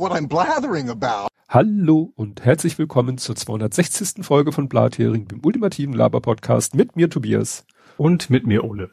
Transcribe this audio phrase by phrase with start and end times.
[0.00, 1.28] what I'm blathering about.
[1.48, 4.24] Hallo und herzlich willkommen zur 260.
[4.24, 7.66] Folge von Blathering, dem ultimativen Laber-Podcast mit mir Tobias.
[7.98, 8.90] Und mit mir Ole.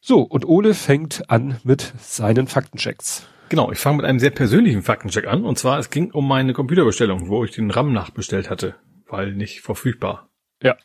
[0.00, 3.28] So, und Ole fängt an mit seinen Faktenchecks.
[3.50, 5.44] Genau, ich fange mit einem sehr persönlichen Faktencheck an.
[5.44, 8.74] Und zwar, es ging um meine Computerbestellung, wo ich den RAM nachbestellt hatte,
[9.06, 10.28] weil nicht verfügbar.
[10.60, 10.76] Ja.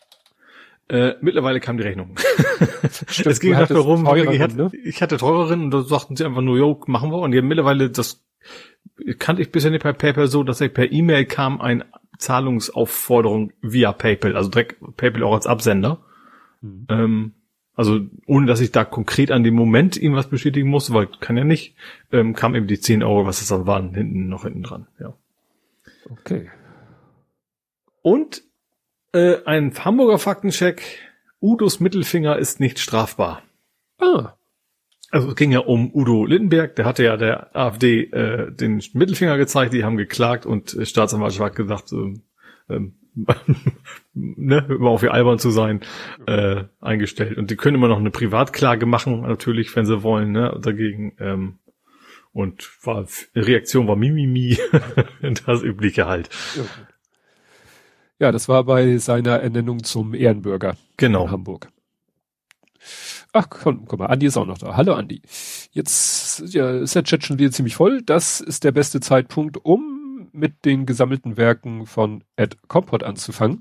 [0.88, 2.16] Äh, mittlerweile kam die Rechnung.
[3.10, 4.72] Stimmt, es ging hattest darum, ich, hatte, ne?
[4.84, 7.18] ich hatte teureren und da sagten sie einfach nur, jo, machen wir.
[7.18, 8.24] Und die haben mittlerweile, das
[9.20, 11.86] kannte ich bisher nicht bei PayPal so, dass ich per E-Mail kam eine
[12.18, 16.00] Zahlungsaufforderung via PayPal, also direkt PayPal auch als Absender.
[16.62, 16.86] Mhm.
[16.90, 17.34] Ähm,
[17.76, 21.38] also ohne, dass ich da konkret an dem Moment ihm was bestätigen musste, weil kann
[21.38, 21.76] ja nicht,
[22.12, 24.88] ähm, kam eben die 10 Euro, was es dann waren, hinten noch hinten dran.
[25.00, 25.14] Ja.
[26.10, 26.50] Okay.
[28.02, 28.44] Und
[29.14, 30.82] äh, ein Hamburger Faktencheck,
[31.40, 33.44] Udos Mittelfinger ist nicht strafbar.
[34.00, 34.34] Ah,
[35.10, 39.38] Also es ging ja um Udo Lindenberg, der hatte ja der AfD äh, den Mittelfinger
[39.38, 42.24] gezeigt, die haben geklagt und äh, Staatsanwaltschaft hat gesagt, ähm,
[42.70, 42.94] ähm,
[44.14, 45.82] ne, immer auf ihr albern zu sein,
[46.28, 47.38] äh, eingestellt.
[47.38, 51.14] Und die können immer noch eine Privatklage machen, natürlich, wenn sie wollen, ne, dagegen.
[51.20, 51.60] Ähm,
[52.34, 54.60] und war Reaktion war Mimimi,
[55.46, 56.30] das übliche halt.
[58.20, 61.32] ja, das war bei seiner Ernennung zum Ehrenbürger in Genau.
[61.32, 61.70] Hamburg.
[63.40, 64.76] Ach, komm, guck mal, Andi ist auch noch da.
[64.76, 65.22] Hallo Andi.
[65.70, 68.02] Jetzt ja, ist der Chat schon wieder ziemlich voll.
[68.02, 73.60] Das ist der beste Zeitpunkt, um mit den gesammelten Werken von Ed Compot anzufangen.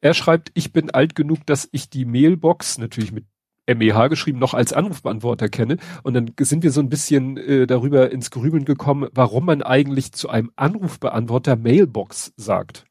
[0.00, 3.26] Er schreibt, ich bin alt genug, dass ich die Mailbox, natürlich mit
[3.72, 5.76] MEH geschrieben, noch als Anrufbeantworter kenne.
[6.02, 10.10] Und dann sind wir so ein bisschen äh, darüber ins Grübeln gekommen, warum man eigentlich
[10.10, 12.84] zu einem Anrufbeantworter Mailbox sagt.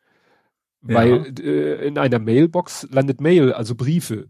[0.88, 0.96] Ja.
[0.96, 4.30] Weil äh, in einer Mailbox landet Mail, also Briefe.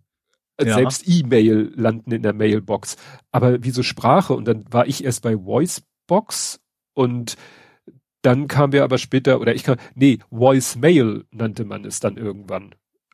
[0.57, 0.75] Äh, Ja.
[0.75, 2.97] Selbst E-Mail landen in der Mailbox.
[3.31, 4.33] Aber wieso Sprache?
[4.33, 6.59] Und dann war ich erst bei Voicebox
[6.93, 7.35] und
[8.21, 12.73] dann kam wir aber später, oder ich kam, nee, Voicemail nannte man es dann irgendwann.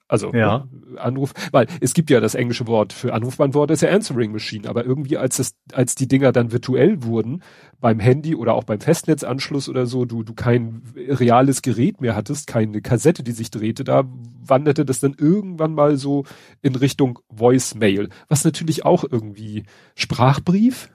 [0.10, 0.68] Also Ja.
[0.96, 4.68] äh, Anruf, weil es gibt ja das englische Wort für Anrufbeantworter, ist ja Answering Machine,
[4.68, 7.44] aber irgendwie als das, als die Dinger dann virtuell wurden,
[7.80, 12.48] beim Handy oder auch beim Festnetzanschluss oder so, du, du kein reales Gerät mehr hattest,
[12.48, 14.04] keine Kassette, die sich drehte, da
[14.44, 16.26] wanderte das dann irgendwann mal so
[16.64, 19.64] in Richtung Voicemail, was natürlich auch irgendwie
[19.96, 20.90] Sprachbrief.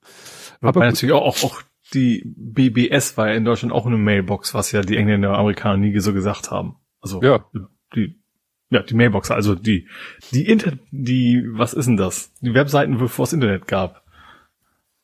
[0.62, 1.62] Aber natürlich auch, auch, auch
[1.92, 5.76] die BBS war ja in Deutschland auch eine Mailbox, was ja die Engländer und Amerikaner
[5.76, 6.76] nie so gesagt haben.
[7.02, 7.44] Also Ja.
[7.94, 8.18] die
[8.70, 9.88] ja die Mailbox, also die
[10.32, 12.32] die Inter die was ist denn das?
[12.40, 14.02] Die Webseiten, bevor es Internet gab.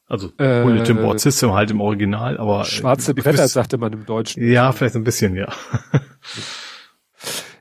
[0.06, 4.05] Also Äh, Bulletin Board System halt im Original, aber Schwarze Bretter, wüsste- sagte man im
[4.05, 4.43] Deutschen.
[4.47, 5.50] Ja, vielleicht ein bisschen, ja.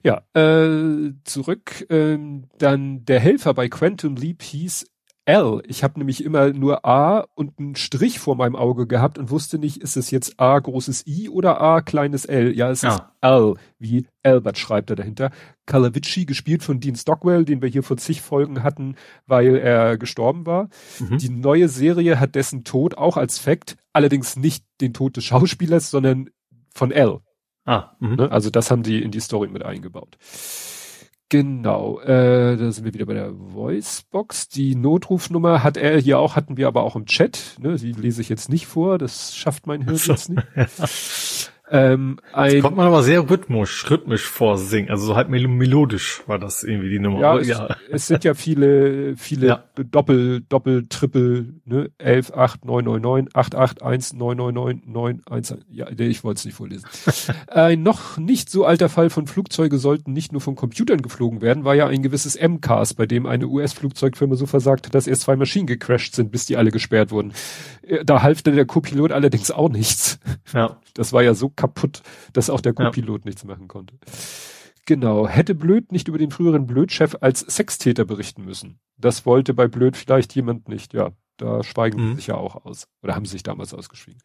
[0.03, 1.85] Ja, äh, zurück.
[1.89, 4.87] Ähm, dann der Helfer bei Quantum Leap hieß
[5.25, 5.61] L.
[5.67, 9.59] Ich habe nämlich immer nur A und einen Strich vor meinem Auge gehabt und wusste
[9.59, 12.55] nicht, ist es jetzt A großes I oder A kleines L.
[12.55, 13.11] Ja, es ist Ja.
[13.21, 15.29] L, wie Albert schreibt er dahinter.
[15.67, 18.95] Kalavici, gespielt von Dean Stockwell, den wir hier vor zig Folgen hatten,
[19.27, 20.69] weil er gestorben war.
[20.99, 21.19] Mhm.
[21.19, 25.91] Die neue Serie hat dessen Tod auch als Fact, allerdings nicht den Tod des Schauspielers,
[25.91, 26.29] sondern
[26.73, 27.19] von L.
[27.65, 28.15] Ah, mhm.
[28.15, 28.31] Ne?
[28.31, 30.17] Also das haben die in die Story mit eingebaut.
[31.31, 34.49] Genau, äh, da sind wir wieder bei der Voicebox.
[34.49, 37.55] Die Notrufnummer hat er hier auch, hatten wir aber auch im Chat.
[37.61, 37.77] Ne?
[37.77, 40.11] Die lese ich jetzt nicht vor, das schafft mein Hirn So.
[40.11, 40.45] jetzt nicht.
[41.73, 44.89] Ähm, ein, Kommt man aber sehr rhythmisch, rhythmisch vorsingen.
[44.89, 47.21] Also so halt mel melodisch war das irgendwie die Nummer.
[47.21, 47.75] ja, es, ja.
[47.89, 49.63] es sind ja viele, viele Ja.
[49.75, 51.89] Doppel, Doppel, Triple, ne?
[51.97, 56.07] 11, 8, 9, 9, 9, 8, 8, 1, 9, 9, 9, 9, 1, ja, nee,
[56.07, 56.85] ich wollte es nicht vorlesen.
[57.47, 61.63] ein noch nicht so alter Fall von Flugzeuge sollten nicht nur von Computern geflogen werden,
[61.63, 65.37] war ja ein gewisses MCAS, bei dem eine US-Flugzeugfirma so versagt hat, dass erst zwei
[65.37, 67.31] Maschinen gecrashed sind, bis die alle gesperrt wurden.
[67.81, 70.19] Äh, Da half dann der Co-Pilot allerdings auch nichts.
[70.53, 70.77] ja.
[70.93, 72.01] Das war ja so kaputt,
[72.33, 72.85] dass auch der Ja.
[72.85, 73.95] Co-Pilot nichts machen konnte.
[74.85, 75.27] Genau.
[75.27, 78.79] Hätte Blöd nicht über den früheren Blöd-Chef als Sextäter berichten müssen.
[78.97, 80.93] Das wollte bei Blöd vielleicht jemand nicht.
[80.93, 82.15] Ja, da schweigen sie Mhm.
[82.15, 82.87] sich ja auch aus.
[83.03, 84.21] Oder haben sie sich damals ausgeschwiegen.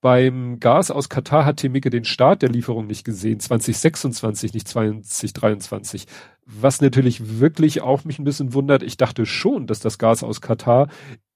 [0.00, 3.40] Beim Gas aus Katar hat Temike den Start der Lieferung nicht gesehen.
[3.40, 6.06] 2026, nicht 2023.
[6.46, 8.82] Was natürlich wirklich auch mich ein bisschen wundert.
[8.84, 10.88] Ich dachte schon, dass das Gas aus Katar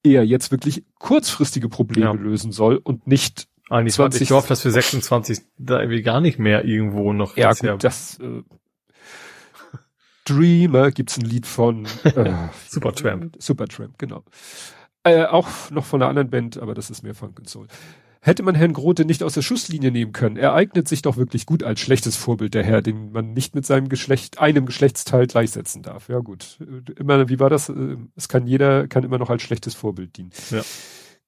[0.05, 2.13] eher jetzt wirklich kurzfristige Probleme Ja.
[2.13, 6.21] lösen soll und nicht Eigentlich 20 hatte ich gehofft, dass wir 26 da irgendwie gar
[6.21, 7.37] nicht mehr irgendwo noch.
[7.37, 8.43] Ja, gut, das äh,
[10.25, 12.33] Dreamer gibt's ein Lied von äh,
[12.69, 13.37] Supertramp.
[13.39, 14.25] Supertramp, genau.
[15.05, 17.67] Äh, auch noch von einer anderen Band, aber das ist mehr Funk and Soul.
[18.21, 21.45] Hätte man Herrn Grote nicht aus der Schusslinie nehmen können, er eignet sich doch wirklich
[21.45, 25.83] gut als schlechtes Vorbild, der Herr, den man nicht mit seinem Geschlecht, einem Geschlechtsteil gleichsetzen
[25.83, 26.09] darf.
[26.09, 26.59] Ja gut,
[26.97, 27.69] immer, wie war das?
[27.69, 30.31] Äh, Es kann jeder, kann immer noch als schlechtes Vorbild dienen.
[30.51, 30.63] Ja.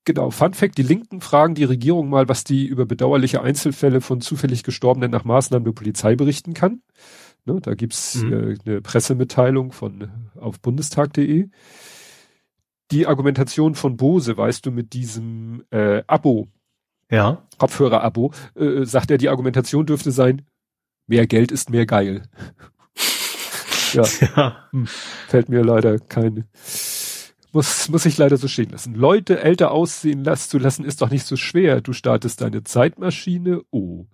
[0.04, 4.20] Genau, Fun Fact, die Linken fragen die Regierung mal, was die über bedauerliche Einzelfälle von
[4.20, 6.82] zufällig Gestorbenen nach Maßnahmen der Polizei berichten kann.
[7.46, 8.32] Ne, da gibt's mhm.
[8.32, 11.48] äh, eine Pressemitteilung von auf bundestag.de.
[12.90, 16.48] Die Argumentation von Bose, weißt du, mit diesem äh, Abo,
[17.10, 17.42] ja.
[17.58, 20.42] Kopfhörer-Abo, äh, sagt er, die Argumentation dürfte sein,
[21.06, 22.28] mehr Geld ist mehr geil.
[23.94, 24.04] ja.
[24.36, 24.56] ja.
[24.70, 24.86] Hm,
[25.28, 26.46] fällt mir leider keine
[27.54, 28.94] muss, muss ich leider so stehen lassen.
[28.94, 31.80] Leute älter aussehen lassen, zu lassen, ist doch nicht so schwer.
[31.80, 33.62] Du startest deine Zeitmaschine.
[33.70, 34.06] Oh.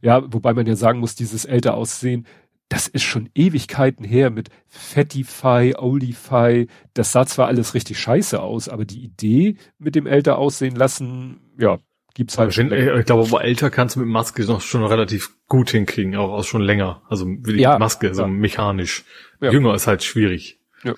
[0.00, 2.26] Ja, wobei man ja sagen muss, dieses älter aussehen,
[2.68, 6.66] das ist schon Ewigkeiten her mit Fattify, Oldify.
[6.94, 11.40] Das sah zwar alles richtig scheiße aus, aber die Idee mit dem älter aussehen lassen,
[11.58, 11.78] ja,
[12.14, 12.56] gibt's halt.
[12.56, 16.32] Ich, ich glaube, aber älter kannst du mit Maske noch schon relativ gut hinkriegen, auch,
[16.32, 17.02] auch schon länger.
[17.08, 18.28] Also wie die ja, Maske, so ja.
[18.28, 19.04] mechanisch.
[19.40, 19.50] Ja.
[19.50, 20.60] Jünger ist halt schwierig.
[20.82, 20.94] Ja.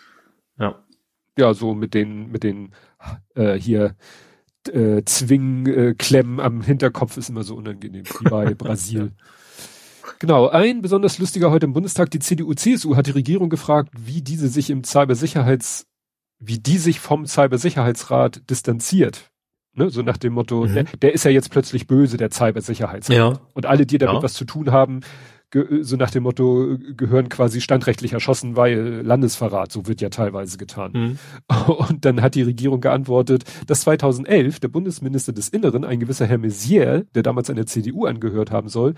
[0.59, 0.86] Ja
[1.39, 2.73] ja, so mit den, mit den
[3.35, 3.97] äh, hier
[4.69, 9.13] äh, Zwingklemmen äh, am Hinterkopf ist immer so unangenehm, wie bei Brasil.
[10.19, 14.49] Genau, ein besonders lustiger heute im Bundestag, die CDU-CSU hat die Regierung gefragt, wie diese
[14.49, 15.87] sich im Cybersicherheits,
[16.39, 19.31] wie die sich vom Cybersicherheitsrat distanziert.
[19.75, 20.75] Ne, so nach dem Motto, mhm.
[20.75, 23.17] der, der, ist ja jetzt plötzlich böse, der Cybersicherheitsrat.
[23.17, 23.41] Ja.
[23.53, 24.23] Und alle, die damit ja.
[24.23, 25.01] was zu tun haben,
[25.53, 30.93] so nach dem Motto, gehören quasi standrechtlich erschossen, weil Landesverrat, so wird ja teilweise getan.
[30.93, 31.19] Mhm.
[31.67, 36.39] Und dann hat die Regierung geantwortet, dass 2011 der Bundesminister des Inneren, ein gewisser Herr
[36.39, 38.95] Messier, der damals einer CDU angehört haben soll,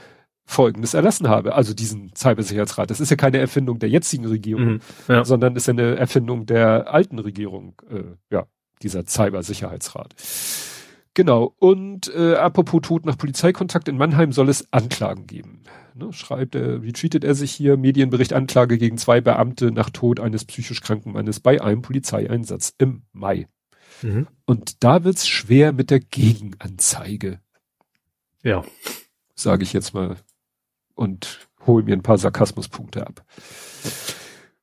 [0.46, 2.90] Folgendes erlassen habe, also diesen Cybersicherheitsrat.
[2.90, 5.24] Das ist ja keine Erfindung der jetzigen Regierung, mhm, ja.
[5.24, 8.46] sondern ist eine Erfindung der alten Regierung, äh, ja,
[8.82, 10.14] dieser Cybersicherheitsrat.
[11.12, 11.52] Genau.
[11.58, 15.64] Und äh, apropos Tod nach Polizeikontakt, in Mannheim soll es Anklagen geben
[15.98, 20.44] ne, schreibt er, retweetet er sich hier, Medienbericht Anklage gegen zwei Beamte nach Tod eines
[20.44, 23.48] psychisch kranken Mannes bei einem Polizeieinsatz im Mai.
[24.02, 24.28] Mhm.
[24.46, 27.40] Und da wird's schwer mit der Gegenanzeige.
[28.42, 28.64] Ja.
[29.34, 30.16] Sage ich jetzt mal.
[30.94, 33.24] Und hole mir ein paar Sarkasmuspunkte ab.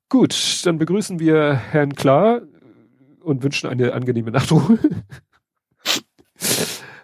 [0.10, 2.42] Gut, dann begrüßen wir Herrn Klar
[3.22, 4.80] und wünschen eine angenehme Nachtruhe.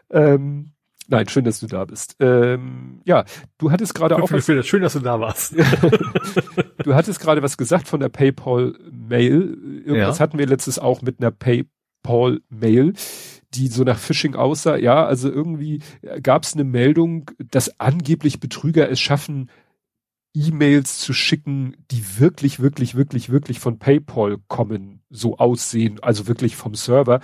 [0.10, 0.72] ähm,
[1.12, 2.16] Nein, schön, dass du da bist.
[2.22, 3.26] Ähm, ja,
[3.58, 4.32] du hattest gerade auch.
[4.32, 5.54] Was, schön, dass du da warst.
[6.84, 9.84] du hattest gerade was gesagt von der PayPal-Mail.
[9.86, 10.24] Irgendwas ja.
[10.24, 12.94] hatten wir letztes auch mit einer PayPal-Mail,
[13.54, 14.78] die so nach Phishing aussah.
[14.78, 15.82] Ja, also irgendwie
[16.24, 19.50] gab es eine Meldung, dass angeblich Betrüger es schaffen,
[20.34, 26.56] E-Mails zu schicken, die wirklich, wirklich, wirklich, wirklich von PayPal kommen, so aussehen, also wirklich
[26.56, 27.20] vom Server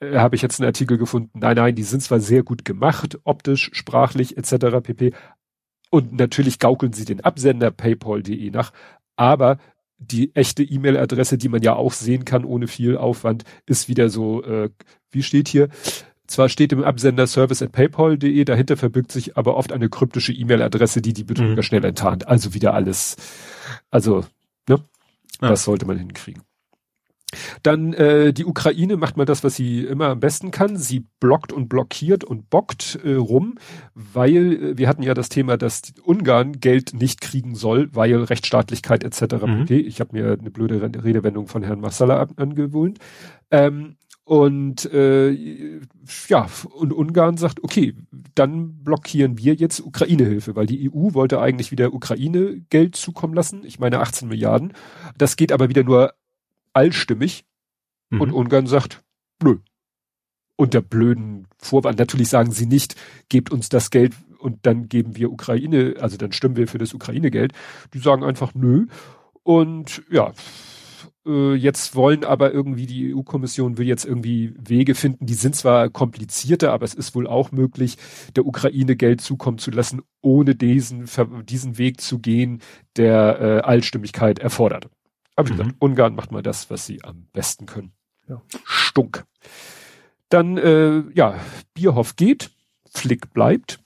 [0.00, 3.18] äh, habe ich jetzt einen Artikel gefunden, nein, nein, die sind zwar sehr gut gemacht,
[3.24, 4.80] optisch, sprachlich etc.
[4.82, 5.12] pp.
[5.90, 8.72] Und natürlich gaukeln sie den Absender paypal.de nach,
[9.16, 9.58] aber
[9.98, 14.42] die echte E-Mail-Adresse, die man ja auch sehen kann ohne viel Aufwand, ist wieder so,
[14.42, 14.70] äh,
[15.10, 15.68] wie steht hier?
[16.26, 21.00] Zwar steht im Absender service at paypal.de, dahinter verbirgt sich aber oft eine kryptische E-Mail-Adresse,
[21.00, 21.62] die die Betrüger mhm.
[21.62, 22.26] schnell enttarnt.
[22.26, 23.16] Also wieder alles,
[23.90, 24.26] also,
[24.68, 24.80] ne?
[25.40, 25.48] Ja.
[25.48, 26.42] Das sollte man hinkriegen.
[27.62, 30.76] Dann äh, die Ukraine macht mal das, was sie immer am besten kann.
[30.76, 33.58] Sie blockt und blockiert und bockt äh, rum,
[33.94, 39.02] weil äh, wir hatten ja das Thema, dass Ungarn Geld nicht kriegen soll, weil Rechtsstaatlichkeit
[39.02, 39.44] etc.
[39.44, 39.62] Mhm.
[39.62, 42.98] Okay, ich habe mir eine blöde Redewendung von Herrn Massala angewöhnt.
[43.50, 45.30] Ähm, und äh,
[46.28, 47.94] ja, und Ungarn sagt, okay,
[48.34, 53.62] dann blockieren wir jetzt Ukraine-Hilfe, weil die EU wollte eigentlich wieder Ukraine Geld zukommen lassen.
[53.64, 54.72] Ich meine 18 Milliarden.
[55.16, 56.12] Das geht aber wieder nur
[56.76, 57.44] allstimmig
[58.10, 58.20] mhm.
[58.20, 59.02] und Ungarn sagt,
[59.42, 59.58] nö.
[60.58, 61.98] Unter blöden Vorwand.
[61.98, 62.96] Natürlich sagen sie nicht,
[63.28, 66.94] gebt uns das Geld und dann geben wir Ukraine, also dann stimmen wir für das
[66.94, 67.52] Ukraine-Geld.
[67.92, 68.86] Die sagen einfach nö.
[69.42, 70.32] Und ja,
[71.26, 75.90] äh, jetzt wollen aber irgendwie die EU-Kommission will jetzt irgendwie Wege finden, die sind zwar
[75.90, 77.96] komplizierter, aber es ist wohl auch möglich,
[78.34, 81.06] der Ukraine Geld zukommen zu lassen, ohne diesen,
[81.44, 82.60] diesen Weg zu gehen,
[82.96, 84.88] der äh, Allstimmigkeit erfordert.
[85.36, 85.58] Aber wie mhm.
[85.58, 87.92] gesagt, Ungarn macht mal das, was sie am besten können.
[88.26, 88.42] Ja.
[88.64, 89.24] Stunk.
[90.30, 91.38] Dann, äh, ja,
[91.74, 92.50] Bierhoff geht,
[92.90, 93.78] Flick bleibt.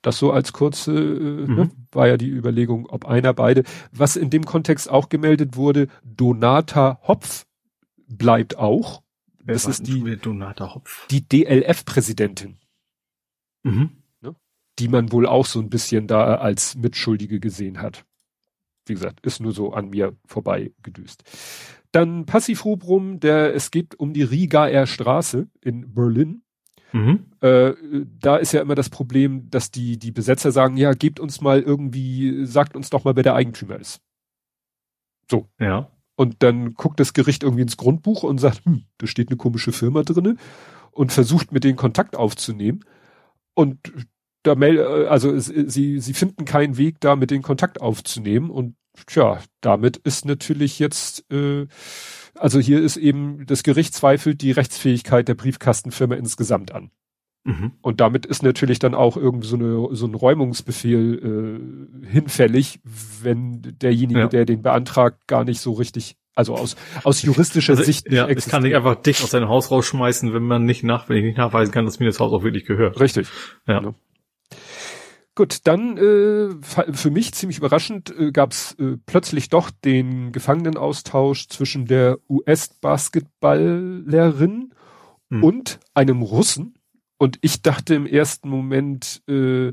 [0.00, 1.54] Das so als kurze, äh, mhm.
[1.54, 3.64] ne, war ja die Überlegung, ob einer beide.
[3.92, 7.44] Was in dem Kontext auch gemeldet wurde, Donata Hopf
[8.06, 9.02] bleibt auch.
[9.42, 11.06] Wer das ist die, Donata Hopf?
[11.08, 12.58] die DLF-Präsidentin.
[13.62, 13.90] Mhm.
[14.22, 14.34] Ne,
[14.78, 18.06] die man wohl auch so ein bisschen da als Mitschuldige gesehen hat
[18.90, 21.22] wie gesagt, ist nur so an mir vorbei gedüst.
[21.92, 26.42] Dann Passivhubrum, der, es geht um die Rigaer Straße in Berlin.
[26.92, 27.26] Mhm.
[27.40, 27.72] Äh,
[28.18, 31.60] da ist ja immer das Problem, dass die, die Besetzer sagen, ja, gebt uns mal
[31.60, 34.00] irgendwie, sagt uns doch mal, wer der Eigentümer ist.
[35.30, 35.48] So.
[35.58, 35.90] Ja.
[36.16, 39.72] Und dann guckt das Gericht irgendwie ins Grundbuch und sagt, hm, da steht eine komische
[39.72, 40.36] Firma drinne
[40.90, 42.84] und versucht mit denen Kontakt aufzunehmen.
[43.54, 43.78] Und
[44.42, 48.50] da meld, also sie, sie finden keinen Weg, da mit denen Kontakt aufzunehmen.
[48.50, 48.74] Und
[49.06, 51.66] tja, damit ist natürlich jetzt, äh,
[52.34, 56.90] also hier ist eben, das Gericht zweifelt die Rechtsfähigkeit der Briefkastenfirma insgesamt an.
[57.44, 57.72] Mhm.
[57.80, 62.80] Und damit ist natürlich dann auch irgendwie so, eine, so ein Räumungsbefehl äh, hinfällig,
[63.22, 64.26] wenn derjenige, ja.
[64.26, 68.10] der den beantragt, gar nicht so richtig, also aus, aus juristischer also, Sicht.
[68.12, 71.16] Ja, ich kann nicht einfach dich aus seinem Haus rausschmeißen, wenn man nicht nach, wenn
[71.16, 73.00] ich nicht nachweisen kann, dass mir das Haus auch wirklich gehört.
[73.00, 73.28] Richtig.
[73.66, 73.82] Ja.
[73.82, 73.94] ja.
[75.40, 81.48] Gut, dann äh, für mich ziemlich überraschend äh, gab es äh, plötzlich doch den Gefangenenaustausch
[81.48, 84.74] zwischen der US-Basketballerin
[85.30, 85.42] hm.
[85.42, 86.74] und einem Russen
[87.16, 89.72] und ich dachte im ersten Moment, äh,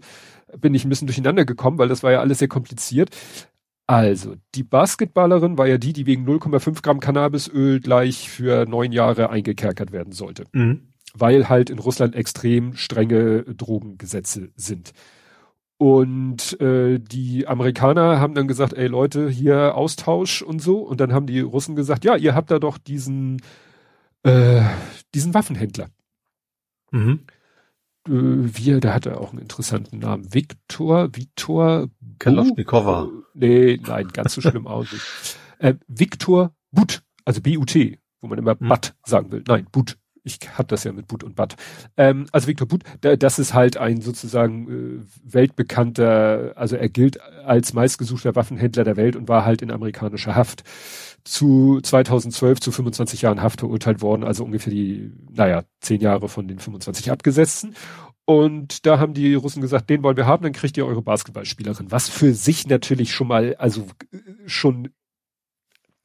[0.58, 3.10] bin ich ein bisschen durcheinander gekommen, weil das war ja alles sehr kompliziert.
[3.88, 9.32] Also, die Basketballerin war ja die, die wegen 0,5 Gramm Cannabisöl gleich für neun Jahre
[9.32, 10.46] eingekerkert werden sollte.
[10.54, 10.94] Mhm.
[11.14, 14.94] Weil halt in Russland extrem strenge Drogengesetze sind.
[15.78, 20.80] Und äh, die Amerikaner haben dann gesagt, ey Leute, hier Austausch und so.
[20.80, 23.42] Und dann haben die Russen gesagt, ja, ihr habt da doch diesen,
[24.24, 24.62] äh,
[25.14, 25.88] diesen Waffenhändler.
[26.92, 27.20] Mhm
[28.08, 30.34] äh, wir, der hatte auch einen interessanten Namen.
[30.34, 33.10] Viktor, Viktor Kalaschnikova.
[33.34, 35.38] Nee, nein, ganz so schlimm nicht.
[35.60, 38.68] Äh, Viktor But, also B-U-T, wo man immer hm.
[38.68, 39.44] But sagen will.
[39.48, 39.98] Nein, But.
[40.28, 41.56] Ich hab das ja mit But und But.
[41.96, 47.74] Ähm, also Viktor But, das ist halt ein sozusagen äh, weltbekannter, also er gilt als
[47.74, 50.64] meistgesuchter Waffenhändler der Welt und war halt in amerikanischer Haft
[51.24, 56.48] zu 2012 zu 25 Jahren Haft verurteilt worden, also ungefähr die, naja, 10 Jahre von
[56.48, 57.76] den 25 abgesessen.
[58.26, 61.92] Und da haben die Russen gesagt, den wollen wir haben, dann kriegt ihr eure Basketballspielerin.
[61.92, 63.88] Was für sich natürlich schon mal, also
[64.46, 64.90] schon,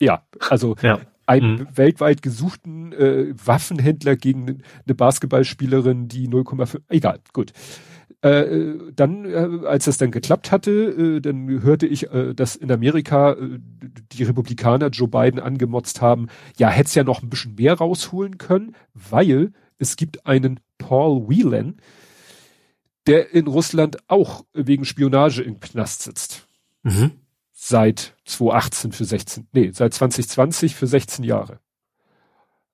[0.01, 1.01] ja, also ja.
[1.27, 1.67] Einen mhm.
[1.75, 7.53] weltweit gesuchten äh, Waffenhändler gegen eine Basketballspielerin, die 0,5, egal, gut.
[8.23, 12.71] Äh, dann, äh, als das dann geklappt hatte, äh, dann hörte ich, äh, dass in
[12.71, 13.59] Amerika äh,
[14.13, 18.39] die Republikaner Joe Biden angemotzt haben, ja, hätte es ja noch ein bisschen mehr rausholen
[18.39, 21.79] können, weil es gibt einen Paul Whelan,
[23.09, 26.47] der in Russland auch wegen Spionage im Knast sitzt.
[26.85, 27.11] Mhm.
[27.65, 31.61] Seit 2018 für 16, nee, seit 2020 für 16 Jahre.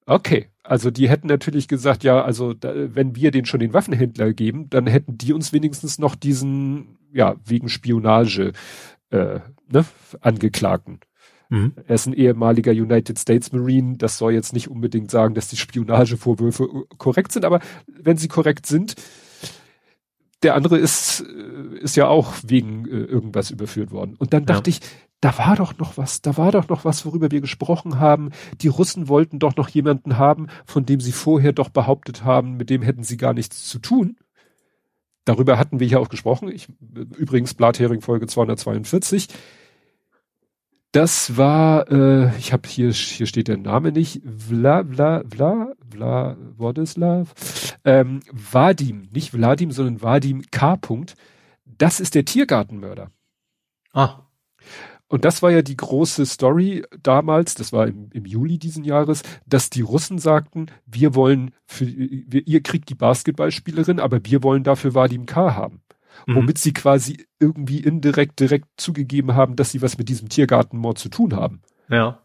[0.07, 4.33] Okay, also die hätten natürlich gesagt, ja, also da, wenn wir den schon den Waffenhändler
[4.33, 8.55] geben, dann hätten die uns wenigstens noch diesen, ja, wegen Spionage
[9.11, 9.41] äh,
[9.71, 9.85] ne,
[10.23, 11.01] Angeklagten.
[11.51, 11.75] Mhm.
[11.87, 13.99] Er ist ein ehemaliger United States Marine.
[13.99, 16.67] Das soll jetzt nicht unbedingt sagen, dass die Spionagevorwürfe
[16.97, 18.95] korrekt sind, aber wenn sie korrekt sind,
[20.43, 24.17] der andere ist, äh, ist ja auch wegen äh, irgendwas überführt worden.
[24.19, 24.77] Und dann dachte ja.
[24.77, 24.89] ich,
[25.21, 28.31] da war doch noch was, da war doch noch was, worüber wir gesprochen haben.
[28.61, 32.71] Die Russen wollten doch noch jemanden haben, von dem sie vorher doch behauptet haben, mit
[32.71, 34.17] dem hätten sie gar nichts zu tun.
[35.25, 36.49] Darüber hatten wir hier auch gesprochen.
[36.49, 36.69] Ich,
[37.17, 39.29] übrigens Blathering Folge 242.
[40.93, 46.37] Das war, äh, ich habe hier, hier steht der Name nicht, Vla, Vla, Vla, Vla,
[46.57, 47.35] Wodislav,
[47.85, 50.75] ähm, Vadim, nicht Vladim, sondern Vadim K.
[50.75, 51.15] -Punkt.
[51.67, 53.11] Das ist der Tiergartenmörder.
[53.93, 54.21] Ah.
[55.09, 59.23] Und das war ja die große Story damals, das war im, im Juli diesen Jahres,
[59.47, 64.65] dass die Russen sagten, wir wollen für, wir, ihr kriegt die Basketballspielerin, aber wir wollen
[64.65, 65.55] dafür Vadim K.
[65.55, 65.83] haben.
[66.29, 66.35] Mhm.
[66.35, 71.09] Womit sie quasi irgendwie indirekt direkt zugegeben haben, dass sie was mit diesem Tiergartenmord zu
[71.09, 71.63] tun haben.
[71.89, 72.23] Ja.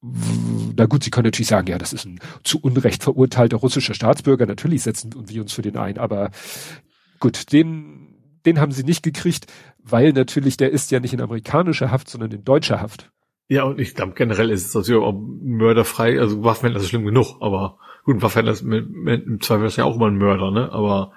[0.00, 4.46] Na gut, sie können natürlich sagen, ja, das ist ein zu Unrecht verurteilter russischer Staatsbürger,
[4.46, 6.30] natürlich setzen wir uns für den ein, aber
[7.20, 8.08] gut, den
[8.46, 9.46] den haben sie nicht gekriegt,
[9.78, 13.12] weil natürlich der ist ja nicht in amerikanischer Haft, sondern in deutscher Haft.
[13.46, 17.36] Ja, und ich glaube, generell ist es natürlich auch mörderfrei, also Waffenhändler ist schlimm genug,
[17.40, 20.50] aber gut, ein Waffenhändler ist mit, mit, im Zweifel ist ja auch immer ein Mörder,
[20.50, 21.12] ne, aber.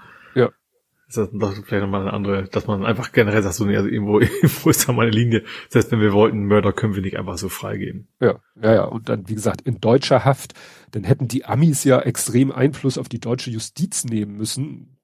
[1.07, 3.89] Ist das doch vielleicht nochmal eine andere, dass man einfach generell sagt, so, nee, also
[3.89, 5.43] irgendwo, irgendwo ist da mal eine Linie,
[5.73, 8.07] heißt, wenn wir wollten, Mörder können wir nicht einfach so freigeben.
[8.19, 10.53] Ja, ja, ja, und dann, wie gesagt, in deutscher Haft,
[10.91, 14.95] dann hätten die Amis ja extrem Einfluss auf die deutsche Justiz nehmen müssen,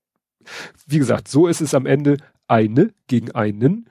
[0.87, 2.17] wie gesagt, so ist es am Ende
[2.47, 3.87] eine gegen einen.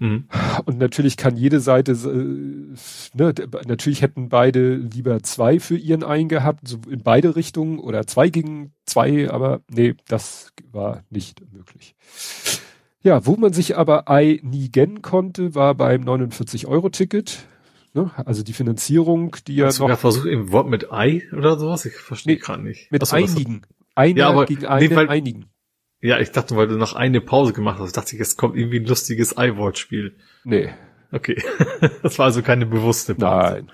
[0.00, 0.24] Mhm.
[0.64, 3.34] Und natürlich kann jede Seite, äh, ne,
[3.66, 8.30] natürlich hätten beide lieber zwei für ihren einen gehabt, so in beide Richtungen oder zwei
[8.30, 11.94] gegen zwei, aber nee, das war nicht möglich.
[13.02, 17.46] Ja, wo man sich aber einigen konnte, war beim 49-Euro-Ticket.
[17.92, 18.10] Ne?
[18.24, 19.88] Also die Finanzierung, die ja Hast noch.
[19.88, 21.84] Du versucht im Wort mit Ei oder sowas?
[21.84, 22.90] Ich verstehe nee, gerade nicht.
[22.90, 23.62] Mit Achso, einigen.
[23.94, 25.46] Einer ja, aber, gegen einen, nee, weil, einigen.
[26.02, 28.80] Ja, ich dachte, weil du noch eine Pause gemacht hast, dachte ich, es kommt irgendwie
[28.80, 30.16] ein lustiges Ei-Wortspiel.
[30.44, 30.70] Nee.
[31.12, 31.42] Okay.
[32.02, 33.64] Das war also keine bewusste Pause.
[33.66, 33.70] Nein.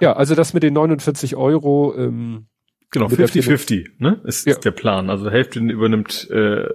[0.00, 1.94] Ja, also das mit den 49 Euro.
[1.96, 2.46] Ähm,
[2.90, 4.20] genau, 50-50, ne?
[4.24, 4.52] Ist, ja.
[4.52, 5.10] ist, der Plan.
[5.10, 6.68] Also Hälfte übernimmt äh,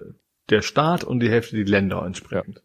[0.49, 2.57] der Staat und die Hälfte die Länder entsprechend.
[2.57, 2.61] Ja.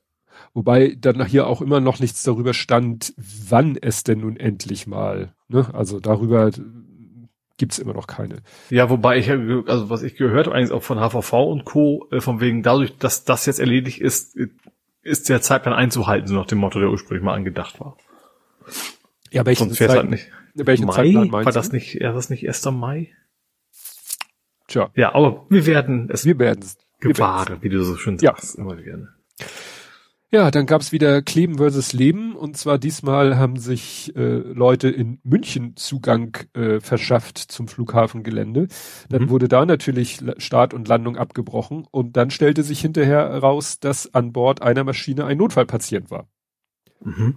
[0.55, 5.35] Wobei dann hier auch immer noch nichts darüber stand, wann es denn nun endlich mal,
[5.49, 5.73] ne?
[5.73, 6.51] Also darüber
[7.57, 8.43] gibt's immer noch keine.
[8.71, 12.21] Ja, wobei ich, also was ich gehört habe, eigentlich auch von HVV und Co., äh,
[12.21, 14.37] von wegen dadurch, dass das jetzt erledigt ist,
[15.03, 17.97] ist der Zeitplan einzuhalten, so nach dem Motto, der ursprünglich mal angedacht war.
[19.31, 20.31] Ja, welchen Sonst Zeit, halt nicht.
[20.55, 20.95] Welchen Mai?
[20.95, 22.65] Zeitplan meinst war das nicht, ja, das nicht 1.
[22.67, 23.13] Mai?
[24.69, 24.91] Tja.
[24.95, 26.25] Ja, aber wir werden es.
[26.25, 26.79] Wir werden es.
[27.01, 28.57] Gewahren, wie du so schön sagst.
[28.57, 28.63] Ja.
[28.63, 29.09] Immer gerne.
[30.35, 35.19] Ja, dann gab's wieder Kleben versus Leben und zwar diesmal haben sich äh, Leute in
[35.25, 38.69] München Zugang äh, verschafft zum Flughafengelände.
[39.11, 39.29] Dann mhm.
[39.29, 44.33] wurde da natürlich Start und Landung abgebrochen und dann stellte sich hinterher heraus, dass an
[44.33, 46.31] Bord einer Maschine ein Notfallpatient war.
[47.05, 47.37] Mhm.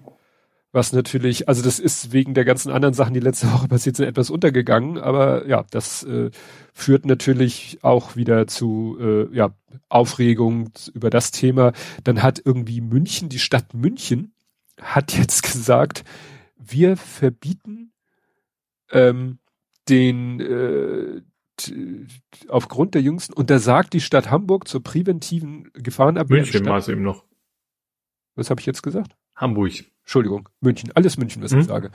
[0.75, 4.07] Was natürlich, also das ist wegen der ganzen anderen Sachen, die letzte Woche passiert sind,
[4.07, 6.31] etwas untergegangen, aber ja, das äh,
[6.73, 9.55] führt natürlich auch wieder zu äh, ja,
[9.87, 11.71] Aufregung über das Thema.
[12.03, 14.33] Dann hat irgendwie München, die Stadt München,
[14.81, 16.03] hat jetzt gesagt,
[16.57, 17.93] wir verbieten
[18.91, 19.39] ähm,
[19.87, 21.21] den äh,
[22.49, 26.41] aufgrund der jüngsten, und da sagt die Stadt Hamburg zur präventiven Gefahrenabwehr.
[26.41, 27.23] München war es eben noch.
[28.35, 29.15] Was habe ich jetzt gesagt?
[29.37, 29.85] Hamburg.
[30.05, 31.61] Entschuldigung, München, alles München, was mhm.
[31.61, 31.91] ich sage.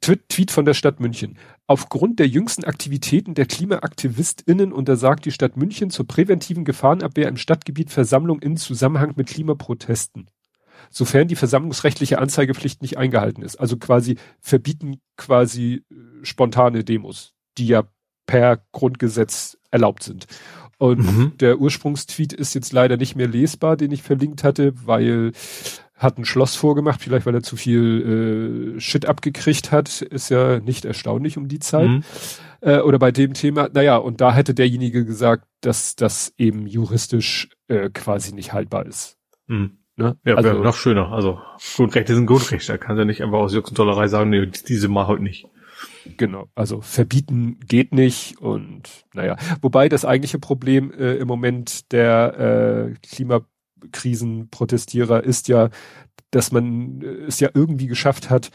[0.00, 1.38] Tweet von der Stadt München.
[1.66, 7.90] Aufgrund der jüngsten Aktivitäten der KlimaaktivistInnen untersagt die Stadt München zur präventiven Gefahrenabwehr im Stadtgebiet
[7.90, 10.28] Versammlung in Zusammenhang mit Klimaprotesten.
[10.90, 13.56] Sofern die versammlungsrechtliche Anzeigepflicht nicht eingehalten ist.
[13.56, 15.94] Also quasi verbieten quasi äh,
[16.24, 17.84] spontane Demos, die ja
[18.26, 20.26] per Grundgesetz erlaubt sind.
[20.76, 21.32] Und mhm.
[21.38, 25.32] der Ursprungstweet ist jetzt leider nicht mehr lesbar, den ich verlinkt hatte, weil
[25.96, 30.58] hat ein Schloss vorgemacht, vielleicht weil er zu viel äh, Shit abgekriegt hat, ist ja
[30.60, 31.88] nicht erstaunlich um die Zeit.
[31.88, 32.02] Mhm.
[32.60, 37.48] Äh, oder bei dem Thema, naja, und da hätte derjenige gesagt, dass das eben juristisch
[37.68, 39.18] äh, quasi nicht haltbar ist.
[39.46, 39.78] Mhm.
[39.96, 40.16] Ne?
[40.24, 41.12] Ja, also, noch schöner.
[41.12, 41.38] Also
[41.76, 42.72] Grundrechte sind Grundrechte.
[42.72, 45.46] Da kann er nicht einfach aus Jux und Tollerei sagen, nee, diese mal heute nicht.
[46.16, 52.90] Genau, also verbieten geht nicht und naja, wobei das eigentliche Problem äh, im Moment der
[52.92, 53.42] äh, Klima
[53.92, 55.70] Krisenprotestierer ist ja,
[56.30, 58.50] dass man es ja irgendwie geschafft hat,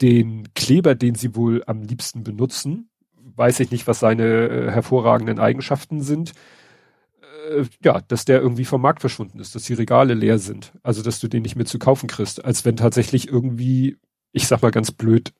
[0.00, 2.88] den Kleber, den sie wohl am liebsten benutzen,
[3.36, 6.32] weiß ich nicht, was seine äh, hervorragenden Eigenschaften sind,
[7.50, 10.72] äh, ja, dass der irgendwie vom Markt verschwunden ist, dass die Regale leer sind.
[10.82, 13.96] Also, dass du den nicht mehr zu kaufen kriegst, als wenn tatsächlich irgendwie,
[14.32, 15.32] ich sag mal ganz blöd,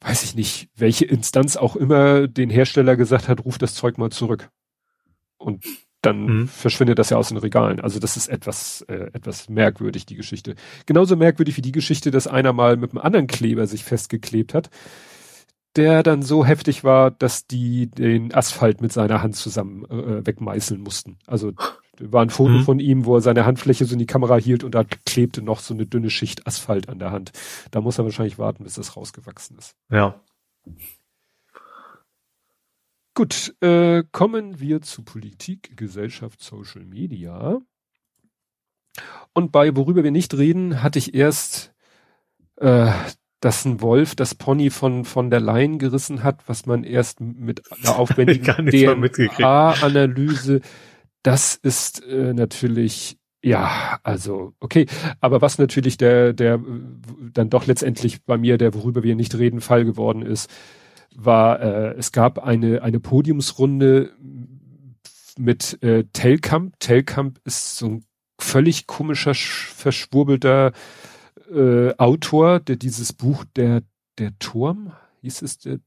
[0.00, 4.10] weiß ich nicht, welche Instanz auch immer den Hersteller gesagt hat, ruf das Zeug mal
[4.10, 4.50] zurück.
[5.38, 5.64] Und
[6.06, 6.48] dann mhm.
[6.48, 7.80] verschwindet das ja aus den Regalen.
[7.80, 10.54] Also das ist etwas, äh, etwas merkwürdig, die Geschichte.
[10.86, 14.70] Genauso merkwürdig wie die Geschichte, dass einer mal mit einem anderen Kleber sich festgeklebt hat,
[15.74, 20.80] der dann so heftig war, dass die den Asphalt mit seiner Hand zusammen äh, wegmeißeln
[20.80, 21.18] mussten.
[21.26, 21.52] Also
[21.98, 22.64] war ein Foto mhm.
[22.64, 25.60] von ihm, wo er seine Handfläche so in die Kamera hielt und da klebte noch
[25.60, 27.32] so eine dünne Schicht Asphalt an der Hand.
[27.70, 29.74] Da muss er wahrscheinlich warten, bis das rausgewachsen ist.
[29.90, 30.20] Ja.
[33.16, 37.62] Gut, äh, kommen wir zu Politik, Gesellschaft, Social Media.
[39.32, 41.72] Und bei worüber wir nicht reden, hatte ich erst,
[42.56, 42.92] äh,
[43.40, 47.62] dass ein Wolf das Pony von von der Leyen gerissen hat, was man erst mit
[47.82, 50.60] einer aufwendigen DNA-Analyse,
[51.22, 54.84] das ist äh, natürlich ja, also okay,
[55.20, 56.60] aber was natürlich der der
[57.32, 60.50] dann doch letztendlich bei mir der worüber wir nicht reden Fall geworden ist,
[61.16, 64.12] war, äh, es gab eine, eine Podiumsrunde
[65.38, 66.78] mit äh, Telkamp.
[66.78, 68.04] Telkamp ist so ein
[68.38, 70.72] völlig komischer, verschwurbelter
[71.52, 73.82] äh, Autor, der dieses Buch Der,
[74.18, 75.78] der Turm, hieß es der,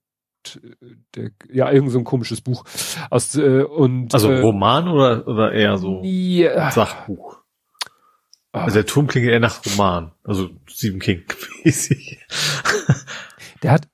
[1.16, 2.64] der ja, irgend so ein komisches Buch
[3.10, 6.72] aus äh, und also äh, Roman oder oder eher so ja.
[6.72, 7.40] Sachbuch.
[8.52, 8.64] Ah.
[8.64, 11.24] Also der Turm klingt eher nach Roman, also Stephen King
[11.64, 12.20] mäßig.
[13.64, 13.88] der hat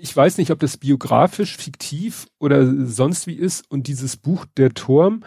[0.00, 3.70] ich weiß nicht, ob das biografisch, fiktiv oder sonst wie ist.
[3.70, 5.24] Und dieses Buch Der Turm,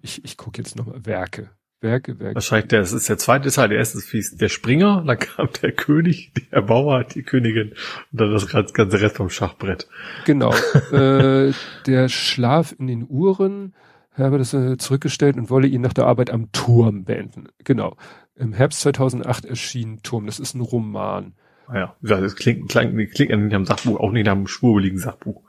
[0.00, 1.50] ich, ich gucke jetzt nochmal Werke.
[1.80, 2.36] Werke, Werke.
[2.36, 3.68] Wahrscheinlich, das ist der zweite Teil.
[3.68, 7.70] Der erste ist der Springer, dann kam der König, der Bauer, die Königin
[8.12, 9.88] und dann das ganze Rest vom Schachbrett.
[10.24, 10.54] Genau.
[10.92, 11.52] äh,
[11.86, 13.74] der Schlaf in den Uhren,
[14.14, 17.48] habe das äh, zurückgestellt und wolle ihn nach der Arbeit am Turm beenden.
[17.64, 17.96] Genau.
[18.34, 20.26] Im Herbst 2008 erschien Turm.
[20.26, 21.34] Das ist ein Roman.
[21.72, 25.42] Ja, das klingt, klingt, klingt nicht am Sachbuch, auch nicht nach einem schwurbeligen Sachbuch.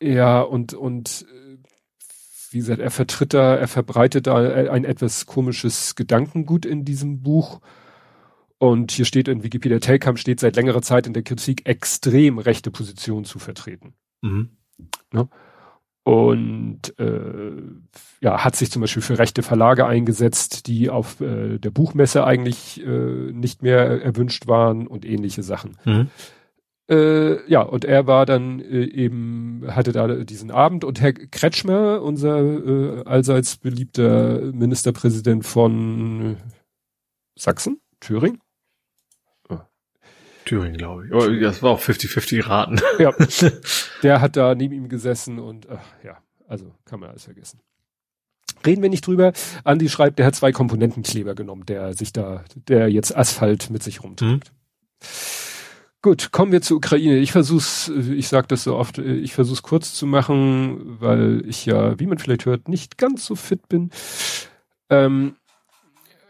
[0.00, 1.26] Ja, und, und
[2.50, 7.60] wie gesagt, er vertritt da, er verbreitet da ein etwas komisches Gedankengut in diesem Buch.
[8.58, 12.70] Und hier steht in Wikipedia, Telkamp steht seit längerer Zeit in der Kritik extrem rechte
[12.70, 13.94] Positionen zu vertreten.
[14.20, 14.50] Mhm.
[15.12, 15.28] Ne?
[16.02, 17.52] Und äh,
[18.20, 22.82] ja, hat sich zum Beispiel für rechte Verlage eingesetzt, die auf äh, der Buchmesse eigentlich
[22.84, 22.88] äh,
[23.32, 25.76] nicht mehr erwünscht waren und ähnliche Sachen.
[25.84, 26.08] Mhm.
[26.90, 32.02] Äh, ja, und er war dann äh, eben, hatte da diesen Abend und Herr Kretschmer,
[32.02, 36.36] unser äh, allseits beliebter Ministerpräsident von
[37.38, 38.40] Sachsen, Thüringen.
[40.50, 41.12] Thüringen, glaube ich.
[41.12, 42.80] Oh, das war auch 50-50 Raten.
[42.98, 43.14] Ja.
[44.02, 47.60] Der hat da neben ihm gesessen und ach, ja, also kann man alles vergessen.
[48.66, 49.32] Reden wir nicht drüber.
[49.62, 54.02] Andi schreibt, der hat zwei Komponentenkleber genommen, der sich da, der jetzt Asphalt mit sich
[54.02, 54.52] rumträgt.
[54.52, 55.06] Mhm.
[56.02, 57.18] Gut, kommen wir zur Ukraine.
[57.18, 61.98] Ich versuch's, ich sage das so oft, ich versuch's kurz zu machen, weil ich ja,
[62.00, 63.90] wie man vielleicht hört, nicht ganz so fit bin.
[64.88, 65.36] Ähm,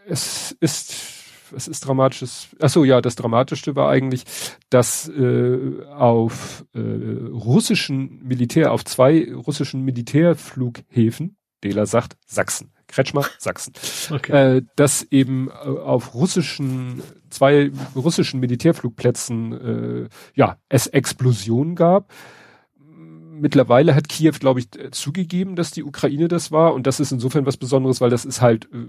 [0.06, 1.19] es ist,
[1.52, 2.48] was ist dramatisches?
[2.60, 4.24] Ach so, ja, das Dramatischste war eigentlich,
[4.70, 13.72] dass äh, auf äh, russischen Militär, auf zwei russischen Militärflughäfen, Dela sagt Sachsen, Kretschmer, Sachsen.
[14.10, 14.56] Okay.
[14.56, 19.52] Äh, dass eben äh, auf russischen, zwei russischen Militärflugplätzen,
[20.04, 22.12] äh, ja, es Explosionen gab.
[23.40, 26.74] Mittlerweile hat Kiew, glaube ich, zugegeben, dass die Ukraine das war.
[26.74, 28.87] Und das ist insofern was Besonderes, weil das ist halt, äh,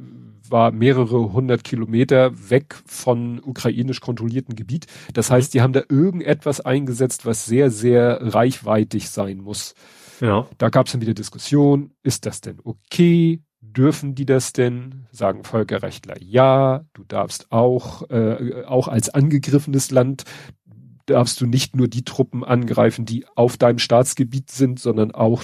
[0.49, 4.87] war mehrere hundert Kilometer weg von ukrainisch kontrollierten Gebiet.
[5.13, 5.33] Das mhm.
[5.35, 9.75] heißt, die haben da irgendetwas eingesetzt, was sehr, sehr reichweitig sein muss.
[10.19, 10.47] Ja.
[10.57, 13.41] Da gab es dann wieder Diskussion, ist das denn okay?
[13.61, 15.05] dürfen die das denn?
[15.11, 20.23] Sagen Völkerrechtler, ja, du darfst auch, äh, auch als angegriffenes Land
[21.05, 25.43] darfst du nicht nur die Truppen angreifen, die auf deinem Staatsgebiet sind, sondern auch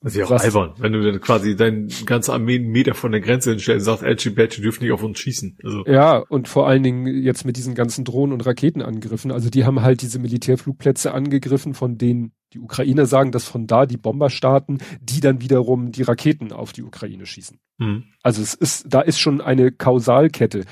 [0.00, 2.94] das ist ja auch was, albern, wenn du dann quasi deinen ganzen Armee einen Meter
[2.94, 5.58] von der Grenze hinstellst und sagst, Edgy Badge dürfen nicht auf uns schießen.
[5.64, 5.84] Also.
[5.86, 9.32] Ja, und vor allen Dingen jetzt mit diesen ganzen Drohnen- und Raketenangriffen.
[9.32, 13.86] Also die haben halt diese Militärflugplätze angegriffen, von denen die Ukrainer sagen, dass von da
[13.86, 17.58] die Bomber starten, die dann wiederum die Raketen auf die Ukraine schießen.
[17.78, 18.04] Mhm.
[18.22, 20.64] Also es ist, da ist schon eine Kausalkette.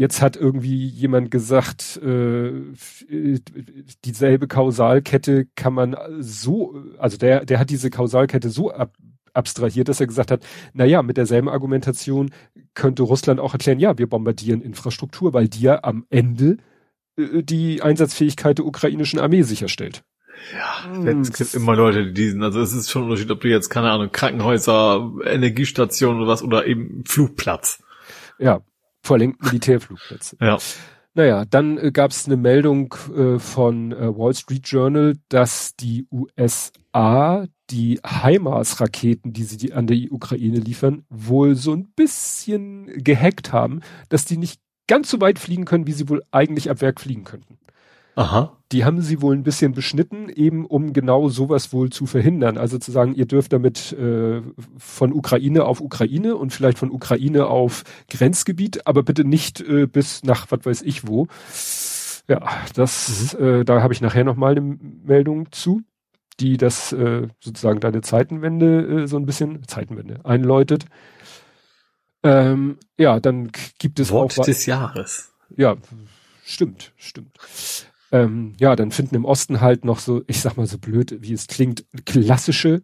[0.00, 2.52] Jetzt hat irgendwie jemand gesagt, äh,
[4.06, 8.96] dieselbe Kausalkette kann man so, also der, der hat diese Kausalkette so ab,
[9.34, 12.30] abstrahiert, dass er gesagt hat, na ja, mit derselben Argumentation
[12.72, 16.56] könnte Russland auch erklären, ja, wir bombardieren Infrastruktur, weil die ja am Ende
[17.18, 20.02] äh, die Einsatzfähigkeit der ukrainischen Armee sicherstellt.
[20.54, 21.20] Ja, hm.
[21.20, 23.68] es gibt immer Leute, die diesen, also es ist schon ein Unterschied, ob du jetzt,
[23.68, 27.82] keine Ahnung, Krankenhäuser, Energiestationen oder was, oder eben Flugplatz.
[28.38, 28.62] Ja,
[29.02, 30.36] vor allem Militärflugplätze.
[30.40, 30.58] Ja.
[31.14, 36.06] Naja, dann äh, gab es eine Meldung äh, von äh, Wall Street Journal, dass die
[36.10, 43.52] USA die HIMARS-Raketen, die sie die an die Ukraine liefern, wohl so ein bisschen gehackt
[43.52, 47.00] haben, dass die nicht ganz so weit fliegen können, wie sie wohl eigentlich ab Werk
[47.00, 47.58] fliegen könnten.
[48.20, 48.52] Aha.
[48.70, 52.58] Die haben sie wohl ein bisschen beschnitten, eben um genau sowas wohl zu verhindern.
[52.58, 54.42] Also zu sagen, ihr dürft damit äh,
[54.76, 60.22] von Ukraine auf Ukraine und vielleicht von Ukraine auf Grenzgebiet, aber bitte nicht äh, bis
[60.22, 61.28] nach was weiß ich wo.
[62.28, 63.44] Ja, das, mhm.
[63.44, 65.80] äh, da habe ich nachher nochmal eine Meldung zu,
[66.40, 70.84] die das äh, sozusagen deine Zeitenwende äh, so ein bisschen, Zeitenwende, einläutet.
[72.22, 74.44] Ähm, ja, dann gibt es Wort auch.
[74.44, 75.32] des Jahres.
[75.56, 75.76] Ja,
[76.44, 77.38] stimmt, stimmt.
[78.12, 81.32] Ähm, ja, dann finden im Osten halt noch so, ich sag mal so blöd, wie
[81.32, 82.82] es klingt, klassische,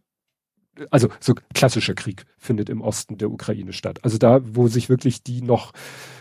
[0.90, 4.00] also so klassischer Krieg findet im Osten der Ukraine statt.
[4.02, 5.72] Also da, wo sich wirklich die noch,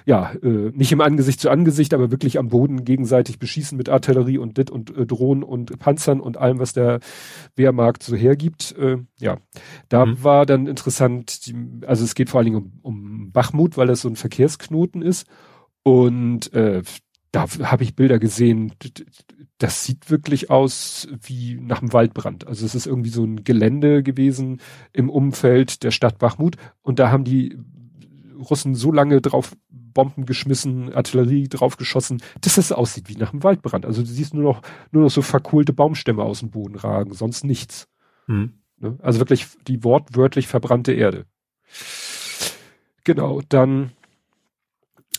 [0.06, 4.38] ja, äh, nicht im Angesicht zu Angesicht, aber wirklich am Boden gegenseitig beschießen mit Artillerie
[4.38, 7.00] und Dit und äh, Drohnen und Panzern und allem, was der
[7.56, 8.76] Wehrmarkt so hergibt.
[8.78, 9.38] Äh, ja,
[9.90, 10.24] da mhm.
[10.24, 14.02] war dann interessant, die, also es geht vor allen Dingen um, um Bachmut, weil das
[14.02, 15.28] so ein Verkehrsknoten ist.
[15.84, 16.82] Und äh,
[17.36, 18.72] da habe ich Bilder gesehen,
[19.58, 22.48] das sieht wirklich aus wie nach einem Waldbrand.
[22.48, 24.62] Also es ist irgendwie so ein Gelände gewesen
[24.94, 27.58] im Umfeld der Stadt Bachmut und da haben die
[28.38, 33.86] Russen so lange drauf Bomben geschmissen, Artillerie draufgeschossen, dass es aussieht wie nach einem Waldbrand.
[33.86, 37.44] Also du siehst nur noch, nur noch so verkohlte Baumstämme aus dem Boden ragen, sonst
[37.44, 37.90] nichts.
[38.28, 38.54] Hm.
[38.78, 38.98] Ne?
[39.02, 41.26] Also wirklich die wortwörtlich verbrannte Erde.
[43.04, 43.92] Genau, dann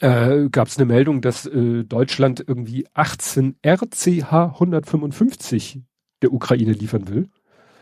[0.00, 5.82] äh, gab es eine Meldung, dass äh, Deutschland irgendwie 18 RCH 155
[6.22, 7.28] der Ukraine liefern will.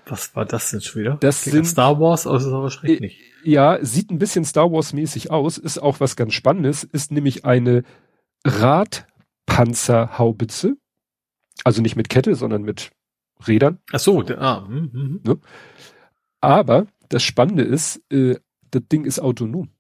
[0.07, 1.17] Was war das denn schon wieder?
[1.21, 3.19] Das Klingt sind Star Wars, also aber schräg nicht.
[3.43, 7.47] Ja, sieht ein bisschen Star Wars mäßig aus, ist auch was ganz Spannendes, ist nämlich
[7.47, 7.85] eine
[8.45, 10.77] Radpanzerhaubitze,
[11.65, 12.91] also nicht mit Kette, sondern mit
[13.47, 13.79] Rädern.
[13.93, 15.21] Ach so, ah, mh, mh.
[15.25, 15.39] Ne?
[16.41, 18.37] Aber das Spannende ist, äh,
[18.71, 19.71] das Ding ist autonom.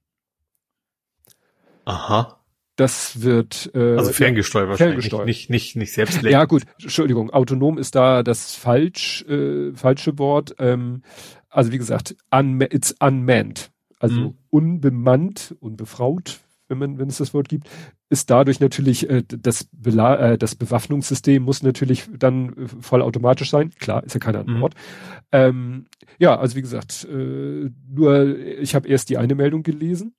[1.84, 2.40] Aha.
[2.76, 4.94] Das wird äh, Also ferngesteuert wahrscheinlich.
[4.94, 5.26] ferngesteuert.
[5.26, 10.56] Nicht, nicht, nicht selbst Ja gut, Entschuldigung, autonom ist da das falsch äh, falsche Wort.
[10.58, 11.02] Ähm,
[11.48, 13.70] also wie gesagt, unma it's unmanned,
[14.00, 14.34] also Mhm.
[14.50, 17.68] unbemannt, unbefraut, wenn man wenn es das Wort gibt,
[18.08, 23.70] ist dadurch natürlich äh, das Bela äh, das Bewaffnungssystem muss natürlich dann äh, vollautomatisch sein.
[23.78, 24.60] Klar, ist ja keine andere Mhm.
[24.62, 24.74] Wort.
[25.30, 25.86] Ähm,
[26.18, 30.14] ja, also wie gesagt, äh, nur ich habe erst die eine Meldung gelesen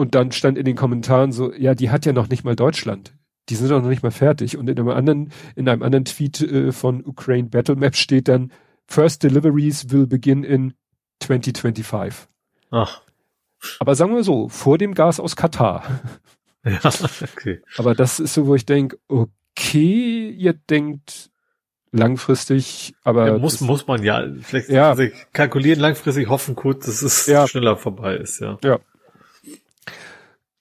[0.00, 3.12] und dann stand in den Kommentaren so, ja, die hat ja noch nicht mal Deutschland.
[3.50, 4.56] Die sind doch noch nicht mal fertig.
[4.56, 8.50] Und in einem anderen, in einem anderen Tweet äh, von Ukraine Battle Map steht dann,
[8.86, 10.72] First Deliveries will begin in
[11.22, 12.28] 2025.
[12.70, 13.02] Ach.
[13.78, 16.00] Aber sagen wir so, vor dem Gas aus Katar.
[16.62, 16.78] Ja,
[17.22, 17.62] okay.
[17.78, 21.30] Aber das ist so, wo ich denke, okay, ihr denkt
[21.90, 24.90] langfristig, aber Ja, muss, muss man ja, vielleicht Ja.
[24.90, 27.48] also kalkulieren, langfristig hoffen kurz, dass es Ja.
[27.48, 28.58] schneller vorbei ist, ja.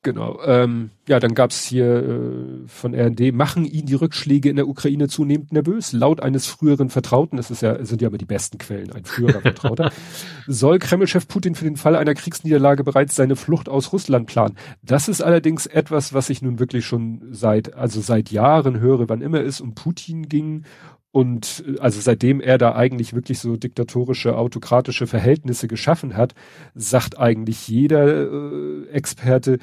[0.01, 0.39] Genau.
[0.45, 5.09] Ähm, ja, dann gab's hier äh, von RND, machen ihn die Rückschläge in der Ukraine
[5.09, 5.91] zunehmend nervös.
[5.91, 9.41] Laut eines früheren Vertrauten, das ist ja, sind ja immer die besten Quellen, ein früherer
[9.41, 9.91] Vertrauter,
[10.47, 14.55] soll Kremlchef Putin für den Fall einer Kriegsniederlage bereits seine Flucht aus Russland planen.
[14.81, 19.21] Das ist allerdings etwas, was ich nun wirklich schon seit, also seit Jahren höre, wann
[19.21, 20.63] immer es um Putin ging.
[21.11, 26.35] Und äh, also seitdem er da eigentlich wirklich so diktatorische, autokratische Verhältnisse geschaffen hat,
[26.73, 29.57] sagt eigentlich jeder äh, Experte,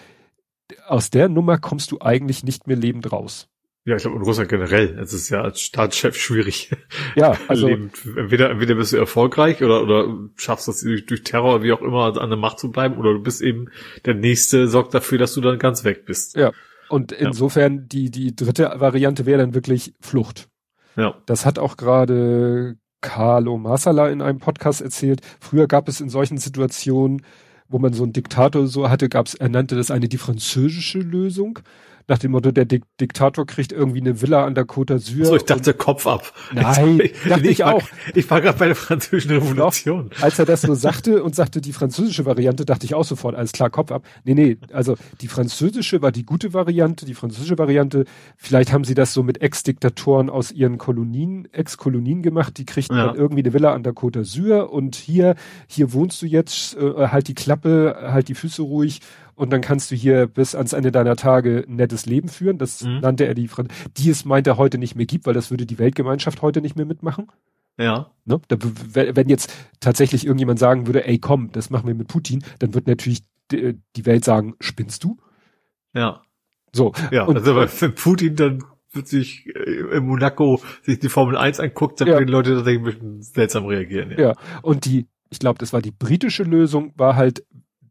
[0.86, 3.48] aus der Nummer kommst du eigentlich nicht mehr lebend raus.
[3.86, 4.98] Ja, ich glaube, in Russland generell.
[4.98, 6.72] Es ist ja als Staatschef schwierig.
[7.14, 7.94] Ja, also lebend.
[8.16, 12.20] Entweder, entweder bist du erfolgreich oder, oder schaffst es durch, durch Terror wie auch immer
[12.20, 13.68] an der Macht zu bleiben oder du bist eben
[14.04, 16.36] der Nächste, sorgt dafür, dass du dann ganz weg bist.
[16.36, 16.52] Ja.
[16.88, 20.48] und insofern die die dritte Variante wäre dann wirklich Flucht.
[20.96, 21.14] Ja.
[21.26, 25.20] Das hat auch gerade Carlo Masala in einem Podcast erzählt.
[25.40, 27.22] Früher gab es in solchen Situationen,
[27.68, 31.58] wo man so einen Diktator so hatte, gab's, er nannte das eine die französische Lösung.
[32.08, 35.24] Nach dem Motto, der Dik Diktator kriegt irgendwie eine Villa an der Côte d'Azur.
[35.24, 36.32] So, ich dachte Kopf ab.
[36.54, 37.82] Nein, dachte ich war, auch.
[38.14, 40.02] Ich war gerade bei der französischen Revolution.
[40.02, 43.34] Und als er das so sagte und sagte die französische Variante, dachte ich auch sofort,
[43.34, 44.04] alles klar, Kopf ab.
[44.24, 48.04] Nee, nee, also die französische war die gute Variante, die französische Variante,
[48.36, 53.06] vielleicht haben sie das so mit Ex-Diktatoren aus ihren Kolonien, Ex-Kolonien gemacht, die kriegten Ja.
[53.06, 55.34] dann irgendwie eine Villa an der Côte d'Azur und hier,
[55.66, 59.00] hier wohnst du jetzt, äh, halt die Klappe, halt die Füße ruhig
[59.36, 62.58] und dann kannst du hier bis ans Ende deiner Tage ein nettes Leben führen.
[62.58, 62.98] Das Mhm.
[63.00, 63.48] nannte er die,
[63.96, 66.74] die es meint er heute nicht mehr gibt, weil das würde die Weltgemeinschaft heute nicht
[66.76, 67.28] mehr mitmachen.
[67.78, 68.10] Ja.
[68.24, 68.40] Ne?
[68.48, 68.56] Da,
[68.94, 72.86] wenn jetzt tatsächlich irgendjemand sagen würde, ey komm, das machen wir mit Putin, dann wird
[72.86, 73.22] natürlich
[73.52, 75.18] die, die Welt sagen, spinnst du?
[75.94, 76.22] Ja.
[76.72, 76.92] So.
[77.10, 77.24] Ja.
[77.24, 82.00] Und- also wenn Putin dann wird sich äh, in Monaco sich die Formel 1 anguckt,
[82.00, 82.14] dann Ja.
[82.14, 84.12] werden die Leute tatsächlich ein bisschen seltsam reagieren.
[84.12, 84.18] Ja.
[84.18, 84.34] Ja.
[84.62, 87.44] Und die, ich glaube, das war die britische Lösung, war halt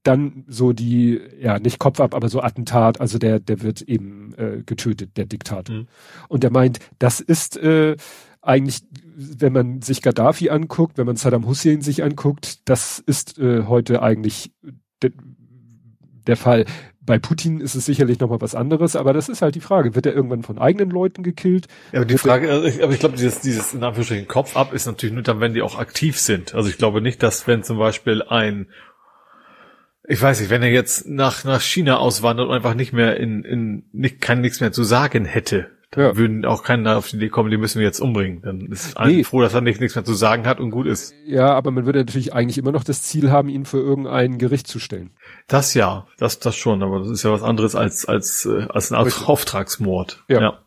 [0.06, 4.34] dann so die, ja, nicht Kopf ab, aber so Attentat, also der, der wird eben
[4.38, 5.76] äh, getötet, der Diktator.
[5.76, 5.88] Mhm.
[6.28, 7.96] Und der meint, das ist äh,
[8.42, 8.82] eigentlich,
[9.16, 14.04] wenn man sich Gaddafi anguckt, wenn man Saddam Hussein sich anguckt, das ist äh, heute
[14.04, 14.52] eigentlich
[15.02, 15.12] de,
[16.28, 16.66] der Fall.
[17.02, 19.94] Bei Putin ist es sicherlich nochmal was anderes, aber das ist halt die Frage.
[19.96, 21.68] Wird er irgendwann von eigenen Leuten gekillt?
[21.92, 24.74] Ja, aber die Frage, also ich, aber ich glaube, dieses, dieses in Anführungsstrichen Kopf ab
[24.74, 26.56] ist natürlich nur dann, wenn die auch aktiv sind.
[26.56, 28.68] Also ich glaube nicht, dass wenn zum Beispiel ein,
[30.08, 33.44] ich weiß nicht, wenn er jetzt nach, nach China auswandert und einfach nicht mehr in,
[33.44, 36.18] in, nicht, kann nichts mehr zu sagen hätte, dann Ja.
[36.18, 38.42] würden auch keiner auf die Idee kommen, die müssen wir jetzt umbringen.
[38.42, 39.24] Dann ist Nee.
[39.24, 41.14] froh, dass er nicht, nichts mehr zu sagen hat und gut ist.
[41.26, 44.68] Ja, aber man würde natürlich eigentlich immer noch das Ziel haben, ihn für irgendein Gericht
[44.68, 45.12] zu stellen.
[45.48, 48.92] Das ja, das, das schon, aber das ist ja was anderes als, als, äh, als
[48.92, 49.28] ein Richtig.
[49.28, 50.24] Auftragsmord.
[50.28, 50.42] Ja.
[50.42, 50.60] ja.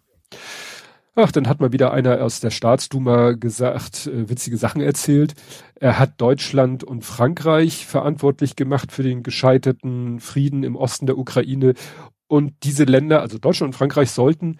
[1.14, 5.34] Ach, dann hat mal wieder einer aus der Staatsduma gesagt, äh, witzige Sachen erzählt.
[5.74, 11.74] Er hat Deutschland und Frankreich verantwortlich gemacht für den gescheiterten Frieden im Osten der Ukraine.
[12.28, 14.58] Und diese Länder, also Deutschland und Frankreich, sollten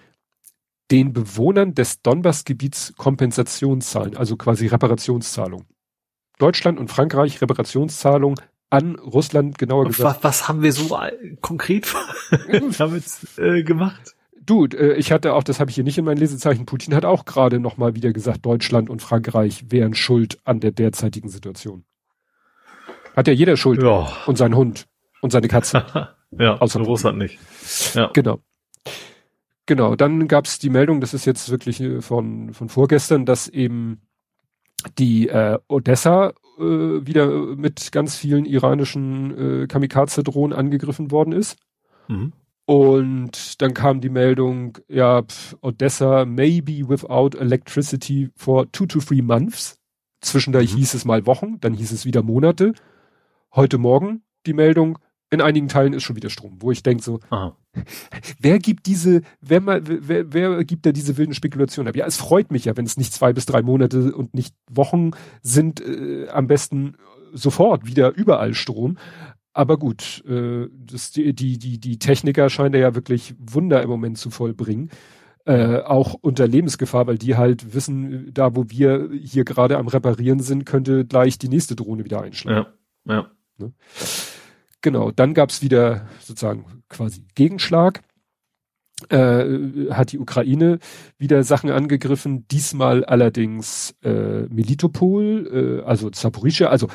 [0.90, 5.66] den Bewohnern des Donbass-Gebiets Kompensation zahlen, also quasi Reparationszahlung.
[6.38, 10.22] Deutschland und Frankreich Reparationszahlung an Russland, genauer gesagt.
[10.22, 11.86] was, was haben wir so äh, konkret
[12.78, 13.04] damit
[13.36, 14.14] äh, gemacht?
[14.48, 17.04] Du, äh, ich hatte auch, das habe ich hier nicht in meinen Lesezeichen, Putin hat
[17.04, 21.84] auch gerade nochmal wieder gesagt, Deutschland und Frankreich wären schuld an der derzeitigen Situation.
[23.14, 23.82] Hat ja jeder Schuld.
[23.82, 24.10] Ja.
[24.24, 24.86] Und sein Hund
[25.20, 25.84] und seine Katze.
[26.30, 27.38] Ja, Außer Russland nicht.
[27.94, 28.10] Ja.
[28.12, 28.40] genau.
[29.64, 33.48] Genau, dann gab es die Meldung, das ist jetzt wirklich äh, von, von vorgestern, dass
[33.48, 34.02] eben
[34.98, 41.56] die äh, Odessa äh, wieder mit ganz vielen iranischen äh, Kamikaze-Drohnen angegriffen worden ist.
[42.08, 42.34] Mhm.
[42.68, 49.00] Und dann kam die Meldung, ja, pf, Odessa may be without electricity for two to
[49.00, 49.80] three months.
[50.20, 50.76] Zwischendurch mhm.
[50.76, 52.74] hieß es mal Wochen, dann hieß es wieder Monate.
[53.54, 54.98] Heute Morgen die Meldung,
[55.30, 57.56] in einigen Teilen ist schon wieder Strom, wo ich denke so, Aha.
[58.38, 61.96] wer gibt diese, wer, mal, wer, wer gibt da diese wilden Spekulationen ab?
[61.96, 65.12] Ja, es freut mich ja, wenn es nicht zwei bis drei Monate und nicht Wochen
[65.40, 66.96] sind, äh, am besten
[67.32, 68.98] sofort wieder überall Strom.
[69.58, 74.16] Aber gut, äh, das, die, die, die, die Techniker scheinen ja wirklich Wunder im Moment
[74.16, 74.88] zu vollbringen.
[75.46, 80.38] Äh, auch unter Lebensgefahr, weil die halt wissen, da wo wir hier gerade am Reparieren
[80.38, 82.70] sind, könnte gleich die nächste Drohne wieder einschlagen.
[83.04, 83.30] Ja, ja.
[83.56, 83.72] Ne?
[84.80, 88.02] Genau, dann gab's wieder sozusagen quasi Gegenschlag.
[89.08, 90.78] Äh, hat die Ukraine
[91.18, 96.86] wieder Sachen angegriffen, diesmal allerdings äh, Melitopol, äh, also Zaporizhia, also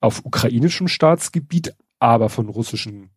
[0.00, 3.10] auf ukrainischem Staatsgebiet, aber von russischen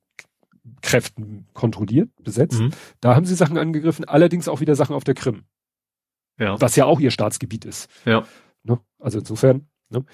[0.81, 2.59] Kräften kontrolliert, besetzt.
[2.59, 2.71] Mhm.
[2.99, 5.43] Da haben sie Sachen angegriffen, allerdings auch wieder Sachen auf der Krim.
[6.37, 6.59] Ja.
[6.59, 7.89] Was ja auch ihr Staatsgebiet ist.
[8.05, 8.25] Ja.
[8.63, 8.79] Ne?
[8.99, 9.67] Also insofern.
[9.89, 10.05] Ne?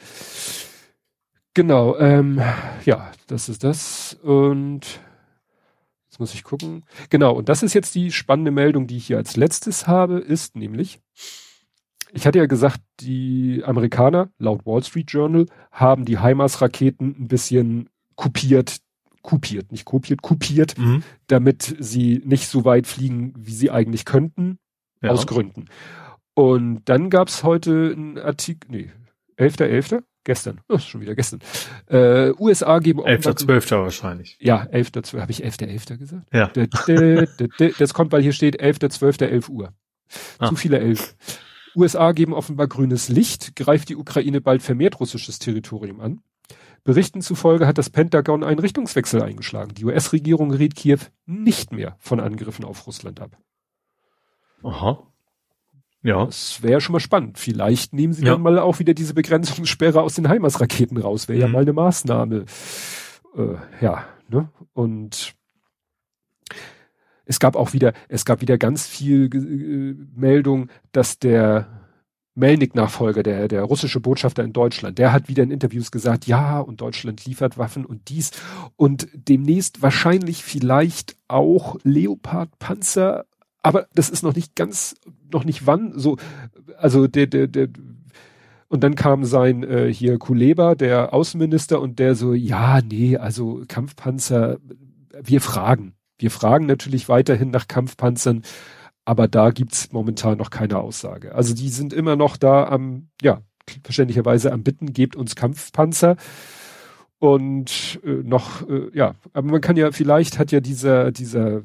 [1.53, 2.41] Genau, ähm,
[2.85, 4.13] ja, das ist das.
[4.21, 4.99] Und
[6.05, 6.85] jetzt muss ich gucken.
[7.09, 10.55] Genau, und das ist jetzt die spannende Meldung, die ich hier als letztes habe, ist
[10.55, 10.99] nämlich,
[12.11, 17.89] ich hatte ja gesagt, die Amerikaner, laut Wall Street Journal, haben die HIMARS-Raketen ein bisschen
[18.17, 18.79] kopiert,
[19.21, 21.03] kopiert, nicht kopiert, kopiert, mhm.
[21.27, 24.59] damit sie nicht so weit fliegen, wie sie eigentlich könnten,
[25.01, 25.11] ja.
[25.11, 25.65] aus Gründen.
[26.33, 28.89] Und dann gab's heute einen Artikel, nee,
[29.37, 31.39] 11.11., .11., gestern, oh, schon wieder gestern.
[31.87, 33.81] Äh, USA geben 11.12.
[33.81, 34.37] wahrscheinlich.
[34.41, 35.21] Ja, 11.12.
[35.21, 35.87] Habe ich 11.11.
[35.93, 35.97] .11.
[35.97, 36.27] gesagt?
[36.33, 36.51] Ja.
[37.79, 39.25] Das kommt, weil hier steht 11.12.
[39.25, 39.73] 11 Uhr.
[40.39, 40.49] Ah.
[40.49, 41.15] Zu viele 11.
[41.75, 46.21] USA geben offenbar grünes Licht, greift die Ukraine bald vermehrt russisches Territorium an.
[46.87, 49.73] Berichten zufolge hat das Pentagon einen Richtungswechsel eingeschlagen.
[49.75, 53.37] Die US-Regierung rät Kiew nicht mehr von Angriffen auf Russland ab.
[54.63, 55.03] Aha.
[56.01, 56.23] Ja.
[56.23, 57.39] Das wäre ja schon mal spannend.
[57.39, 58.31] Vielleicht nehmen sie ja.
[58.31, 61.27] dann mal auch wieder diese Begrenzungssperre aus den Heimatsraketen raus.
[61.27, 61.41] Wäre mhm.
[61.41, 62.45] ja mal eine Maßnahme.
[63.35, 64.49] Äh, ja, ne?
[64.71, 65.35] Und
[67.25, 71.86] es gab auch wieder, es gab wieder ganz viel äh, Meldung, dass der
[72.37, 76.81] Melnik-Nachfolger, der, der russische Botschafter in Deutschland, der hat wieder in Interviews gesagt, ja, und
[76.81, 78.31] Deutschland liefert Waffen und dies
[78.75, 83.25] und demnächst wahrscheinlich vielleicht auch Leopard-Panzer,
[83.63, 84.95] aber das ist noch nicht ganz,
[85.31, 86.17] noch nicht wann, so,
[86.77, 87.69] also der, der, der,
[88.69, 93.63] und dann kam sein äh, hier Kuleba, der Außenminister, und der so, ja, nee, also
[93.67, 94.57] Kampfpanzer,
[95.21, 95.93] wir fragen.
[96.19, 98.43] Wir fragen natürlich weiterhin nach Kampfpanzern,
[99.07, 101.33] aber da gibt's momentan noch keine Aussage.
[101.33, 103.39] Also die sind immer noch da am, ja,
[103.81, 106.17] verständlicherweise am Bitten, gebt uns Kampfpanzer.
[107.17, 111.61] Und äh, noch, äh, ja, aber man kann ja, vielleicht hat ja dieser, dieser,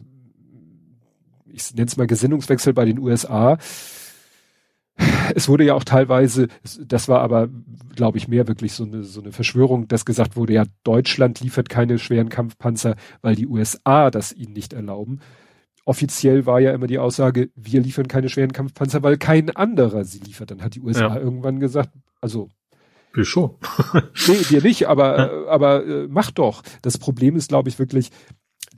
[1.46, 3.58] ich nenne es mal Gesinnungswechsel bei den USA,
[5.34, 6.46] es wurde ja auch teilweise,
[6.80, 7.48] das war aber,
[7.96, 11.68] glaube ich, mehr wirklich so eine, so eine Verschwörung, dass gesagt wurde, ja, Deutschland liefert
[11.68, 15.18] keine schweren Kampfpanzer, weil die USA das ihnen nicht erlauben.
[15.84, 20.20] Offiziell war ja immer die Aussage, wir liefern keine schweren Kampfpanzer, weil kein anderer sie
[20.20, 20.50] liefert.
[20.50, 21.16] Dann hat die USA ja.
[21.16, 21.90] irgendwann gesagt,
[22.20, 22.48] also
[23.14, 23.50] wir schon.
[23.94, 25.48] nee, wir nicht, aber, ja.
[25.48, 26.62] aber äh, mach doch.
[26.80, 28.10] Das Problem ist, glaube ich, wirklich,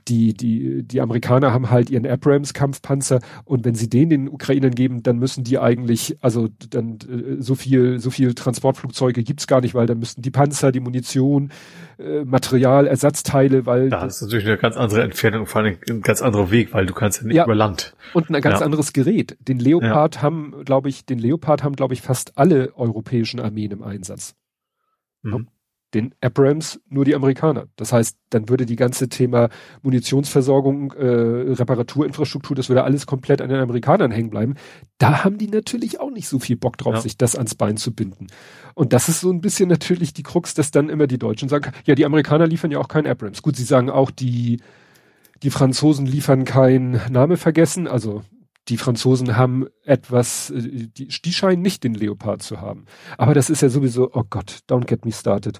[0.07, 5.03] die, die, die Amerikaner haben halt ihren Abrams-Kampfpanzer und wenn sie den den Ukrainern geben,
[5.03, 9.73] dann müssen die eigentlich, also dann äh, so viel, so viel Transportflugzeuge gibt's gar nicht,
[9.73, 11.51] weil dann müssten die Panzer, die Munition,
[11.97, 13.89] äh, Material, Ersatzteile, weil.
[13.89, 16.93] Da ist natürlich eine ganz andere Entfernung, vor allem ein ganz anderer Weg, weil du
[16.93, 17.95] kannst ja nicht ja, über Land.
[18.13, 18.65] Und ein ganz ja.
[18.65, 19.37] anderes Gerät.
[19.39, 20.21] Den Leopard ja.
[20.21, 24.35] haben, glaube ich, den Leopard haben, glaube ich, fast alle europäischen Armeen im Einsatz.
[25.23, 25.47] Mhm
[25.95, 27.65] den Abrams nur die Amerikaner.
[27.77, 29.49] Das heißt, dann würde die ganze Thema
[29.81, 34.55] Munitionsversorgung, äh, Reparaturinfrastruktur, das würde alles komplett an den Amerikanern hängen bleiben.
[34.97, 37.01] Da haben die natürlich auch nicht so viel Bock drauf, ja.
[37.01, 38.27] sich das ans Bein zu binden.
[38.75, 41.71] Und das ist so ein bisschen natürlich die Krux, dass dann immer die Deutschen sagen,
[41.85, 43.41] ja, die Amerikaner liefern ja auch kein Abrams.
[43.41, 44.59] Gut, sie sagen auch, die,
[45.41, 48.21] die Franzosen liefern kein Name vergessen, also
[48.67, 52.85] die Franzosen haben etwas, äh, die, die scheinen nicht den Leopard zu haben.
[53.17, 55.59] Aber das ist ja sowieso, oh Gott, don't get me started.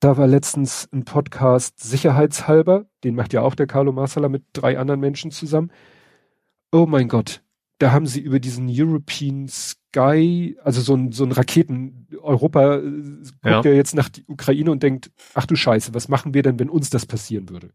[0.00, 4.78] Da war letztens ein Podcast sicherheitshalber, den macht ja auch der Carlo Marsala mit drei
[4.78, 5.70] anderen Menschen zusammen.
[6.70, 7.42] Oh mein Gott,
[7.78, 12.82] da haben sie über diesen European Sky, also so ein, so ein Raketen, Europa äh,
[12.82, 13.62] guckt ja.
[13.62, 16.70] ja jetzt nach die Ukraine und denkt, ach du Scheiße, was machen wir denn, wenn
[16.70, 17.70] uns das passieren würde?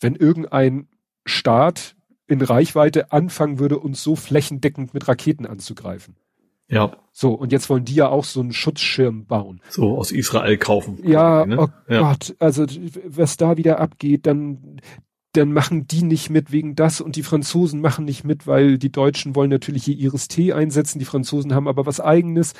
[0.00, 0.88] Wenn irgendein
[1.24, 1.96] Staat
[2.26, 6.16] in Reichweite anfangen würde, uns so flächendeckend mit Raketen anzugreifen.
[6.72, 6.96] Ja.
[7.12, 9.60] So, und jetzt wollen die ja auch so einen Schutzschirm bauen.
[9.68, 10.98] So aus Israel kaufen.
[11.04, 11.60] Ja, ne?
[11.60, 12.00] oh ja.
[12.00, 12.64] Gott, also
[13.04, 14.80] was da wieder abgeht, dann,
[15.32, 18.90] dann machen die nicht mit wegen das und die Franzosen machen nicht mit, weil die
[18.90, 22.54] Deutschen wollen natürlich hier ihres Tee einsetzen, die Franzosen haben aber was eigenes.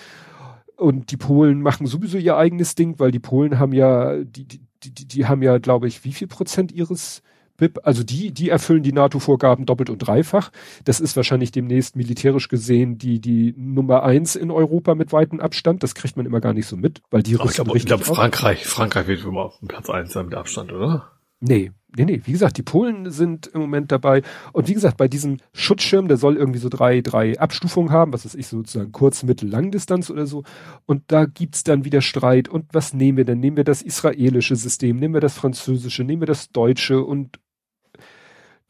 [0.77, 4.61] Und die Polen machen sowieso ihr eigenes Ding, weil die Polen haben ja, die, die,
[4.83, 7.23] die, die haben ja, glaube ich, wie viel Prozent ihres
[7.63, 10.51] BIP, also die, die erfüllen die NATO-Vorgaben doppelt und dreifach.
[10.85, 15.85] Das ist wahrscheinlich demnächst militärisch gesehen die, die Nummer eins in Europa mit weitem Abstand.
[15.85, 18.67] Das kriegt man immer gar nicht so mit, weil die Ach, ich glaube, glaub, Frankreich,
[18.67, 21.13] Frankreich wird immer auf dem Platz eins sein mit Abstand, oder?
[21.39, 22.21] Nee, nee, nee.
[22.25, 24.23] Wie gesagt, die Polen sind im Moment dabei.
[24.53, 28.25] Und wie gesagt, bei diesem Schutzschirm, der soll irgendwie so drei, drei Abstufungen haben, was
[28.25, 30.43] ist ich sozusagen Kurz-, Mittel-, Langdistanz oder so.
[30.87, 32.49] Und da gibt's dann wieder Streit.
[32.49, 33.39] Und was nehmen wir denn?
[33.39, 34.99] Nehmen wir das israelische System?
[34.99, 36.03] Nehmen wir das französische?
[36.05, 37.03] Nehmen wir das deutsche?
[37.03, 37.39] Und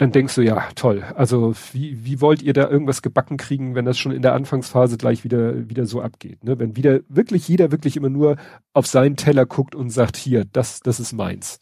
[0.02, 1.04] dann denkst du, ja, toll.
[1.14, 4.96] Also wie, wie wollt ihr da irgendwas gebacken kriegen, wenn das schon in der Anfangsphase
[4.98, 6.42] gleich wieder, wieder so abgeht?
[6.42, 6.58] Ne?
[6.58, 8.36] Wenn wieder wirklich jeder wirklich immer nur
[8.72, 11.60] auf seinen Teller guckt und sagt, hier, das, das ist meins.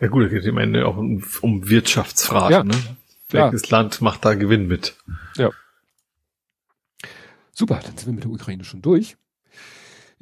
[0.00, 2.52] Ja gut, es geht im Ende auch um, um Wirtschaftsfragen.
[2.52, 2.74] Ja, ne?
[3.30, 3.78] Welches ja.
[3.78, 4.96] Land macht da Gewinn mit?
[5.36, 5.50] Ja.
[7.52, 9.16] Super, dann sind wir mit der Ukraine schon durch.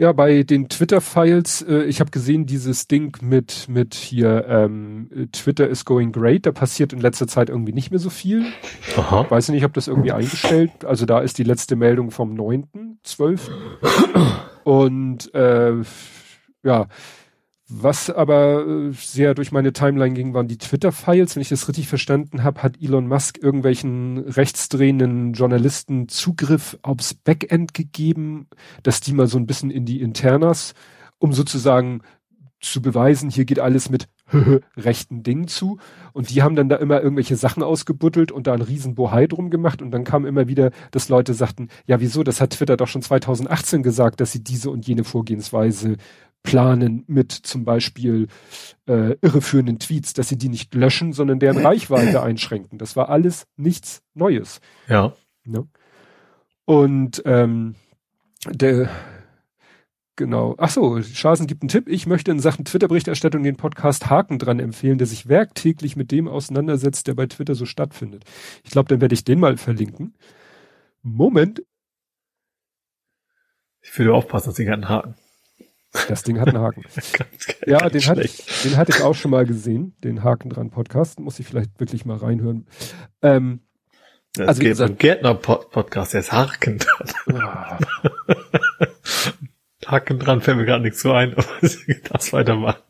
[0.01, 5.69] Ja, bei den Twitter-Files, äh, ich habe gesehen, dieses Ding mit, mit hier, ähm, Twitter
[5.69, 8.47] is going great, da passiert in letzter Zeit irgendwie nicht mehr so viel.
[8.97, 9.23] Aha.
[9.23, 13.41] Ich weiß nicht, ob das irgendwie eingestellt, also da ist die letzte Meldung vom 9.12.
[14.63, 15.83] Und äh,
[16.63, 16.87] ja,
[17.69, 21.37] was aber äh, sehr durch meine Timeline ging, waren die Twitter-Files.
[21.37, 27.75] Wenn ich das richtig verstanden habe, hat Elon Musk irgendwelchen rechtsdrehenden Journalisten Zugriff aufs Backend
[27.75, 28.49] gegeben,
[28.83, 30.73] dass die mal so ein bisschen in die Internas,
[31.19, 32.01] um sozusagen
[32.61, 34.09] zu beweisen, hier geht alles mit
[34.77, 35.79] rechten Dingen zu.
[36.13, 39.51] Und die haben dann da immer irgendwelche Sachen ausgebuddelt und da einen riesen Bohai drum
[39.51, 39.81] gemacht.
[39.81, 43.03] Und dann kam immer wieder, dass Leute sagten, ja wieso, das hat Twitter doch schon
[43.03, 45.97] 2018 gesagt, dass sie diese und jene Vorgehensweise
[46.43, 48.29] planen mit zum Beispiel
[48.87, 52.79] äh, irreführenden Tweets, dass sie die nicht löschen, sondern deren Reichweite einschränken.
[52.79, 54.61] Das war alles nichts Neues.
[54.89, 55.15] Ja.
[55.45, 55.67] Ne?
[56.65, 57.75] Und ähm,
[58.47, 58.89] der
[60.19, 60.57] Genau.
[60.59, 61.89] Ach so, Schasen gibt einen Tipp.
[61.89, 66.27] Ich möchte in Sachen Twitter-Berichterstattung den Podcast Haken dran empfehlen, der sich werktäglich mit dem
[66.27, 68.25] auseinandersetzt, der bei Twitter so stattfindet.
[68.65, 70.17] Ich glaube, dann werde ich den mal verlinken.
[71.03, 71.63] Moment.
[73.81, 75.15] Ich würde aufpassen, dass ich einen Haken.
[76.09, 76.85] Das Ding hat einen Haken.
[77.67, 78.19] ja, den, hat,
[78.65, 81.19] den hatte ich auch schon mal gesehen, den Haken dran Podcast.
[81.19, 82.67] Muss ich vielleicht wirklich mal reinhören.
[83.23, 83.61] Ähm,
[84.35, 87.41] das also, geht beim Gärtner Podcast, der ist Haken dran.
[87.41, 87.79] Ah.
[89.87, 92.83] Haken dran fällt mir gerade nichts so ein, aber ich darf weitermachen.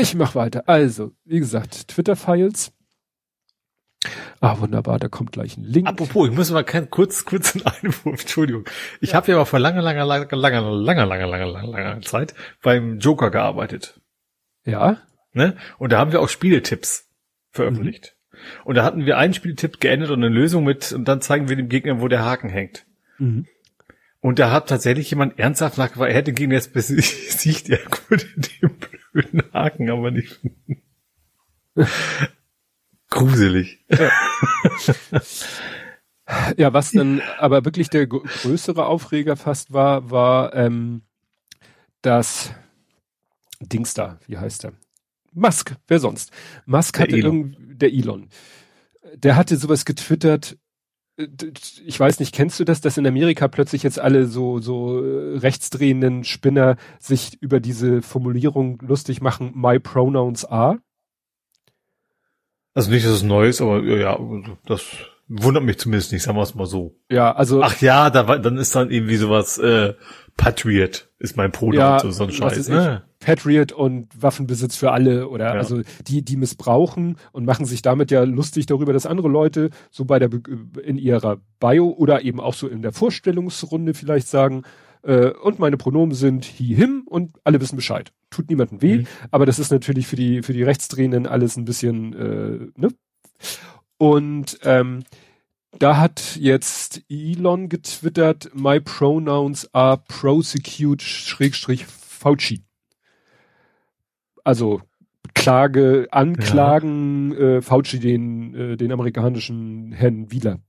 [0.00, 0.64] ich mach weiter.
[0.66, 2.72] Also, wie gesagt, Twitter-Files
[4.40, 5.86] Ah, wunderbar, da kommt gleich ein Link.
[5.86, 8.64] Apropos, ich muss mal kurz, kurz einen Einwurf, Entschuldigung.
[9.00, 9.16] Ich ja.
[9.16, 13.30] habe ja mal vor langer, langer, langer, langer, langer, langer, langer, langer Zeit beim Joker
[13.30, 14.00] gearbeitet.
[14.64, 14.98] Ja.
[15.32, 15.56] Ne?
[15.78, 17.08] Und da haben wir auch Spieletipps
[17.50, 18.14] veröffentlicht.
[18.32, 18.38] Mhm.
[18.64, 21.56] Und da hatten wir einen Spieltipp geändert und eine Lösung mit, und dann zeigen wir
[21.56, 22.86] dem Gegner, wo der Haken hängt.
[23.18, 23.46] Mhm.
[24.20, 28.70] Und da hat tatsächlich jemand ernsthaft nachgefragt, er hätte gegen jetzt besiegt, er konnte den
[29.12, 30.82] blöden Haken aber nicht finden.
[33.10, 33.84] Gruselig.
[33.88, 34.10] Ja.
[36.56, 41.02] ja, was dann aber wirklich der größere Aufreger fast war, war ähm,
[42.02, 42.52] das
[43.60, 44.72] Dings da, wie heißt der?
[45.32, 46.32] Musk, wer sonst?
[46.66, 47.56] Musk der hatte Elon.
[47.58, 48.28] der Elon.
[49.16, 50.56] Der hatte sowas getwittert,
[51.16, 51.28] äh,
[51.84, 55.38] ich weiß nicht, kennst du das, dass in Amerika plötzlich jetzt alle so, so äh,
[55.38, 60.80] rechtsdrehenden Spinner sich über diese Formulierung lustig machen, my pronouns are?
[62.74, 64.18] Also nicht, dass es neu ist, aber ja,
[64.66, 64.84] das
[65.28, 66.96] wundert mich zumindest nicht, sagen wir es mal so.
[67.10, 67.62] Ja, also.
[67.62, 69.94] Ach ja, da, dann ist dann irgendwie sowas, äh,
[70.36, 72.68] Patriot ist mein Bruder ja, und so, so ein Scheiß.
[72.68, 73.02] Ne?
[73.20, 75.52] Patriot und Waffenbesitz für alle oder ja.
[75.52, 80.06] also die, die missbrauchen und machen sich damit ja lustig darüber, dass andere Leute so
[80.06, 80.30] bei der
[80.82, 84.62] in ihrer Bio oder eben auch so in der Vorstellungsrunde vielleicht sagen,
[85.02, 88.12] äh, und meine Pronomen sind he, him und alle wissen Bescheid.
[88.30, 89.06] Tut niemandem weh, mhm.
[89.30, 92.94] aber das ist natürlich für die, für die Rechtsdrehenden alles ein bisschen, äh, ne?
[93.98, 95.04] Und ähm,
[95.78, 102.64] da hat jetzt Elon getwittert, my pronouns are prosecute Schrägstrich Fauci.
[104.42, 104.82] Also
[105.34, 107.38] Klage, Anklagen ja.
[107.38, 110.60] äh, Fauci den, äh, den amerikanischen Herrn Wieler.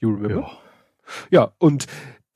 [0.00, 0.40] You remember?
[0.40, 0.67] Ja.
[1.30, 1.86] Ja, und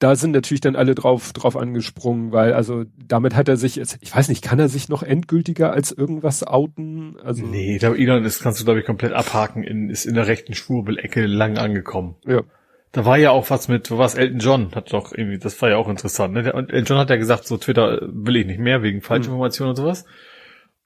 [0.02, 3.98] da sind natürlich dann alle drauf, drauf angesprungen, weil also damit hat er sich jetzt,
[4.00, 7.16] ich weiß nicht, kann er sich noch endgültiger als irgendwas outen?
[7.22, 10.14] Also nee, ich glaube, Elon, das kannst du glaube ich komplett abhaken, in, ist in
[10.14, 12.16] der rechten Schwurbelecke lang angekommen.
[12.26, 12.42] Ja.
[12.90, 15.76] Da war ja auch was mit, was Elton John hat doch irgendwie, das war ja
[15.76, 16.34] auch interessant.
[16.34, 16.52] Ne?
[16.52, 19.70] Und Elton John hat ja gesagt, so Twitter will ich nicht mehr wegen Falschinformationen mhm.
[19.70, 20.04] und sowas.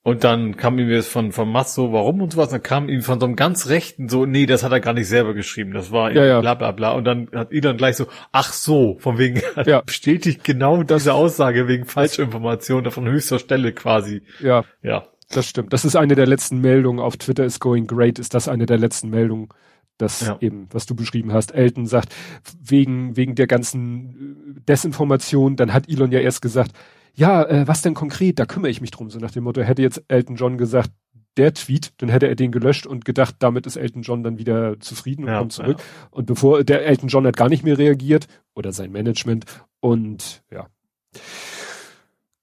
[0.07, 3.19] Und dann kam ihm jetzt von, von Masso, warum und sowas, dann kam ihm von
[3.19, 6.13] so einem ganz Rechten so, nee, das hat er gar nicht selber geschrieben, das war
[6.13, 6.41] Ja, ja.
[6.41, 6.93] bla bla bla.
[6.93, 9.81] Und dann hat Elon gleich so, ach so, von wegen, Ja.
[9.81, 14.23] bestätigt genau diese Aussage wegen Falschinformation von höchster Stelle quasi.
[14.41, 15.09] Ja, Ja.
[15.31, 15.73] das stimmt.
[15.73, 18.21] Das ist eine der letzten Meldungen auf Twitter is going great.
[18.21, 19.49] Ist das eine der letzten Meldungen,
[19.99, 20.37] das Ja.
[20.41, 21.53] eben, was du beschrieben hast.
[21.53, 22.15] Elton sagt,
[22.63, 26.71] wegen, wegen der ganzen äh, Desinformation, dann hat Elon ja erst gesagt,
[27.17, 28.39] ja, äh, was denn konkret?
[28.39, 29.11] Da kümmere ich mich drum.
[29.11, 30.91] So nach dem Motto, hätte jetzt Elton John gesagt,
[31.37, 34.81] der Tweet, dann hätte er den gelöscht und gedacht, damit ist Elton John dann wieder
[34.81, 35.79] zufrieden und Ja, kommt zurück.
[36.11, 39.45] Und bevor der Elton John hat gar nicht mehr reagiert oder sein Management
[39.81, 40.67] und ja.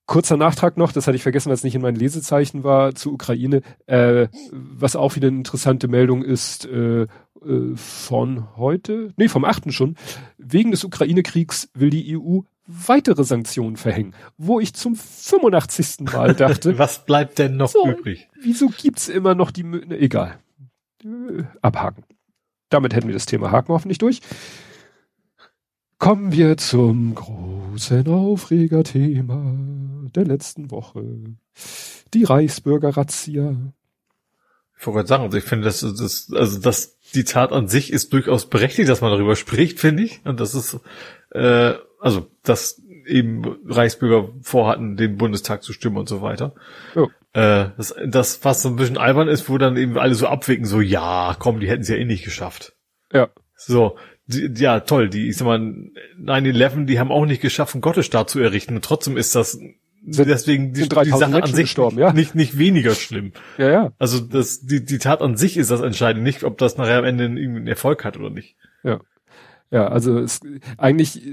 [0.05, 3.13] Kurzer Nachtrag noch, das hatte ich vergessen, weil es nicht in meinen Lesezeichen war, zur
[3.13, 3.61] Ukraine.
[3.87, 7.07] Äh, was auch wieder eine interessante Meldung ist, äh,
[7.45, 9.71] äh, von heute, nee, vom 8.
[9.73, 9.95] schon.
[10.37, 14.13] Wegen des Ukraine-Kriegs will die EU weitere Sanktionen verhängen.
[14.37, 16.11] Wo ich zum 85.
[16.13, 17.87] Mal dachte, Was bleibt denn noch So.
[17.89, 18.29] übrig?
[18.41, 20.39] wieso gibt's immer noch die, ne, egal.
[21.03, 22.03] Äh, abhaken.
[22.69, 24.21] Damit hätten wir das Thema Haken hoffentlich durch.
[25.99, 29.55] Kommen wir zum großen Aufregerthema
[30.15, 31.03] der letzten Woche.
[32.13, 33.55] Die Reichsbürger-Razzia.
[34.77, 37.93] Ich wollte gerade sagen, also ich finde, das, das, also das, die Tat an sich
[37.93, 40.19] ist durchaus berechtigt, dass man darüber spricht, finde ich.
[40.25, 40.77] Und das ist,
[41.31, 46.53] äh, also, dass eben Reichsbürger vorhatten, den Bundestag zu stimmen und so weiter.
[46.95, 47.09] Jo.
[47.33, 50.65] Äh, das, das fast so ein bisschen albern ist, wo dann eben alle so abwägen,
[50.65, 52.73] so, ja, komm, die hätten es ja eh nicht geschafft.
[53.11, 53.97] Ja, So,
[54.27, 55.59] die, ja, toll, die, ich sag mal,
[56.21, 58.75] 9-11, die haben auch nicht geschafft, einen Gottesstaat zu errichten.
[58.75, 59.75] Und trotzdem ist das, Sind-
[60.05, 62.13] deswegen die, sind die 3000 Sache an sich gestorben, ja.
[62.13, 63.33] nicht, nicht weniger schlimm.
[63.57, 63.91] ja, ja.
[63.99, 67.05] Also das, die, die Tat an sich ist das Entscheidende, nicht ob das nachher am
[67.05, 68.55] Ende irgendwie einen Erfolg hat oder nicht.
[68.83, 68.99] Ja,
[69.81, 70.39] also es,
[70.77, 71.29] eigentlich äh,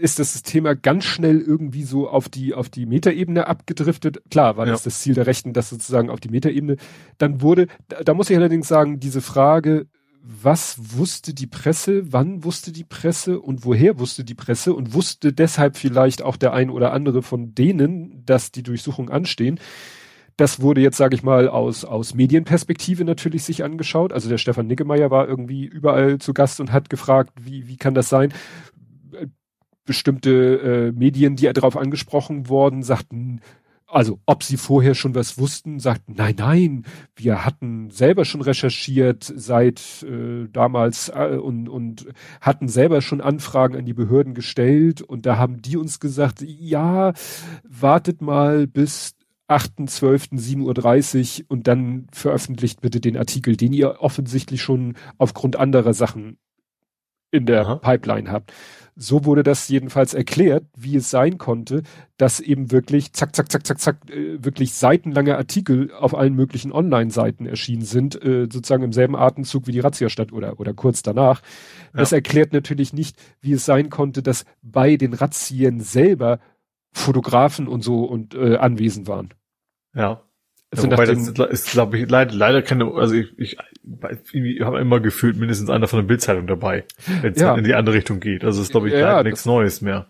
[0.00, 4.22] ist das Thema ganz schnell irgendwie so auf die auf die Metaebene abgedriftet.
[4.30, 4.84] Klar, war das Ja.
[4.84, 6.76] das Ziel der Rechten, das sozusagen auf die Metaebene.
[7.18, 9.86] Dann wurde, da, da muss ich allerdings sagen, diese Frage,
[10.22, 15.32] was wusste die Presse, wann wusste die Presse und woher wusste die Presse und wusste
[15.32, 19.58] deshalb vielleicht auch der ein oder andere von denen, dass die Durchsuchungen anstehen.
[20.40, 24.10] Das wurde jetzt, sage ich mal, aus, aus Medienperspektive natürlich sich angeschaut.
[24.10, 27.92] Also der Stefan Niggemeier war irgendwie überall zu Gast und hat gefragt, wie, wie kann
[27.92, 28.32] das sein?
[29.12, 29.26] Äh,
[29.84, 33.42] Bestimmte äh, Medien, die darauf angesprochen worden, sagten,
[33.86, 36.84] also ob sie vorher schon was wussten, sagten, nein, nein,
[37.16, 42.06] wir hatten selber schon recherchiert seit äh, damals äh, und, und
[42.40, 47.12] hatten selber schon Anfragen an die Behörden gestellt und da haben die uns gesagt, ja,
[47.62, 49.19] wartet mal bis
[49.50, 56.38] 8.12.7.30 Uhr und dann veröffentlicht bitte den Artikel, den ihr offensichtlich schon aufgrund anderer Sachen
[57.32, 57.74] in der Aha.
[57.76, 58.52] Pipeline habt.
[58.96, 61.82] So wurde das jedenfalls erklärt, wie es sein konnte,
[62.16, 66.72] dass eben wirklich zack, zack, zack, zack, zack, äh, wirklich seitenlange Artikel auf allen möglichen
[66.72, 71.02] Online-Seiten erschienen sind, äh, sozusagen im selben Atemzug wie die Razzia statt oder, oder kurz
[71.02, 71.40] danach.
[71.94, 72.16] Das Ja.
[72.16, 76.40] erklärt natürlich nicht, wie es sein konnte, dass bei den Razzien selber
[76.92, 79.30] Fotografen und so und äh, anwesend waren.
[79.94, 80.22] Ja.
[80.72, 83.56] Also ja wobei nachdem- das ist, glaube ich, leider, leider keine, also ich, ich,
[84.32, 86.84] ich habe immer gefühlt mindestens einer von der Bildzeitung dabei,
[87.22, 87.54] wenn es Ja.
[87.56, 88.44] in die andere Richtung geht.
[88.44, 90.06] Also ist, glaube ich, Ja, leider nichts Neues mehr.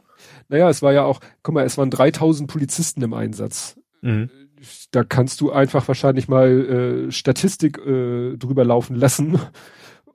[0.49, 3.79] Naja, es war ja auch, guck mal, es waren 3000 Polizisten im Einsatz.
[4.03, 4.29] Mhm.
[4.91, 9.39] Da kannst du einfach wahrscheinlich mal äh, Statistik äh, drüber laufen lassen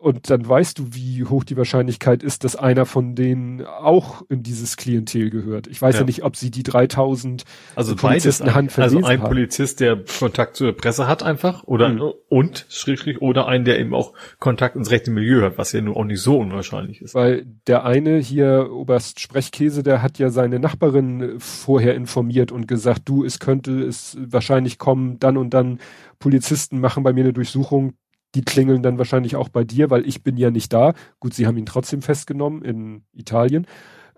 [0.06, 4.44] und dann weißt du, wie hoch die Wahrscheinlichkeit ist, dass einer von denen auch in
[4.44, 5.66] dieses Klientel gehört.
[5.66, 6.06] Ich weiß ja, Ja.
[6.06, 7.44] nicht, ob sie die 3000
[7.76, 8.54] Also Polizisten.
[8.54, 9.28] Hand Also ein haben.
[9.30, 12.12] Polizist, der Kontakt zur Presse hat einfach, oder Mhm.
[12.30, 15.96] und schrägstrich oder ein, der eben auch Kontakt ins rechte Milieu hat, was ja nun
[15.96, 17.16] auch nicht so unwahrscheinlich ist.
[17.16, 23.02] Weil der eine hier, Oberst Sprechkäse, der hat ja seine Nachbarin vorher informiert und gesagt,
[23.06, 25.80] du, es könnte es wahrscheinlich kommen, dann und dann
[26.20, 27.94] Polizisten machen bei mir eine Durchsuchung,
[28.36, 30.94] die klingeln dann wahrscheinlich auch bei dir, weil ich bin ja nicht da.
[31.20, 33.66] Gut, sie haben ihn trotzdem festgenommen in Italien.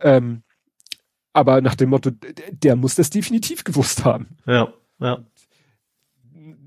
[0.01, 0.43] Ähm,
[1.34, 2.11] aber nach dem Motto,
[2.51, 4.38] der muss das definitiv gewusst haben.
[4.47, 5.24] Ja, ja.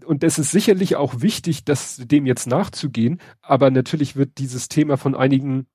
[0.07, 4.97] und es ist sicherlich auch wichtig, das dem jetzt nachzugehen, aber natürlich wird dieses Thema
[4.97, 5.67] von einigen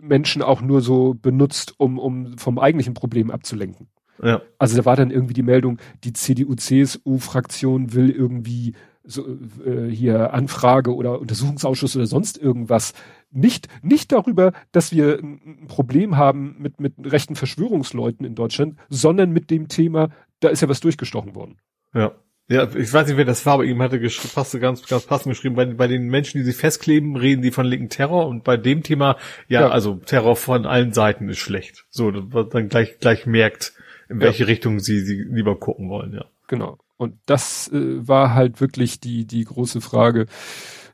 [0.00, 3.88] Menschen auch nur so benutzt, um, um vom eigentlichen Problem abzulenken.
[4.22, 4.40] Ja.
[4.58, 8.74] Also da war dann irgendwie die Meldung, die CDU-CSU-Fraktion will irgendwie
[9.08, 9.26] so,
[9.64, 12.92] äh, hier Anfrage oder Untersuchungsausschuss oder sonst irgendwas.
[13.30, 19.30] Nicht, nicht darüber, dass wir ein Problem haben mit, mit rechten Verschwörungsleuten in Deutschland, sondern
[19.30, 21.58] mit dem Thema, da ist ja was durchgestochen worden.
[21.94, 22.12] Ja.
[22.50, 24.00] Ja, ich weiß nicht, wer das war, aber ihm hatte
[24.32, 27.66] passte ganz, ganz passend geschrieben, bei, bei den Menschen, die sich festkleben, reden die von
[27.66, 29.68] linken Terror und bei dem Thema, ja, Ja.
[29.68, 31.84] also Terror von allen Seiten ist schlecht.
[31.90, 33.74] So, dass man dann gleich, gleich merkt,
[34.08, 36.24] in welche Richtung sie, sie lieber gucken wollen, ja.
[36.46, 36.78] Genau.
[36.98, 40.26] Und das äh, war halt wirklich die, die große Frage.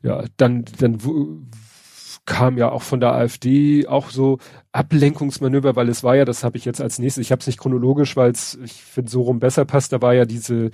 [0.03, 0.99] Ja, dann, dann
[2.25, 4.39] kam ja auch von der AfD auch so
[4.71, 7.59] Ablenkungsmanöver, weil es war ja, das habe ich jetzt als nächstes, ich habe es nicht
[7.59, 10.71] chronologisch, weil es, ich finde, so rum besser passt, da war ja diese,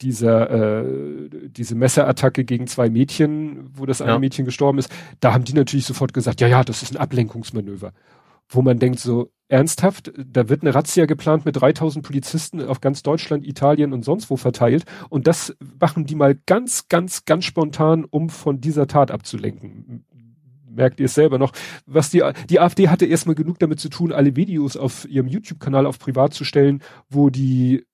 [0.00, 4.18] dieser, äh, diese Messerattacke gegen zwei Mädchen, wo das eine ja.
[4.18, 7.92] Mädchen gestorben ist, da haben die natürlich sofort gesagt, ja, ja, das ist ein Ablenkungsmanöver.
[8.48, 13.02] Wo man denkt so, ernsthaft, da wird eine Razzia geplant mit 3000 Polizisten auf ganz
[13.02, 14.84] Deutschland, Italien und sonst wo verteilt.
[15.08, 20.04] Und das machen die mal ganz, ganz, ganz spontan, um von dieser Tat abzulenken.
[20.70, 21.52] Merkt ihr es selber noch,
[21.86, 25.86] was die, die AfD hatte erstmal genug damit zu tun, alle Videos auf ihrem YouTube-Kanal
[25.86, 27.84] auf privat zu stellen, wo die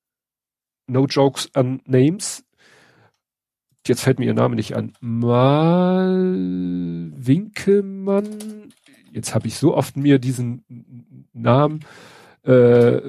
[0.86, 2.44] No Jokes an Names,
[3.86, 6.34] jetzt fällt mir ihr Name nicht an, Mal
[7.16, 8.63] Winkelmann,
[9.14, 11.84] jetzt habe ich so oft mir diesen Namen
[12.44, 13.00] äh,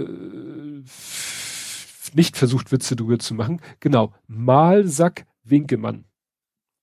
[2.14, 3.60] nicht versucht, Witze drüber zu machen.
[3.80, 6.06] Genau, Malsack Winkemann.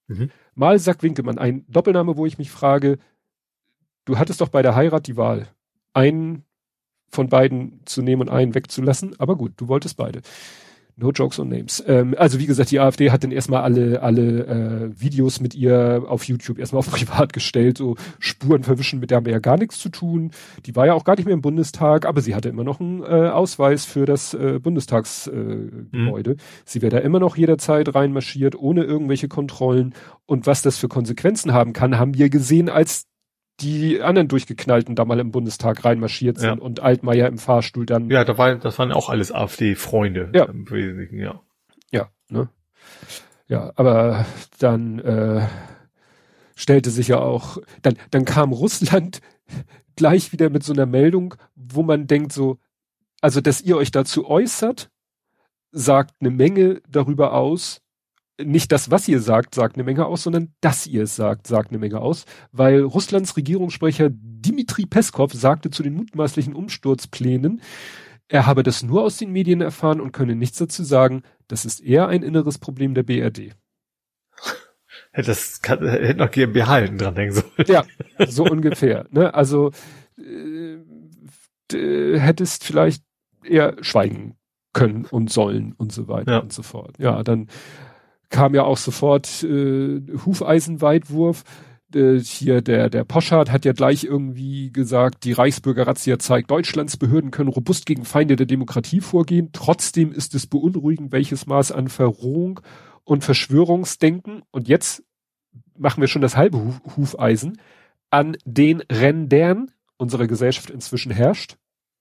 [0.08, 0.30] Mhm.
[0.54, 2.98] Mal sagt Winkelmann, ein Doppelname, wo ich mich frage,
[4.04, 5.48] du hattest doch bei der Heirat die Wahl,
[5.94, 6.44] einen
[7.08, 10.20] von beiden zu nehmen und einen wegzulassen, aber gut, du wolltest beide.
[10.96, 11.82] No jokes on names.
[11.86, 16.04] Ähm, also wie gesagt, die AfD hat dann erstmal alle, alle äh, Videos mit ihr
[16.06, 19.56] auf YouTube erstmal auf privat gestellt, so Spuren verwischen, mit der haben wir ja gar
[19.56, 20.32] nichts zu tun.
[20.66, 23.02] Die war ja auch gar nicht mehr im Bundestag, aber sie hatte immer noch einen
[23.02, 26.30] äh, Ausweis für das äh, Bundestagsgebäude.
[26.30, 26.38] Äh, mhm.
[26.64, 29.94] Sie wäre da immer noch jederzeit reinmarschiert, ohne irgendwelche Kontrollen.
[30.26, 33.06] Und was das für Konsequenzen haben kann, haben wir gesehen, als
[33.62, 36.62] die anderen Durchgeknallten da mal im Bundestag reinmarschiert sind ja.
[36.62, 38.10] und Altmaier im Fahrstuhl dann.
[38.10, 40.30] Ja, da war, das waren auch alles AfD-Freunde.
[40.34, 40.44] Ja.
[40.44, 41.40] Im Wesentlichen, ja.
[41.90, 42.48] Ja, ne?
[43.48, 44.26] Ja, aber
[44.58, 45.46] dann äh,
[46.56, 49.20] stellte sich ja auch, dann, dann kam Russland
[49.96, 52.58] gleich wieder mit so einer Meldung, wo man denkt so,
[53.20, 54.90] also dass ihr euch dazu äußert,
[55.70, 57.81] sagt eine Menge darüber aus,
[58.44, 61.70] nicht das, was ihr sagt, sagt eine Menge aus, sondern dass ihr es sagt, sagt
[61.70, 67.60] eine Menge aus, weil Russlands Regierungssprecher Dimitri Peskov sagte zu den mutmaßlichen Umsturzplänen,
[68.28, 71.22] er habe das nur aus den Medien erfahren und könne nichts dazu sagen.
[71.48, 73.54] Das ist eher ein inneres Problem der BRD.
[75.10, 77.66] Hätte das kann, hätte noch GmbH hinten dran denken sollen.
[77.66, 77.84] Ja,
[78.26, 79.06] so ungefähr.
[79.10, 79.34] Ne?
[79.34, 79.70] Also
[80.18, 80.78] äh,
[82.18, 83.04] hättest vielleicht
[83.44, 84.36] eher schweigen
[84.72, 86.38] können und sollen und so weiter ja.
[86.38, 86.98] und so fort.
[86.98, 87.48] Ja, dann
[88.32, 91.44] kam ja auch sofort äh, Hufeisenweitwurf.
[91.94, 97.30] Äh, hier der, der Poschardt hat ja gleich irgendwie gesagt, die Reichsbürger-Razzia zeigt, Deutschlands Behörden
[97.30, 99.50] können robust gegen Feinde der Demokratie vorgehen.
[99.52, 102.60] Trotzdem ist es beunruhigend, welches Maß an Verrohung
[103.04, 105.04] und Verschwörungsdenken, und jetzt
[105.76, 107.58] machen wir schon das halbe Huf Hufeisen,
[108.10, 111.56] an den Rändern unserer Gesellschaft inzwischen herrscht.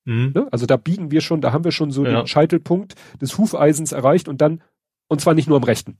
[0.06, 0.32] Mhm.
[0.34, 0.48] Ne?
[0.52, 2.22] Also da biegen wir schon, da haben wir schon so ja.
[2.22, 4.62] den Scheitelpunkt des Hufeisens erreicht und dann,
[5.08, 5.98] und zwar nicht nur am rechten.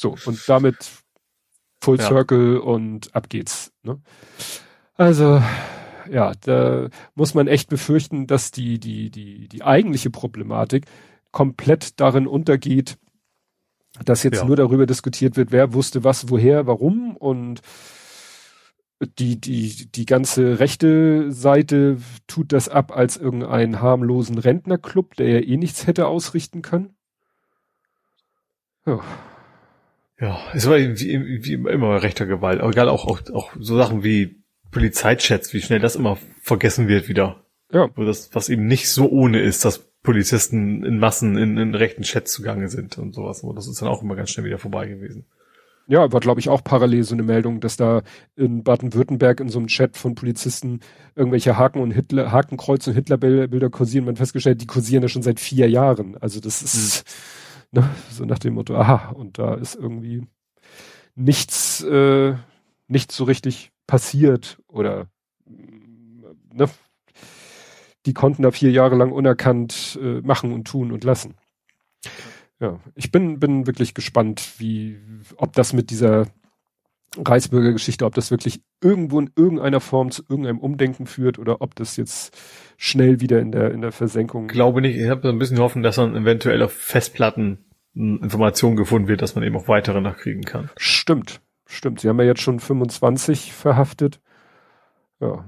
[0.00, 0.76] So, und damit
[1.82, 2.06] Full ja.
[2.06, 3.70] Circle und ab geht's.
[3.82, 4.00] Ne?
[4.94, 5.42] Also,
[6.10, 10.86] ja, da muss man echt befürchten, dass die, die, die, die eigentliche Problematik
[11.32, 12.96] komplett darin untergeht,
[14.02, 14.44] dass jetzt ja.
[14.46, 17.60] nur darüber diskutiert wird, wer wusste was, woher, warum und
[19.18, 25.40] die, die, die ganze rechte Seite tut das ab als irgendeinen harmlosen Rentnerclub, der ja
[25.40, 26.96] eh nichts hätte ausrichten können.
[28.86, 29.02] Ja.
[30.20, 32.60] Ja, es war wie, wie immer rechter Gewalt.
[32.60, 37.08] Aber egal auch, auch, auch so Sachen wie Polizeichats, wie schnell das immer vergessen wird
[37.08, 37.42] wieder.
[37.72, 37.88] Ja.
[37.94, 42.02] Wo das, was eben nicht so ohne ist, dass Polizisten in Massen in, in rechten
[42.02, 43.42] Chats zugange sind und sowas.
[43.42, 45.24] Und das ist dann auch immer ganz schnell wieder vorbei gewesen.
[45.86, 48.02] Ja, war glaube ich auch parallel so eine Meldung, dass da
[48.36, 50.80] in Baden-Württemberg in so einem Chat von Polizisten
[51.16, 54.04] irgendwelche Haken und Hitler, Hakenkreuz und Hitlerbilder kursieren.
[54.04, 56.16] Man festgestellt, die kursieren ja schon seit vier Jahren.
[56.18, 57.39] Also das ist, mhm
[57.72, 57.88] Ne?
[58.10, 60.26] So nach dem Motto, aha, und da ist irgendwie
[61.14, 62.34] nichts, äh,
[62.88, 65.06] nichts so richtig passiert oder
[66.52, 66.68] ne?
[68.06, 71.34] die konnten da vier Jahre lang unerkannt äh, machen und tun und lassen.
[72.58, 74.98] Ja, ich bin, bin wirklich gespannt, wie,
[75.36, 76.26] ob das mit dieser
[77.16, 81.96] Reichsbürgergeschichte, ob das wirklich irgendwo in irgendeiner Form zu irgendeinem Umdenken führt oder ob das
[81.96, 82.36] jetzt
[82.76, 84.46] schnell wieder in der in der Versenkung.
[84.46, 84.96] Ich glaube nicht.
[84.96, 89.42] Ich habe ein bisschen hoffen, dass dann eventuell auf Festplatten Informationen gefunden wird, dass man
[89.42, 90.70] eben auch weitere nachkriegen kann.
[90.76, 92.00] Stimmt, stimmt.
[92.00, 94.20] Sie haben ja jetzt schon 25 verhaftet.
[95.20, 95.44] Ja.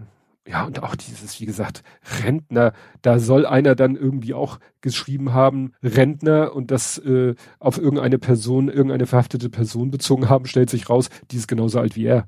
[0.47, 1.85] Ja, und auch dieses, wie gesagt,
[2.25, 8.19] Rentner, da soll einer dann irgendwie auch geschrieben haben, Rentner und das äh, auf irgendeine
[8.19, 12.27] Person, irgendeine verhaftete Person bezogen haben, stellt sich raus, die ist genauso alt wie er.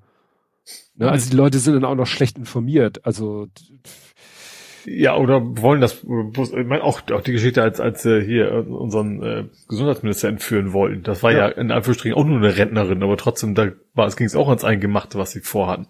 [0.94, 1.10] Ne?
[1.10, 3.04] Also die Leute sind dann auch noch schlecht informiert.
[3.04, 3.48] Also
[4.86, 8.60] Ja, oder wollen das, ich meine auch, auch die Geschichte, als, als äh, hier äh,
[8.60, 11.02] unseren äh, Gesundheitsminister entführen wollten.
[11.02, 11.48] Das war ja.
[11.48, 14.48] ja in Anführungsstrichen auch nur eine Rentnerin, aber trotzdem, da war es ging es auch
[14.48, 15.88] ans Eingemachte, was sie vorhatten.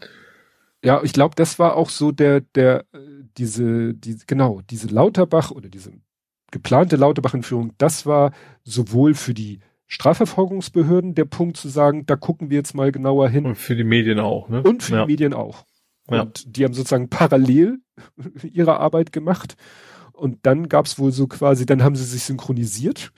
[0.85, 2.99] Ja, ich glaube, das war auch so der, der, äh,
[3.39, 5.93] diese, die, genau, diese Lauterbach oder diese
[6.51, 8.33] geplante Lauterbach-Entführung, das war
[8.63, 13.47] sowohl für die Strafverfolgungsbehörden der Punkt zu sagen, da gucken wir jetzt mal genauer hin.
[13.47, 14.63] Und für die Medien auch, ne?
[14.63, 15.05] Und für ja.
[15.05, 15.65] die Medien auch.
[16.07, 16.51] Und ja.
[16.51, 17.81] die haben sozusagen parallel
[18.43, 19.57] ihre Arbeit gemacht.
[20.13, 23.13] Und dann gab's wohl so quasi, dann haben sie sich synchronisiert.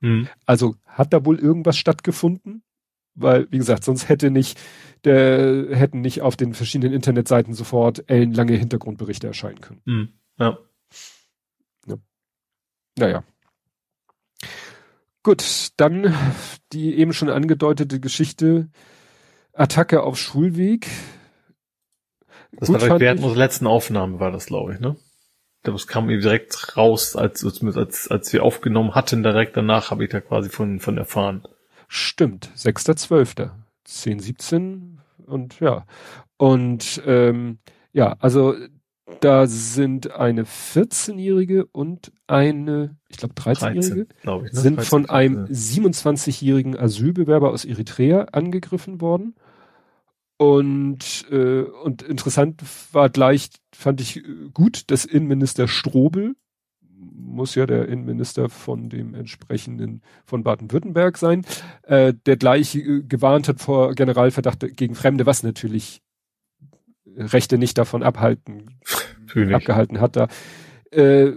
[0.00, 0.28] Mhm.
[0.46, 2.62] Also hat da wohl irgendwas stattgefunden?
[3.14, 4.58] Weil, wie gesagt, sonst hätte nicht,
[5.04, 9.80] der, hätten nicht auf den verschiedenen Internetseiten sofort ellenlange Hintergrundberichte erscheinen können.
[9.84, 10.08] Mhm.
[10.38, 10.58] Ja.
[11.86, 11.96] ja.
[12.98, 13.24] Naja.
[15.22, 16.14] Gut, dann
[16.72, 18.68] die eben schon angedeutete Geschichte
[19.52, 20.88] Attacke auf Schulweg.
[22.52, 24.96] Das Gut, war während unserer letzten Aufnahme war das, glaube ich, ne?
[25.62, 30.10] Das kam mir direkt raus, als, als, als wir aufgenommen hatten, direkt danach habe ich
[30.10, 31.46] da quasi von, von erfahren.
[31.86, 33.50] Stimmt, 6.12.
[33.84, 35.86] 10, 17 und ja.
[36.36, 37.58] Und ähm,
[37.92, 38.54] ja, also
[39.20, 44.60] da sind eine 14-Jährige und eine, ich glaube 13-Jährige, 13, ich, ne?
[44.60, 49.34] sind 13, von einem 27-jährigen Asylbewerber aus Eritrea angegriffen worden.
[50.38, 52.62] Und, äh, und interessant
[52.92, 56.34] war gleich, fand ich gut, dass Innenminister Strobel,
[57.02, 61.44] muss ja der Innenminister von dem entsprechenden, von Baden-Württemberg sein,
[61.82, 66.02] äh, der gleich äh, gewarnt hat vor Generalverdacht gegen Fremde, was natürlich
[67.16, 68.78] Rechte nicht davon abhalten,
[69.20, 69.54] Natürlich.
[69.54, 70.28] abgehalten hat da.
[70.90, 71.32] Äh,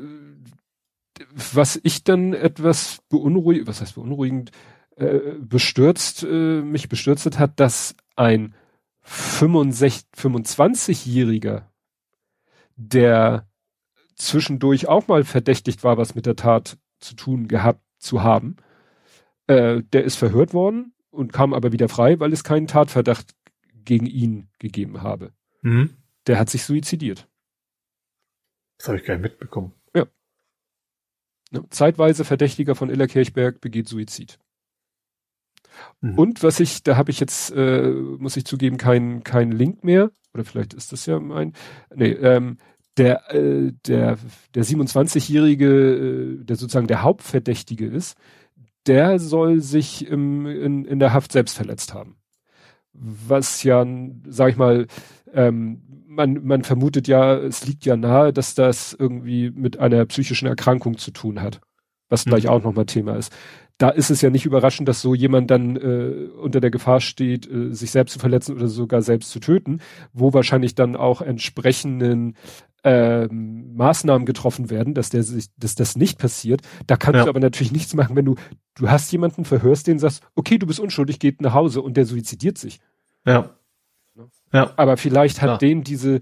[1.53, 4.51] was ich dann etwas beunruhigend, was heißt beunruhigend,
[4.95, 8.53] äh, bestürzt, äh, mich bestürzt hat, dass ein
[9.01, 11.63] 65, 25-Jähriger,
[12.76, 13.47] der
[14.16, 18.57] zwischendurch auch mal verdächtigt war, was mit der Tat zu tun gehabt zu haben,
[19.47, 23.36] äh, der ist verhört worden und kam aber wieder frei, weil es keinen Tatverdacht
[23.74, 25.34] gegen ihn gegeben habe.
[25.61, 25.97] Mhm.
[26.28, 27.28] Der hat sich suizidiert.
[28.78, 29.74] Das habe ich gar nicht mitbekommen.
[29.93, 30.05] Ja.
[31.70, 34.39] Zeitweise Verdächtiger von Iller Kirchberg begeht Suizid.
[36.01, 36.18] Mhm.
[36.18, 40.11] Und was ich, da habe ich jetzt, äh, muss ich zugeben, keinen kein Link mehr.
[40.34, 41.53] Oder vielleicht ist das ja mein.
[41.93, 42.57] Nee, ähm,
[42.97, 44.17] der, äh, der,
[44.53, 48.17] der 27-Jährige, äh, der sozusagen der Hauptverdächtige ist,
[48.87, 52.17] der soll sich im, in, in der Haft selbst verletzt haben.
[52.93, 53.85] Was ja,
[54.27, 54.87] sag ich mal,
[55.33, 60.47] ähm, man, man vermutet ja, es liegt ja nahe, dass das irgendwie mit einer psychischen
[60.47, 61.59] Erkrankung zu tun hat.
[62.07, 62.29] Was mhm.
[62.29, 63.33] gleich auch nochmal Thema ist
[63.77, 67.49] da ist es ja nicht überraschend, dass so jemand dann äh, unter der Gefahr steht,
[67.49, 69.81] äh, sich selbst zu verletzen oder sogar selbst zu töten,
[70.13, 72.35] wo wahrscheinlich dann auch entsprechenden
[72.86, 76.61] ähm, Maßnahmen getroffen werden, dass der sich, dass das nicht passiert.
[76.86, 77.23] Da kannst ja.
[77.23, 78.36] du aber natürlich nichts machen, wenn du,
[78.75, 82.05] du hast jemanden, verhörst den, sagst, okay, du bist unschuldig, geht nach Hause und der
[82.05, 82.79] suizidiert sich.
[83.25, 83.49] Ja.
[84.53, 84.71] Ja.
[84.77, 85.57] Aber vielleicht hat ja.
[85.57, 86.19] den diese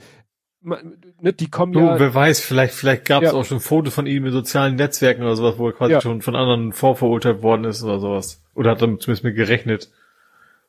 [0.62, 2.00] ne, die kommen du, ja.
[2.00, 3.38] Wer weiß, vielleicht, vielleicht gab es ja.
[3.38, 6.36] auch schon Fotos von ihm in sozialen Netzwerken oder sowas, wo er quasi schon von
[6.36, 8.42] anderen vorverurteilt worden ist oder sowas.
[8.56, 9.92] Oder hat er zumindest mit gerechnet.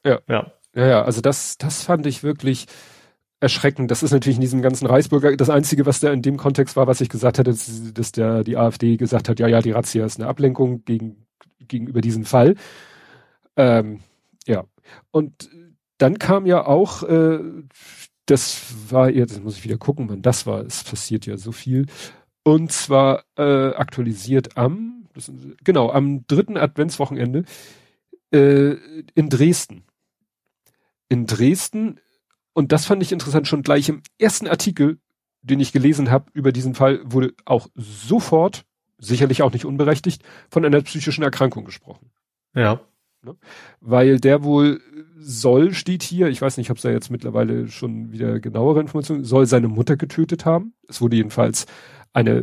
[0.05, 0.19] Ja.
[0.29, 0.53] Ja.
[0.75, 2.67] Ja, ja, also das, das fand ich wirklich
[3.45, 3.91] erschreckend.
[3.91, 6.87] Das ist natürlich in diesem ganzen Reichsbürger das Einzige, was da in dem Kontext war,
[6.87, 10.05] was ich gesagt hatte, dass, dass der, die AfD gesagt hat, ja, ja, die Razzia
[10.05, 11.27] ist eine Ablenkung gegen,
[11.61, 12.57] gegenüber diesem Fall.
[13.57, 14.01] Ähm,
[14.47, 14.65] ja.
[15.13, 15.49] Und
[15.99, 17.39] dann kam ja auch äh,
[18.27, 20.65] das war jetzt, muss ich wieder gucken, wann das war.
[20.65, 21.87] Es passiert ja so viel.
[22.43, 25.31] Und zwar äh, aktualisiert am, das,
[25.63, 27.45] genau, am dritten Adventswochenende
[28.33, 28.77] äh,
[29.15, 29.85] in Dresden.
[31.09, 32.01] In Dresden,
[32.55, 34.99] und das fand ich interessant, schon gleich im ersten Artikel,
[35.43, 38.65] den ich gelesen habe über diesen Fall, wurde auch sofort,
[38.99, 42.11] sicherlich auch nicht unberechtigt, von einer psychischen Erkrankung gesprochen.
[42.55, 42.81] Ja.
[43.25, 43.37] Ne?
[43.81, 44.81] Weil der wohl
[45.19, 49.25] soll, steht hier, ich weiß nicht, ob es da jetzt mittlerweile schon wieder genauere Informationen,
[49.25, 50.75] soll seine Mutter getötet haben.
[50.89, 51.67] Es wurde jedenfalls
[52.13, 52.43] eine, äh,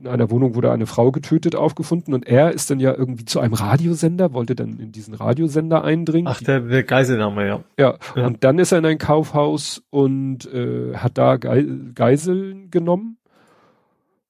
[0.00, 3.40] in einer Wohnung wurde eine Frau getötet aufgefunden und er ist dann ja irgendwie zu
[3.40, 6.28] einem Radiosender, wollte dann in diesen Radiosender eindringen.
[6.28, 7.64] Ach, der, der Geiselnahme, ja.
[7.78, 7.98] ja.
[8.14, 8.26] ja.
[8.26, 13.18] und dann ist er in ein Kaufhaus und äh, hat da Geiseln genommen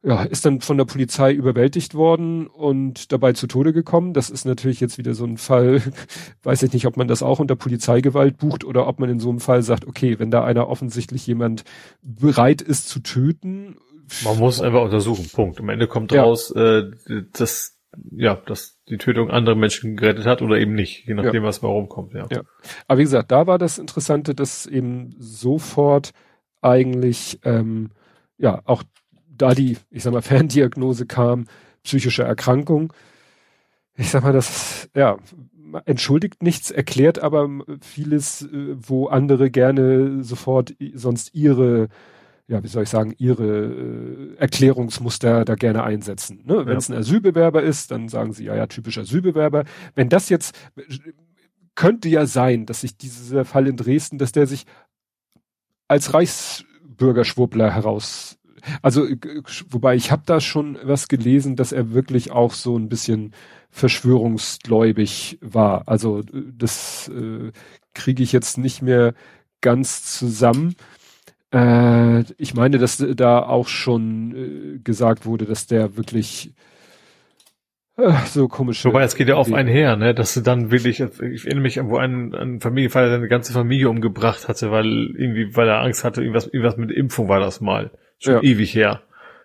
[0.06, 4.12] ja, ist dann von der Polizei überwältigt worden und dabei zu Tode gekommen.
[4.12, 5.82] Das ist natürlich jetzt wieder so ein Fall,
[6.44, 9.30] weiß ich nicht, ob man das auch unter Polizeigewalt bucht oder ob man in so
[9.30, 11.64] einem Fall sagt, okay, wenn da einer offensichtlich jemand
[12.02, 13.78] bereit ist zu töten.
[14.22, 15.58] Man muss einfach untersuchen, Punkt.
[15.58, 16.22] Am Ende kommt ja.
[16.22, 16.84] raus, äh,
[17.32, 17.76] dass,
[18.12, 21.48] ja, dass die Tötung andere Menschen gerettet hat oder eben nicht, je nachdem, ja.
[21.48, 22.28] was warum kommt, ja.
[22.30, 22.42] ja.
[22.86, 26.12] Aber wie gesagt, da war das Interessante, dass eben sofort
[26.62, 27.90] eigentlich, ähm,
[28.38, 28.84] ja, auch
[29.36, 31.46] da die, ich sag mal, Ferndiagnose kam,
[31.82, 32.92] psychische Erkrankung,
[33.96, 35.18] ich sag mal, das, ja,
[35.84, 37.48] entschuldigt nichts, erklärt aber
[37.80, 41.88] vieles, äh, wo andere gerne sofort sonst ihre,
[42.46, 46.42] ja, wie soll ich sagen, ihre äh, Erklärungsmuster da gerne einsetzen.
[46.44, 46.58] Ne?
[46.58, 46.78] Wenn ja.
[46.78, 49.64] es ein Asylbewerber ist, dann sagen sie, ja, ja, typischer Asylbewerber.
[49.94, 50.56] Wenn das jetzt,
[51.74, 54.64] könnte ja sein, dass sich dieser Fall in Dresden, dass der sich
[55.88, 58.35] als Reichsbürgerschwuppler heraus
[58.82, 59.06] also
[59.70, 63.32] wobei ich habe da schon was gelesen, dass er wirklich auch so ein bisschen
[63.70, 65.84] verschwörungsgläubig war.
[65.86, 67.52] Also das äh,
[67.94, 69.14] kriege ich jetzt nicht mehr
[69.60, 70.74] ganz zusammen.
[71.52, 76.52] Äh, ich meine, dass da auch schon äh, gesagt wurde, dass der wirklich
[77.96, 78.84] äh, so komisch.
[78.84, 81.80] Wobei, es geht ja auf einen her, ne, dass du dann wirklich, ich erinnere mich
[81.80, 86.04] an, wo ein, ein Familienvater seine ganze Familie umgebracht hatte, weil irgendwie, weil er Angst
[86.04, 87.90] hatte, irgendwas, irgendwas mit Impfung war das mal.
[88.18, 88.42] Schon ja.
[88.42, 89.02] ewig her.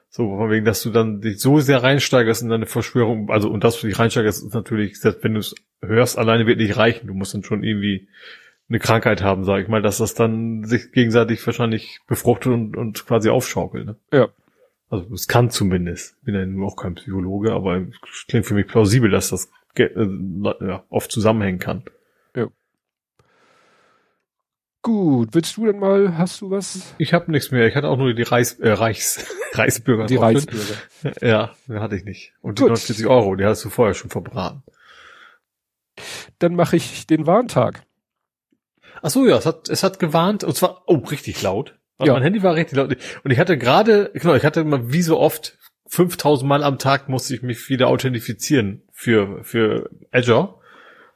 [0.10, 3.64] So, von wegen, dass du dann dich so sehr reinsteigerst in deine Verschwörung, also und
[3.64, 7.08] dass du dich reinsteigerst, ist natürlich, selbst wenn du es hörst, alleine wird nicht reichen.
[7.08, 8.10] Du musst dann schon irgendwie
[8.68, 13.06] eine Krankheit haben, sag ich mal, dass das dann sich gegenseitig wahrscheinlich befruchtet und, und
[13.06, 13.86] quasi aufschaukelt.
[13.86, 13.96] Ne?
[14.12, 14.30] Ja.
[14.90, 16.22] Also es kann zumindest.
[16.24, 17.86] Bin ja nur auch kein Psychologe, aber
[18.28, 19.90] klingt für mich plausibel, dass das äh,
[20.60, 21.84] ja, oft zusammenhängen kann.
[24.84, 26.96] Gut, willst du denn mal, hast du was?
[26.98, 27.68] Ich habe nichts mehr.
[27.68, 30.08] Ich hatte auch nur die Reis, äh, Reichs, Reichsbürger.
[30.08, 30.76] Die Reichsbürger.
[31.22, 32.34] Ja, die hatte ich nicht.
[32.42, 32.72] Und die Gut.
[32.72, 34.64] 49 Euro, die hast du vorher schon verbraten.
[36.40, 37.84] Dann mache ich den Warntag.
[39.04, 41.78] Ach so, ja, es hat, es hat gewarnt, und zwar, oh, richtig laut.
[42.00, 42.14] Ja.
[42.14, 42.96] Mein Handy war richtig laut.
[43.24, 45.58] Und ich hatte gerade, genau, ich hatte mal wie so oft,
[45.88, 50.61] 5000 Mal am Tag musste ich mich wieder authentifizieren für, für Azure.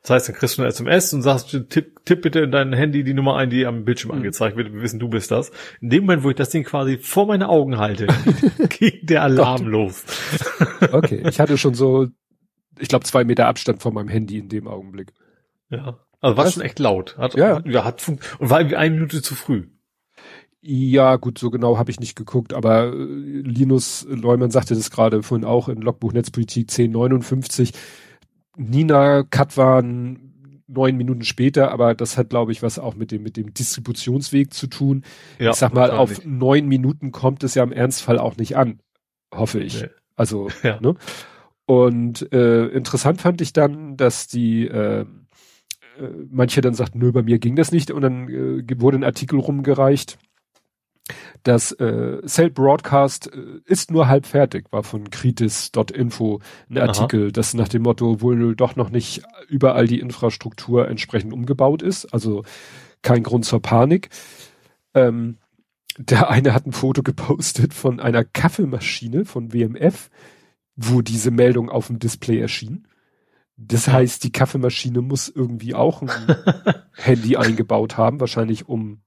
[0.06, 3.04] Das heißt, dann kriegst du eine SMS und sagst, tipp, tipp bitte in dein Handy
[3.04, 4.18] die Nummer ein, die am Bildschirm mhm.
[4.18, 4.72] angezeigt wird.
[4.72, 5.50] Wir wissen, du bist das.
[5.82, 8.06] In dem Moment, wo ich das Ding quasi vor meine Augen halte,
[8.70, 10.04] ging der Alarm los.
[10.92, 12.06] okay, ich hatte schon so,
[12.78, 15.12] ich glaube, zwei Meter Abstand von meinem Handy in dem Augenblick.
[15.72, 17.18] Ja, also war schon echt laut.
[17.18, 19.70] Hat, ja, ja hat und war irgendwie eine Minute zu früh.
[20.62, 25.24] Ja, gut, so genau habe ich nicht geguckt, aber äh, Linus Leumann sagte das gerade
[25.24, 27.72] vorhin auch in Logbuch Netzpolitik 1059
[28.58, 33.24] Nina Cut waren neun Minuten später, aber das hat, glaube ich, was auch mit dem,
[33.24, 35.04] mit dem Distributionsweg zu tun.
[35.40, 38.80] Ja, ich sag mal, auf neun Minuten kommt es ja im Ernstfall auch nicht an.
[39.34, 39.82] Hoffe ich.
[39.82, 39.90] Nee.
[40.16, 40.80] Also, ja.
[40.82, 40.96] ne?
[41.66, 45.06] Und äh, interessant fand ich dann, dass die äh, äh,
[46.30, 49.40] manche dann sagten, nö, bei mir ging das nicht und dann äh, wurde ein Artikel
[49.40, 50.18] rumgereicht,
[51.44, 57.32] das äh, Cell Broadcast äh, ist nur halb fertig, war von kritis.info ein Artikel, Aha.
[57.32, 62.06] das nach dem Motto wohl doch noch nicht überall die Infrastruktur entsprechend umgebaut ist.
[62.14, 62.44] Also
[63.04, 64.10] kein Grund zur Panik.
[64.96, 65.38] Ähm,
[65.98, 70.10] der eine hat ein Foto gepostet von einer Kaffeemaschine von WMF,
[70.76, 72.88] wo diese Meldung auf dem Display erschien.
[73.58, 76.10] Das heißt, die Kaffeemaschine muss irgendwie auch ein
[76.94, 79.02] Handy eingebaut haben, wahrscheinlich um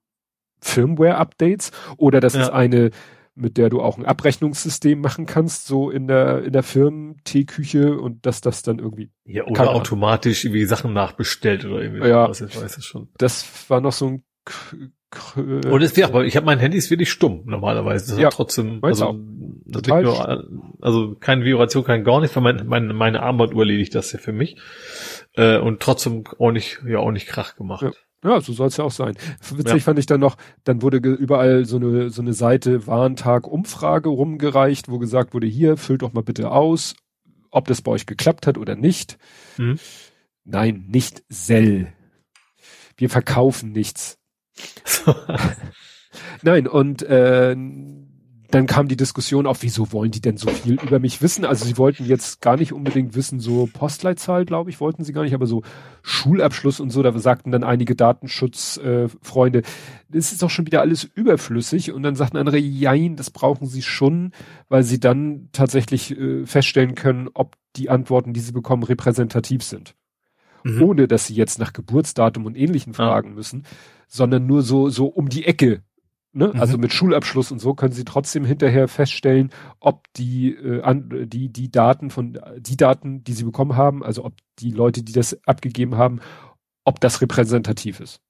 [0.61, 2.43] Firmware-Updates oder das ja.
[2.43, 2.91] ist eine,
[3.35, 8.27] mit der du auch ein Abrechnungssystem machen kannst, so in der, in der Firmen-Teeküche und
[8.27, 9.11] dass das dann irgendwie.
[9.25, 12.09] Ja, oder automatisch irgendwie Sachen nachbestellt oder irgendwie.
[12.09, 13.09] Ja, was, ich weiß es schon.
[13.19, 14.25] Das war noch so ein
[15.37, 18.11] und es wäre, aber ich habe mein Handy ist wirklich stumm normalerweise.
[18.11, 19.19] Das ja, hat trotzdem, also,
[19.65, 20.45] das nur,
[20.83, 24.33] also keine Vibration, kein gar nichts, weil mein, meine, meine Armbanduhr erledigt das ja für
[24.33, 24.57] mich.
[25.35, 27.83] Äh, und trotzdem auch nicht, ja auch nicht Krach gemacht.
[27.83, 27.93] Ja.
[28.25, 29.15] Ja, so soll es ja auch sein.
[29.51, 29.79] Witzig ja.
[29.79, 34.89] fand ich dann noch, dann wurde überall so eine, so eine Seite Warntag Umfrage rumgereicht,
[34.89, 36.97] wo gesagt wurde, hier, füllt doch mal bitte aus,
[37.51, 39.19] ob das bei euch geklappt hat oder nicht.
[39.57, 39.79] Mhm.
[40.45, 41.93] Nein, nicht Sell.
[42.97, 44.19] Wir verkaufen nichts.
[46.43, 47.55] Nein, und äh,
[48.51, 51.45] dann kam die Diskussion auf, wieso wollen die denn so viel über mich wissen?
[51.45, 55.23] Also sie wollten jetzt gar nicht unbedingt wissen, so Postleitzahl, glaube ich, wollten sie gar
[55.23, 55.63] nicht, aber so
[56.03, 59.63] Schulabschluss und so, da sagten dann einige Datenschutzfreunde, äh,
[60.09, 61.93] das ist doch schon wieder alles überflüssig.
[61.93, 64.33] Und dann sagten andere, jein, das brauchen sie schon,
[64.71, 69.95] weil sie dann tatsächlich äh, feststellen können, ob die Antworten, die sie bekommen, repräsentativ sind.
[70.65, 70.83] Mhm.
[70.83, 73.35] Ohne dass sie jetzt nach Geburtsdatum und ähnlichen fragen ah.
[73.35, 73.65] müssen,
[74.07, 75.83] sondern nur so, so um die Ecke
[76.39, 76.53] Ne?
[76.55, 76.61] Mhm.
[76.61, 81.49] Also mit Schulabschluss und so können sie trotzdem hinterher feststellen, ob die, äh, an, die,
[81.49, 85.37] die Daten von, die Daten, die sie bekommen haben, also ob die Leute, die das
[85.49, 86.21] abgegeben haben,
[86.85, 88.21] ob das repräsentativ ist.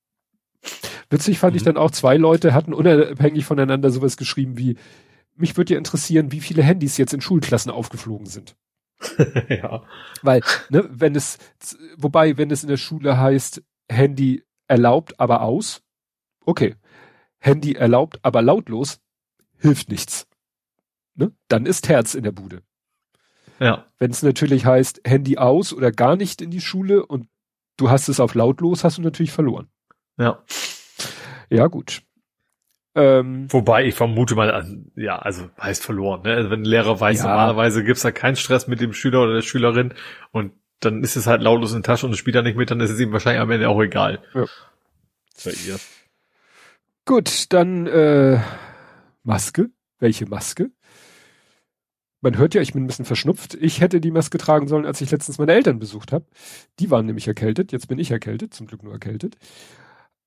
[1.10, 1.56] Witzig fand mhm.
[1.58, 4.78] ich dann auch, zwei Leute hatten unabhängig voneinander sowas geschrieben wie,
[5.36, 8.56] mich würde ja interessieren, wie viele Handys jetzt in Schulklassen aufgeflogen sind.
[9.50, 9.82] ja.
[10.22, 10.40] Weil,
[10.70, 11.36] ne, wenn es,
[11.98, 15.82] wobei, wenn es in der Schule heißt, Handy erlaubt, aber aus,
[16.46, 16.74] okay.
[17.38, 19.00] Handy erlaubt, aber lautlos,
[19.58, 20.26] hilft nichts.
[21.14, 22.62] ne, dann ist Herz in der Bude.
[23.60, 23.86] Ja.
[23.98, 27.26] Wenn es natürlich heißt, Handy aus oder gar nicht in die Schule und
[27.76, 29.68] du hast es auf lautlos, hast du natürlich verloren.
[30.16, 30.42] Ja.
[31.50, 32.02] Ja, gut.
[32.94, 36.22] Ähm, Wobei ich vermute mal, also, ja, also heißt verloren.
[36.22, 36.34] Ne?
[36.34, 37.28] Also wenn ein Lehrer weiß, Ja.
[37.28, 39.94] normalerweise gibt's da keinen Stress mit dem Schüler oder der Schülerin
[40.32, 42.80] und dann ist es halt lautlos in der Tasche und spielt er nicht mit, dann
[42.80, 44.22] ist es ihm wahrscheinlich am Ende auch egal.
[44.34, 44.44] Ja.
[45.44, 45.78] Bei ihr.
[47.08, 48.38] Gut, dann äh,
[49.24, 49.70] Maske.
[49.98, 50.70] Welche Maske?
[52.20, 53.54] Man hört ja, ich bin ein bisschen verschnupft.
[53.54, 56.26] Ich hätte die Maske tragen sollen, als ich letztens meine Eltern besucht habe.
[56.78, 57.72] Die waren nämlich erkältet.
[57.72, 59.36] Jetzt bin ich erkältet, zum Glück nur erkältet.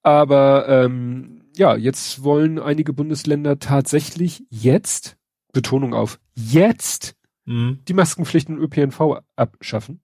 [0.04, 5.18] Aber ähm, ja, jetzt wollen einige Bundesländer tatsächlich jetzt,
[5.54, 7.16] Betonung auf jetzt,
[7.46, 7.80] Mhm.
[7.88, 10.02] die Maskenpflicht im ÖPNV abschaffen.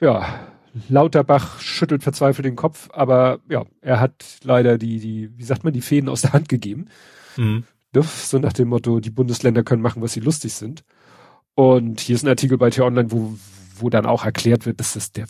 [0.00, 0.51] Ja,
[0.88, 5.72] Lauterbach schüttelt verzweifelt den Kopf, aber ja, er hat leider die, die, wie sagt man,
[5.72, 6.88] die Fäden aus der Hand gegeben.
[7.36, 7.64] Mhm.
[7.94, 10.82] So nach dem Motto, die Bundesländer können machen, was sie lustig sind.
[11.54, 13.34] Und hier ist ein Artikel bei T-Online, wo,
[13.76, 15.26] wo dann auch erklärt wird, dass das der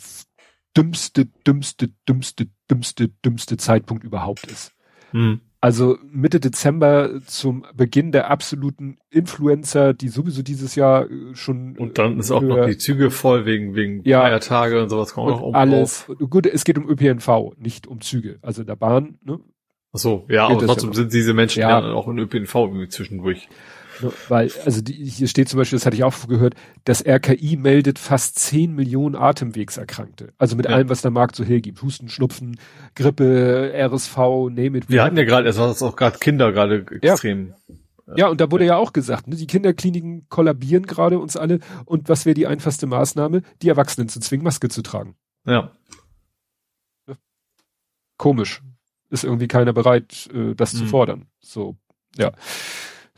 [0.77, 4.73] dümmste, dümmste, dümmste, dümmste, dümmste Zeitpunkt überhaupt ist.
[5.13, 5.41] Mhm.
[5.63, 11.99] Also Mitte Dezember zum Beginn der absoluten Influencer, die sowieso dieses Jahr äh, schon Und
[11.99, 14.23] dann ist auch noch die Züge voll wegen, wegen Ja.
[14.23, 16.07] Feiertage und sowas kommt auch und oben alles.
[16.07, 16.17] drauf.
[16.29, 18.41] Gut, es geht um ÖPNV, nicht um Züge.
[18.43, 19.39] Also in der Bahn, ne?
[19.93, 21.81] Ach so, ja, aber trotzdem ja sind diese Menschen Ja.
[21.81, 23.49] ja, auch in ÖPNV irgendwie zwischendurch.
[24.03, 27.57] Ne, Weil, also die, hier steht zum Beispiel, das hatte ich auch gehört, das RKI
[27.57, 30.33] meldet fast 10 Millionen Atemwegserkrankte.
[30.39, 30.73] Also mit Ja.
[30.73, 31.83] allem, was der Markt so hergibt.
[31.83, 32.59] Husten, Schnupfen,
[32.95, 34.17] Grippe, RSV,
[34.51, 34.89] name it.
[34.89, 37.13] Wir hatten ja gerade, es war auch gerade Kinder gerade Ja.
[37.13, 37.55] extrem.
[38.17, 41.61] Ja, und da wurde ja auch gesagt, ne, die Kinderkliniken kollabieren gerade uns alle.
[41.87, 43.43] Und was wäre die einfachste Maßnahme?
[43.63, 45.15] Die Erwachsenen zu zwingen, Maske zu tragen.
[45.47, 45.71] Ja.
[48.19, 48.63] Komisch.
[49.11, 50.89] Ist irgendwie keiner bereit, äh, das zu Mhm.
[50.89, 51.27] fordern.
[51.41, 51.77] So,
[52.17, 52.33] ja.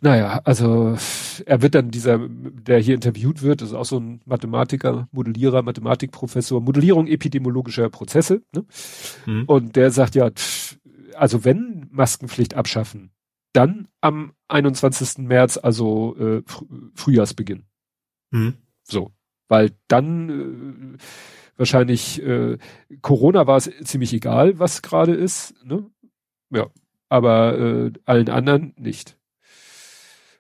[0.05, 0.99] Naja, also
[1.47, 6.61] er wird dann dieser, der hier interviewt wird, ist auch so ein Mathematiker, Modellierer, Mathematikprofessor,
[6.61, 8.43] Modellierung epidemiologischer Prozesse.
[8.55, 8.67] Ne?
[9.25, 9.45] Mhm.
[9.47, 10.79] Und der sagt ja, pff,
[11.15, 13.13] also wenn Maskenpflicht abschaffen,
[13.55, 15.27] dann am 21.
[15.27, 17.65] März, also äh, Fr Frühjahrsbeginn.
[18.31, 18.59] Mhm.
[18.83, 19.11] So,
[19.49, 20.99] weil dann äh,
[21.57, 22.59] wahrscheinlich äh,
[23.01, 25.91] Corona war es ziemlich egal, was gerade ist, ne?
[26.51, 26.67] Ja,
[27.09, 29.17] aber äh, allen anderen nicht.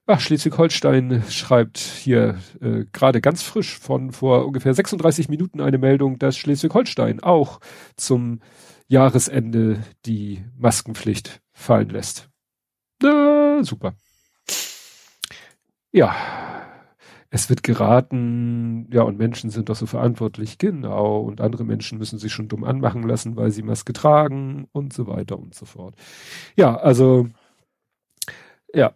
[0.06, 6.18] Ach, Schleswig-Holstein schreibt hier äh, gerade ganz frisch von vor ungefähr 36 Minuten eine Meldung,
[6.18, 7.58] dass Schleswig-Holstein auch
[7.96, 8.40] zum
[8.86, 12.28] Jahresende die Maskenpflicht fallen lässt.
[13.02, 13.94] Na, super.
[15.92, 16.14] Ja,
[17.30, 22.18] es wird geraten, ja, und Menschen sind doch so verantwortlich, genau, und andere Menschen müssen
[22.18, 25.94] sich schon dumm anmachen lassen, weil sie Maske tragen und so weiter und so fort.
[26.56, 27.28] Ja, also,
[28.74, 28.94] ja,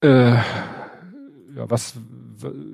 [0.00, 1.94] äh, ja, was,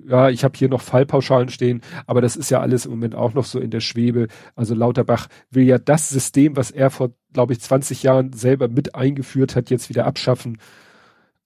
[0.09, 3.35] ja, ich habe hier noch Fallpauschalen stehen, aber das ist ja alles im Moment auch
[3.35, 4.29] noch so in der Schwebe.
[4.55, 8.95] Also Lauterbach will ja das System, was er vor, glaube ich, 20 Jahren selber mit
[8.95, 10.59] eingeführt hat, jetzt wieder abschaffen.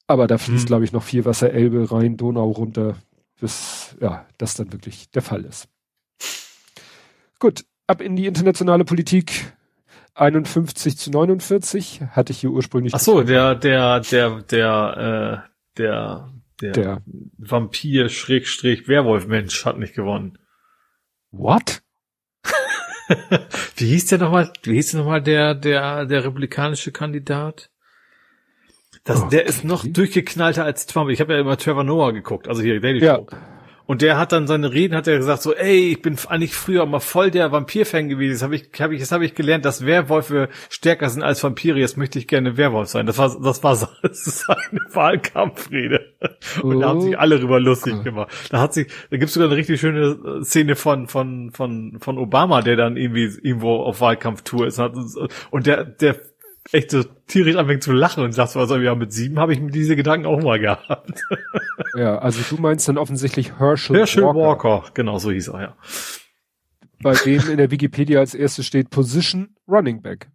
[0.07, 0.66] Aber da fließt, Hm.
[0.66, 2.97] glaube ich, noch viel Wasser, Elbe, Rhein, Donau runter,
[3.41, 5.68] bis, ja, das dann wirklich der Fall ist.
[7.39, 9.53] Gut, ab in die internationale Politik.
[10.14, 12.93] 51 zu 49 hatte ich hier ursprünglich.
[12.95, 17.03] Ach so, der, der, der, der, äh, der, der, Der.
[17.39, 20.39] Vampir Schrägstrich Werwolf Mensch hat nicht gewonnen.
[21.31, 21.83] What?
[23.77, 27.71] Wie hieß der nochmal, wie hieß der nochmal der, der, der republikanische Kandidat?
[29.05, 31.11] Das, Oh, der ist noch durchgeknallter als Trump.
[31.11, 33.16] Ich habe ja immer Trevor Noah geguckt, also hier Daily Ja.
[33.16, 33.27] Show.
[33.91, 36.86] Und der hat dann seine Reden, hat er gesagt so, ey, ich bin eigentlich früher
[36.86, 38.30] mal voll der Vampir-Fan gewesen.
[38.34, 41.76] Jetzt habe ich, hab ich, jetzt habe ich gelernt, dass Werwölfe stärker sind als Vampire.
[41.76, 43.07] Jetzt möchte ich gerne Werwolf sein.
[43.07, 46.07] Das war, das war, so- das ist seine Wahlkampfrede.
[46.62, 48.03] Und da haben sich alle drüber lustig Oh.
[48.05, 48.28] gemacht.
[48.51, 52.16] Da hat sich, da gibt's sogar eine richtig schöne äh, Szene von, von, von, von
[52.16, 54.78] Obama, der dann irgendwie irgendwo auf Wahlkampftour ist.
[55.51, 56.14] Und der, der
[56.73, 59.61] echt so tierisch anfängt zu lachen und sagt so, also, ja, mit sieben habe ich
[59.61, 61.23] mir diese Gedanken auch mal gehabt.
[61.97, 64.91] Ja, also du meinst dann offensichtlich Herschel, Herschel Walker, Walker.
[64.95, 65.77] genau so hieß er, ja.
[67.03, 70.31] bei dem in der Wikipedia als erstes steht Position Running Back.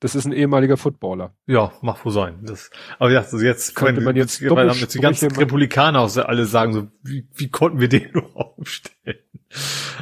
[0.00, 1.34] Das ist ein ehemaliger Footballer.
[1.46, 2.38] Ja, mag wohl sein.
[2.42, 2.70] Das,
[3.00, 4.58] aber ja, also jetzt Könnte man jetzt weil damit
[4.94, 5.30] die Doppelsprüche ganzen.
[5.36, 9.18] Republikaner auch alle sagen so, wie, wie konnten wir den nur aufstellen?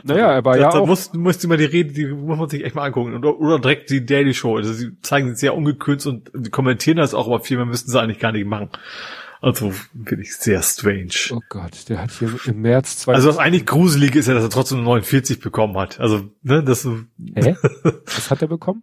[0.04, 2.36] Naja, er war da, ja da auch- muss, muss die mal die Rede, die muss
[2.38, 3.14] man sich echt mal angucken.
[3.14, 4.56] Oder, oder direkt die Daily Show.
[4.56, 7.90] Also sie zeigen sich sehr ungekünst und die kommentieren das auch, aber viel mehr müssten
[7.90, 8.68] sie eigentlich gar nicht machen.
[9.40, 11.10] Also finde ich sehr strange.
[11.30, 13.14] Oh Gott, der hat hier im März zwei.
[13.14, 16.00] Also was eigentlich gruselig ist ja, dass er trotzdem eine 49 bekommen hat.
[16.00, 17.56] Also, ne, das Hä?
[18.06, 18.82] Was hat er bekommen?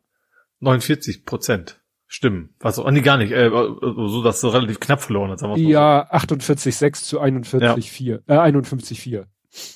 [0.64, 2.53] 49 Prozent Stimmen.
[2.59, 3.32] Was, oh, nee, gar nicht.
[3.32, 5.41] Äh, so, dass du relativ knapp verloren hast.
[5.57, 6.18] Ja, so.
[6.18, 8.22] 48,6 zu 41,4.
[8.28, 8.45] Ja.
[8.45, 9.26] Äh, 51,4.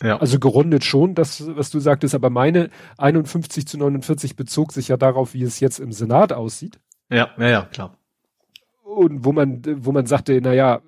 [0.04, 0.18] Ja.
[0.20, 4.98] Also gerundet schon, das, was du sagtest, aber meine 51 zu 49 bezog sich ja
[4.98, 6.80] darauf, wie es jetzt im Senat aussieht.
[7.10, 7.98] Ja, ja, ja, klar.
[8.84, 10.82] Und wo man, wo man sagte, na ja,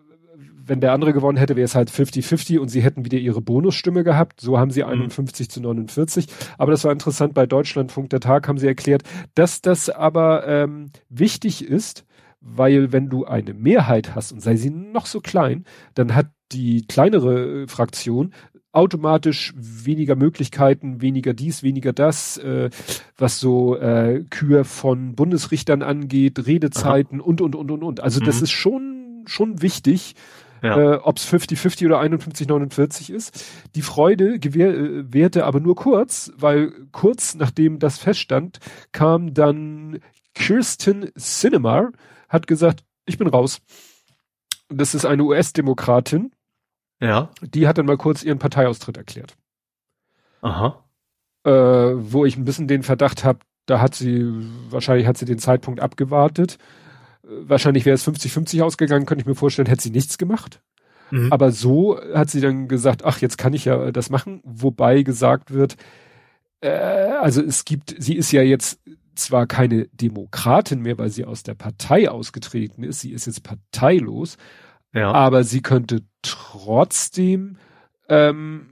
[0.70, 4.04] wenn der andere gewonnen hätte, wäre es halt 50-50 und sie hätten wieder ihre Bonusstimme
[4.04, 4.40] gehabt.
[4.40, 5.52] So haben sie 51 mhm.
[5.52, 6.28] zu 49.
[6.58, 9.04] Aber das war interessant, bei Deutschlandfunk der Tag haben sie erklärt,
[9.36, 12.06] dass das aber ähm, wichtig ist,
[12.40, 15.66] weil wenn du eine Mehrheit hast und sei sie noch so klein,
[15.96, 18.34] dann hat die kleinere äh, Fraktion
[18.72, 22.70] automatisch weniger Möglichkeiten, weniger dies, weniger das, äh,
[23.18, 27.28] was so äh, Kür von Bundesrichtern angeht, Redezeiten Aha.
[27.28, 28.00] und und und und und.
[28.02, 28.26] Also mhm.
[28.26, 30.16] das ist schon schon wichtig,
[30.62, 30.78] ja.
[30.78, 33.46] äh, ob es 50-50 oder 51-49 ist.
[33.76, 38.60] Die Freude gewähr, äh, währte aber nur kurz, weil kurz nachdem das feststand,
[38.92, 40.00] kam dann
[40.34, 41.90] Kirsten Sinema,
[42.28, 43.62] hat gesagt, ich bin raus.
[44.70, 46.32] Das ist eine US-Demokratin.
[47.02, 47.30] Ja.
[47.42, 49.36] Die hat dann mal kurz ihren Parteiaustritt erklärt.
[50.42, 50.84] Aha.
[51.44, 54.26] Äh, wo ich ein bisschen den Verdacht habe, da hat sie,
[54.70, 56.58] wahrscheinlich hat sie den Zeitpunkt abgewartet
[57.30, 60.62] wahrscheinlich wäre es 50-50 ausgegangen, könnte ich mir vorstellen, hätte sie nichts gemacht.
[61.12, 61.32] Mhm.
[61.32, 65.52] Aber so hat sie dann gesagt, ach, jetzt kann ich ja das machen, wobei gesagt
[65.52, 65.76] wird,
[66.62, 68.80] äh, also es gibt, sie ist ja jetzt
[69.16, 74.38] zwar keine Demokratin mehr, weil sie aus der Partei ausgetreten ist, sie ist jetzt parteilos,
[74.94, 75.12] ja.
[75.12, 77.58] aber sie könnte trotzdem,
[78.08, 78.68] ähm,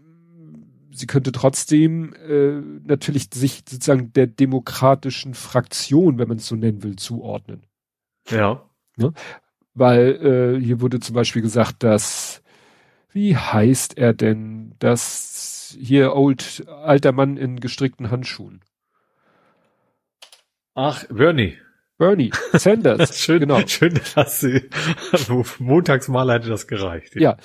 [0.92, 6.84] sie könnte trotzdem äh, natürlich sich sozusagen der demokratischen Fraktion, wenn man es so nennen
[6.84, 7.64] will, zuordnen.
[8.30, 8.64] Ja.
[8.96, 9.14] Ne?
[9.74, 12.42] Weil äh, hier wurde zum Beispiel gesagt, dass,
[13.12, 18.62] wie heißt er denn, dass hier old, alter Mann in gestrickten Handschuhen.
[20.74, 21.58] Ach, Bernie.
[21.98, 23.18] Bernie Sanders.
[23.20, 23.66] schön, genau.
[23.66, 24.70] schön, dass sie
[25.60, 27.16] montags mal hätte das gereicht.
[27.16, 27.38] Ja, ja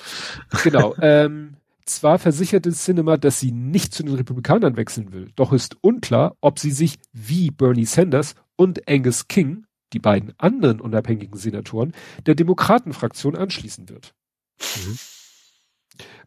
[0.63, 0.95] genau.
[1.01, 6.35] ähm, zwar versicherte Cinema, dass sie nicht zu den Republikanern wechseln will, doch ist unklar,
[6.39, 11.93] ob sie sich wie Bernie Sanders und Angus King die beiden anderen unabhängigen Senatoren,
[12.25, 14.13] der Demokratenfraktion anschließen wird.
[14.59, 14.97] Mhm.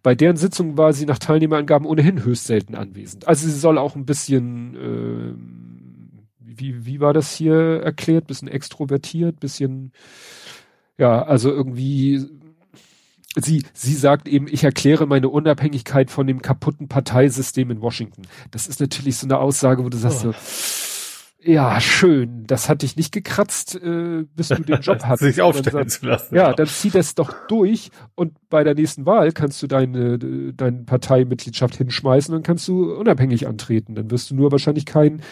[0.02, 3.26] Bei deren Sitzung war sie nach Teilnehmerangaben ohnehin höchst selten anwesend.
[3.26, 5.34] Also sie soll auch ein bisschen, äh,
[6.38, 9.92] wie, wie war das hier erklärt, bisschen extrovertiert, bisschen,
[10.96, 12.24] ja, also irgendwie,
[13.34, 18.22] sie, sie sagt eben, ich erkläre meine Unabhängigkeit von dem kaputten Parteisystem in Washington.
[18.52, 20.32] Das ist natürlich so eine Aussage, wo du sagst oh.
[20.32, 20.38] so,
[21.47, 25.34] ja, schön, das hat dich nicht gekratzt, äh, bis du den Job hattest.
[25.34, 26.34] Sich aufstellen sagt, zu lassen.
[26.34, 30.82] Ja, dann zieh das doch durch und bei der nächsten Wahl kannst du deine, deine
[30.84, 33.94] Parteimitgliedschaft hinschmeißen und kannst du unabhängig antreten.
[33.94, 35.22] Dann wirst du nur wahrscheinlich keinen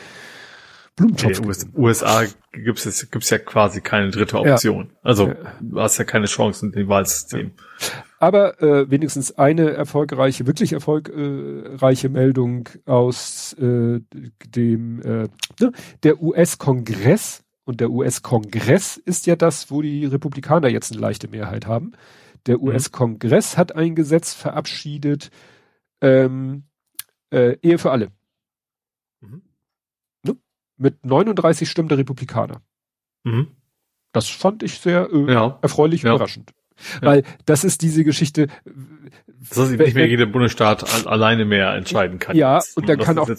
[0.97, 1.38] Blumentopf.
[1.38, 4.90] In den USA gibt es gibt's ja quasi keine dritte Option.
[4.92, 4.99] Ja.
[5.03, 5.34] Also ja.
[5.61, 7.53] du hast ja keine Chance in dem Wahlsystem.
[8.20, 14.01] Aber äh, wenigstens eine erfolgreiche, wirklich erfolgreiche Meldung aus äh,
[14.47, 15.28] dem äh,
[15.61, 15.72] ne,
[16.03, 17.42] der US-Kongress.
[17.66, 21.92] Und der US-Kongress ist ja das, wo die Republikaner jetzt eine leichte Mehrheit haben.
[22.47, 22.64] Der mhm.
[22.64, 25.30] US-Kongress hat ein Gesetz verabschiedet,
[26.01, 26.64] ähm,
[27.32, 28.11] äh, Ehe für alle.
[30.77, 32.62] Mit 39 Stimmen der Republikaner.
[33.25, 33.49] Mhm.
[34.12, 35.59] Das fand ich sehr äh, ja.
[35.62, 36.14] erfreulich ja.
[36.14, 36.53] überraschend.
[37.01, 37.09] Ja.
[37.09, 38.49] Weil das ist diese Geschichte.
[39.55, 42.37] Dass nicht mehr jeder Bundesstaat alleine mehr entscheiden kann.
[42.37, 42.77] Ja, jetzt.
[42.77, 43.31] und dann kann auch,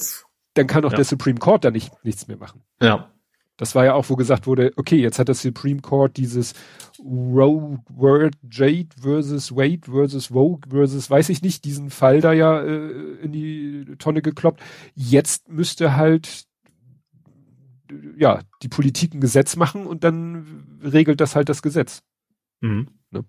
[0.53, 0.97] dann kann auch ja.
[0.97, 2.61] der Supreme Court da nicht, nichts mehr machen.
[2.81, 3.09] Ja.
[3.57, 6.53] Das war ja auch, wo gesagt wurde, okay, jetzt hat der Supreme Court dieses
[6.99, 12.61] Roe Word Jade versus Wade versus Vogue versus weiß ich nicht, diesen Fall da ja
[12.61, 12.89] äh,
[13.21, 14.61] in die Tonne gekloppt.
[14.93, 16.45] Jetzt müsste halt
[18.17, 22.01] ja die Politik ein Gesetz machen und dann regelt das halt das Gesetz.
[22.61, 22.87] Mhm.
[23.11, 23.25] Ne?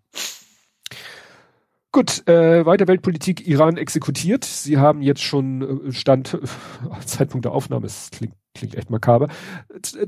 [1.96, 4.44] Gut, äh, weiter Weltpolitik, Iran exekutiert.
[4.44, 6.38] Sie haben jetzt schon äh, Stand,
[7.06, 9.28] Zeitpunkt der Aufnahme, es klingt, klingt echt makaber.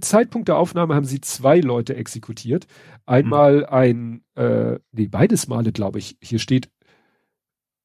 [0.02, 2.66] Zeitpunkt der Aufnahme haben sie zwei Leute exekutiert.
[3.06, 3.64] Einmal mhm.
[3.70, 6.18] ein, äh, nee, beides Male, glaube ich.
[6.20, 6.68] Hier steht,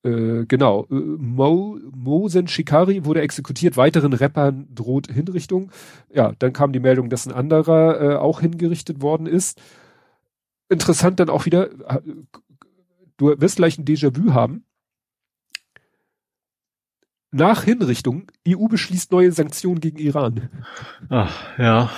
[0.04, 5.72] äh, genau, äh, Mo, Mosen Shikari wurde exekutiert, weiteren Rappern droht Hinrichtung.
[6.14, 9.60] Ja, dann kam die Meldung, dass ein anderer äh, auch hingerichtet worden ist
[10.74, 11.70] interessant dann auch wieder,
[13.18, 14.66] du wirst gleich ein Déjà-vu haben.
[17.32, 20.50] Nach Hinrichtung, EU beschließt neue Sanktionen gegen Iran.
[21.10, 21.90] Ach, ja.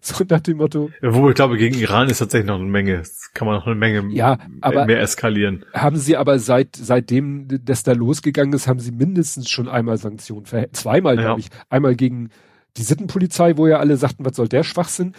[0.00, 0.90] So nach dem Motto.
[1.02, 3.02] Ja, wo ich glaube, gegen Iran ist tatsächlich noch eine Menge,
[3.34, 5.64] kann man noch eine Menge ja, aber mehr eskalieren.
[5.74, 10.46] Haben sie aber seit, seitdem das da losgegangen ist, haben sie mindestens schon einmal Sanktionen,
[10.72, 11.22] zweimal, ja.
[11.22, 11.48] glaube ich.
[11.68, 12.30] Einmal gegen
[12.76, 15.14] die Sittenpolizei, wo ja alle sagten, was soll der Schwachsinn?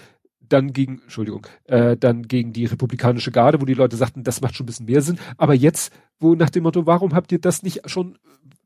[0.49, 4.55] dann gegen, Entschuldigung, äh, dann gegen die republikanische Garde, wo die Leute sagten, das macht
[4.55, 5.19] schon ein bisschen mehr Sinn.
[5.37, 8.17] Aber jetzt, wo nach dem Motto, warum habt ihr das nicht schon,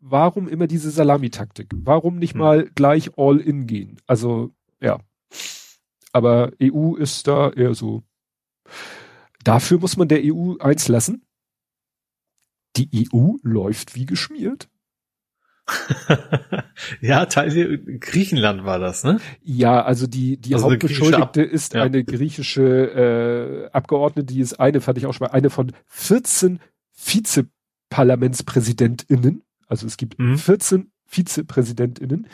[0.01, 1.67] warum immer diese Salamitaktik?
[1.75, 2.39] Warum nicht hm.
[2.39, 3.97] mal gleich all in gehen?
[4.07, 4.99] Also, ja.
[6.13, 8.03] Aber EU ist da eher so.
[9.43, 11.25] Dafür muss man der EU eins lassen.
[12.77, 14.69] Die EU läuft wie geschmiert.
[17.01, 19.19] ja, Teil Griechenland war das, ne?
[19.41, 21.83] Ja, also die die also Hauptbeschuldigte ist ja.
[21.83, 26.59] eine griechische äh, Abgeordnete, die ist eine, fand ich auch schon mal, eine von 14
[26.93, 29.43] Vizeparlamentspräsidentinnen.
[29.67, 30.37] Also es gibt mhm.
[30.37, 32.27] 14 Vizepräsidentinnen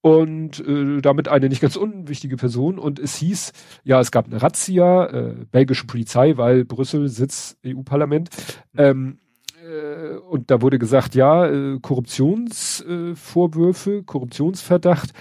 [0.00, 2.78] und äh, damit eine nicht ganz unwichtige Person.
[2.78, 3.52] Und es hieß,
[3.84, 8.30] ja, es gab eine Razzia, äh, belgische Polizei, weil Brüssel Sitz EU-Parlament.
[8.72, 8.80] Mhm.
[8.80, 9.18] Ähm,
[9.62, 15.12] äh, und da wurde gesagt, ja, äh, Korruptionsvorwürfe, äh, Korruptionsverdacht.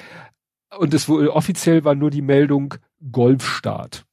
[0.78, 2.76] Und es wurde offiziell war nur die Meldung
[3.12, 4.06] Golfstaat.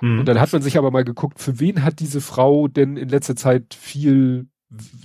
[0.00, 0.20] Mhm.
[0.20, 3.08] Und dann hat man sich aber mal geguckt, für wen hat diese Frau denn in
[3.08, 4.48] letzter Zeit viel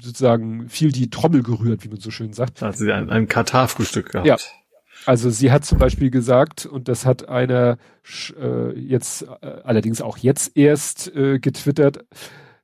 [0.01, 2.61] sozusagen viel die Trommel gerührt, wie man so schön sagt.
[2.61, 4.27] Da hat sie ein, ein Katar-Frühstück gehabt.
[4.27, 4.38] Ja.
[5.05, 7.77] Also sie hat zum Beispiel gesagt, und das hat einer
[8.39, 12.05] äh, jetzt äh, allerdings auch jetzt erst äh, getwittert,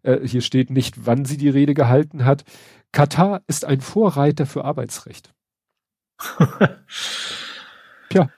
[0.03, 2.44] äh, hier steht nicht, wann sie die Rede gehalten hat.
[2.91, 5.34] Katar ist ein Vorreiter für Arbeitsrecht.
[8.10, 8.30] Tja.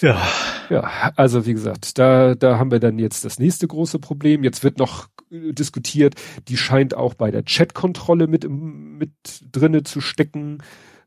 [0.00, 0.22] Ja.
[0.70, 4.44] Ja, also wie gesagt, da, da haben wir dann jetzt das nächste große Problem.
[4.44, 6.14] Jetzt wird noch äh, diskutiert,
[6.48, 9.12] die scheint auch bei der Chatkontrolle mit, mit
[9.50, 10.58] drinne zu stecken.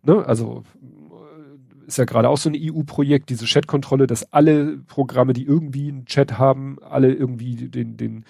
[0.01, 0.25] Ne?
[0.25, 0.63] Also
[1.91, 6.05] ist ja gerade auch so ein EU-Projekt, diese Chatkontrolle, dass alle Programme, die irgendwie einen
[6.05, 8.25] Chat haben, alle irgendwie den, den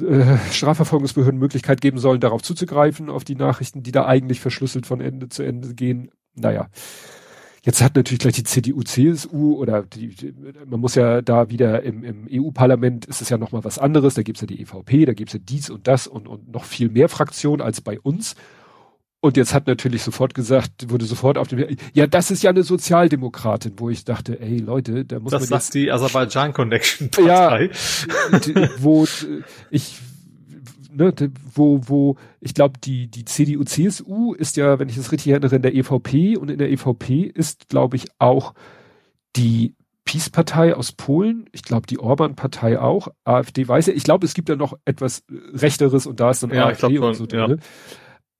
[0.00, 5.00] äh, Strafverfolgungsbehörden Möglichkeit geben sollen, darauf zuzugreifen, auf die Nachrichten, die da eigentlich verschlüsselt von
[5.00, 6.10] Ende zu Ende gehen.
[6.34, 6.68] Naja.
[7.62, 10.32] Jetzt hat natürlich gleich die CDU, CSU oder die,
[10.66, 14.22] man muss ja da wieder im, im EU-Parlament ist es ja nochmal was anderes, da
[14.22, 17.10] gibt's ja die EVP, da gibt's ja dies und das und, und noch viel mehr
[17.10, 18.34] Fraktionen als bei uns.
[19.22, 22.62] Und jetzt hat natürlich sofort gesagt, wurde sofort auf dem, ja, das ist ja eine
[22.62, 27.10] Sozialdemokratin, wo ich dachte, ey Leute, da muss das man sagt jetzt, die Aserbaidschan Connection
[27.10, 27.70] Partei.
[27.70, 29.06] Ja, wo
[29.70, 29.98] ich,
[30.90, 31.12] ne,
[31.54, 35.56] wo, wo, ich glaube, die, die CDU, CSU ist ja, wenn ich das richtig erinnere,
[35.56, 38.54] in der EVP und in der EVP ist, glaube ich, auch
[39.36, 39.74] die
[40.06, 44.48] Peace-Partei aus Polen, ich glaube die Orban-Partei auch, AfD weiß ja, ich glaube, es gibt
[44.48, 47.50] ja noch etwas Rechteres und da ist dann ja, AfD und so drin.
[47.50, 47.56] Ja.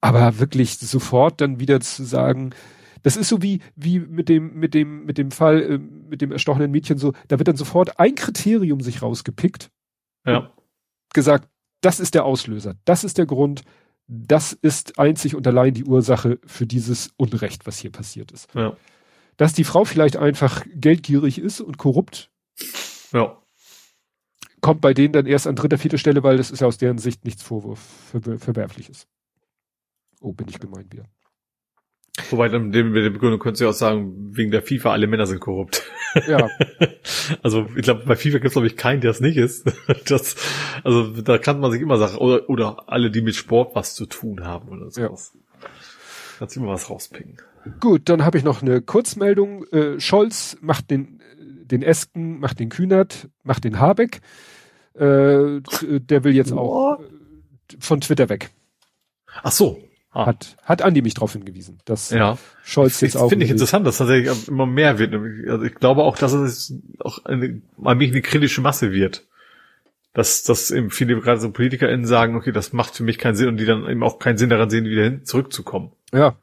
[0.01, 2.55] Aber wirklich sofort dann wieder zu sagen,
[3.03, 6.33] das ist so wie, wie mit dem, mit dem, mit dem Fall, äh, mit dem
[6.33, 9.71] erstochenen Mädchen so, da wird dann sofort ein Kriterium sich rausgepickt.
[10.27, 10.53] Ja.
[11.13, 11.49] Gesagt,
[11.81, 13.63] das ist der Auslöser, das ist der Grund,
[14.07, 18.53] das ist einzig und allein die Ursache für dieses Unrecht, was hier passiert ist.
[18.55, 18.77] Ja.
[19.37, 22.31] Dass die Frau vielleicht einfach geldgierig ist und korrupt.
[23.13, 23.39] Ja.
[24.61, 26.99] Kommt bei denen dann erst an dritter, vierter Stelle, weil das ist ja aus deren
[26.99, 29.07] Sicht nichts Vorwurf, ver verwerfliches.
[30.21, 31.07] Oh, bin ich gemein wieder.
[32.29, 35.27] Wobei dann mit der Begründung könntest du ja auch sagen, wegen der FIFA, alle Männer
[35.27, 35.83] sind korrupt.
[36.27, 36.49] Ja.
[37.43, 39.71] also ich glaube, bei FIFA gibt es glaube ich keinen, der es nicht ist.
[40.07, 40.37] Das,
[40.83, 44.07] also da kann man sich immer sagen, oder, oder alle, die mit Sport was zu
[44.07, 45.33] tun haben oder sowas.
[45.35, 45.69] Ja.
[46.39, 47.37] Kannst immer was rauspicken.
[47.81, 49.65] Gut, dann habe ich noch eine Kurzmeldung.
[49.69, 54.21] Äh, Scholz macht den, den Esken, macht den Kühnert, macht den Habeck.
[54.95, 57.05] Äh, der will jetzt auch äh,
[57.79, 58.51] von Twitter weg.
[59.43, 59.81] Ach so,
[60.13, 60.27] Ah.
[60.27, 62.37] Hat, hat Andi mich darauf hingewiesen, dass ja.
[62.65, 63.29] Scholz jetzt ich, auch.
[63.29, 65.15] Finde ich interessant, dass tatsächlich immer mehr wird.
[65.49, 69.27] Also ich glaube auch, dass es auch eine, allmählich eine kritische Masse wird.
[70.13, 73.47] Dass, dass eben viele gerade so PolitikerInnen sagen, okay, das macht für mich keinen Sinn
[73.47, 75.93] und die dann eben auch keinen Sinn daran sehen, wieder hin, zurückzukommen.
[76.13, 76.35] Ja.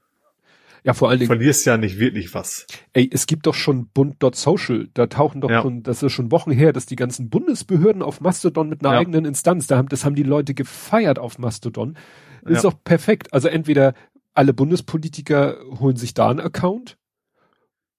[0.85, 1.27] Ja, vor allen Dingen.
[1.27, 2.65] Du verlierst ja nicht wirklich was.
[2.93, 4.87] Ey, es gibt doch schon Bund.social.
[4.93, 5.61] Da tauchen doch ja.
[5.61, 8.99] schon, das ist schon Wochen her, dass die ganzen Bundesbehörden auf Mastodon mit einer ja.
[9.01, 11.97] eigenen Instanz, da haben, das haben die Leute gefeiert auf Mastodon
[12.45, 13.33] ist doch perfekt.
[13.33, 13.93] Also entweder
[14.33, 16.97] alle Bundespolitiker holen sich da einen Account.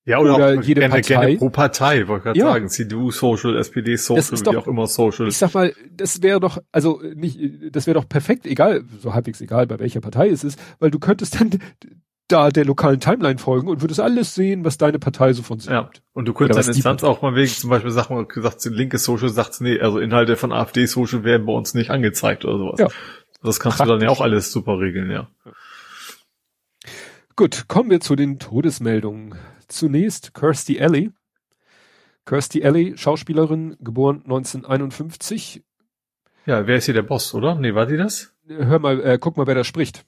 [0.05, 1.15] Ja, oder, oder jede gerne, Partei.
[1.15, 2.53] Gerne pro Partei, wollte ich gerade ja.
[2.53, 2.69] sagen.
[2.71, 5.29] CDU Social, SPD Social, doch, wie auch immer Social.
[5.29, 7.39] Ich sag mal, das wäre doch, also nicht,
[7.73, 10.99] das wäre doch perfekt, egal, so halbwegs egal, bei welcher Partei es ist, weil du
[10.99, 11.59] könntest dann
[12.29, 15.71] da der lokalen Timeline folgen und würdest alles sehen, was deine Partei so von sich
[15.71, 15.83] ja.
[15.83, 16.03] gibt.
[16.13, 19.61] Und du könntest deine Instanz auch mal wegen zum Beispiel Sachen gesagt, linke Social sagt,
[19.61, 22.81] nee, also Inhalte von AfD Social werden bei uns nicht angezeigt oder sowas.
[22.81, 22.89] Ja.
[23.43, 23.95] Das kannst Praktisch.
[23.95, 25.29] du dann ja auch alles super regeln, ja.
[27.37, 29.37] Gut, kommen wir zu den Todesmeldungen.
[29.69, 31.13] Zunächst Kirsty Alley.
[32.25, 35.63] Kirsty Alley, Schauspielerin, geboren 1951.
[36.47, 37.55] Ja, wer ist hier der Boss, oder?
[37.55, 38.35] Nee, war die das?
[38.49, 40.05] Hör mal, äh, guck mal, wer da spricht.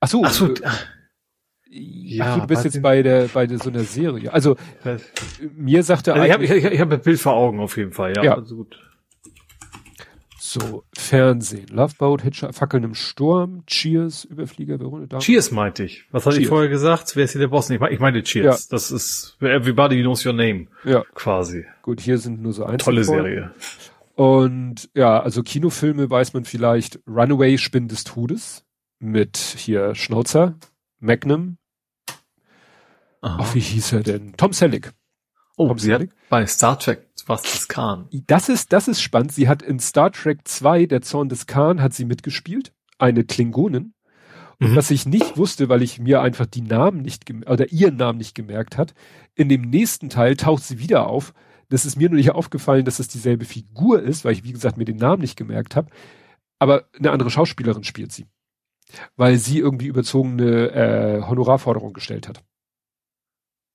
[0.00, 0.22] Ach so.
[0.24, 0.52] Ach so.
[0.52, 0.60] Äh,
[1.70, 4.32] Ja, Ach, du bist jetzt bei der, bei der, so einer Serie.
[4.32, 4.56] Also,
[5.54, 8.14] mir sagte also ich habe ich, ich hab ein Bild vor Augen auf jeden Fall,
[8.16, 8.22] ja.
[8.24, 8.34] ja.
[8.36, 8.78] Also gut.
[10.50, 11.66] So, Fernsehen.
[11.68, 16.06] Loveboat, Hitcher, Fackeln im Sturm, Cheers, Überflieger, Verona Cheers meinte ich.
[16.10, 17.16] Was hatte ich vorher gesagt?
[17.16, 17.68] Wer ist hier der Boss?
[17.68, 18.62] Ich, ich meine Cheers.
[18.62, 18.66] Ja.
[18.70, 20.68] Das ist Everybody Knows Your Name.
[20.84, 21.04] Ja.
[21.12, 21.66] Quasi.
[21.82, 22.78] Gut, hier sind nur so ein.
[22.78, 23.50] Tolle Serie.
[24.14, 28.64] Und ja, also Kinofilme weiß man vielleicht Runaway Spinn des Todes
[29.00, 30.54] mit hier Schnauzer,
[30.98, 31.58] Magnum.
[33.20, 34.32] Ach, wie hieß er denn?
[34.38, 34.92] Tom Selleck.
[35.58, 38.08] Oh, sie hat bei Star Trek was des Khan.
[38.26, 39.32] Das ist, das ist spannend.
[39.32, 42.72] Sie hat in Star Trek 2, der Zorn des Khan, hat sie mitgespielt.
[42.98, 43.92] Eine Klingonin.
[44.60, 44.76] Und mhm.
[44.76, 48.34] was ich nicht wusste, weil ich mir einfach die Namen nicht, oder ihren Namen nicht
[48.34, 48.94] gemerkt hat,
[49.34, 51.34] in dem nächsten Teil taucht sie wieder auf.
[51.68, 54.78] Das ist mir nur nicht aufgefallen, dass es dieselbe Figur ist, weil ich, wie gesagt,
[54.78, 55.90] mir den Namen nicht gemerkt habe.
[56.58, 58.26] Aber eine andere Schauspielerin spielt sie.
[59.16, 62.42] Weil sie irgendwie überzogene äh, Honorarforderung gestellt hat.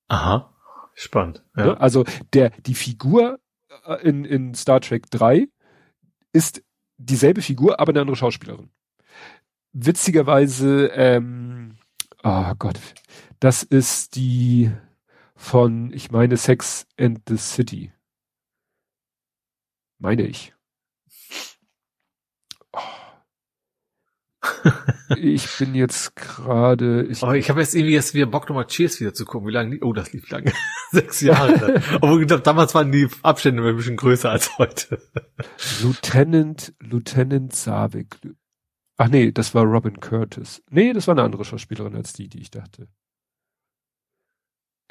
[0.08, 0.53] Aha.
[0.96, 1.44] Spannend.
[1.56, 1.66] Ja.
[1.66, 1.82] Ne?
[1.82, 3.40] Also der, die Figur
[3.86, 5.48] äh, in, in Star Trek 3
[6.32, 6.64] ist
[6.98, 8.70] dieselbe Figur, aber eine andere Schauspielerin.
[9.74, 11.78] Witzigerweise, ähm,
[12.24, 12.80] oh Gott,
[13.40, 14.72] das ist die
[15.36, 17.92] von, ich meine, Sex and the City.
[20.00, 20.54] Meine ich.
[25.18, 27.06] Ich bin jetzt gerade.
[27.06, 29.48] Ich, oh, ich habe jetzt irgendwie jetzt wieder Bock nochmal Cheers wieder zu gucken.
[29.48, 29.80] Wie lange?
[29.82, 30.52] Oh, das lief lange.
[30.92, 31.82] Sechs Jahre.
[31.96, 35.02] Aber ich glaube, damals waren die Abstände ein bisschen größer als heute.
[35.82, 38.18] Lieutenant, Lieutenant Savik.
[38.98, 40.62] Ach nee, das war Robin Curtis.
[40.70, 42.88] Nee, das war eine andere Schauspielerin als die, die ich dachte.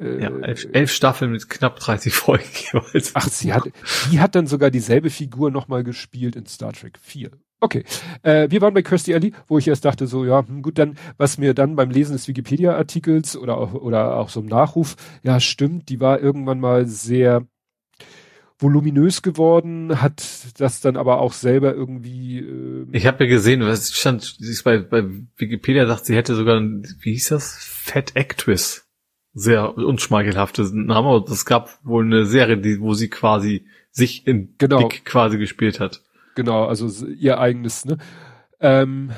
[0.00, 3.12] Äh, ja, elf, elf Staffeln mit knapp 30 Folgen jeweils.
[3.14, 3.64] Ach, sie hat,
[4.10, 7.30] die hat dann sogar dieselbe Figur nochmal gespielt in Star Trek 4.
[7.62, 7.84] Okay,
[8.24, 10.96] äh, wir waren bei Kirstie Alley, wo ich erst dachte so, ja, hm, gut, dann,
[11.16, 15.38] was mir dann beim Lesen des Wikipedia-Artikels oder auch, oder auch so im Nachruf, ja,
[15.38, 17.46] stimmt, die war irgendwann mal sehr
[18.58, 20.24] voluminös geworden, hat
[20.58, 22.40] das dann aber auch selber irgendwie.
[22.40, 25.04] Äh, ich habe ja gesehen, was stand, sie ist bei, bei
[25.36, 28.88] Wikipedia dachte, sie hätte sogar, wie hieß das, Fat Actress,
[29.34, 34.88] sehr unschmeichelhaftes Name, es gab wohl eine Serie, die, wo sie quasi sich in genau.
[34.88, 36.02] Dick quasi gespielt hat.
[36.34, 37.98] Genau, also ihr eigenes, ne?
[38.60, 39.10] Ähm,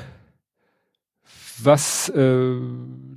[1.63, 2.55] was, äh,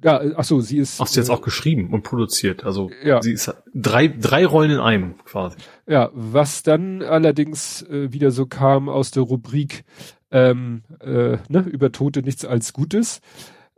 [0.05, 1.01] ja, ach so, sie ist.
[1.01, 2.65] Ach, sie jetzt äh, auch geschrieben und produziert.
[2.65, 3.21] Also ja.
[3.21, 5.57] sie ist drei, drei Rollen in einem quasi.
[5.87, 9.85] Ja, was dann allerdings äh, wieder so kam aus der Rubrik
[10.31, 13.21] ähm, äh, ne, über Tote nichts als Gutes.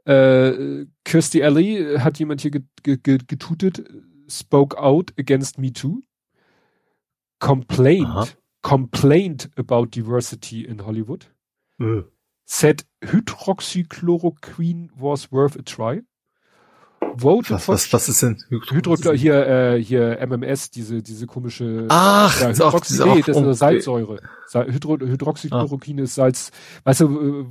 [0.05, 2.51] Äh, Kirstie Alley hat jemand hier
[2.83, 3.85] getutet,
[4.29, 6.01] spoke out against Me Too.
[7.39, 8.27] Complained Aha
[8.63, 11.27] complained about diversity in Hollywood.
[11.79, 12.05] Mhm.
[12.45, 16.03] Said hydroxychloroquine was worth a try.
[17.15, 19.17] Vote was, was, was ist denn Hydroxy?
[19.17, 21.87] hier, äh, hier MMS, diese, diese komische.
[21.89, 24.21] Ach, ja, Hydroxy, das, nee, das ist eine Salzsäure.
[24.53, 26.05] Hydro, Hydroxychloroquine ah.
[26.05, 26.51] ist Salz,
[26.85, 27.47] weißt du, äh,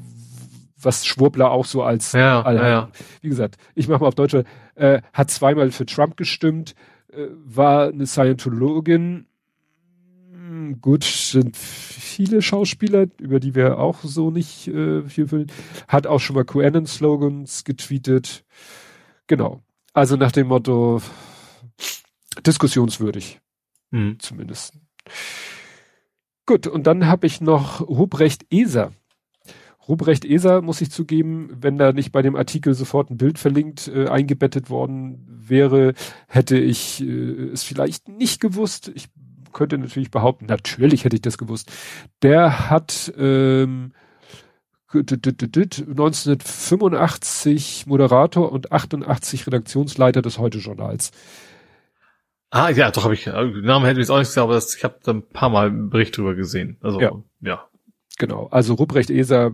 [0.82, 2.90] was Schwurbler auch so als, ja, ja, ja.
[3.22, 4.36] wie gesagt, ich mache mal auf Deutsch,
[4.76, 6.76] äh, hat zweimal für Trump gestimmt,
[7.12, 9.26] äh, war eine Scientologin,
[10.82, 15.52] gut, sind viele Schauspieler, über die wir auch so nicht äh, viel fühlen.
[15.88, 18.44] Hat auch schon mal QAnon-Slogans getweetet.
[19.28, 19.62] Genau.
[19.94, 21.02] Also nach dem Motto
[22.46, 23.40] diskussionswürdig.
[23.92, 24.20] Mhm.
[24.20, 24.74] Zumindest.
[26.46, 28.92] Gut, und dann habe ich noch Ruprecht Eser.
[29.88, 33.88] Ruprecht Eser, muss ich zugeben, wenn da nicht bei dem Artikel sofort ein Bild verlinkt
[33.88, 35.94] äh, eingebettet worden wäre,
[36.28, 38.92] hätte ich äh, es vielleicht nicht gewusst.
[38.94, 39.10] Ich
[39.52, 41.72] könnte natürlich behaupten, natürlich hätte ich das gewusst.
[42.22, 43.94] Der hat ähm,
[44.92, 51.12] 1985 Moderator und 88 Redaktionsleiter des Heute-Journals.
[52.52, 54.76] Ah, ja, doch habe ich, äh, Namen hätte ich jetzt auch nicht gesagt, aber das,
[54.76, 56.78] ich habe da ein paar Mal einen Bericht drüber gesehen.
[56.82, 57.12] Also, ja.
[57.42, 57.68] ja.
[58.18, 59.52] Genau, also Ruprecht Eser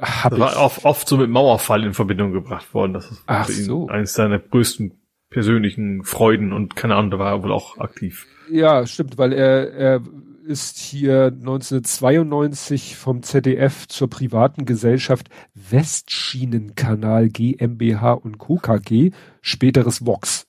[0.00, 0.40] habe ich.
[0.40, 2.92] War oft, oft so mit Mauerfall in Verbindung gebracht worden.
[2.92, 3.86] Das ist Ach so.
[3.86, 5.00] eines seiner größten
[5.34, 8.26] persönlichen Freuden und keine Ahnung, da war er wohl auch aktiv.
[8.50, 10.00] Ja, stimmt, weil er, er
[10.46, 18.56] ist hier 1992 vom ZDF zur privaten Gesellschaft Westschienenkanal GmbH und Co.
[18.58, 20.46] KG, späteres Vox.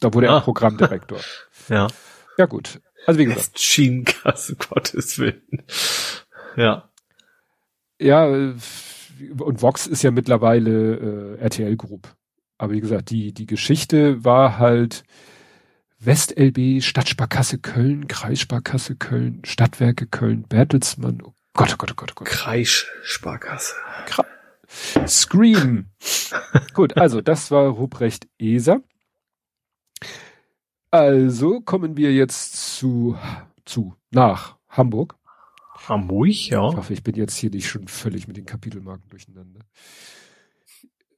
[0.00, 0.36] Da wurde ah.
[0.36, 1.18] er Programmdirektor.
[1.68, 1.88] ja.
[2.38, 2.80] Ja, gut.
[3.06, 3.52] Also wie gesagt.
[3.52, 5.62] Westschienenkasse, Gottes Willen.
[6.56, 6.88] Ja.
[8.00, 12.08] Ja, und Vox ist ja mittlerweile äh, RTL Group.
[12.60, 15.02] Aber wie gesagt, die, die Geschichte war halt,
[15.98, 21.22] WestLB, Stadtsparkasse Köln, Kreissparkasse Köln, Stadtwerke Köln, Bertelsmann.
[21.24, 22.28] Oh Gott, oh Gott, oh Gott, oh Gott.
[22.28, 23.76] Kreissparkasse.
[25.06, 25.86] Scream.
[26.74, 28.82] Gut, also das war Ruprecht Eser.
[30.90, 33.16] Also kommen wir jetzt zu,
[33.64, 35.16] zu, nach Hamburg.
[35.88, 36.68] Hamburg, ja.
[36.68, 39.60] Ich hoffe, ich bin jetzt hier nicht schon völlig mit den Kapitelmarken durcheinander.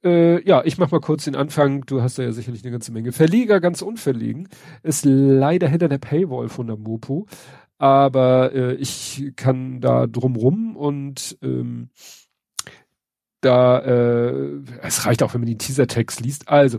[0.03, 1.85] Äh, ja, ich mach mal kurz den Anfang.
[1.85, 3.11] Du hast da ja sicherlich eine ganze Menge.
[3.11, 4.49] Verleger ganz unverlegen.
[4.83, 7.25] Ist leider hinter der Paywall von der Mopo.
[7.77, 11.89] Aber äh, ich kann da drumrum und ähm,
[13.41, 16.47] da, äh, es reicht auch, wenn man den Teasertext liest.
[16.47, 16.77] Also,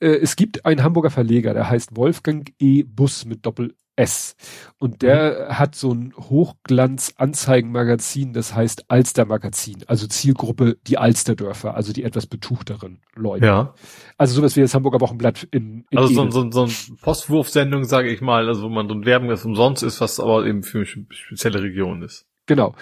[0.00, 2.82] äh, es gibt einen Hamburger Verleger, der heißt Wolfgang E.
[2.82, 4.36] Bus mit Doppel S.
[4.78, 5.58] Und der mhm.
[5.58, 9.84] hat so ein Hochglanz-Anzeigenmagazin, das heißt Alster-Magazin.
[9.86, 13.46] Also Zielgruppe die Alsterdörfer, also die etwas betuchteren Leute.
[13.46, 13.74] Ja.
[14.16, 16.72] Also sowas wie das Hamburger Wochenblatt in, in Also so, so, so ein
[17.02, 20.46] Postwurfsendung, sage ich mal, also wo man so ein Werben, das umsonst ist, was aber
[20.46, 22.26] eben für eine spezielle Region ist.
[22.46, 22.74] Genau.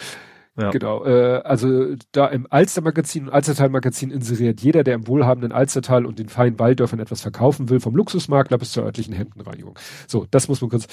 [0.59, 0.71] Ja.
[0.71, 6.19] Genau, äh, also da im Alster-Magazin und Alstertal-Magazin inseriert jeder, der im wohlhabenden Alstertal und
[6.19, 9.79] den feinen Walddörfern etwas verkaufen will, vom Luxusmakler bis zur örtlichen Hemdenreinigung.
[10.09, 10.89] So, das muss man kurz.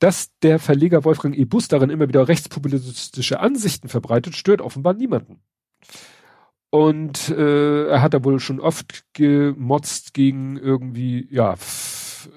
[0.00, 1.44] Dass der Verleger Wolfgang E.
[1.44, 5.40] Bus darin immer wieder rechtspopulistische Ansichten verbreitet, stört offenbar niemanden.
[6.70, 11.54] Und äh, er hat da wohl schon oft gemotzt gegen irgendwie, ja,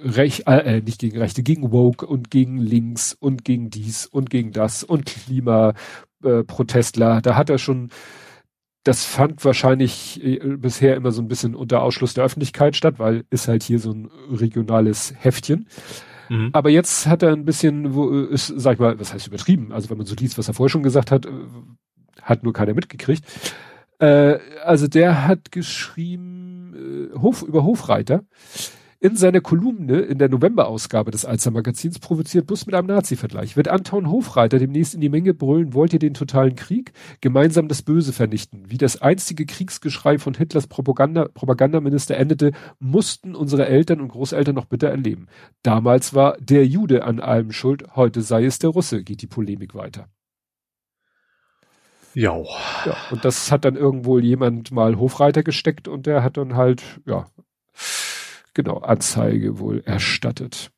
[0.03, 4.29] Recht, äh, äh, nicht gegen Rechte, gegen Woke und gegen Links und gegen dies und
[4.29, 5.73] gegen das und Klima,
[6.23, 7.21] äh, Protestler.
[7.21, 7.89] Da hat er schon,
[8.83, 13.25] das fand wahrscheinlich äh, bisher immer so ein bisschen unter Ausschluss der Öffentlichkeit statt, weil
[13.29, 15.67] ist halt hier so ein regionales Heftchen.
[16.29, 16.49] Mhm.
[16.53, 19.71] Aber jetzt hat er ein bisschen, wo äh, ist, sag ich mal, was heißt übertrieben?
[19.71, 21.27] Also wenn man so liest, was er vorher schon gesagt hat,
[22.21, 23.25] hat nur keiner mitgekriegt.
[23.99, 28.23] Äh, also der hat geschrieben äh, Hof über Hofreiter.
[29.01, 33.55] In seiner Kolumne in der November-Ausgabe des Alzer Magazins provoziert Bus mit einem Nazi-Vergleich.
[33.55, 36.91] Wird Anton Hofreiter demnächst in die Menge brüllen, wollt ihr den totalen Krieg?
[37.21, 38.69] Gemeinsam das Böse vernichten.
[38.69, 44.65] Wie das einstige Kriegsgeschrei von Hitlers Propaganda, Propagandaminister endete, mussten unsere Eltern und Großeltern noch
[44.65, 45.27] bitter erleben.
[45.63, 49.75] Damals war der Jude an allem schuld, heute sei es der Russe, geht die Polemik
[49.75, 50.09] weiter.
[52.13, 52.35] Ja.
[52.85, 52.97] ja.
[53.11, 57.27] Und das hat dann irgendwo jemand mal Hofreiter gesteckt und der hat dann halt, ja,
[58.53, 60.71] genau, Anzeige wohl erstattet.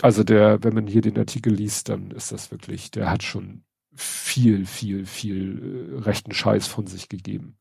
[0.00, 3.64] Also der, wenn man hier den Artikel liest, dann ist das wirklich, der hat schon
[3.94, 7.58] viel, viel, viel äh, rechten Scheiß von sich gegeben.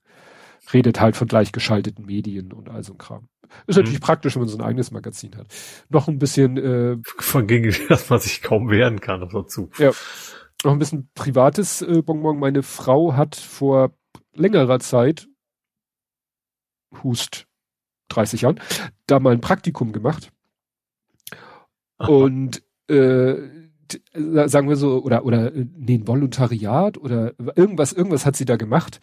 [0.71, 3.29] Redet halt von gleichgeschalteten Medien und all so ein Kram.
[3.65, 3.83] Ist mhm.
[3.83, 5.47] natürlich praktisch, wenn man so ein eigenes Magazin hat.
[5.89, 9.69] Noch ein bisschen äh, von gegen das man sich kaum wehren kann, noch dazu.
[9.79, 9.91] Ja.
[10.63, 12.39] Noch ein bisschen privates äh, Bonbon.
[12.39, 13.93] Meine Frau hat vor
[14.33, 15.27] längerer Zeit
[17.03, 17.46] Hust
[18.09, 18.59] 30 Jahren,
[19.05, 20.31] da mal ein Praktikum gemacht.
[21.97, 22.09] Aha.
[22.09, 23.35] Und äh,
[24.23, 28.99] sagen wir so, oder, oder nee, ein Volontariat oder irgendwas, irgendwas hat sie da gemacht.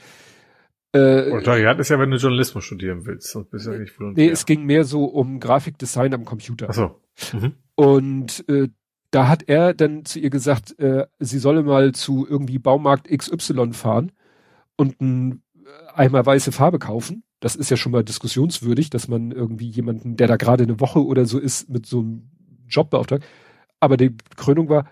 [0.93, 3.35] Äh, Volontariat ist ja, wenn du Journalismus studieren willst.
[3.35, 4.29] Das bist ja nicht Volontariat.
[4.29, 6.69] Nee, es ging mehr so um Grafikdesign am Computer.
[6.71, 7.01] Ach so.
[7.33, 7.55] Mhm.
[7.75, 8.69] Und äh,
[9.11, 13.73] da hat er dann zu ihr gesagt, äh, sie solle mal zu irgendwie Baumarkt XY
[13.73, 14.13] fahren
[14.77, 15.43] und ein
[15.95, 20.29] einmal weiße Farbe kaufen das ist ja schon mal diskussionswürdig, dass man irgendwie jemanden, der
[20.29, 22.31] da gerade eine Woche oder so ist, mit so einem
[22.71, 23.23] Job beauftragt.
[23.81, 24.87] Aber die Krönung war,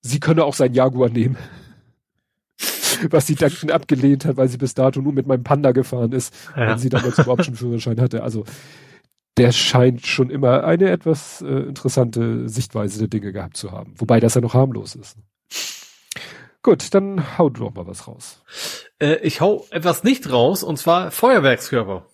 [0.00, 1.36] sie könne auch sein Jaguar nehmen.
[3.10, 6.34] Was sie dankend abgelehnt hat, weil sie bis dato nur mit meinem Panda gefahren ist,
[6.56, 6.68] ja.
[6.68, 8.22] wenn sie damals überhaupt schon Führerschein hatte.
[8.22, 8.44] Also
[9.36, 13.92] der scheint schon immer eine etwas äh, interessante Sichtweise der Dinge gehabt zu haben.
[13.98, 15.18] Wobei das ja noch harmlos ist.
[16.62, 18.42] Gut, dann hau du doch mal was raus.
[18.98, 22.06] Äh, ich hau etwas nicht raus, und zwar Feuerwerkskörper.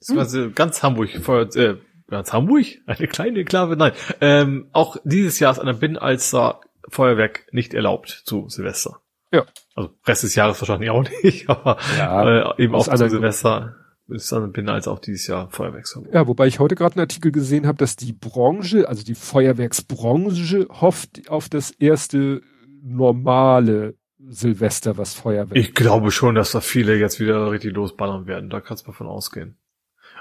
[0.00, 0.54] Das hm.
[0.54, 1.76] ganz Hamburg, Feuer, äh,
[2.08, 2.66] ganz Hamburg?
[2.86, 3.76] Eine kleine Klave?
[3.76, 3.92] Nein.
[4.20, 9.00] Ähm, auch dieses Jahr ist an der Binnenalster Feuerwerk nicht erlaubt zu Silvester.
[9.32, 9.44] Ja.
[9.74, 13.76] Also Rest des Jahres wahrscheinlich auch nicht, aber ja, äh, eben auch zu Silvester
[14.08, 16.14] ist an der Binnenalster auch dieses Jahr Feuerwerksverbot.
[16.14, 20.68] Ja, wobei ich heute gerade einen Artikel gesehen habe, dass die Branche, also die Feuerwerksbranche
[20.70, 22.42] hofft auf das erste
[22.86, 25.56] normale Silvester, was Feuerwehr.
[25.56, 28.50] Ich glaube schon, dass da viele jetzt wieder richtig losballern werden.
[28.50, 29.58] Da kannst du mal von ausgehen.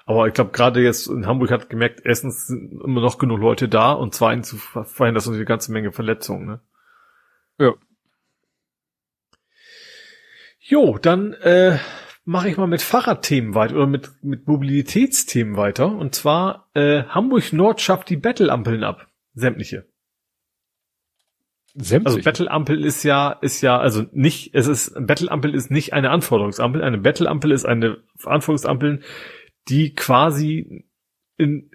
[0.05, 3.67] Aber ich glaube, gerade jetzt in Hamburg hat gemerkt, erstens sind immer noch genug Leute
[3.67, 6.45] da und zweitens verhindert das eine ganze Menge Verletzungen.
[6.45, 6.59] Ne?
[7.57, 7.73] Ja.
[10.59, 11.77] Jo, dann äh,
[12.23, 15.87] mache ich mal mit Fahrradthemen weiter oder mit, mit Mobilitätsthemen weiter.
[15.87, 19.07] Und zwar äh, Hamburg Nord schafft die Bettelampeln ab.
[19.33, 19.87] Sämtliche.
[21.77, 22.15] Sämtlich.
[22.15, 26.81] Also Bettelampel ist ja, ist ja, also nicht, es ist, Bettelampel ist nicht eine Anforderungsampel.
[26.81, 29.01] Eine Bettelampel ist eine Anforderungsampel,
[29.67, 30.85] die quasi
[31.37, 31.69] in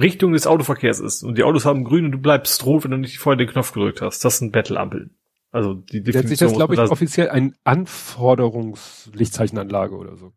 [0.00, 1.24] Richtung des Autoverkehrs ist.
[1.24, 3.72] Und die Autos haben grün und du bleibst rot, wenn du nicht vorher den Knopf
[3.72, 4.24] gedrückt hast.
[4.24, 5.16] Das sind Bettelampeln.
[5.50, 6.14] Also die Definition.
[6.14, 10.34] Nennt sich das, glaube ich, offiziell ein Anforderungslichtzeichenanlage oder so.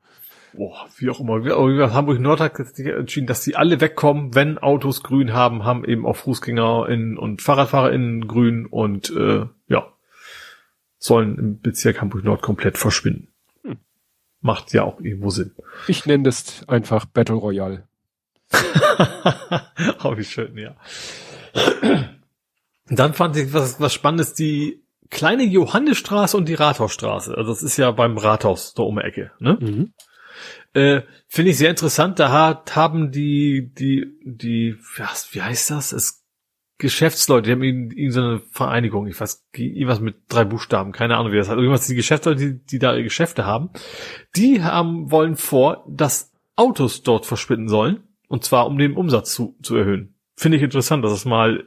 [0.56, 1.44] Boah, wie auch immer.
[1.44, 6.06] Wir, Hamburg Nord hat entschieden, dass die alle wegkommen, wenn Autos grün haben, haben eben
[6.06, 9.88] auch FußgängerInnen und FahrradfahrerInnen grün und äh, ja,
[10.98, 13.28] sollen im Bezirk Hamburg Nord komplett verschwinden.
[13.64, 13.78] Hm.
[14.42, 15.52] Macht ja auch irgendwo Sinn.
[15.88, 17.88] Ich nenne das einfach Battle Royale.
[20.04, 20.76] oh, wie schön, ja.
[22.88, 27.36] Dann fand ich was, was Spannendes, die kleine Johannesstraße und die Rathausstraße.
[27.36, 29.32] Also das ist ja beim Rathaus da um die Ecke.
[29.40, 29.58] Ne?
[29.60, 29.94] Mhm.
[30.76, 32.20] Äh, Finde ich sehr interessant.
[32.20, 34.78] Da hat, haben die, die, die,
[35.32, 35.92] wie heißt das?
[35.92, 36.26] Es
[36.78, 41.32] Geschäftsleute, die haben ihnen so eine Vereinigung, ich weiß, irgendwas mit drei Buchstaben, keine Ahnung,
[41.32, 41.58] wie das heißt.
[41.58, 43.70] Irgendwas, die Geschäftsleute, die, die da Geschäfte haben,
[44.36, 48.04] die haben, wollen vor, dass Autos dort verschwinden sollen.
[48.28, 50.16] Und zwar, um den Umsatz zu, zu erhöhen.
[50.36, 51.66] Finde ich interessant, dass es mal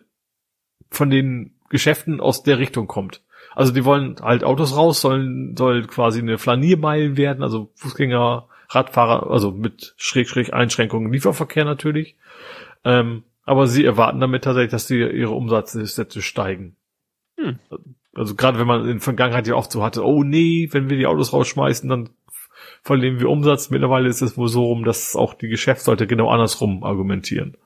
[0.90, 3.22] von den Geschäften aus der Richtung kommt.
[3.54, 9.30] Also die wollen halt Autos raus, sollen, soll quasi eine Flaniermeile werden, also Fußgänger, Radfahrer,
[9.30, 12.16] also mit Schräg-Schräg Einschränkungen Lieferverkehr natürlich.
[12.84, 16.76] Ähm, aber sie erwarten damit tatsächlich, dass die, ihre Umsatzsätze steigen.
[17.38, 17.58] Hm.
[18.14, 20.96] Also gerade wenn man in der Vergangenheit ja oft so hatte, oh nee, wenn wir
[20.96, 22.10] die Autos rausschmeißen, dann
[22.82, 23.70] verlieren wir Umsatz.
[23.70, 27.56] Mittlerweile ist es wohl so rum, dass auch die Geschäftsleute genau andersrum argumentieren.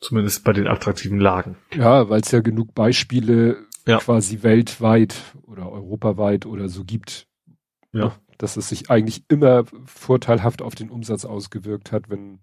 [0.00, 1.56] Zumindest bei den attraktiven Lagen.
[1.74, 3.98] Ja, weil es ja genug Beispiele ja.
[3.98, 5.14] quasi weltweit
[5.46, 7.28] oder europaweit oder so gibt.
[7.92, 8.16] Ja.
[8.42, 12.40] Dass es sich eigentlich immer vorteilhaft auf den Umsatz ausgewirkt hat, wenn,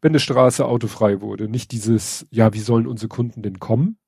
[0.00, 1.46] wenn eine Straße autofrei wurde.
[1.46, 3.98] Nicht dieses, ja, wie sollen unsere Kunden denn kommen?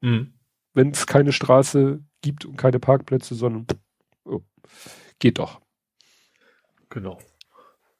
[0.00, 0.32] Mhm.
[0.72, 3.66] Wenn es keine Straße gibt und keine Parkplätze, sondern
[4.24, 4.40] oh,
[5.18, 5.60] geht doch.
[6.88, 7.18] Genau.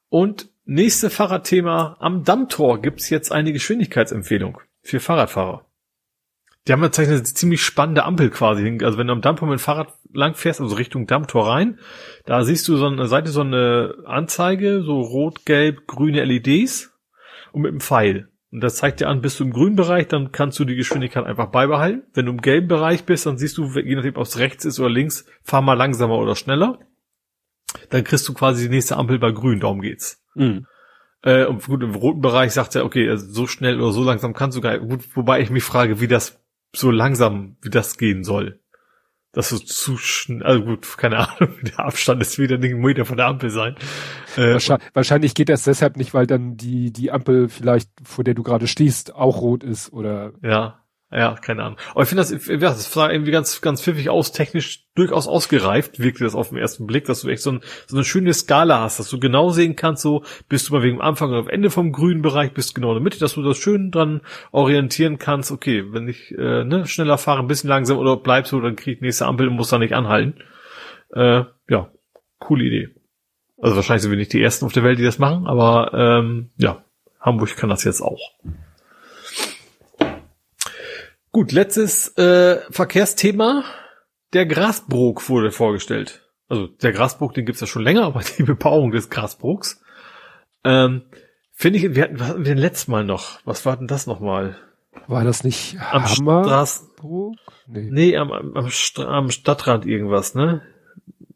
[0.09, 1.99] Und nächste Fahrradthema.
[2.01, 5.67] Am Dammtor gibt's jetzt eine Geschwindigkeitsempfehlung für Fahrradfahrer.
[6.67, 8.79] Die haben tatsächlich eine ziemlich spannende Ampel quasi.
[8.83, 11.79] Also wenn du am Dammtor mit dem Fahrrad lang fährst, also Richtung Dammtor rein,
[12.25, 16.93] da siehst du so eine Seite, so eine Anzeige, so rot, gelb, grüne LEDs
[17.53, 18.29] und mit einem Pfeil.
[18.51, 21.25] Und das zeigt dir an, bist du im grünen Bereich, dann kannst du die Geschwindigkeit
[21.25, 22.05] einfach beibehalten.
[22.15, 24.79] Wenn du im gelben Bereich bist, dann siehst du, je nachdem, ob es rechts ist
[24.79, 26.79] oder links, fahr mal langsamer oder schneller.
[27.91, 30.23] Dann kriegst du quasi die nächste Ampel bei grün, darum geht's.
[30.37, 30.67] Mhm.
[31.23, 34.35] Äh, und gut, im roten Bereich sagt er, okay, also so schnell oder so langsam
[34.35, 34.89] kannst du gar nicht.
[34.89, 36.41] Gut, wobei ich mich frage, wie das
[36.73, 38.61] so langsam, wie das gehen soll.
[39.35, 43.17] Das so zu schnell, also gut, keine Ahnung, der Abstand ist wieder ein Meter von
[43.17, 43.75] der Ampel sein.
[44.37, 48.35] Äh, wahrscheinlich, wahrscheinlich geht das deshalb nicht, weil dann die, die Ampel vielleicht, vor der
[48.35, 50.33] du gerade stehst, auch rot ist oder.
[50.43, 50.84] Ja.
[51.17, 51.79] Ja, keine Ahnung.
[51.93, 56.01] Aber ich finde das, ja, das sah irgendwie ganz, ganz pfiffig aus, technisch durchaus ausgereift,
[56.01, 58.81] wirkte das auf den ersten Blick, dass du echt so, ein, so eine schöne Skala
[58.81, 61.71] hast, dass du genau sehen kannst, so bist du mal wegen Anfang oder am Ende
[61.71, 65.53] vom grünen Bereich, bist genau in der Mitte, dass du das schön dran orientieren kannst,
[65.53, 68.97] okay, wenn ich äh, ne, schneller fahre, ein bisschen langsam oder bleibst du, dann krieg
[68.97, 70.35] ich nächste Ampel und muss da nicht anhalten.
[71.15, 71.93] Äh, ja,
[72.41, 72.89] coole Idee.
[73.63, 76.51] Also wahrscheinlich sind wir nicht die Ersten auf der Welt, die das machen, aber ähm,
[76.57, 76.83] ja,
[77.21, 78.21] Hamburg kann das jetzt auch.
[81.35, 83.65] Gut, letztes äh, Verkehrsthema.
[84.35, 86.23] Der Grasbrook wurde vorgestellt.
[86.49, 89.83] Also der Grasbrook, den gibt's ja schon länger, aber die Bebauung des Grasbrooks.
[90.63, 91.03] Ähm,
[91.51, 93.41] Finde ich, wir hatten, was hatten wir denn letztes Mal noch?
[93.45, 94.57] Was war denn das nochmal?
[95.09, 97.35] War das nicht am Straßbrook?
[97.67, 100.63] Nee, nee am, am, am Stadtrand irgendwas, ne?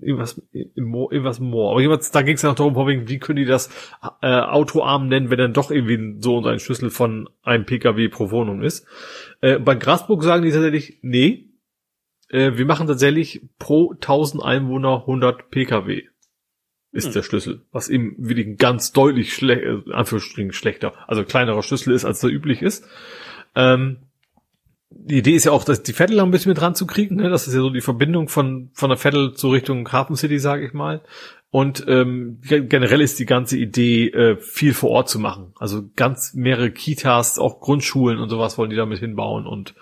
[0.01, 1.73] Irgendwas irgendwas Moor.
[1.73, 3.69] Aber jedenfalls, da ging es ja noch darum, wie können die das
[4.23, 8.31] äh, Autoarm nennen, wenn dann doch irgendwie so und ein Schlüssel von einem PKW pro
[8.31, 8.87] Wohnung ist.
[9.41, 11.49] Äh, bei Grasburg sagen die tatsächlich, nee,
[12.29, 16.03] äh, wir machen tatsächlich pro 1000 Einwohner 100 PKW.
[16.91, 17.13] Ist hm.
[17.13, 17.63] der Schlüssel.
[17.71, 22.31] Was eben wirklich ganz deutlich schlecht, äh, Anführungsstrichen schlechter, also kleinerer Schlüssel ist, als der
[22.31, 22.87] üblich ist.
[23.55, 24.08] Ähm,
[24.91, 27.17] die Idee ist ja auch, dass die Vettel ein bisschen mit dran zu kriegen.
[27.17, 27.29] Ne?
[27.29, 30.67] Das ist ja so die Verbindung von von der Vettel zur Richtung Hafen City, sage
[30.67, 31.03] ich mal.
[31.51, 35.55] Und ähm, generell ist die ganze Idee, äh, viel vor Ort zu machen.
[35.59, 39.47] Also ganz mehrere Kitas, auch Grundschulen und sowas wollen die damit hinbauen.
[39.47, 39.75] Und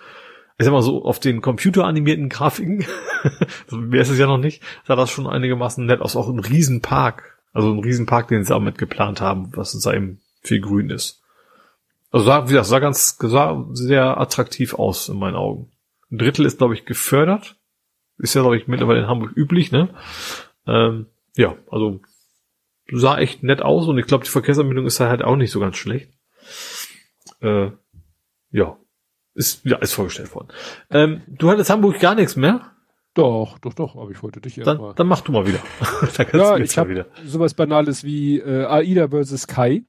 [0.57, 2.85] ich sag mal so, auf den computeranimierten Grafiken,
[3.71, 6.15] mehr ist es ja noch nicht, sah das schon einigermaßen nett aus.
[6.15, 7.37] Auch ein Riesenpark.
[7.51, 11.21] Also ein Riesenpark, den sie auch mit geplant haben, was da eben viel grün ist.
[12.11, 15.71] Also sah, wie gesagt, sah ganz sah sehr attraktiv aus in meinen Augen.
[16.09, 17.57] Ein Drittel ist, glaube ich, gefördert.
[18.17, 19.89] Ist ja, glaube ich, mittlerweile in Hamburg üblich, ne?
[20.65, 22.01] Ähm, ja, also
[22.91, 25.77] sah echt nett aus und ich glaube, die Verkehrsanbindung ist halt auch nicht so ganz
[25.77, 26.11] schlecht.
[27.41, 27.71] Äh,
[28.51, 28.77] ja,
[29.33, 30.47] ist wieder alles vorgestellt worden.
[30.89, 32.71] Ähm, du hattest Hamburg gar nichts mehr?
[33.13, 34.93] Doch, doch, doch, aber ich wollte dich dann, mal.
[34.95, 35.59] Dann mach du mal wieder.
[36.17, 39.83] dann ja, ich habe sowas Banales wie äh, AIDA versus Kai.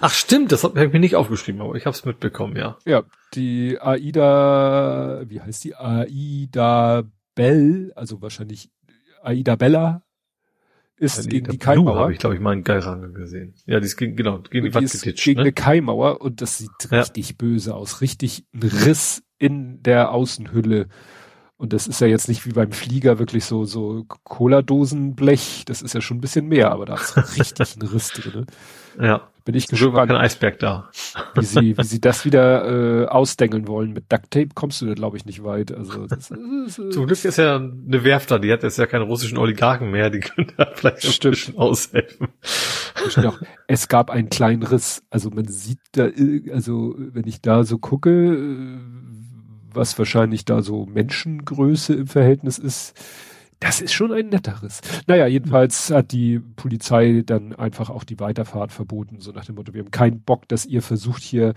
[0.00, 2.76] Ach stimmt, das habe ich mir nicht aufgeschrieben, aber ich habe es mitbekommen, ja.
[2.84, 3.02] Ja,
[3.34, 5.74] die AIDA, wie heißt die?
[5.74, 7.04] AIDA
[7.34, 8.70] Bell, also wahrscheinlich
[9.22, 10.02] AIDA Bella
[10.96, 11.98] ist Ja, gegen die Blue Kaimauer.
[11.98, 13.54] habe ich, glaube ich, mal in Geiranger gesehen.
[13.64, 15.24] Ja, die ist gegen, genau, gegen die Und die ist getitscht.
[15.24, 15.52] gegen eine Ne?
[15.54, 16.98] Kaimauer und das sieht Ja.
[17.00, 18.02] richtig böse aus.
[18.02, 20.88] Richtig ein Riss in der Außenhülle.
[21.56, 25.64] Und das ist ja jetzt nicht wie beim Flieger wirklich so, so Cola-Dosenblech.
[25.66, 28.46] Das ist ja schon ein bisschen mehr, aber da ist richtig ein Riss drin.
[29.00, 30.90] Ja, Bin ich Glück war gespannt, kein Eisberg da.
[31.34, 33.92] wie sie, wie sie das wieder äh, ausdengeln wollen.
[33.92, 35.72] Mit Duct Tape kommst du da, glaube ich, nicht weit.
[35.72, 38.86] Also das ist, äh, Zum Glück ist ja eine Werft da, die hat jetzt ja
[38.86, 41.34] keine russischen Oligarchen mehr, die können da vielleicht ein Stimmt.
[41.34, 42.28] bisschen aushelfen.
[43.24, 45.02] Auch, es gab einen kleinen Riss.
[45.10, 48.78] Also man sieht da, ir- also wenn ich da so gucke, äh,
[49.72, 52.94] was wahrscheinlich da so Menschengröße im Verhältnis ist,
[53.60, 54.80] das ist schon ein netter Riss.
[55.06, 59.74] Naja, jedenfalls hat die Polizei dann einfach auch die Weiterfahrt verboten, so nach dem Motto,
[59.74, 61.52] wir haben keinen Bock, dass ihr versucht hier,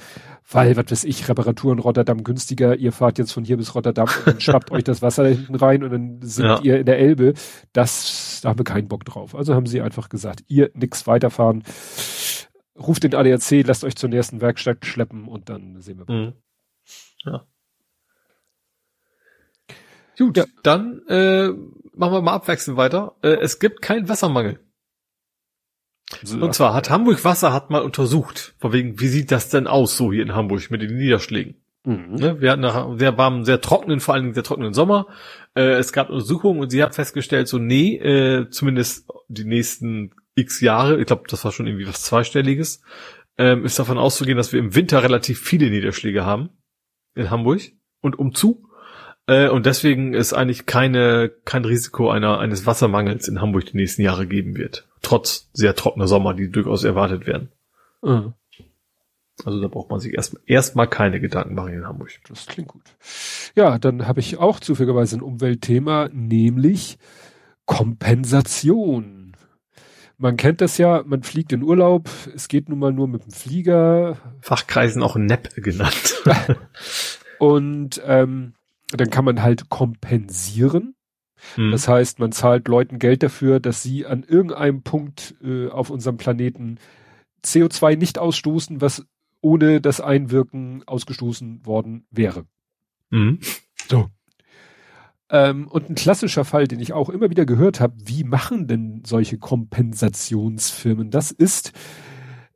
[0.52, 4.28] weil, was weiß ich, Reparaturen Rotterdam günstiger, ihr fahrt jetzt von hier bis Rotterdam und
[4.28, 6.60] dann schwappt euch das Wasser da hinten rein und dann sind Ja.
[6.62, 7.34] ihr in der Elbe.
[7.72, 9.34] Das, da haben wir keinen Bock drauf.
[9.34, 11.64] Also haben sie einfach gesagt, ihr nix weiterfahren,
[12.78, 16.14] ruft den ADAC, lasst euch zur nächsten Werkstatt schleppen und dann sehen wir.
[16.14, 16.34] Mhm.
[17.26, 17.46] Ja.
[20.18, 20.46] Gut, Ja.
[20.64, 21.50] dann äh,
[21.96, 23.16] machen wir mal abwechselnd weiter.
[23.22, 24.60] Äh, es gibt keinen Wassermangel.
[26.40, 29.98] Und zwar hat Hamburg Wasser hat mal untersucht, von wegen, wie sieht das denn aus
[29.98, 31.56] so hier in Hamburg mit den Niederschlägen?
[31.86, 32.16] Mhm.
[32.16, 32.40] Ne?
[32.40, 35.08] Wir hatten nach einem sehr warmen, sehr trockenen, vor allen Dingen sehr trockenen Sommer.
[35.56, 40.62] Äh, es gab Untersuchungen und sie hat festgestellt, so nee, äh, zumindest die nächsten x
[40.62, 42.82] Jahre, ich glaube, das war schon irgendwie was Zweistelliges,
[43.38, 46.50] ähm, ist davon auszugehen, dass wir im Winter relativ viele Niederschläge haben
[47.16, 47.62] in Hamburg
[48.02, 48.68] und umzu.
[49.28, 54.02] Äh, und deswegen ist eigentlich keine, kein Risiko einer, eines Wassermangels in Hamburg die nächsten
[54.02, 54.88] Jahre geben wird.
[55.02, 57.50] Trotz sehr trockener Sommer, die durchaus erwartet werden.
[58.02, 58.34] Mhm.
[59.46, 62.12] Also da braucht man sich erstmal erstmal keine Gedanken machen in Hamburg.
[62.28, 62.84] Das klingt gut.
[63.56, 66.98] Ja, dann habe ich auch zufälligerweise ein Umweltthema, nämlich
[67.66, 69.36] Kompensation.
[70.18, 73.32] Man kennt das ja, man fliegt in Urlaub, es geht nun mal nur mit dem
[73.32, 76.22] Flieger Fachkreisen auch NEP genannt.
[77.40, 78.54] und ähm,
[78.98, 80.96] dann kann man halt kompensieren.
[81.56, 81.72] Hm.
[81.72, 86.18] Das heißt, man zahlt Leuten Geld dafür, dass sie an irgendeinem Punkt äh, auf unserem
[86.18, 86.78] Planeten
[87.44, 89.06] CO2 nicht ausstoßen, was
[89.42, 92.46] ohne das Einwirken ausgestoßen worden wäre.
[93.10, 93.40] Mhm.
[93.90, 94.08] So.
[95.30, 99.04] Ähm, und ein klassischer Fall, den ich auch immer wieder gehört habe, wie machen denn
[99.06, 101.12] solche Kompensationsfirmen?
[101.12, 101.74] Das ist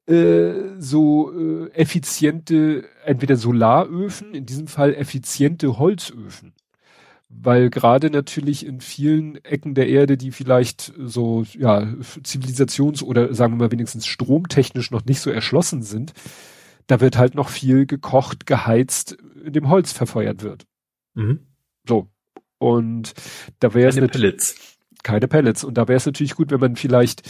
[0.08, 6.54] äh, so äh, effiziente, entweder Solaröfen, in diesem Fall effiziente Holzöfen.
[7.30, 11.80] Weil gerade natürlich in vielen Ecken der Erde, die vielleicht so, ja,
[12.24, 16.14] zivilisations- oder sagen wir mal wenigstens stromtechnisch noch nicht so erschlossen sind,
[16.88, 20.66] da wird halt noch viel gekocht, geheizt, in dem Holz verfeuert wird.
[21.16, 21.40] Mhm.
[21.86, 22.08] So.
[22.60, 23.14] Und
[23.60, 24.56] da wäre es Keine Pellets.
[25.04, 25.64] keine Pellets.
[25.66, 27.28] Und da wäre es natürlich gut, wenn man vielleicht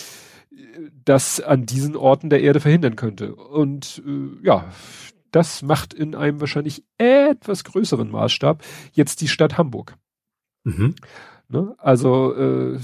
[0.52, 3.34] äh, das an diesen Orten der Erde verhindern könnte.
[3.36, 4.66] Und äh, ja,
[5.32, 9.96] das macht in einem wahrscheinlich etwas größeren Maßstab jetzt die Stadt Hamburg.
[10.64, 10.96] Mhm.
[11.50, 11.76] Ne?
[11.78, 12.78] Also äh,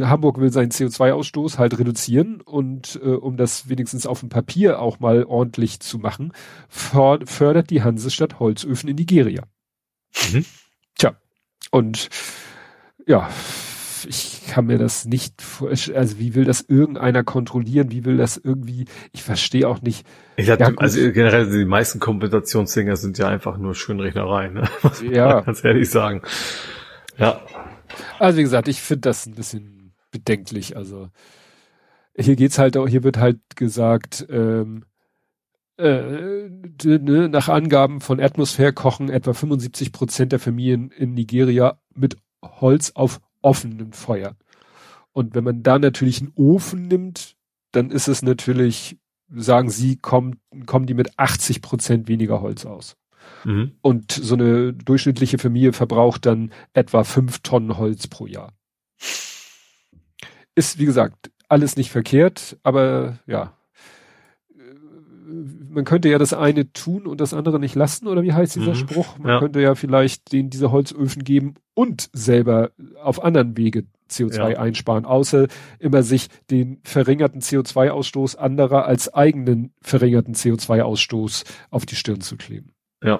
[0.00, 5.00] Hamburg will seinen CO2-Ausstoß halt reduzieren und äh, um das wenigstens auf dem Papier auch
[5.00, 6.32] mal ordentlich zu machen,
[6.68, 9.42] för fördert die Hansestadt Holzöfen in Nigeria.
[10.32, 10.44] Mhm.
[10.94, 11.16] Tja,
[11.72, 12.08] und
[13.04, 13.28] ja,
[14.06, 15.34] ich kann mir das nicht
[15.94, 20.06] also wie will das irgendeiner kontrollieren, wie will das irgendwie, ich verstehe auch nicht,
[20.36, 24.68] Ich sag, Ja, also generell die meisten Kompensationsdinger sind ja einfach nur Schönrechnerei, ne?
[24.82, 25.40] Muss man Ja.
[25.40, 26.22] ganz ehrlich sagen.
[27.18, 27.40] Ja.
[28.18, 31.08] also wie gesagt, ich finde das ein bisschen bedenklich, also
[32.16, 34.84] hier geht's halt auch, hier wird halt gesagt, ähm,
[35.76, 36.48] äh,
[36.84, 42.92] ne, nach Angaben von Atmosphäre kochen etwa 75 Prozent der Familien in Nigeria mit Holz
[42.94, 44.36] auf offenem Feuer.
[45.12, 47.36] Und wenn man da natürlich einen Ofen nimmt,
[47.72, 48.98] dann ist es natürlich,
[49.28, 52.96] sagen sie, kommen, kommen die mit 80 Prozent weniger Holz aus.
[53.44, 53.72] Mhm.
[53.80, 58.52] Und so eine durchschnittliche Familie verbraucht dann etwa fünf Tonnen Holz pro Jahr.
[60.54, 63.56] Ist, wie gesagt, alles nicht verkehrt, aber ja.
[65.26, 68.72] Man könnte ja das eine tun und das andere nicht lassen, oder wie heißt dieser
[68.72, 68.76] Mhm.
[68.76, 69.18] Spruch?
[69.18, 69.38] Man Ja.
[69.38, 72.72] könnte ja vielleicht denen diese Holzöfen geben und selber
[73.02, 74.58] auf anderen Wege CO2 Ja.
[74.58, 75.46] einsparen, außer
[75.78, 82.74] immer sich den verringerten CO2-Ausstoß anderer als eigenen verringerten CO2-Ausstoß auf die Stirn zu kleben.
[83.02, 83.18] Ja.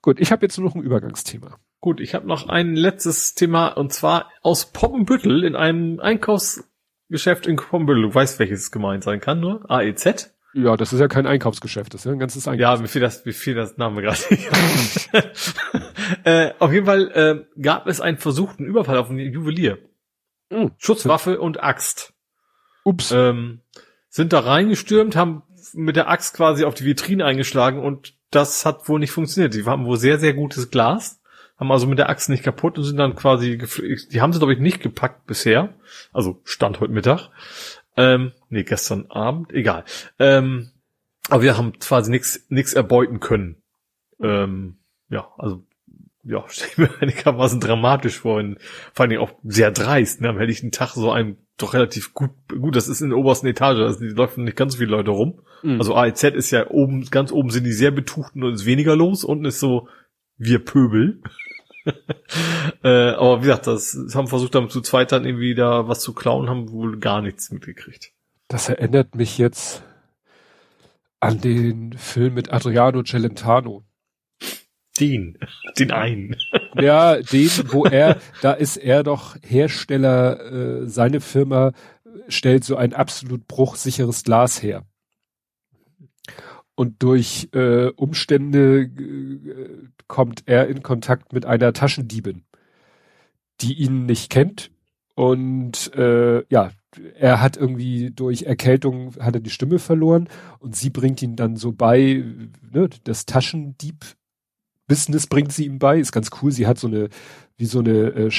[0.00, 1.58] Gut, ich habe jetzt nur noch ein Übergangsthema.
[1.80, 7.56] Gut, ich habe noch ein letztes Thema und zwar aus Poppenbüttel in einem Einkaufsgeschäft in
[7.56, 8.02] Poppenbüttel.
[8.02, 10.34] Du weißt, welches es gemeint sein kann, nur AEZ.
[10.64, 12.78] Ja, das ist ja kein Einkaufsgeschäft, das ist ja ein ganzes Einkaufsgeschäft.
[12.78, 14.18] Ja, wie viel das, wie viel das Name gerade.
[16.24, 19.78] äh, auf jeden Fall äh, gab es einen versuchten Überfall auf einen Juwelier.
[20.50, 20.72] Mhm.
[20.78, 22.12] Schusswaffe und Axt.
[22.84, 23.12] Ups.
[23.12, 23.60] Ähm,
[24.08, 25.42] sind da reingestürmt, haben
[25.74, 29.54] mit der Axt quasi auf die Vitrine eingeschlagen und das hat wohl nicht funktioniert.
[29.54, 31.20] Die haben wohl sehr, sehr gutes Glas,
[31.58, 33.58] haben also mit der Axt nicht kaputt und sind dann quasi,
[34.10, 35.74] die haben sie glaube ich nicht gepackt bisher.
[36.12, 37.30] Also Stand heute Mittag.
[37.98, 39.84] Ähm, nee, gestern Abend, egal.
[40.20, 40.70] Ähm,
[41.28, 43.56] aber wir haben quasi nichts nichts erbeuten können.
[44.20, 44.78] Ähm,
[45.10, 45.66] ja, also
[46.22, 48.58] ja, stelle ich mir einigermaßen dramatisch vor, und
[48.92, 50.28] vor allen Dingen auch sehr dreist, ne?
[50.28, 53.80] am helllichen Tag so einem doch relativ gut, gut, das ist in der obersten Etage,
[53.80, 55.40] also die laufen nicht ganz so viele Leute rum.
[55.64, 55.80] Mhm.
[55.80, 59.24] Also AEZ ist ja oben, ganz oben sind die sehr betuchten und ist weniger los,
[59.24, 59.88] unten ist so,
[60.36, 61.20] wir Pöbel.
[62.82, 66.12] äh, aber wie gesagt, das, haben versucht, damit zu zweit dann irgendwie da was zu
[66.12, 68.12] klauen, haben wohl gar nichts mitgekriegt.
[68.48, 69.82] Das erinnert mich jetzt
[71.20, 73.84] an den Film mit Adriano Celentano.
[74.98, 75.38] Den,
[75.78, 76.36] den einen.
[76.80, 81.72] Ja, den, wo er, da ist er doch Hersteller, äh, seine Firma
[82.28, 84.84] stellt so ein absolut bruchsicheres Glas her.
[86.78, 92.44] Und durch äh, Umstände äh, kommt er in Kontakt mit einer Taschendiebin,
[93.60, 94.70] die ihn nicht kennt.
[95.16, 96.70] Und äh, ja,
[97.18, 100.28] er hat irgendwie durch Erkältung hat er die Stimme verloren
[100.60, 102.22] und sie bringt ihn dann so bei,
[102.70, 104.14] ne, das Taschendieb
[104.86, 106.52] Business bringt sie ihm bei, ist ganz cool.
[106.52, 107.08] Sie hat so eine,
[107.56, 108.30] wie so eine äh,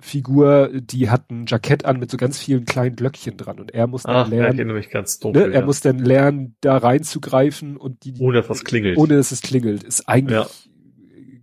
[0.00, 3.86] Schaufensterfigur, die hat ein Jackett an mit so ganz vielen kleinen Glöckchen dran und er
[3.86, 4.58] muss dann Ach, lernen.
[4.58, 5.66] Ja, dunkel, ne, er ja.
[5.66, 8.14] muss dann lernen, da reinzugreifen und die.
[8.18, 8.96] Ohne dass es klingelt.
[8.98, 9.82] Ohne dass es klingelt.
[9.82, 10.46] Ist eigentlich ja.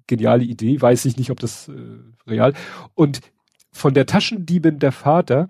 [0.08, 1.74] geniale Idee, weiß ich nicht, ob das äh,
[2.30, 2.54] real.
[2.94, 3.22] Und
[3.72, 5.50] von der Taschendiebin der Vater,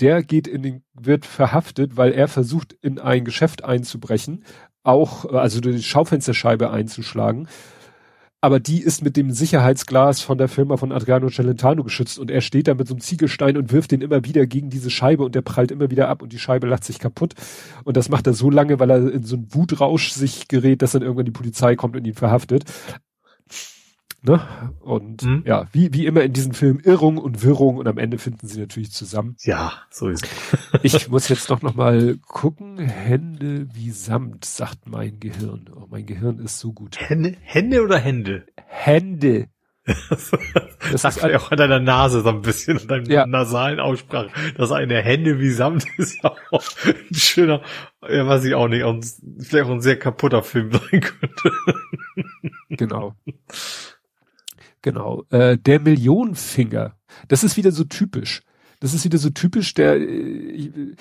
[0.00, 4.44] der geht in den, wird verhaftet, weil er versucht, in ein Geschäft einzubrechen,
[4.84, 7.48] auch, also die Schaufensterscheibe einzuschlagen
[8.40, 12.40] aber die ist mit dem Sicherheitsglas von der Firma von Adriano Celentano geschützt und er
[12.40, 15.34] steht da mit so einem Ziegelstein und wirft den immer wieder gegen diese Scheibe und
[15.34, 17.34] der prallt immer wieder ab und die Scheibe lacht sich kaputt
[17.82, 20.92] und das macht er so lange, weil er in so einen Wutrausch sich gerät, dass
[20.92, 22.64] dann irgendwann die Polizei kommt und ihn verhaftet.
[24.20, 24.40] Ne?
[24.80, 25.44] Und mhm.
[25.46, 28.60] ja, wie, wie immer in diesem Film Irrung und Wirrung und am Ende finden sie
[28.60, 29.36] natürlich zusammen.
[29.42, 30.26] Ja, so ist
[30.82, 30.82] es.
[30.82, 32.78] ich muss jetzt doch noch mal gucken.
[32.78, 35.70] Hände wie Samt, sagt mein Gehirn.
[35.74, 36.98] Oh, mein Gehirn ist so gut.
[36.98, 38.44] Hände, Hände oder Hände?
[38.66, 39.48] Hände.
[40.10, 43.26] das sagt ist auch an deiner Nase so ein bisschen, an deinem ja.
[43.26, 44.30] nasalen Aussprache.
[44.56, 47.62] Das eine Hände wie Samt ist ja auch ein schöner,
[48.06, 49.06] ja, weiß ich auch nicht, und
[49.40, 51.52] vielleicht auch ein sehr kaputter Film sein könnte.
[52.70, 53.14] genau.
[54.92, 55.24] Genau.
[55.28, 56.96] Äh, der Millionenfinger.
[57.28, 58.42] Das ist wieder so typisch.
[58.80, 60.94] Das ist wieder so typisch der äh,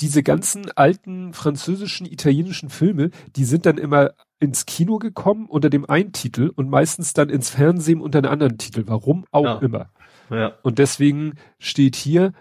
[0.00, 5.88] diese ganzen alten französischen, italienischen Filme, die sind dann immer ins Kino gekommen unter dem
[5.88, 8.84] einen Titel und meistens dann ins Fernsehen unter einem anderen Titel.
[8.86, 9.58] Warum auch ja.
[9.58, 9.90] immer.
[10.30, 10.52] Ja.
[10.62, 12.32] Und deswegen steht hier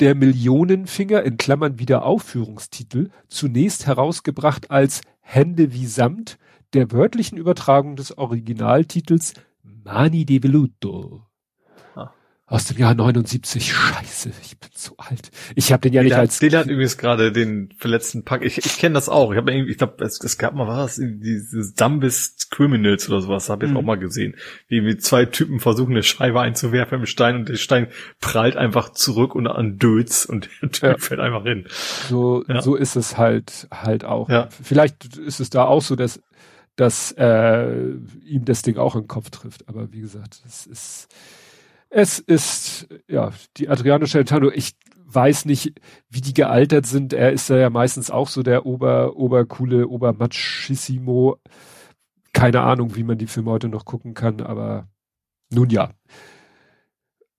[0.00, 6.38] der Millionenfinger in Klammern wieder Aufführungstitel zunächst herausgebracht als Hände wie Samt
[6.74, 9.32] der wörtlichen Übertragung des Originaltitels
[9.86, 11.28] Mani di Veluto.
[11.94, 12.10] Ah.
[12.46, 13.72] Aus dem Jahr 79.
[13.72, 15.30] Scheiße, ich bin so alt.
[15.54, 16.40] Ich habe den ja nicht als.
[16.40, 18.44] Den hat übrigens gerade den verletzten Pack.
[18.44, 19.30] Ich, ich kenne das auch.
[19.30, 23.48] Ich habe irgendwie, ich glaube, es, es gab mal was, dieses Dumbest Criminals oder sowas,
[23.48, 23.76] habe ich mhm.
[23.76, 24.34] auch mal gesehen.
[24.66, 27.86] Wie, wie zwei Typen versuchen, eine Scheibe einzuwerfen im Stein und der Stein
[28.20, 30.98] prallt einfach zurück und an Dötz und der Typ ja.
[30.98, 31.66] fällt einfach hin.
[32.08, 32.60] So, ja.
[32.60, 34.28] so ist es halt halt auch.
[34.28, 34.48] Ja.
[34.50, 36.20] Vielleicht ist es da auch so, dass
[36.76, 37.90] dass äh,
[38.24, 39.68] ihm das Ding auch in den Kopf trifft.
[39.68, 41.08] Aber wie gesagt, es ist,
[41.88, 44.76] es ist, ja, die Adriano Celentano, ich
[45.06, 45.80] weiß nicht,
[46.10, 47.12] wie die gealtert sind.
[47.12, 51.38] Er ist ja meistens auch so der Ober, Obercoole, Obermachissimo.
[52.32, 54.88] Keine Ahnung, wie man die Filme heute noch gucken kann, aber
[55.50, 55.90] nun ja.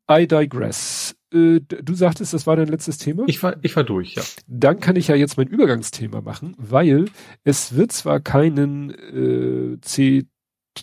[0.10, 1.17] I digress.
[1.34, 3.26] Äh, du sagtest, das war dein letztes Thema?
[3.28, 4.24] Ich war, ich war durch, ja.
[4.48, 7.06] Dann kann ich ja jetzt mein Übergangsthema machen, weil
[7.44, 10.26] es wird zwar keinen äh, C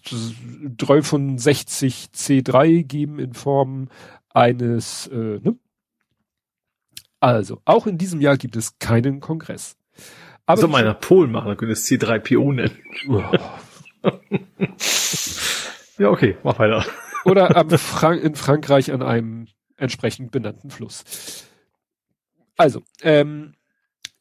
[0.02, 3.88] 365 C3 geben in Form
[4.30, 5.56] eines, äh, ne?
[7.20, 9.78] Also, auch in diesem Jahr gibt es keinen Kongress.
[10.44, 12.76] Aber Soll man Polen machen, dann könnte es C3PO nennen.
[13.08, 13.22] Oh.
[15.98, 16.84] ja, okay, mach weiter.
[17.24, 19.46] Oder Frank in Frankreich an einem
[19.76, 21.46] entsprechend benannten Fluss.
[22.56, 23.54] Also, ähm,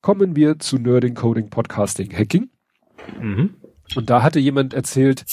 [0.02, 2.50] Kommen wir zu Nerding, Coding, Podcasting, Hacking.
[3.22, 3.54] Mhm.
[3.96, 5.26] Und da hatte jemand erzählt,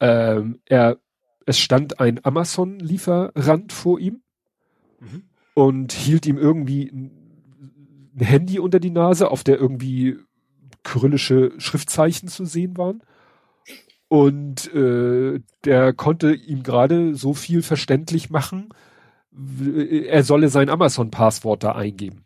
[0.00, 0.98] ähm, er,
[1.46, 4.22] es stand ein Amazon-Lieferant vor ihm
[4.98, 5.22] mhm.
[5.54, 10.18] und hielt ihm irgendwie ein Handy unter die Nase, auf der irgendwie
[10.82, 13.00] kyrillische Schriftzeichen zu sehen waren.
[14.14, 18.68] Und äh, der konnte ihm gerade so viel verständlich machen,
[20.06, 22.24] er solle sein Amazon-Passwort da eingeben.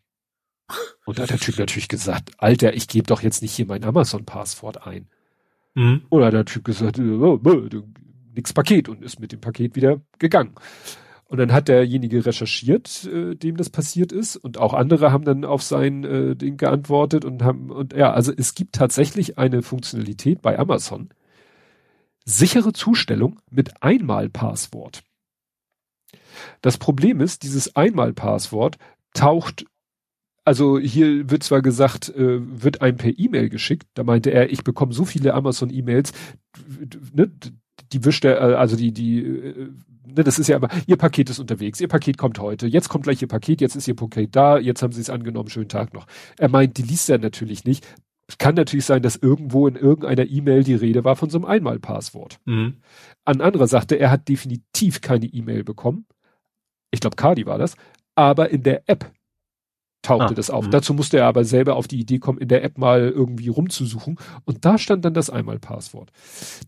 [1.07, 3.85] Und da hat der Typ natürlich gesagt, Alter, ich gebe doch jetzt nicht hier mein
[3.85, 5.09] Amazon-Passwort ein.
[5.75, 6.03] Mhm.
[6.11, 7.69] Oder hat der Typ gesagt, oh, oh,
[8.35, 10.57] nix Paket und ist mit dem Paket wieder gegangen.
[11.25, 15.47] Und dann hat derjenige recherchiert, äh, dem das passiert ist, und auch andere haben dann
[15.47, 20.43] auf sein äh, Ding geantwortet und haben, und ja, also es gibt tatsächlich eine Funktionalität
[20.43, 21.09] bei Amazon.
[22.29, 25.03] Sichere Zustellung mit Einmalpasswort.
[26.61, 28.77] Das Problem ist, dieses Einmalpasswort
[29.15, 29.65] taucht,
[30.45, 34.63] also hier wird zwar gesagt, äh, wird einem per E-Mail geschickt, da meinte er, ich
[34.63, 36.13] bekomme so viele Amazon-E-Mails,
[37.15, 37.33] ne,
[37.93, 39.71] die wischt er, äh, also die, die, äh,
[40.07, 43.05] ne, das ist ja aber, ihr Paket ist unterwegs, ihr Paket kommt heute, jetzt kommt
[43.05, 45.95] gleich ihr Paket, jetzt ist ihr Paket da, jetzt haben sie es angenommen, schönen Tag
[45.95, 46.07] noch.
[46.37, 47.87] Er meint, die liest er natürlich nicht.
[48.29, 51.47] Es kann natürlich sein, dass irgendwo in irgendeiner E-Mail die Rede war von so einem
[51.47, 52.39] Einmalpasswort.
[52.45, 52.77] Mhm.
[53.25, 56.07] Ein anderer sagte, er hat definitiv keine E-Mail bekommen.
[56.91, 57.75] Ich glaube, Cardi war das.
[58.15, 59.11] Aber in der App
[60.03, 60.67] tauchte ah, das auf.
[60.67, 60.71] Mh.
[60.71, 64.19] Dazu musste er aber selber auf die Idee kommen, in der App mal irgendwie rumzusuchen.
[64.45, 66.11] Und da stand dann das Einmalpasswort.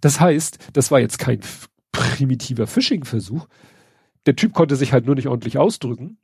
[0.01, 1.41] Das heißt, das war jetzt kein
[1.93, 3.47] primitiver Phishing-Versuch.
[4.27, 6.19] Der Typ konnte sich halt nur nicht ordentlich ausdrücken,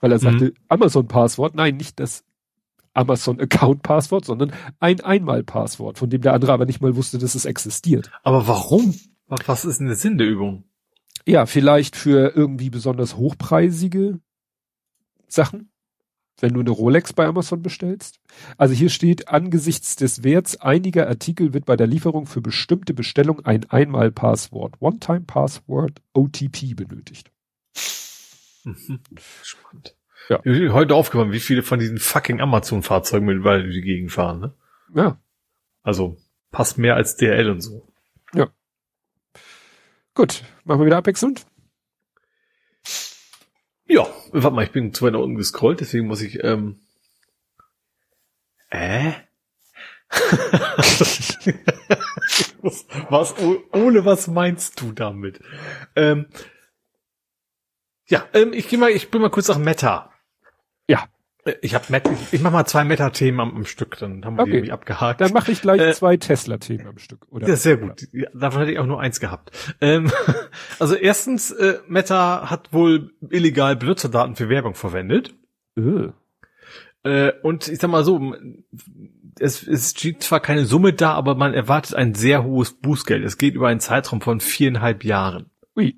[0.00, 0.22] weil er mhm.
[0.22, 2.24] sagte, Amazon-Passwort, nein, nicht das
[2.94, 8.10] Amazon-Account-Passwort, sondern ein Einmal-Passwort, von dem der andere aber nicht mal wusste, dass es existiert.
[8.22, 8.94] Aber warum?
[9.26, 10.64] Was ist denn der Sinn der Übung?
[11.26, 14.20] Ja, vielleicht für irgendwie besonders hochpreisige
[15.28, 15.70] Sachen
[16.42, 18.20] wenn du eine Rolex bei Amazon bestellst.
[18.56, 23.44] Also hier steht, angesichts des Werts einiger Artikel wird bei der Lieferung für bestimmte Bestellungen
[23.44, 27.30] ein Einmal-Passwort, One-Time-Password, OTP benötigt.
[28.64, 29.00] Mhm.
[29.42, 29.96] Spannend.
[30.30, 30.40] Ja.
[30.44, 34.54] Heute aufgekommen, wie viele von diesen fucking Amazon-Fahrzeugen mittlerweile durch die Gegend fahren, ne?
[34.94, 35.20] Ja.
[35.82, 36.18] Also,
[36.52, 37.92] passt mehr als DRL und so.
[38.32, 38.48] Ja.
[40.14, 41.44] Gut, machen wir wieder abwechselnd.
[43.86, 46.78] Ja, warte mal, ich bin zu weit nach unten gescrollt, deswegen muss ich, ähm,
[48.68, 49.10] äh?
[53.08, 53.34] was,
[53.72, 55.40] ohne was meinst du damit?
[55.96, 56.26] Ähm,
[58.06, 60.09] ja, ähm, ich geh mal, ich bin mal kurz nach Meta.
[61.62, 64.50] Ich habe ich, ich mach mal zwei Meta-Themen am, am, Stück, dann haben wir okay.
[64.50, 65.20] die irgendwie abgehakt.
[65.20, 67.26] Dann mache ich gleich äh, zwei Tesla-Themen am Stück.
[67.30, 67.48] Oder?
[67.48, 68.08] Ja, sehr gut.
[68.12, 69.50] Ja, davon hätte ich auch nur eins gehabt.
[69.80, 70.10] Ähm,
[70.78, 75.34] also erstens, äh, Meta hat wohl illegal Benutzerdaten für Werbung verwendet.
[75.76, 76.08] Äh.
[77.02, 78.34] Äh, und ich sag mal so,
[79.38, 83.24] es, es steht zwar keine Summe da, aber man erwartet ein sehr hohes Bußgeld.
[83.24, 85.50] Es geht über einen Zeitraum von viereinhalb Jahren.
[85.76, 85.96] Ui.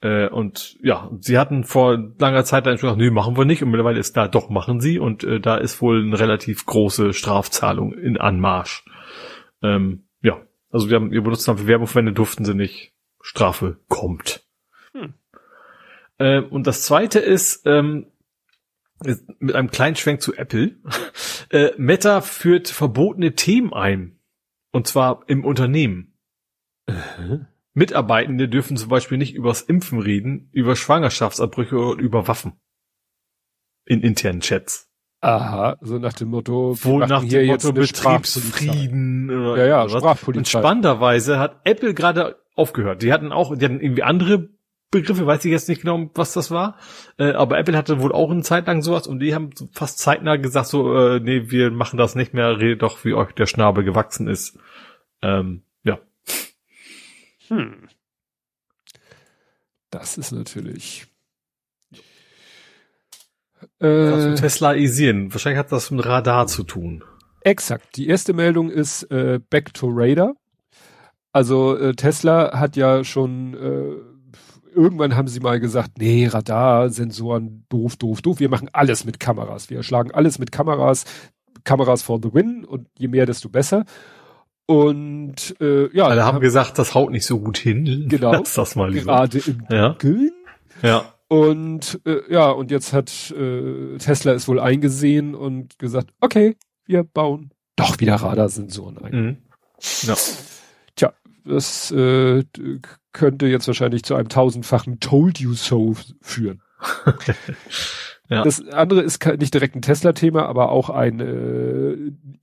[0.00, 3.62] Äh, und ja, sie hatten vor langer Zeit dann schon gesagt, nee, machen wir nicht.
[3.62, 4.98] Und mittlerweile ist da, doch, machen sie.
[4.98, 8.84] Und äh, da ist wohl eine relativ große Strafzahlung in Anmarsch.
[9.62, 12.92] Ähm, ja, also wir haben, ihr benutzt haben für Werbung verwendet, durften sie nicht.
[13.20, 14.46] Strafe kommt.
[14.92, 15.14] Hm.
[16.18, 18.06] Äh, und das zweite ist, ähm,
[19.38, 20.76] mit einem kleinen Schwenk zu Apple.
[21.50, 24.18] äh, Meta führt verbotene Themen ein.
[24.70, 26.14] Und zwar im Unternehmen.
[26.88, 27.40] Uh
[27.78, 32.52] Mitarbeitende dürfen zum Beispiel nicht übers Impfen reden, über Schwangerschaftsabbrüche oder über Waffen.
[33.86, 34.90] In internen Chats.
[35.20, 40.38] Aha, so nach dem Motto, wo nach dem Motto Betriebsfrieden oder ja, ja, Sprachpolizei.
[40.38, 43.02] Und spannenderweise hat Apple gerade aufgehört.
[43.02, 44.50] Die hatten auch, die hatten irgendwie andere
[44.90, 46.76] Begriffe, weiß ich jetzt nicht genau, was das war.
[47.18, 50.36] Äh, aber Apple hatte wohl auch eine Zeit lang sowas und die haben fast zeitnah
[50.36, 53.84] gesagt, so, äh, nee, wir machen das nicht mehr, redet doch, wie euch der Schnabel
[53.84, 54.58] gewachsen ist.
[55.20, 55.62] Ähm,
[57.48, 57.88] hm.
[59.90, 61.06] Das ist natürlich.
[63.80, 65.32] Äh, Teslaisieren.
[65.32, 67.04] Wahrscheinlich hat das mit Radar zu tun.
[67.40, 67.96] Exakt.
[67.96, 70.34] Die erste Meldung ist äh, Back to Radar.
[71.32, 74.18] Also äh, Tesla hat ja schon äh,
[74.78, 78.40] irgendwann haben sie mal gesagt, nee, Radar, Sensoren, doof, doof, doof.
[78.40, 79.70] Wir machen alles mit Kameras.
[79.70, 81.04] Wir schlagen alles mit Kameras.
[81.64, 83.84] Kameras for the win und je mehr, desto besser.
[84.68, 86.08] Und äh, ja.
[86.08, 88.06] Alle haben gesagt, das haut nicht so gut hin.
[88.10, 88.32] Genau.
[88.32, 89.12] Lass das mal lieber.
[89.26, 89.88] Gerade im Ja.
[89.88, 90.30] Dunkeln.
[90.82, 91.14] Ja.
[91.28, 97.02] Und äh, ja, und jetzt hat äh, Tesla es wohl eingesehen und gesagt, okay, wir
[97.02, 99.14] bauen doch wieder Radarsensoren ein.
[99.14, 99.36] Mhm.
[100.02, 100.14] Ja.
[100.96, 101.12] Tja,
[101.46, 102.44] das äh,
[103.12, 106.60] könnte jetzt wahrscheinlich zu einem tausendfachen Told You So führen.
[108.30, 108.42] Ja.
[108.44, 111.96] Das andere ist nicht direkt ein Tesla-Thema, aber auch ein äh,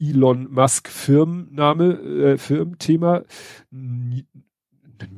[0.04, 3.24] Elon Musk Firmenname, äh, Firmenthema.
[3.72, 4.26] N-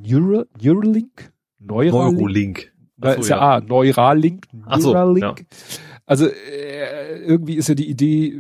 [0.04, 1.32] Neura, Neuralink?
[1.60, 2.20] Neuralink?
[2.20, 2.72] Neurolink.
[2.98, 3.42] Da so, ist ja, ja.
[3.58, 5.46] A, Neuralink, Ach so, Neuralink.
[6.06, 8.40] Also äh, irgendwie ist ja die Idee,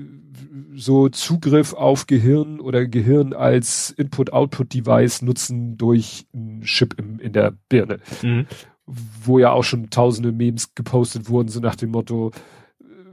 [0.76, 7.54] so Zugriff auf Gehirn oder Gehirn als Input-Output-Device nutzen durch einen Chip im, in der
[7.70, 8.48] Birne, Mhm.
[8.88, 12.32] Wo ja auch schon tausende Memes gepostet wurden, so nach dem Motto,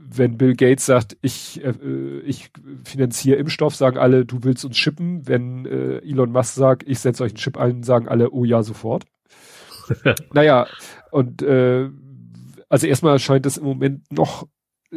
[0.07, 2.49] wenn Bill Gates sagt, ich, äh, ich
[2.83, 5.27] finanziere Impfstoff, sagen alle, du willst uns chippen.
[5.27, 8.63] Wenn äh, Elon Musk sagt, ich setze euch einen Chip ein, sagen alle, oh ja,
[8.63, 9.05] sofort.
[10.33, 10.67] naja,
[11.11, 11.89] und äh,
[12.69, 14.47] also erstmal scheint es im Moment noch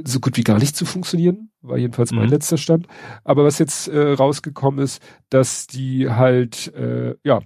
[0.05, 2.31] so gut wie gar nicht zu funktionieren, war jedenfalls mein Mhm.
[2.31, 2.87] letzter Stand.
[3.25, 7.41] Aber was jetzt äh, rausgekommen ist, dass die halt, äh, ja,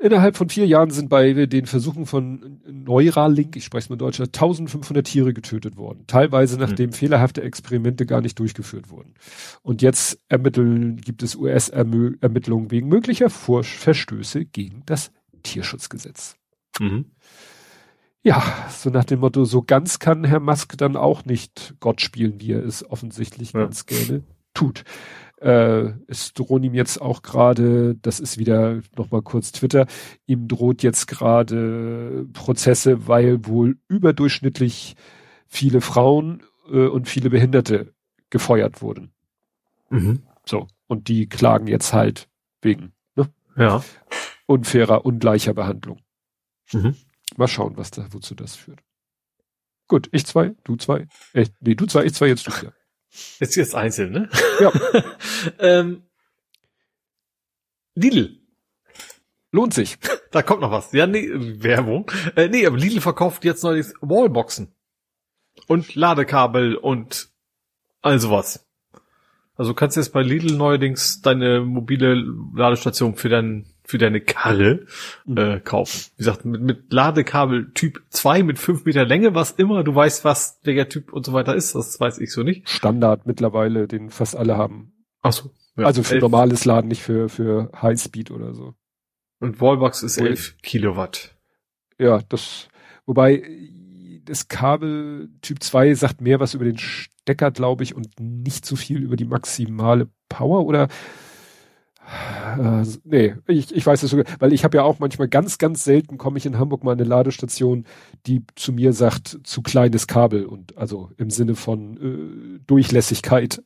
[0.00, 4.20] innerhalb von vier Jahren sind bei den Versuchen von Neuralink, ich spreche es mal Deutsch,
[4.20, 6.04] 1500 Tiere getötet worden.
[6.06, 9.14] Teilweise nachdem fehlerhafte Experimente gar nicht durchgeführt wurden.
[9.62, 15.12] Und jetzt ermitteln, gibt es US-Ermittlungen wegen möglicher Vor Verstöße gegen das
[15.42, 16.36] Tierschutzgesetz.
[16.78, 17.06] Mhm.
[18.22, 22.40] Ja, so nach dem Motto, so ganz kann Herr Musk dann auch nicht Gott spielen,
[22.40, 23.60] wie er es offensichtlich Ja.
[23.60, 24.84] ganz gerne tut.
[25.40, 29.86] Äh, es drohen ihm jetzt auch gerade, das ist wieder nochmal kurz Twitter,
[30.26, 34.96] ihm droht jetzt gerade Prozesse, weil wohl überdurchschnittlich
[35.46, 37.94] viele Frauen äh, und viele Behinderte
[38.28, 39.12] gefeuert wurden.
[39.88, 40.22] Mhm.
[40.44, 40.68] So.
[40.86, 42.28] Und die klagen jetzt halt
[42.60, 43.82] wegen ne, Ja.
[44.46, 46.00] unfairer, ungleicher Behandlung.
[46.72, 46.96] Mhm.
[47.36, 48.80] Mal schauen, was da, wozu das führt.
[49.88, 51.06] Gut, ich zwei, du zwei.
[51.32, 52.72] Äh, nee, du zwei, ich zwei, jetzt du wieder.
[53.38, 54.28] Jetzt jetzt einzeln, ne?
[54.60, 54.72] Ja.
[55.58, 56.02] ähm,
[57.94, 58.40] Lidl.
[59.52, 59.98] Lohnt sich.
[60.30, 60.92] Da kommt noch was.
[60.92, 62.10] Ja, nee, Werbung.
[62.36, 64.72] Äh, nee, aber Lidl verkauft jetzt neulich Wallboxen.
[65.66, 67.30] Und Ladekabel und
[68.00, 68.66] all sowas.
[69.56, 72.14] Also du kannst jetzt bei Lidl neuerdings deine mobile
[72.54, 74.86] Ladestation für dein, für deine Karre
[75.26, 76.10] äh, kaufen.
[76.16, 80.24] Wie gesagt, mit, mit Ladekabel Typ 2 mit 5 Meter Länge, was immer, du weißt,
[80.24, 82.68] was der Typ und so weiter ist, das weiß ich so nicht.
[82.68, 84.92] Standard mittlerweile, den fast alle haben.
[85.22, 85.50] Ach so.
[85.76, 88.74] Ja, also für elf- normales Laden, nicht für, für Highspeed oder so.
[89.40, 90.28] Und Wallbox ist Ui.
[90.28, 91.34] 11 Kilowatt.
[91.98, 92.68] Ja, das,
[93.06, 93.42] wobei
[94.24, 98.76] das Kabel Typ 2 sagt mehr was über den Stecker, glaube ich, und nicht so
[98.76, 100.88] viel über die maximale Power oder
[102.58, 105.84] äh, nee, ich, ich weiß es sogar, weil ich habe ja auch manchmal ganz, ganz
[105.84, 107.84] selten komme ich in Hamburg mal eine Ladestation,
[108.26, 111.96] die zu mir sagt, zu kleines Kabel und also im Sinne von
[112.58, 113.62] äh, Durchlässigkeit.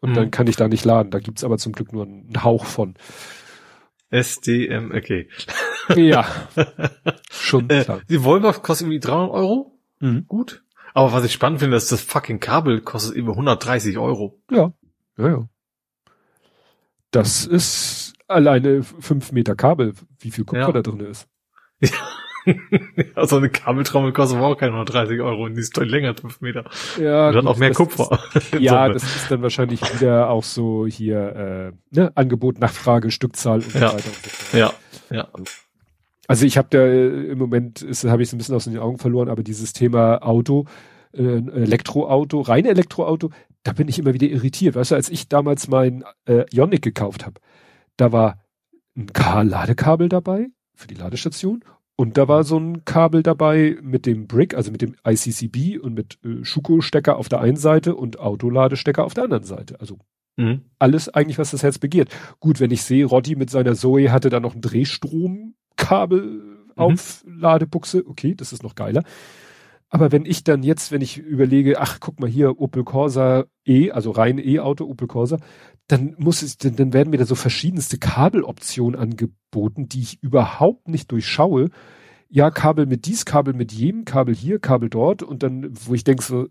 [0.00, 0.14] Und Mhm.
[0.14, 1.10] dann kann ich da nicht laden.
[1.12, 2.94] Da gibt's aber zum Glück nur einen Hauch von.
[4.10, 5.28] SDM, okay.
[5.96, 6.26] Ja,
[7.30, 8.00] schon Äh, klar.
[8.08, 9.78] die Wallbox kostet irgendwie 300 Euro.
[10.00, 10.26] Mhm.
[10.28, 10.64] Gut.
[10.94, 14.38] Aber was ich spannend finde, ist, das fucking Kabel kostet über 130 Euro.
[14.50, 14.72] Ja,
[15.16, 15.48] ja, ja.
[17.12, 20.72] Das ist alleine fünf Meter Kabel, wie viel Kupfer Ja.
[20.72, 21.28] da drin ist.
[23.14, 26.40] also eine Kabeltrommel kostet aber auch keine 130 Euro und die ist deutlich länger 5
[26.40, 26.64] Meter.
[27.00, 28.18] Ja, und hat gut, auch mehr Kupfer.
[28.34, 28.94] Ist, ja, Summe.
[28.94, 33.78] das ist dann wahrscheinlich wieder auch so hier äh, ne, Angebot, Nachfrage, Stückzahl und so
[33.78, 33.92] Ja.
[33.92, 34.52] weiter und so fort.
[35.10, 35.28] ja, ja.
[36.28, 38.98] Also ich habe da äh, im Moment habe ich es ein bisschen aus den Augen
[38.98, 40.66] verloren, aber dieses Thema Auto,
[41.12, 43.30] äh, Elektroauto, rein Elektroauto,
[43.64, 44.74] da bin ich immer wieder irritiert.
[44.74, 47.40] Weißt du, als ich damals mein äh, Ioniq gekauft habe,
[47.96, 48.38] da war
[48.96, 51.64] ein K- Ladekabel dabei für die Ladestation
[51.96, 55.94] und da war so ein Kabel dabei mit dem Brick, also mit dem ICCB und
[55.94, 59.78] mit äh, Schuko-Stecker auf der einen Seite und Autoladestecker auf der anderen Seite.
[59.80, 59.98] Also
[60.38, 60.62] Mhm.
[60.78, 62.08] alles eigentlich, was das Herz begehrt.
[62.40, 68.02] Gut, wenn ich sehe, Rotti mit seiner Zoe hatte da noch ein Drehstromkabel auf Ladebuchse,
[68.06, 69.02] okay, das ist noch geiler.
[69.94, 73.90] Aber wenn ich dann jetzt, wenn ich überlege, ach, guck mal hier, Opel Corsa E,
[73.90, 75.36] also rein E-Auto, Opel Corsa,
[75.86, 80.88] dann muss es, dann, dann werden mir da so verschiedenste Kabeloptionen angeboten, die ich überhaupt
[80.88, 81.68] nicht durchschaue.
[82.30, 86.04] Ja, Kabel mit dies, Kabel mit jenem, Kabel hier, Kabel dort und dann, wo ich
[86.04, 86.46] denke so,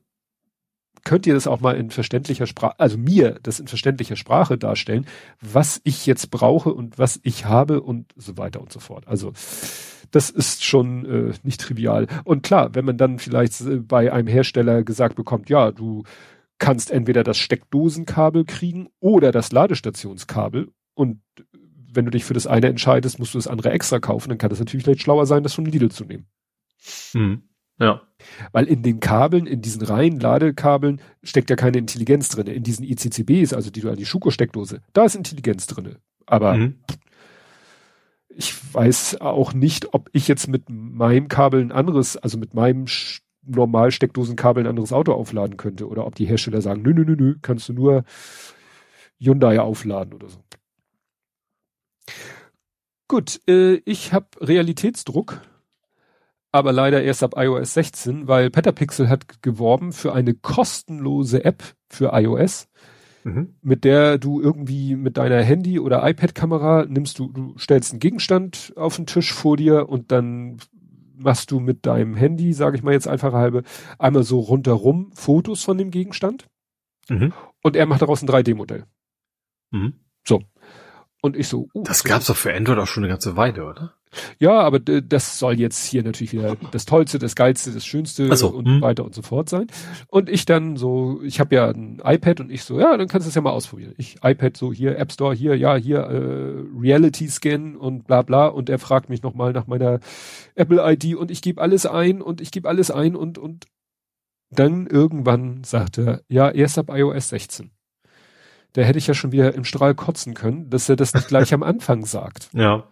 [1.04, 5.08] könnt ihr das auch mal in verständlicher Sprache, also mir das in verständlicher Sprache darstellen,
[5.40, 9.08] was ich jetzt brauche und was ich habe und so weiter und so fort.
[9.08, 9.34] Also
[10.12, 12.08] das ist schon äh, nicht trivial.
[12.24, 16.04] Und klar, wenn man dann vielleicht äh, bei einem Hersteller gesagt bekommt, ja, du
[16.60, 21.22] kannst entweder das Steckdosenkabel kriegen oder das Ladestationskabel und
[21.94, 24.50] wenn du dich für das eine entscheidest, musst du das andere extra kaufen, dann kann
[24.50, 26.26] das natürlich vielleicht schlauer sein, das von Lidl zu nehmen.
[27.12, 27.44] Hm.
[27.80, 28.02] Ja.
[28.52, 32.48] Weil in den Kabeln, in diesen reinen Ladekabeln steckt ja keine Intelligenz drin.
[32.48, 35.96] In diesen ICCBs, also die du an die Schuko-Steckdose, da ist Intelligenz drin.
[36.28, 36.76] Aber mhm.
[38.36, 42.86] Ich weiß auch nicht, ob ich jetzt mit meinem Kabel ein anderes, also mit meinem
[43.44, 47.16] normal Steckdosenkabel ein anderes Auto aufladen könnte oder ob die Hersteller sagen, nö, nö, nö,
[47.16, 48.04] nö, kannst du nur
[49.20, 50.40] Hyundai aufladen oder so.
[53.08, 55.42] Gut, äh, ich habe Realitätsdruck
[56.52, 62.12] aber leider erst ab iOS 16, weil Petapixel hat geworben für eine kostenlose App für
[62.14, 62.68] iOS,
[63.24, 63.56] mhm.
[63.62, 68.74] mit der du irgendwie mit deiner Handy- oder iPad-Kamera nimmst du, du stellst einen Gegenstand
[68.76, 70.58] auf den Tisch vor dir und dann
[71.16, 73.64] machst du mit deinem Handy, sage ich mal jetzt einfach halbe,
[74.00, 76.48] einmal so rundherum Fotos von dem Gegenstand
[77.10, 77.34] mhm.
[77.62, 78.86] und er macht daraus ein 3D-Modell.
[79.72, 79.94] Mhm.
[81.22, 81.70] Und ich so.
[81.74, 83.94] Uh, das gab's doch für Android auch schon eine ganze Weile, oder?
[84.40, 88.50] Ja, aber das soll jetzt hier natürlich wieder das Tollste, das Geilste, das Schönste so,
[88.50, 88.82] und hm.
[88.82, 89.68] weiter und so fort sein.
[90.08, 93.26] Und ich dann so, ich habe ja ein iPad und ich so, ja, dann kannst
[93.26, 93.94] du es ja mal ausprobieren.
[93.98, 98.48] Ich iPad so hier, App Store hier, ja, hier äh, Reality Scan und bla bla.
[98.48, 100.02] Und er fragt mich nochmal nach meiner
[100.56, 103.66] Apple ID und ich gebe alles ein und ich gebe alles ein und und
[104.50, 107.72] dann irgendwann sagt er, ja, erst ab iOS 16.
[108.74, 111.54] Da hätte ich ja schon wieder im Strahl kotzen können, dass er das nicht gleich
[111.54, 112.50] am Anfang sagt.
[112.54, 112.86] Ja.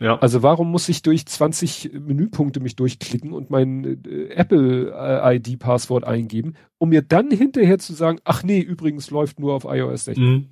[0.00, 0.18] Ja.
[0.18, 5.58] Also warum muss ich durch 20 Menüpunkte mich durchklicken und mein äh, Apple äh, ID
[5.58, 10.06] Passwort eingeben, um mir dann hinterher zu sagen, ach nee, übrigens läuft nur auf iOS
[10.06, 10.24] 16.
[10.24, 10.48] Mhm.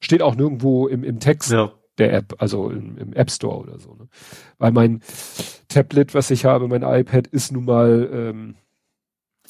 [0.00, 1.72] Steht auch nirgendwo im, im Text ja.
[1.98, 3.94] der App, also im, im, App Store oder so.
[3.94, 4.08] Ne?
[4.56, 5.02] Weil mein
[5.68, 8.54] Tablet, was ich habe, mein iPad ist nun mal ähm,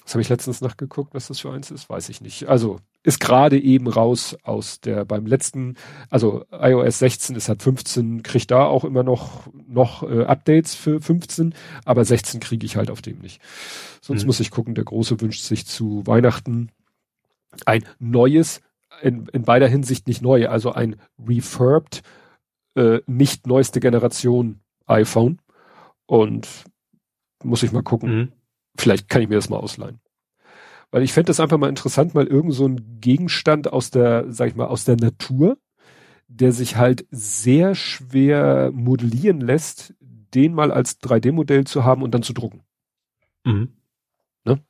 [0.09, 2.49] das habe ich letztens nachgeguckt, was das für eins ist, weiß ich nicht.
[2.49, 5.77] Also ist gerade eben raus aus der beim letzten,
[6.09, 11.03] also iOS 16 ist halt 15, kriegt da auch immer noch noch äh, Updates für
[11.03, 11.55] 15,
[11.85, 13.43] aber 16 kriege ich halt auf dem nicht.
[14.01, 14.29] Sonst mhm.
[14.29, 16.71] muss ich gucken, der Große wünscht sich zu Weihnachten
[17.67, 18.63] ein neues,
[19.03, 22.03] in, in beider Hinsicht nicht neu, also ein refurbed,
[22.77, 25.39] äh, nicht neueste Generation iPhone.
[26.07, 26.49] Und
[27.45, 28.17] muss ich mal gucken.
[28.17, 28.33] Mhm
[28.79, 30.01] Vielleicht kann ich mir das mal ausleihen.
[30.91, 34.49] Weil ich fände das einfach mal interessant, mal irgend so ein Gegenstand aus der, sag
[34.49, 35.59] ich mal, aus der Natur,
[36.29, 42.23] der sich halt sehr schwer modellieren lässt, den mal als 3D-Modell zu haben und dann
[42.23, 42.63] zu drucken.
[43.45, 43.77] Mhm.
[44.45, 44.63] Ne?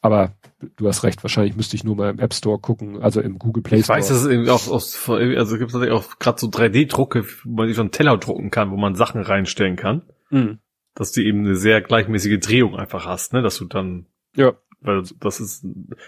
[0.00, 0.36] Aber
[0.76, 3.62] du hast recht, wahrscheinlich müsste ich nur mal im App Store gucken, also im Google
[3.62, 3.98] Play Store.
[3.98, 7.56] Ich weiß, dass es irgendwie auch aus, also gibt es auch gerade so 3D-Drucke, wo
[7.56, 10.02] man sich so einen Teller drucken kann, wo man Sachen reinstellen kann.
[10.30, 10.60] Mhm
[10.96, 15.02] dass du eben eine sehr gleichmäßige Drehung einfach hast, ne, dass du dann, ja, weil
[15.20, 15.64] das ist,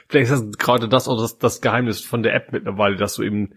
[0.09, 3.23] vielleicht ist das gerade das auch das, das Geheimnis von der App mittlerweile, dass du
[3.23, 3.55] eben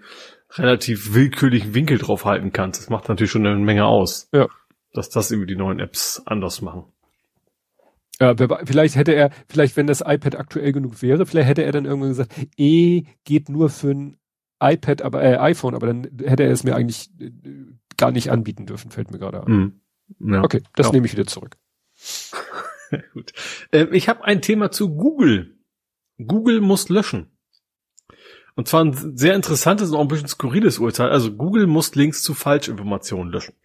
[0.51, 2.81] relativ willkürlichen Winkel drauf halten kannst.
[2.81, 4.29] Das macht natürlich schon eine Menge aus.
[4.33, 4.47] Ja.
[4.93, 6.83] Dass das irgendwie die neuen Apps anders machen.
[8.19, 11.85] Ja, vielleicht hätte er, vielleicht wenn das iPad aktuell genug wäre, vielleicht hätte er dann
[11.85, 14.17] irgendwann gesagt, eh geht nur für ein
[14.61, 17.31] iPad, aber äh, iPhone, aber dann hätte er es mir eigentlich äh,
[17.97, 19.51] gar nicht anbieten dürfen, fällt mir gerade an.
[19.51, 19.80] Mhm.
[20.19, 20.43] Ja.
[20.43, 20.93] Okay, das ja.
[20.93, 21.57] nehme ich wieder zurück.
[23.13, 23.33] Gut.
[23.71, 25.57] Äh, ich habe ein Thema zu Google.
[26.17, 27.31] Google muss löschen.
[28.55, 31.09] Und zwar ein sehr interessantes und auch ein bisschen skurriles Urteil.
[31.09, 33.55] Also Google muss Links zu Falschinformationen löschen.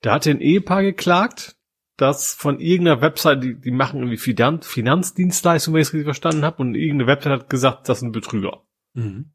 [0.00, 1.56] Da hat ein Ehepaar geklagt,
[1.96, 6.44] dass von irgendeiner Website, die, die machen irgendwie Finanz, Finanzdienstleistungen, wenn ich es richtig verstanden
[6.44, 8.64] habe, und irgendeine Website hat gesagt, das sind Betrüger.
[8.94, 9.32] Mhm.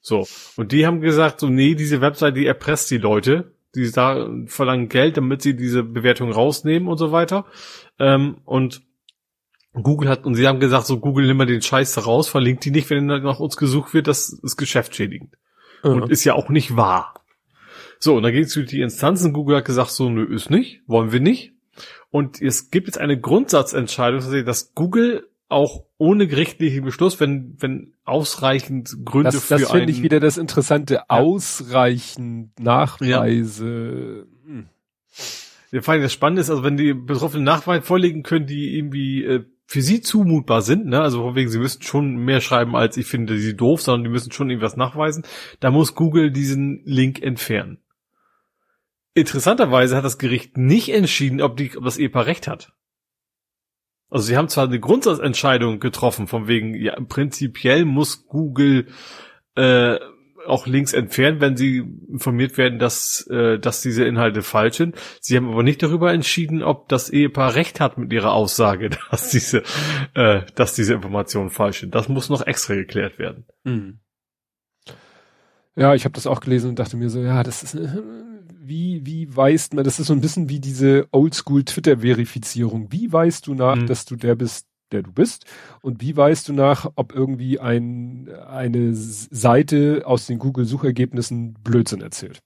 [0.00, 0.26] So.
[0.56, 4.88] Und die haben gesagt, so, nee, diese Website, die erpresst die Leute die da verlangen
[4.88, 7.46] Geld, damit sie diese Bewertung rausnehmen und so weiter.
[7.98, 8.82] Ähm, und
[9.74, 12.64] Google hat, und sie haben gesagt, so Google nimm mal den Scheiß da raus, verlinkt
[12.64, 15.36] die nicht, wenn nach uns gesucht wird, das ist geschäftsschädigend.
[15.82, 15.90] Mhm.
[15.90, 17.14] Und ist ja auch nicht wahr.
[17.98, 20.82] So, und dann ging es durch die Instanzen, Google hat gesagt, so, nö, ist nicht,
[20.86, 21.52] wollen wir nicht.
[22.10, 29.04] Und es gibt jetzt eine Grundsatzentscheidung, dass Google auch ohne gerichtlichen Beschluss, wenn, wenn ausreichend
[29.04, 30.94] Gründe das, für Das finde ich wieder das Interessante.
[30.94, 31.04] Ja.
[31.08, 34.26] Ausreichend Nachweise.
[34.44, 34.48] Ja.
[34.48, 34.66] Hm.
[35.70, 39.24] Ja, vor allem das Spannende ist, also wenn die Betroffenen Nachweise vorlegen können, die irgendwie
[39.24, 43.06] äh, für sie zumutbar sind, ne, also wegen, sie müssen schon mehr schreiben, als ich
[43.06, 45.24] finde, sie doof, sondern die müssen schon irgendwas nachweisen,
[45.60, 47.78] da muss Google diesen Link entfernen.
[49.14, 52.74] Interessanterweise hat das Gericht nicht entschieden, ob, die, ob das Ehepaar recht hat.
[54.12, 58.88] Also sie haben zwar eine Grundsatzentscheidung getroffen, von wegen, ja, prinzipiell muss Google
[59.54, 59.96] äh,
[60.46, 61.78] auch Links entfernen, wenn sie
[62.10, 64.96] informiert werden, dass, äh, dass diese Inhalte falsch sind.
[65.20, 69.30] Sie haben aber nicht darüber entschieden, ob das Ehepaar recht hat mit ihrer Aussage, dass
[69.30, 69.62] diese,
[70.12, 71.94] äh, dass diese Informationen falsch sind.
[71.94, 73.46] Das muss noch extra geklärt werden.
[73.64, 74.00] Mhm.
[75.74, 77.78] Ja, ich habe das auch gelesen und dachte mir so, ja, das ist
[78.62, 82.90] wie wie weißt man, das ist so ein bisschen wie diese Oldschool Twitter Verifizierung.
[82.90, 83.86] Wie weißt du nach, mhm.
[83.86, 85.46] dass du der bist, der du bist?
[85.82, 92.00] Und wie weißt du nach, ob irgendwie ein eine Seite aus den Google Suchergebnissen Blödsinn
[92.00, 92.42] erzählt?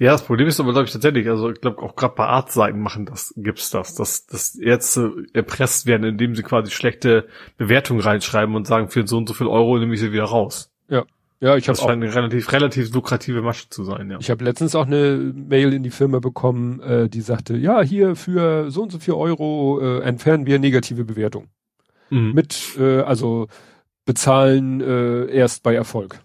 [0.00, 2.80] Ja, das Problem ist aber, glaube ich, tatsächlich, also ich glaube auch gerade bei Artseiten
[2.80, 7.28] machen das, gibt's das, dass, dass Ärzte erpresst werden, indem sie quasi schlechte
[7.58, 10.72] Bewertungen reinschreiben und sagen, für so und so viel Euro nehme ich sie wieder raus.
[10.88, 11.04] Ja.
[11.40, 14.10] Ja, ich habe auch eine relativ relativ lukrative Masche zu sein.
[14.10, 14.18] Ja.
[14.20, 18.14] Ich habe letztens auch eine Mail in die Firma bekommen, äh, die sagte, ja, hier
[18.14, 21.48] für so und so viel Euro äh, entfernen wir negative Bewertung.
[22.10, 22.32] Mhm.
[22.34, 23.48] Mit äh, also
[24.04, 26.20] bezahlen äh, erst bei Erfolg.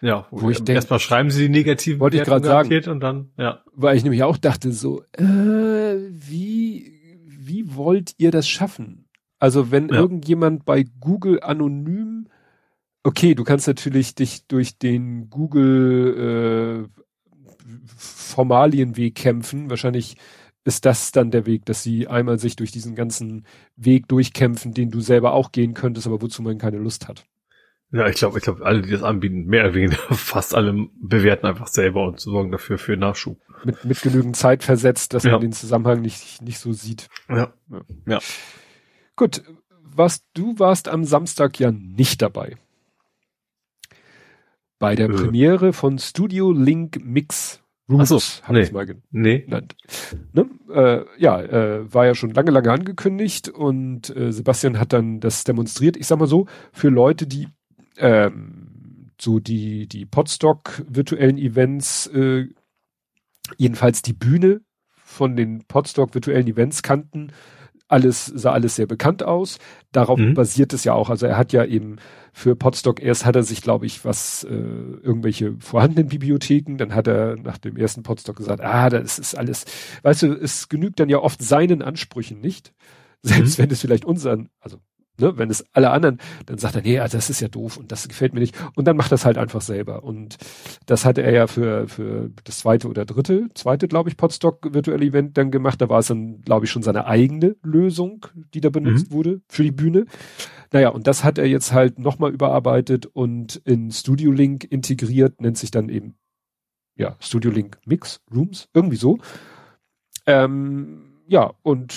[0.00, 3.00] Ja, wo, wo ich denke, erstmal schreiben sie die negativen wollte ich gerade sagen und
[3.00, 6.92] dann ja, weil ich nämlich auch dachte so, äh, wie
[7.26, 9.06] wie wollt ihr das schaffen?
[9.40, 9.96] Also wenn ja.
[9.96, 12.28] irgendjemand bei Google anonym
[13.08, 17.00] okay, du kannst natürlich dich durch den Google äh,
[17.96, 19.70] Formalienweg kämpfen.
[19.70, 20.16] Wahrscheinlich
[20.64, 24.90] ist das dann der Weg, dass sie einmal sich durch diesen ganzen Weg durchkämpfen, den
[24.90, 27.24] du selber auch gehen könntest, aber wozu man keine Lust hat.
[27.92, 31.46] Ja, ich glaube, ich glaube, alle, die das anbieten, mehr oder weniger fast alle bewerten
[31.46, 33.40] einfach selber und sorgen dafür für Nachschub.
[33.64, 35.32] Mit, mit genügend Zeit versetzt, dass ja.
[35.32, 37.08] man den Zusammenhang nicht, nicht so sieht.
[37.30, 37.54] Ja.
[37.70, 37.80] ja.
[38.06, 38.18] ja.
[39.16, 39.42] Gut.
[39.80, 42.56] Was, du warst am Samstag ja nicht dabei
[44.78, 45.12] bei der äh.
[45.12, 48.70] Premiere von Studio Link Mix Rooms, so, haben nee.
[48.70, 49.74] mal genannt.
[50.32, 50.50] Ne?
[50.70, 55.44] Äh, ja, äh, war ja schon lange, lange angekündigt und äh, Sebastian hat dann das
[55.44, 55.96] demonstriert.
[55.96, 57.48] Ich sag mal so, für Leute, die
[57.96, 62.48] ähm, so die, die Podstock virtuellen Events, äh,
[63.56, 64.60] jedenfalls die Bühne
[65.02, 67.32] von den Podstock virtuellen Events kannten,
[67.88, 69.58] alles sah alles sehr bekannt aus.
[69.92, 70.34] Darauf mhm.
[70.34, 71.10] basiert es ja auch.
[71.10, 71.96] Also er hat ja eben
[72.32, 77.08] für Podstock erst hat er sich, glaube ich, was äh, irgendwelche vorhandenen Bibliotheken, dann hat
[77.08, 79.64] er nach dem ersten Podstock gesagt, ah, das ist alles,
[80.02, 82.72] weißt du, es genügt dann ja oft seinen Ansprüchen nicht,
[83.22, 83.64] selbst mhm.
[83.64, 84.78] wenn es vielleicht unseren, also
[85.20, 87.90] Ne, wenn es alle anderen, dann sagt er, nee, also das ist ja doof und
[87.90, 88.54] das gefällt mir nicht.
[88.76, 90.04] Und dann macht das halt einfach selber.
[90.04, 90.36] Und
[90.86, 95.04] das hatte er ja für, für das zweite oder dritte, zweite, glaube ich, Podstock virtuelle
[95.04, 95.80] Event dann gemacht.
[95.80, 99.14] Da war es dann, glaube ich, schon seine eigene Lösung, die da benutzt mhm.
[99.14, 100.04] wurde für die Bühne.
[100.72, 105.58] Naja, und das hat er jetzt halt nochmal überarbeitet und in Studio Link integriert, nennt
[105.58, 106.14] sich dann eben,
[106.94, 109.18] ja, Studio Link Mix Rooms, irgendwie so.
[110.26, 111.94] Ähm, ja, und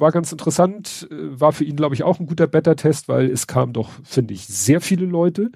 [0.00, 3.46] war ganz interessant, äh, war für ihn, glaube ich, auch ein guter Beta-Test, weil es
[3.46, 5.50] kamen doch, finde ich, sehr viele Leute.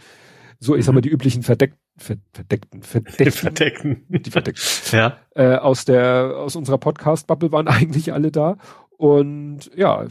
[0.59, 0.85] So, ich mhm.
[0.85, 4.05] sag mal, die üblichen verdeckten, verdeckten, verdeckten, verdeckten.
[4.09, 4.65] die verdeckten.
[4.99, 5.19] ja.
[5.35, 8.57] Äh, aus der, aus unserer Podcast-Bubble waren eigentlich alle da.
[8.97, 10.07] Und ja,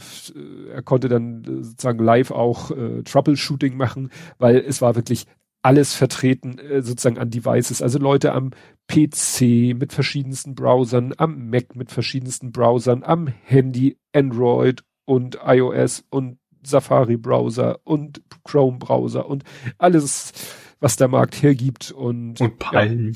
[0.72, 5.26] er konnte dann sozusagen live auch äh, Troubleshooting machen, weil es war wirklich
[5.64, 7.80] alles vertreten äh, sozusagen an Devices.
[7.80, 8.50] Also Leute am
[8.86, 16.38] PC mit verschiedensten Browsern, am Mac mit verschiedensten Browsern, am Handy, Android und iOS und
[16.62, 19.44] Safari Browser und Chrome Browser und
[19.78, 20.32] alles,
[20.80, 23.12] was der Markt hergibt und, und Palm.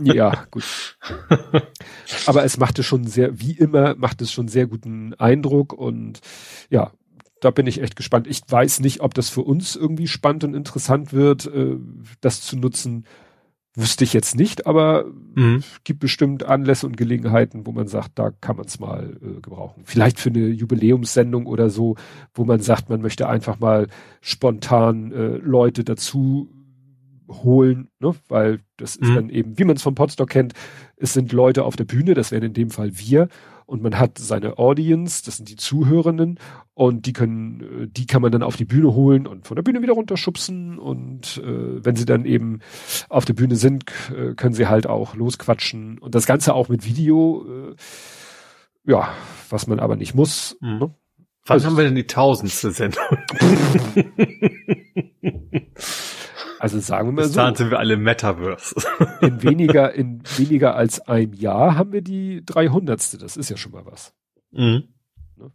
[0.00, 0.98] Ja, ja, gut.
[2.26, 6.20] Aber es machte schon sehr, wie immer, macht es schon sehr guten Eindruck und
[6.70, 6.92] ja,
[7.42, 8.28] da bin ich echt gespannt.
[8.28, 11.76] Ich weiß nicht, ob das für uns irgendwie spannend und interessant wird, äh,
[12.20, 13.04] das zu nutzen.
[13.74, 15.64] Wüsste ich jetzt nicht, aber mhm.
[15.82, 19.82] gibt bestimmt Anlässe und Gelegenheiten, wo man sagt, da kann man es mal äh, gebrauchen.
[19.86, 21.96] Vielleicht für eine Jubiläumssendung oder so,
[22.34, 23.88] wo man sagt, man möchte einfach mal
[24.20, 26.50] spontan äh, Leute dazu
[27.28, 28.14] holen, ne?
[28.28, 29.14] weil das ist mhm.
[29.14, 30.52] dann eben, wie man es vom Podstock kennt,
[31.02, 33.28] es sind Leute auf der Bühne, das wären in dem Fall wir
[33.66, 36.38] und man hat seine Audience, das sind die Zuhörenden
[36.74, 39.62] und die können, äh, die kann man dann auf die Bühne holen und von der
[39.62, 42.60] Bühne wieder runterschubsen und äh, wenn sie dann eben
[43.08, 43.84] auf der Bühne sind,
[44.16, 47.74] äh, können sie halt auch losquatschen und das Ganze auch mit Video, äh,
[48.90, 49.08] ja,
[49.50, 50.56] was man aber nicht muss.
[50.60, 50.78] Mhm.
[50.78, 50.94] Ne?
[51.44, 53.02] Wann also, haben wir denn die tausendste Sendung?
[56.62, 57.54] Also sagen wir mal Bis so.
[57.56, 58.76] sind wir alle Metaverse.
[59.20, 63.20] in weniger, in weniger als einem Jahr haben wir die 300.
[63.20, 64.14] Das ist ja schon mal was.
[64.52, 64.84] Mhm.
[65.34, 65.50] Ne?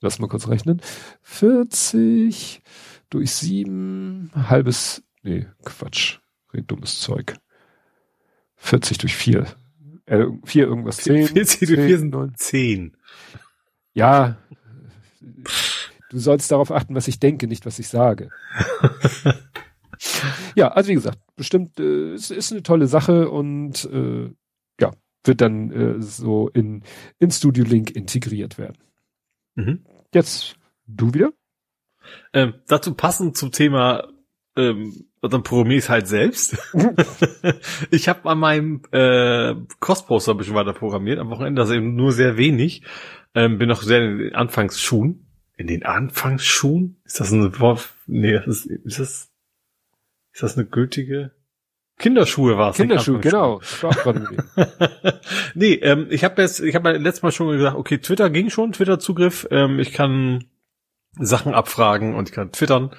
[0.00, 0.82] Lass mal kurz rechnen.
[1.22, 2.60] 40
[3.08, 6.18] durch 7, halbes, nee, Quatsch.
[6.52, 7.36] Red dummes Zeug.
[8.56, 9.46] 40 durch 4.
[10.06, 11.28] Äh, 4 irgendwas 10.
[11.28, 12.34] 40 durch 4 sind 9.
[12.34, 12.96] 10.
[13.94, 14.38] Ja,
[16.10, 18.30] Du sollst darauf achten, was ich denke, nicht was ich sage.
[20.54, 24.30] ja, also wie gesagt, bestimmt äh, es ist eine tolle Sache und äh,
[24.80, 24.90] ja,
[25.24, 26.82] wird dann äh, so in,
[27.18, 28.78] in Studio Link integriert werden.
[29.54, 29.84] Mhm.
[30.14, 30.56] Jetzt
[30.86, 31.32] du wieder?
[32.32, 34.08] Ähm, dazu passend zum Thema
[34.56, 36.58] ähm, dann programmiere ich halt selbst.
[37.90, 42.12] ich habe an meinem äh, Crossposter ein bisschen weiter programmiert, am Wochenende, das eben nur
[42.12, 42.82] sehr wenig.
[43.34, 45.26] Ähm, bin noch sehr in den Anfangsschuhen.
[45.56, 47.00] In den Anfangsschuhen?
[47.04, 47.94] Ist das ein Wort?
[48.06, 49.31] Nee, das ist, ist das,
[50.32, 51.32] ist das eine gültige?
[51.98, 52.76] Kinderschuhe war es.
[52.76, 53.60] Kinderschuhe, genau.
[55.54, 58.72] nee, ähm, ich habe jetzt, ich habe letztes Mal schon gesagt, okay, Twitter ging schon,
[58.72, 59.46] Twitter-Zugriff.
[59.50, 60.44] Ähm, ich kann
[61.18, 62.90] Sachen abfragen und ich kann twittern.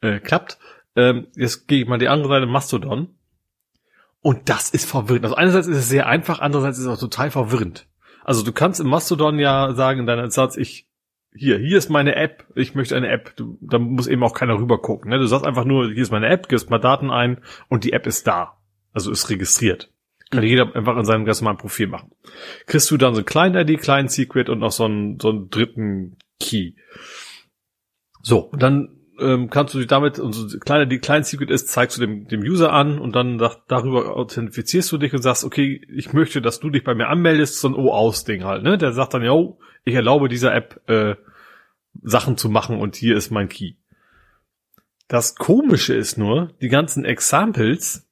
[0.00, 0.58] Äh, klappt.
[0.94, 3.08] Ähm, jetzt gehe ich mal die andere Seite, Mastodon.
[4.20, 5.24] Und das ist verwirrend.
[5.24, 7.88] Also einerseits ist es sehr einfach, andererseits ist es auch total verwirrend.
[8.24, 10.86] Also du kannst im Mastodon ja sagen in deinem Satz, ich,
[11.34, 13.34] hier, hier ist meine App, ich möchte eine App.
[13.36, 15.10] Du, da muss eben auch keiner rüber gucken.
[15.10, 15.18] Ne?
[15.18, 17.38] Du sagst einfach nur, hier ist meine App, gibst mal Daten ein
[17.68, 18.58] und die App ist da.
[18.92, 19.90] Also ist registriert.
[20.30, 22.12] Kann jeder einfach in seinem ganz normalen Profil machen.
[22.66, 25.50] Kriegst du dann so ein kleinen ID, kleinen Secret und noch so einen, so einen
[25.50, 26.72] dritten Key.
[28.22, 31.96] So, dann ähm, kannst du dich damit, und so kleiner die kleinen Secret ist, zeigst
[31.96, 35.80] du dem, dem User an und dann da, darüber authentifizierst du dich und sagst, okay,
[35.88, 38.78] ich möchte, dass du dich bei mir anmeldest, so ein O-Aus-Ding halt, ne?
[38.78, 41.16] Der sagt dann, yo, ich erlaube dieser App äh,
[42.02, 43.74] Sachen zu machen und hier ist mein Key.
[45.08, 48.08] Das Komische ist nur, die ganzen Examples,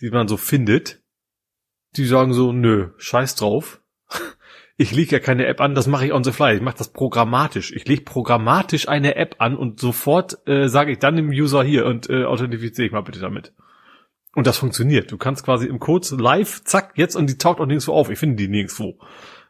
[0.00, 1.00] die man so findet,
[1.96, 3.80] die sagen so, nö, scheiß drauf
[4.76, 6.54] ich lege ja keine App an, das mache ich on the fly.
[6.54, 7.72] Ich mache das programmatisch.
[7.72, 11.86] Ich lege programmatisch eine App an und sofort äh, sage ich dann dem User hier
[11.86, 13.52] und äh, authentifiziere ich mal bitte damit.
[14.34, 15.10] Und das funktioniert.
[15.10, 18.10] Du kannst quasi im Code live, zack, jetzt und die taucht auch nirgendwo auf.
[18.10, 18.98] Ich finde die nirgendwo.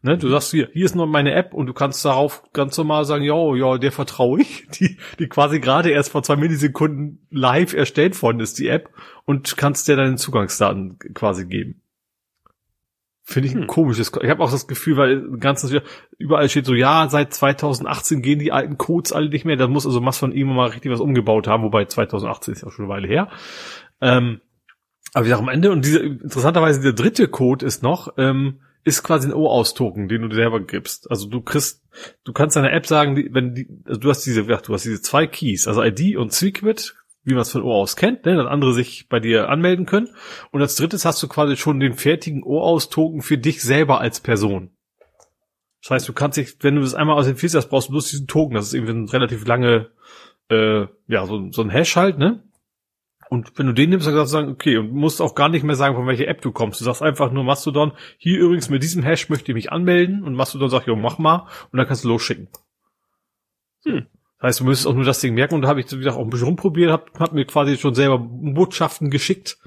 [0.02, 3.04] Ne, du sagst hier, hier ist nur meine App und du kannst darauf ganz normal
[3.04, 7.74] sagen, ja, ja, der vertraue ich, die, die quasi gerade erst vor zwei Millisekunden live
[7.74, 8.90] erstellt worden ist, die App,
[9.24, 11.82] und kannst dir deine Zugangsdaten quasi geben.
[13.24, 13.66] Finde ich ein hm.
[13.66, 14.10] komisches.
[14.22, 15.82] Ich habe auch das Gefühl, weil ganzes
[16.16, 19.56] überall steht so, ja, seit 2018 gehen die alten Codes alle nicht mehr.
[19.56, 22.70] Da muss also Mass von ihm mal richtig was umgebaut haben, wobei 2018 ist ja
[22.70, 23.28] schon eine Weile her.
[24.00, 24.40] Ähm,
[25.12, 29.02] aber wie gesagt, am Ende, und diese, interessanterweise der dritte Code ist noch, ähm, ist
[29.02, 31.10] quasi ein O-Aus-Token, den du dir selber gibst.
[31.10, 31.84] Also du kriegst,
[32.24, 35.02] du kannst deiner App sagen, wenn die, also du hast diese, ja, du hast diese
[35.02, 38.46] zwei Keys, also ID und Secret, wie man es von Ohr aus kennt, ne, dass
[38.46, 40.08] andere sich bei dir anmelden können.
[40.50, 44.70] Und als drittes hast du quasi schon den fertigen Ohr-Aus-Token für dich selber als Person.
[45.82, 48.10] Das heißt, du kannst dich, wenn du das einmal aus authentifiziert hast, brauchst du bloß
[48.10, 48.54] diesen Token.
[48.54, 49.90] Das ist irgendwie ein relativ lange,
[50.50, 52.42] äh, ja, so, so ein Hash halt, ne?
[53.30, 55.62] Und wenn du den nimmst, dann kannst du sagen, okay, und musst auch gar nicht
[55.62, 56.80] mehr sagen, von welcher App du kommst.
[56.80, 60.34] Du sagst einfach nur Mastodon, hier übrigens mit diesem Hash möchte ich mich anmelden und
[60.34, 62.48] Mastodon sagt, jo, mach mal, und dann kannst du losschicken.
[63.84, 64.06] Hm.
[64.38, 66.16] Das heißt, du müsstest auch nur das Ding merken und da habe ich, wie gesagt,
[66.16, 69.58] auch ein bisschen rumprobiert, hab, hab mir quasi schon selber Botschaften geschickt,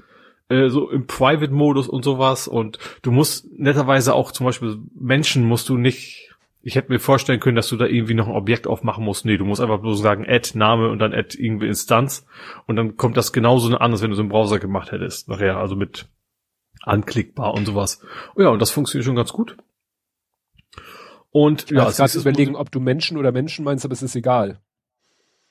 [0.48, 2.48] äh, so im Private-Modus und sowas.
[2.48, 6.31] Und du musst netterweise auch zum Beispiel Menschen musst du nicht,
[6.62, 9.24] ich hätte mir vorstellen können, dass du da irgendwie noch ein Objekt aufmachen musst.
[9.24, 12.24] Nee, du musst einfach bloß sagen, add Name und dann add irgendwie Instanz.
[12.66, 15.28] Und dann kommt das genauso an, als wenn du so im Browser gemacht hättest.
[15.28, 16.08] Nachher, also mit
[16.82, 18.00] anklickbar und sowas.
[18.36, 19.56] Oh ja, und das funktioniert schon ganz gut.
[21.30, 24.60] Und ja, ich gerade überlegen, ob du Menschen oder Menschen meinst, aber es ist egal.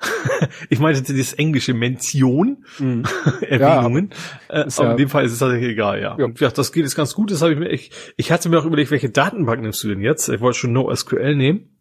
[0.69, 3.03] ich meinte das englische Mention, mhm.
[3.41, 4.11] Erwähnungen.
[4.49, 6.17] Ja, äh, ja, in dem Fall ist es tatsächlich egal, ja.
[6.17, 6.25] ja.
[6.25, 7.31] Und ja, das geht jetzt ganz gut.
[7.31, 10.01] Das habe ich mir, ich, ich hatte mir auch überlegt, welche Datenbank nimmst du denn
[10.01, 10.29] jetzt?
[10.29, 11.77] Ich wollte schon NoSQL nehmen.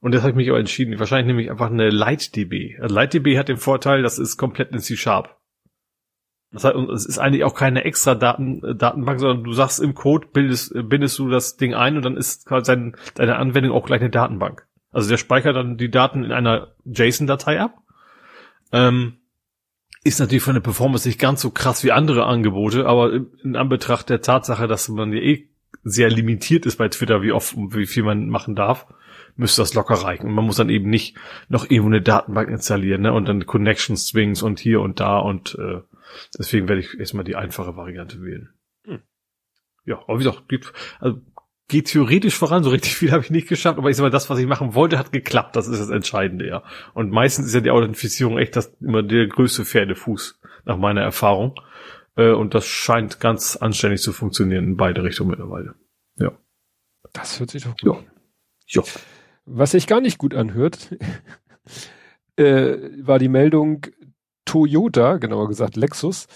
[0.00, 0.98] Und das habe ich mich auch entschieden.
[0.98, 2.78] Wahrscheinlich nehme ich einfach eine LightDB.
[2.80, 5.36] Also LightDB hat den Vorteil, das ist komplett in C-Sharp.
[6.52, 9.94] Das heißt, es ist eigentlich auch keine extra Daten, äh, Datenbank, sondern du sagst im
[9.94, 13.86] Code, bildest, äh, bindest du das Ding ein und dann ist quasi deine Anwendung auch
[13.86, 14.66] gleich eine Datenbank.
[14.96, 17.82] Also der speichert dann die Daten in einer JSON-Datei ab.
[18.72, 19.18] Ähm,
[20.02, 23.12] ist natürlich von der Performance nicht ganz so krass wie andere Angebote, aber
[23.42, 25.48] in Anbetracht der Tatsache, dass man ja eh
[25.82, 28.86] sehr limitiert ist bei Twitter, wie oft und wie viel man machen darf,
[29.36, 30.26] müsste das locker reichen.
[30.26, 31.16] Und man muss dann eben nicht
[31.48, 33.12] noch irgendwo eine Datenbank installieren, ne?
[33.12, 35.80] Und dann Connections Swings und hier und da und äh,
[36.38, 38.50] Deswegen werde ich erstmal die einfache Variante wählen.
[38.84, 39.02] Hm.
[39.84, 41.20] Ja, aber wie gesagt, geht, also
[41.68, 44.30] geht theoretisch voran, so richtig viel habe ich nicht geschafft, aber ich sag mal, das,
[44.30, 46.62] was ich machen wollte, hat geklappt, das ist das Entscheidende, ja.
[46.94, 51.60] Und meistens ist ja die Authentifizierung echt das immer der größte Pferdefuß, nach meiner Erfahrung.
[52.16, 55.74] Äh, und das scheint ganz anständig zu funktionieren in beide Richtungen mittlerweile.
[56.16, 56.32] Ja.
[57.12, 58.04] Das hört sich doch gut an.
[58.66, 58.82] Ja.
[58.82, 58.88] ja.
[59.44, 60.96] Was sich gar nicht gut anhört,
[62.36, 63.86] äh, war die Meldung,
[64.44, 66.28] Toyota, genauer gesagt Lexus,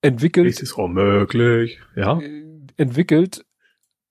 [0.00, 0.46] entwickelt.
[0.46, 2.20] Ist es möglich, ja.
[2.20, 2.44] Äh,
[2.76, 3.44] entwickelt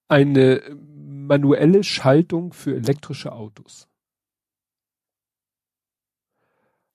[0.10, 3.88] eine manuelle Schaltung für elektrische Autos.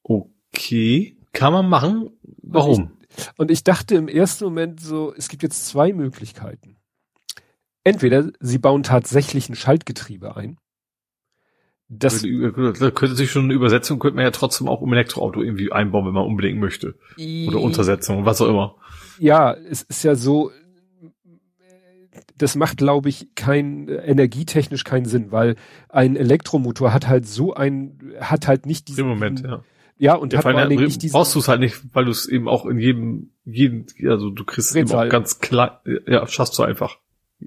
[0.03, 1.17] Okay.
[1.33, 2.11] Kann man machen.
[2.43, 2.83] Warum?
[2.83, 6.77] Und ich, und ich dachte im ersten Moment so, es gibt jetzt zwei Möglichkeiten.
[7.85, 10.59] Entweder sie bauen tatsächlich ein Schaltgetriebe ein.
[11.89, 15.71] Das da könnte sich schon eine Übersetzung, könnte man ja trotzdem auch im Elektroauto irgendwie
[15.71, 16.99] einbauen, wenn man unbedingt möchte.
[17.19, 18.77] Oder Untersetzung, was auch immer.
[19.19, 20.51] Ja, es ist ja so,
[22.37, 25.57] das macht, glaube ich, kein energietechnisch keinen Sinn, weil
[25.89, 29.01] ein Elektromotor hat halt so ein, hat halt nicht diesen.
[29.05, 29.63] Im Moment, ja.
[29.97, 32.11] Ja, und ja, hat vor allem nicht diesen, brauchst du es halt nicht, weil du
[32.11, 36.27] es eben auch in jedem, jedem, also du kriegst es eben auch ganz klar, ja,
[36.27, 36.99] schaffst du einfach.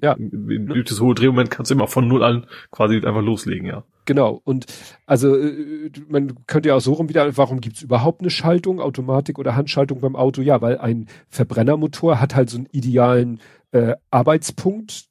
[0.02, 0.16] Ja.
[0.18, 3.84] Durch das hohe Drehmoment kannst du immer von null an quasi einfach loslegen, ja.
[4.06, 4.42] Genau.
[4.44, 4.66] Und
[5.06, 9.40] also äh, man könnte ja auch so rum wieder, warum gibt's überhaupt eine Schaltung, Automatik
[9.40, 10.42] oder Handschaltung beim Auto?
[10.42, 13.40] Ja, weil ein Verbrennermotor hat halt so einen idealen
[13.72, 15.06] äh, Arbeitspunkt,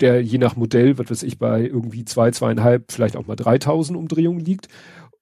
[0.00, 3.98] der je nach Modell, was weiß ich, bei irgendwie zwei, zweieinhalb, vielleicht auch mal 3000
[3.98, 4.68] Umdrehungen liegt.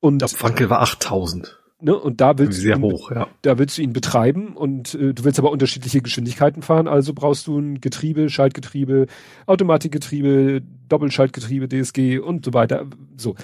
[0.01, 1.59] Und der Frankel war 8000.
[1.79, 3.29] Ne, und da willst sehr du ihn, hoch, ja.
[3.43, 7.47] da willst du ihn betreiben und äh, du willst aber unterschiedliche Geschwindigkeiten fahren, also brauchst
[7.47, 9.07] du ein Getriebe, Schaltgetriebe,
[9.45, 12.87] Automatikgetriebe, Doppelschaltgetriebe, DSG und so weiter.
[13.19, 13.37] So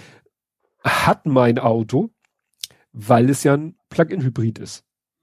[0.83, 2.09] hat mein Auto,
[2.93, 4.83] weil es ja ein Plug-in-Hybrid ist,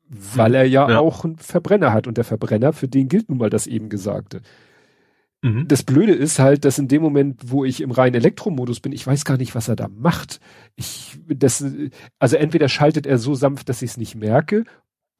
[0.09, 3.37] weil er ja, ja auch einen Verbrenner hat und der Verbrenner, für den gilt nun
[3.37, 4.41] mal das eben Gesagte.
[5.41, 5.67] Mhm.
[5.67, 9.05] Das Blöde ist halt, dass in dem Moment, wo ich im reinen Elektromodus bin, ich
[9.05, 10.39] weiß gar nicht, was er da macht.
[10.75, 11.63] Ich, das,
[12.17, 14.65] also entweder schaltet er so sanft, dass ich es nicht merke,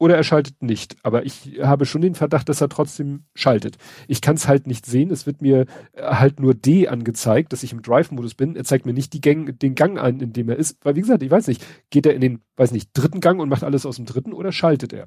[0.00, 0.96] oder er schaltet nicht.
[1.02, 3.76] Aber ich habe schon den Verdacht, dass er trotzdem schaltet.
[4.08, 5.10] Ich kann es halt nicht sehen.
[5.10, 8.56] Es wird mir halt nur D angezeigt, dass ich im Drive-Modus bin.
[8.56, 10.78] Er zeigt mir nicht die Gang, den Gang an, in dem er ist.
[10.82, 13.50] Weil wie gesagt, ich weiß nicht, geht er in den, weiß nicht, dritten Gang und
[13.50, 15.06] macht alles aus dem dritten oder schaltet er?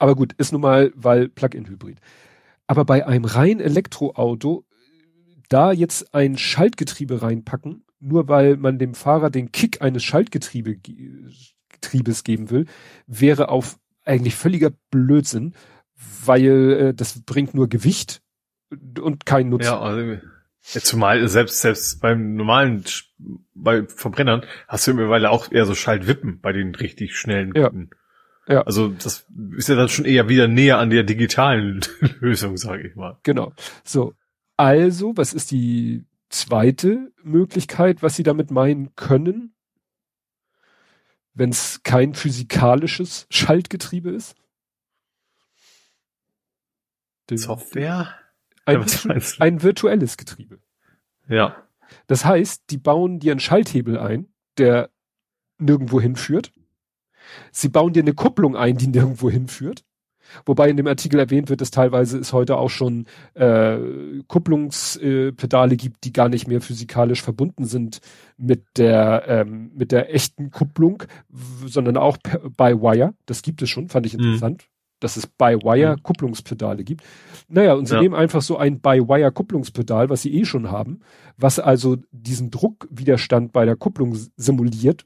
[0.00, 2.00] Aber gut, ist nun mal, weil Plug-in-Hybrid.
[2.66, 4.64] Aber bei einem rein Elektroauto
[5.48, 10.02] da jetzt ein Schaltgetriebe reinpacken, nur weil man dem Fahrer den Kick eines
[11.78, 12.66] Schaltgetriebes geben will,
[13.06, 15.54] wäre auf eigentlich völliger Blödsinn,
[16.24, 18.22] weil äh, das bringt nur Gewicht
[19.00, 19.66] und keinen Nutzen.
[19.66, 20.18] Ja, also,
[20.60, 22.84] zumal selbst selbst beim normalen
[23.54, 27.52] bei Verbrennern hast du mittlerweile auch eher so Schaltwippen bei den richtig schnellen.
[27.54, 27.70] Ja.
[28.46, 28.62] Ja.
[28.62, 29.26] Also das
[29.56, 31.80] ist ja dann schon eher wieder näher an der digitalen
[32.20, 33.18] Lösung, sage ich mal.
[33.22, 33.52] Genau.
[33.84, 34.14] So,
[34.56, 39.54] also, was ist die zweite Möglichkeit, was Sie damit meinen können,
[41.38, 44.34] wenn es kein physikalisches Schaltgetriebe ist?
[47.38, 48.14] Software?
[48.64, 48.84] Ein,
[49.54, 50.60] ein virtuelles Getriebe.
[51.28, 51.68] Ja.
[52.06, 54.28] Das heißt, die bauen dir einen Schalthebel ein,
[54.58, 54.90] der
[55.58, 56.52] nirgendwo hinführt.
[57.52, 59.84] Sie bauen dir eine Kupplung ein, die nirgendwo hinführt.
[60.46, 63.78] Wobei in dem Artikel erwähnt wird, dass teilweise es heute auch schon äh,
[64.26, 68.00] Kupplungspedale äh, gibt, die gar nicht mehr physikalisch verbunden sind
[68.36, 71.02] mit der ähm, mit der echten Kupplung,
[71.66, 72.16] sondern auch
[72.56, 73.14] by Wire.
[73.26, 74.24] Das gibt es schon, fand ich mhm.
[74.24, 74.96] interessant, mhm.
[75.00, 76.02] dass es by Wire mhm.
[76.02, 77.02] Kupplungspedale gibt.
[77.48, 78.00] Naja, und sie ja.
[78.00, 81.00] nehmen einfach so ein by Wire Kupplungspedal, was sie eh schon haben,
[81.36, 85.04] was also diesen Druckwiderstand bei der Kupplung simuliert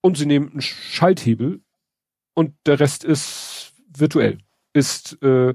[0.00, 1.62] und sie nehmen einen Schalthebel
[2.34, 3.61] und der Rest ist
[3.96, 4.38] virtuell.
[4.72, 5.54] Ist äh,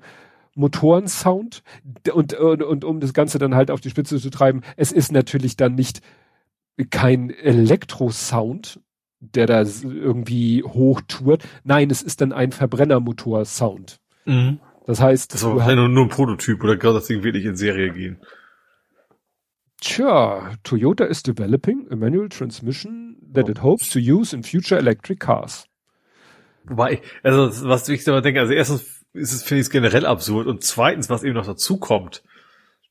[0.55, 1.64] Motorensound
[2.11, 5.11] und, und, und um das Ganze dann halt auf die Spitze zu treiben, es ist
[5.11, 6.01] natürlich dann nicht
[6.89, 8.80] kein Elektrosound,
[9.19, 11.43] der da irgendwie hochtourt.
[11.64, 13.99] Nein, es ist dann ein Verbrennermotor-Sound.
[14.26, 14.59] Mhm.
[14.85, 17.55] Das heißt, das war halt nur, nur ein Prototyp oder gerade das Ding wirklich in
[17.55, 18.18] Serie gehen.
[19.81, 25.19] Tja, Toyota is developing a manual transmission that it hopes to use in future electric
[25.19, 25.68] cars.
[26.69, 30.48] Wobei, also was ich immer denke, also erstens ist es, finde ich es generell absurd
[30.48, 32.23] und zweitens, was eben noch dazu kommt,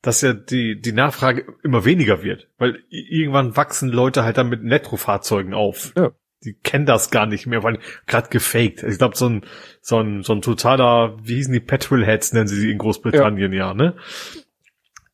[0.02, 4.62] dass ja die, die Nachfrage immer weniger wird, weil irgendwann wachsen Leute halt dann mit
[4.62, 5.92] Elektrofahrzeugen auf.
[5.96, 6.12] Ja.
[6.44, 8.82] Die kennen das gar nicht mehr, weil gerade gefaked.
[8.82, 9.44] Ich glaube, so ein,
[9.80, 13.68] so ein, so ein totaler, wie hießen die Petrolheads, nennen sie sie in Großbritannien ja,
[13.68, 13.96] ja ne?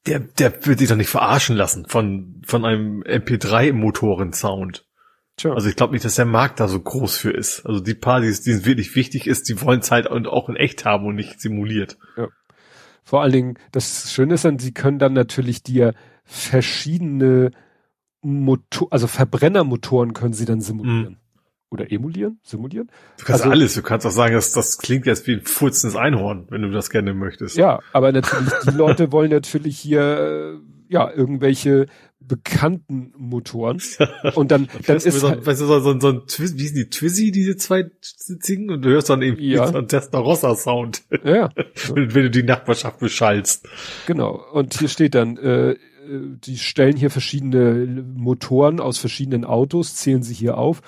[0.06, 4.84] Der, der wird sich doch nicht verarschen lassen von, von einem MP3-Motoren-Sound.
[5.36, 5.52] Tja.
[5.54, 7.64] Also ich glaube nicht, dass der Markt da so groß für ist.
[7.64, 10.84] Also die paar, die es wirklich wichtig ist, die wollen es halt auch in echt
[10.84, 11.96] haben und nicht simuliert.
[12.16, 12.28] Ja.
[13.02, 15.94] Vor allen Dingen, das Schöne ist dann, sie können dann natürlich dir
[16.24, 17.50] verschiedene
[18.20, 21.12] Motor, also Verbrennermotoren können sie dann simulieren.
[21.12, 21.16] Mhm.
[21.70, 22.38] Oder emulieren?
[22.42, 22.90] Simulieren?
[23.18, 23.74] Du kannst also, alles.
[23.74, 26.90] Du kannst auch sagen, dass das klingt jetzt wie ein furzendes Einhorn, wenn du das
[26.90, 27.56] gerne möchtest.
[27.56, 31.86] Ja, aber natürlich, die Leute wollen natürlich hier, ja, irgendwelche
[32.26, 33.80] bekannten Motoren.
[34.34, 36.76] Und dann, dann ist so, halt, weißt du, so, so, so ein Twiz, wie sind
[36.76, 39.66] die Twizzy, diese zwei singen und du hörst dann eben ja.
[39.66, 41.02] so einen Testarossa Sound.
[41.24, 41.50] Ja.
[41.94, 43.68] wenn, wenn, du die Nachbarschaft beschallst.
[44.06, 44.42] Genau.
[44.52, 45.76] Und hier steht dann, äh,
[46.08, 50.82] die stellen hier verschiedene Motoren aus verschiedenen Autos, zählen sie hier auf.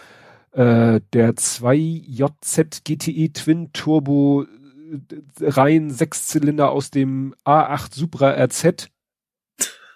[0.52, 4.98] Äh, der 2JZ GTE Twin Turbo äh,
[5.40, 8.88] rein Sechszylinder aus dem A8 Supra RZ.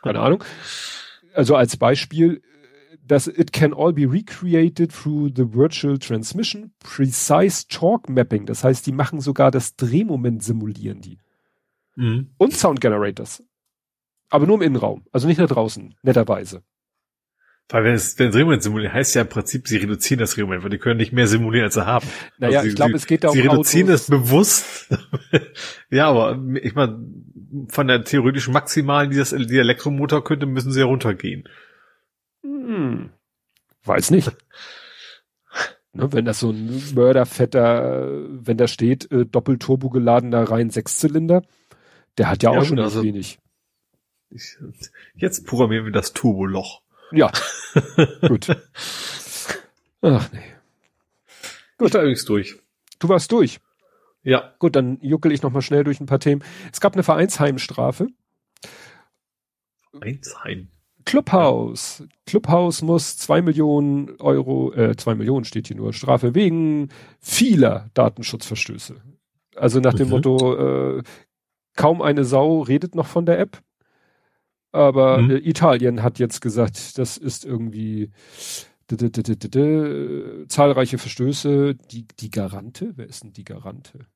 [0.03, 0.45] Keine Ahnung.
[1.39, 2.43] Also als Beispiel,
[3.07, 8.45] dass it can all be recreated through the virtual transmission, precise torque mapping.
[8.45, 11.21] Das heißt, die machen sogar das Drehmoment simulieren die.
[11.95, 12.33] Mhm.
[12.39, 13.45] Und Sound Generators.
[14.31, 16.65] Aber nur im Innenraum, also nicht nach draußen, netterweise.
[17.71, 20.71] Weil wenn es den Drehmoment simulieren, heißt ja im Prinzip, sie reduzieren das Drehmoment, weil
[20.71, 22.09] die können nicht mehr simulieren, als sie haben.
[22.39, 24.07] Naja, also ich glaube, es geht da um Sie reduzieren Autos.
[24.07, 24.89] das bewusst.
[25.91, 26.99] ja, aber ich meine,
[27.69, 31.49] von der theoretischen Maximalen, die das die Elektromotor könnte, müssen sie ja runtergehen.
[32.43, 33.11] Hm.
[33.85, 34.31] Weiß nicht.
[35.93, 41.43] ne, wenn das so ein mörderfetter, wenn da steht, äh, doppelturbo geladener rein Sechszylinder,
[42.19, 43.39] der hat ja, ja auch schon also, wenig.
[44.31, 44.59] Ich,
[45.15, 46.83] jetzt programmieren wir das Turboloch.
[47.13, 47.33] Ja.
[48.29, 48.49] Gut.
[50.03, 50.43] Ach nee.
[51.79, 51.89] Gut.
[51.89, 52.57] Ich war übrigens durch.
[52.99, 53.61] Du warst durch.
[54.29, 54.53] Ja.
[54.59, 56.45] Gut, dann juckel ich noch mal schnell durch ein paar Themen.
[56.71, 58.09] Es gab eine Vereinsheimstrafe.
[59.91, 60.69] Vereinsheim.
[61.07, 62.05] Clubhouse.
[62.27, 66.91] Clubhouse muss zwei Millionen Euro, äh, zwei Millionen steht hier nur, Strafe wegen
[67.21, 68.97] vieler Datenschutzverstöße.
[69.57, 70.11] Also nach dem mhm.
[70.11, 71.03] Motto, äh,
[71.75, 73.63] kaum eine Sau redet noch von der App.
[74.73, 75.31] Aber mhm.
[75.31, 78.11] äh, Italien hat jetzt gesagt, das ist irgendwie
[80.49, 81.77] zahlreiche Verstöße.
[81.91, 82.93] Die, die Garante?
[82.97, 84.07] Wer ist denn die Garante?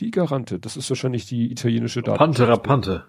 [0.00, 2.18] Die Garante, das ist wahrscheinlich die italienische Daten.
[2.18, 3.04] Pante Rapante.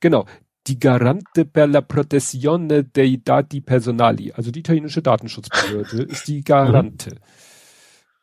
[0.00, 0.26] Genau.
[0.68, 4.32] Die Garante per la protezione dei dati personali.
[4.32, 7.16] Also die italienische Datenschutzbehörde ist die Garante.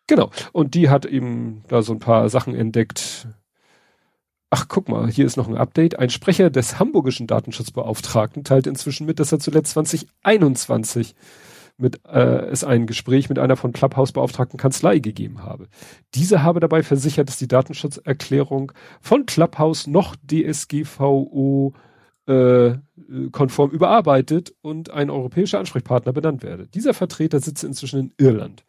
[0.07, 0.31] Genau.
[0.53, 3.27] Und die hat eben da so ein paar Sachen entdeckt,
[4.51, 5.99] Ach, guck mal, hier ist noch ein Update.
[5.99, 11.13] Ein Sprecher des hamburgischen Datenschutzbeauftragten teilt inzwischen mit, dass er zuletzt 2021
[11.79, 15.67] mit äh, es ein Gespräch mit einer von Clubhouse beauftragten Kanzlei gegeben habe.
[16.13, 21.73] Diese habe dabei versichert, dass die Datenschutzerklärung von Clubhouse noch DSGVO
[22.27, 22.77] äh,
[23.31, 26.67] konform überarbeitet und ein europäischer Ansprechpartner benannt werde.
[26.67, 28.63] Dieser Vertreter sitze inzwischen in Irland.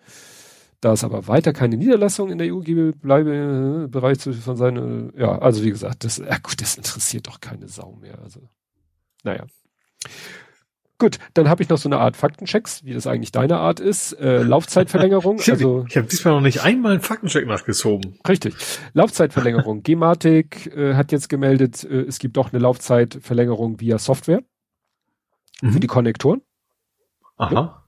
[0.80, 5.12] Da es aber weiter keine Niederlassung in der EU gebe, bleibe äh, Bereich von seinen,
[5.16, 8.18] ja, also wie gesagt, das, ja gut, das interessiert doch keine Sau mehr.
[8.22, 8.48] Also,
[9.24, 9.44] naja.
[11.00, 14.12] Gut, dann habe ich noch so eine Art Faktenchecks, wie das eigentlich deine Art ist.
[14.12, 15.36] Äh, Laufzeitverlängerung.
[15.40, 18.18] ich habe also, ich hab diesmal noch nicht einmal einen Faktencheck nachgeschoben.
[18.28, 18.54] Richtig.
[18.92, 19.82] Laufzeitverlängerung.
[19.82, 24.42] Gematik äh, hat jetzt gemeldet, äh, es gibt doch eine Laufzeitverlängerung via Software
[25.62, 25.72] mhm.
[25.72, 26.42] für die Konnektoren.
[27.38, 27.82] Aha.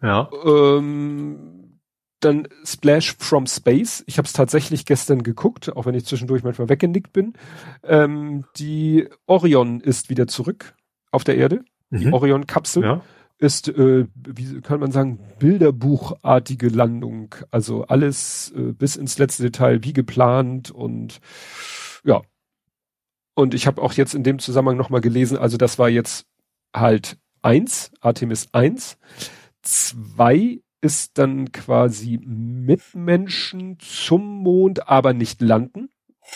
[0.00, 0.30] Ja.
[0.46, 1.80] Ähm,
[2.20, 4.04] dann Splash from Space.
[4.06, 7.34] Ich habe es tatsächlich gestern geguckt, auch wenn ich zwischendurch manchmal weggenickt bin.
[7.82, 10.74] Ähm, die Orion ist wieder zurück
[11.10, 11.62] auf der Erde.
[11.90, 11.98] Mhm.
[11.98, 13.02] Die Orion-Kapsel ja.
[13.38, 17.34] ist, äh, wie kann man sagen, Bilderbuchartige Landung.
[17.50, 21.20] Also alles äh, bis ins letzte Detail wie geplant und
[22.04, 22.22] ja.
[23.34, 26.26] Und ich habe auch jetzt in dem Zusammenhang nochmal gelesen, also das war jetzt
[26.74, 28.98] halt eins, Artemis 1.
[29.62, 35.90] Zwei ist dann quasi mit Menschen zum Mond, aber nicht landen.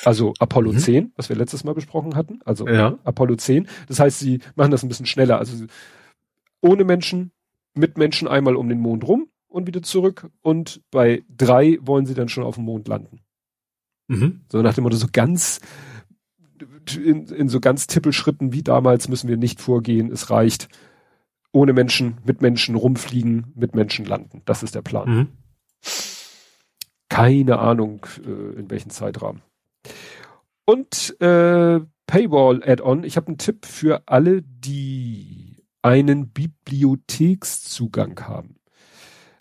[0.05, 0.79] Also Apollo mhm.
[0.79, 2.41] 10, was wir letztes Mal besprochen hatten.
[2.45, 2.99] Also ja.
[3.05, 3.69] Apollo 10.
[3.89, 5.39] Das heißt, sie machen das ein bisschen schneller.
[5.39, 5.67] Also
[6.61, 7.33] ohne Menschen,
[7.75, 10.31] mit Menschen einmal um den Mond rum und wieder zurück.
[10.43, 13.21] Und bei drei wollen sie dann schon auf dem Mond landen.
[14.09, 14.43] Mhm.
[14.51, 15.61] So nach dem Motto, so ganz
[16.97, 20.11] in, in so ganz Tippelschritten wie damals müssen wir nicht vorgehen.
[20.11, 20.69] Es reicht
[21.53, 24.43] ohne Menschen, mit Menschen rumfliegen, mit Menschen landen.
[24.45, 25.09] Das ist der Plan.
[25.09, 25.29] Mhm.
[27.09, 29.43] Keine Ahnung, äh, in welchem Zeitrahmen.
[30.65, 33.05] Und äh, Paywall-Add-on.
[33.05, 38.57] Ich habe einen Tipp für alle, die einen Bibliothekszugang haben.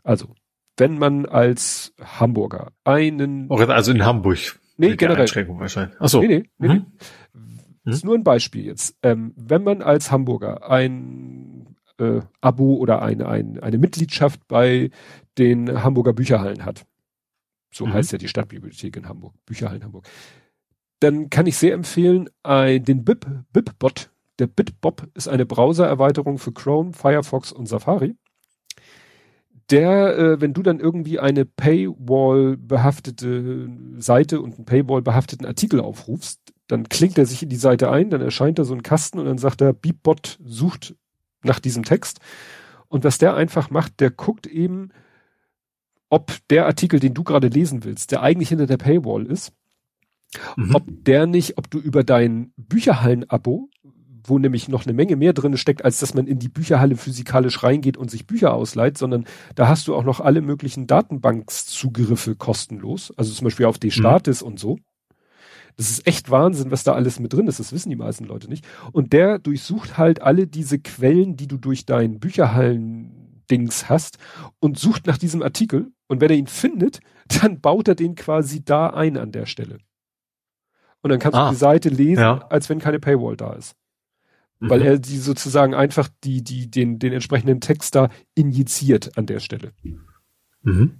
[0.03, 0.35] Also,
[0.77, 3.49] wenn man als Hamburger einen...
[3.49, 4.59] Also in Hamburg.
[4.77, 5.27] Nee, generell.
[5.27, 5.97] Wahrscheinlich.
[5.99, 6.21] Ach so.
[6.21, 6.85] Nee, nee, nee, mhm.
[7.83, 7.93] nee.
[7.93, 8.97] ist nur ein Beispiel jetzt.
[9.03, 14.89] Ähm, wenn man als Hamburger ein äh, Abo oder eine, ein, eine Mitgliedschaft bei
[15.37, 16.85] den Hamburger Bücherhallen hat.
[17.71, 17.93] So mhm.
[17.93, 20.07] heißt ja die Stadtbibliothek in Hamburg, Bücherhallen Hamburg.
[21.03, 24.09] Dann kann ich sehr empfehlen, äh, den BIP, BipBot.
[24.39, 28.15] Der BitBob ist eine Browser-Erweiterung für Chrome, Firefox und Safari.
[29.69, 36.87] Der, äh, wenn du dann irgendwie eine Paywall-behaftete Seite und einen Paywall-behafteten Artikel aufrufst, dann
[36.87, 39.37] klingt er sich in die Seite ein, dann erscheint da so ein Kasten und dann
[39.37, 40.95] sagt er, BeepBot sucht
[41.43, 42.21] nach diesem Text.
[42.87, 44.91] Und was der einfach macht, der guckt eben,
[46.09, 49.51] ob der Artikel, den du gerade lesen willst, der eigentlich hinter der Paywall ist,
[50.55, 50.75] mhm.
[50.75, 53.69] ob der nicht, ob du über dein Bücherhallen-Abo,
[54.25, 57.61] wo nämlich noch eine Menge mehr drin steckt, als dass man in die Bücherhalle physikalisch
[57.63, 63.13] reingeht und sich Bücher ausleiht, sondern da hast du auch noch alle möglichen Datenbankszugriffe kostenlos,
[63.17, 64.47] also zum Beispiel auf D-Statis mhm.
[64.47, 64.77] und so.
[65.75, 67.59] Das ist echt Wahnsinn, was da alles mit drin ist.
[67.59, 68.65] Das wissen die meisten Leute nicht.
[68.91, 74.17] Und der durchsucht halt alle diese Quellen, die du durch dein Bücherhallen-Dings hast
[74.59, 75.91] und sucht nach diesem Artikel.
[76.07, 76.99] Und wenn er ihn findet,
[77.41, 79.79] dann baut er den quasi da ein an der Stelle.
[81.03, 82.47] Und dann kannst ah, du die Seite lesen, ja.
[82.49, 83.75] als wenn keine Paywall da ist.
[84.59, 84.69] Mhm.
[84.69, 89.39] Weil er die sozusagen einfach die, die, den, den entsprechenden Text da injiziert an der
[89.39, 89.73] Stelle.
[90.63, 90.99] Mhm.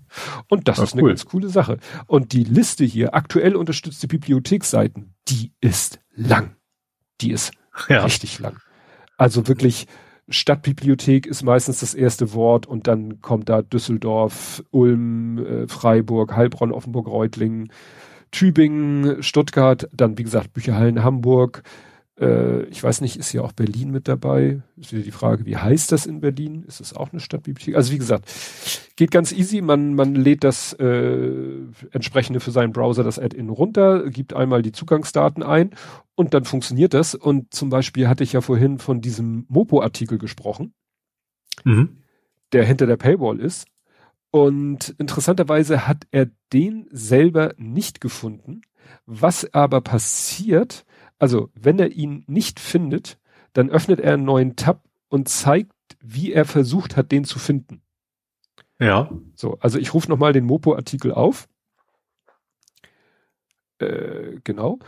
[0.49, 1.77] Und das ja, ist eine ganz coole Sache.
[2.05, 6.57] Und die Liste hier, aktuell unterstützte Bibliotheksseiten, die ist lang.
[7.21, 7.53] Die ist
[7.87, 8.03] ja.
[8.03, 8.57] richtig lang.
[9.17, 9.87] Also wirklich,
[10.29, 16.71] Stadtbibliothek ist meistens das erste Wort und dann kommt da Düsseldorf, Ulm, äh, Freiburg, Heilbronn,
[16.71, 17.71] Offenburg, Reutlingen,
[18.33, 21.63] Tübingen, Stuttgart, dann wie gesagt Bücherhallen Hamburg,
[22.19, 24.61] äh, ich weiß nicht, ist ja auch Berlin mit dabei.
[24.77, 26.63] Ist wieder die Frage, wie heißt das in Berlin?
[26.67, 27.75] Ist es auch eine Stadtbibliothek?
[27.75, 28.31] Also wie gesagt,
[28.95, 29.61] geht ganz easy.
[29.61, 31.59] Man, man lädt das äh,
[31.91, 35.71] entsprechende für seinen Browser, das Add-in runter, gibt einmal die Zugangsdaten ein
[36.15, 37.15] und dann funktioniert das.
[37.15, 40.73] Und zum Beispiel hatte ich ja vorhin von diesem Mopo-Artikel gesprochen,
[41.63, 41.97] mhm.
[42.51, 43.67] der hinter der Paywall ist.
[44.33, 48.61] Und interessanterweise hat er den selber nicht gefunden.
[49.05, 50.85] Was aber passiert,
[51.19, 53.19] also wenn er ihn nicht findet,
[53.53, 57.83] dann öffnet er einen neuen Tab und zeigt, wie er versucht hat, den zu finden.
[58.79, 59.11] Ja.
[59.35, 61.47] So, also ich rufe nochmal den Mopo-Artikel auf.
[63.77, 64.79] Äh, genau.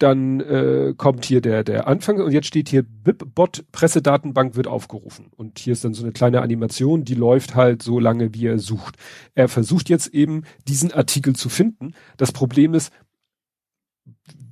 [0.00, 5.26] Dann äh, kommt hier der, der Anfang und jetzt steht hier BibBot Pressedatenbank wird aufgerufen.
[5.36, 8.58] Und hier ist dann so eine kleine Animation, die läuft halt so lange, wie er
[8.58, 8.96] sucht.
[9.34, 11.92] Er versucht jetzt eben diesen Artikel zu finden.
[12.16, 12.92] Das Problem ist,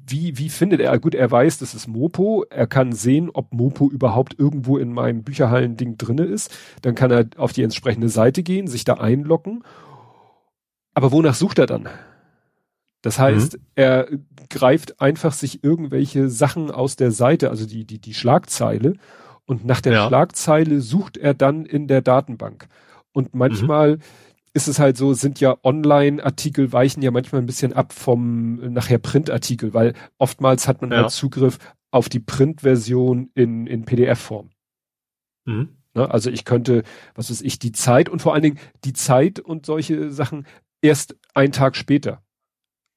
[0.06, 0.98] wie, wie findet er?
[0.98, 2.44] Gut, er weiß, das ist Mopo.
[2.50, 6.54] Er kann sehen, ob Mopo überhaupt irgendwo in meinem Bücherhallen-Ding drinne ist.
[6.82, 9.64] Dann kann er auf die entsprechende Seite gehen, sich da einloggen.
[10.92, 11.88] Aber wonach sucht er dann?
[13.02, 13.62] Das heißt, mhm.
[13.76, 14.08] er
[14.50, 18.94] greift einfach sich irgendwelche Sachen aus der Seite, also die, die, die Schlagzeile.
[19.46, 20.08] Und nach der ja.
[20.08, 22.68] Schlagzeile sucht er dann in der Datenbank.
[23.12, 24.02] Und manchmal mhm
[24.58, 28.98] ist es halt so, sind ja Online-Artikel weichen ja manchmal ein bisschen ab vom nachher
[28.98, 30.98] Print-Artikel, weil oftmals hat man ja.
[30.98, 31.58] halt Zugriff
[31.90, 34.50] auf die Print-Version in, in PDF-Form.
[35.44, 35.76] Mhm.
[35.94, 36.10] Ne?
[36.10, 36.82] Also ich könnte,
[37.14, 40.46] was weiß ich, die Zeit und vor allen Dingen die Zeit und solche Sachen
[40.82, 42.22] erst einen Tag später.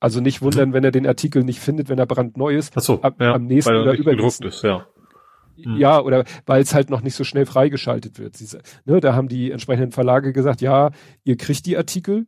[0.01, 0.73] Also nicht wundern, mhm.
[0.73, 2.73] wenn er den Artikel nicht findet, wenn er brandneu ist.
[2.75, 4.47] Ach so, ab, ja, am nächsten oder übernächsten.
[4.47, 4.85] Ist, ja.
[5.57, 5.77] Mhm.
[5.77, 8.35] Ja, oder weil es halt noch nicht so schnell freigeschaltet wird.
[8.35, 10.89] Sie, ne, da haben die entsprechenden Verlage gesagt, ja,
[11.23, 12.25] ihr kriegt die Artikel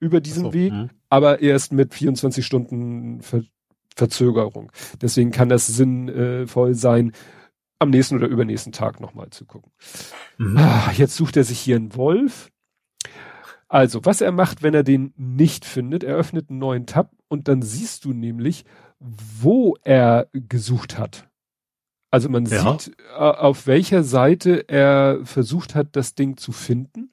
[0.00, 0.88] über diesen so, Weg, mh.
[1.08, 3.42] aber erst mit 24 Stunden Ver
[3.94, 4.72] Verzögerung.
[5.02, 7.12] Deswegen kann das sinnvoll sein,
[7.78, 9.70] am nächsten oder übernächsten Tag nochmal zu gucken.
[10.38, 10.56] Mhm.
[10.56, 12.51] Ah, jetzt sucht er sich hier einen Wolf.
[13.72, 17.48] Also, was er macht, wenn er den nicht findet, er öffnet einen neuen Tab und
[17.48, 18.66] dann siehst du nämlich,
[18.98, 21.26] wo er gesucht hat.
[22.10, 22.78] Also man ja.
[22.78, 27.12] sieht, äh, auf welcher Seite er versucht hat, das Ding zu finden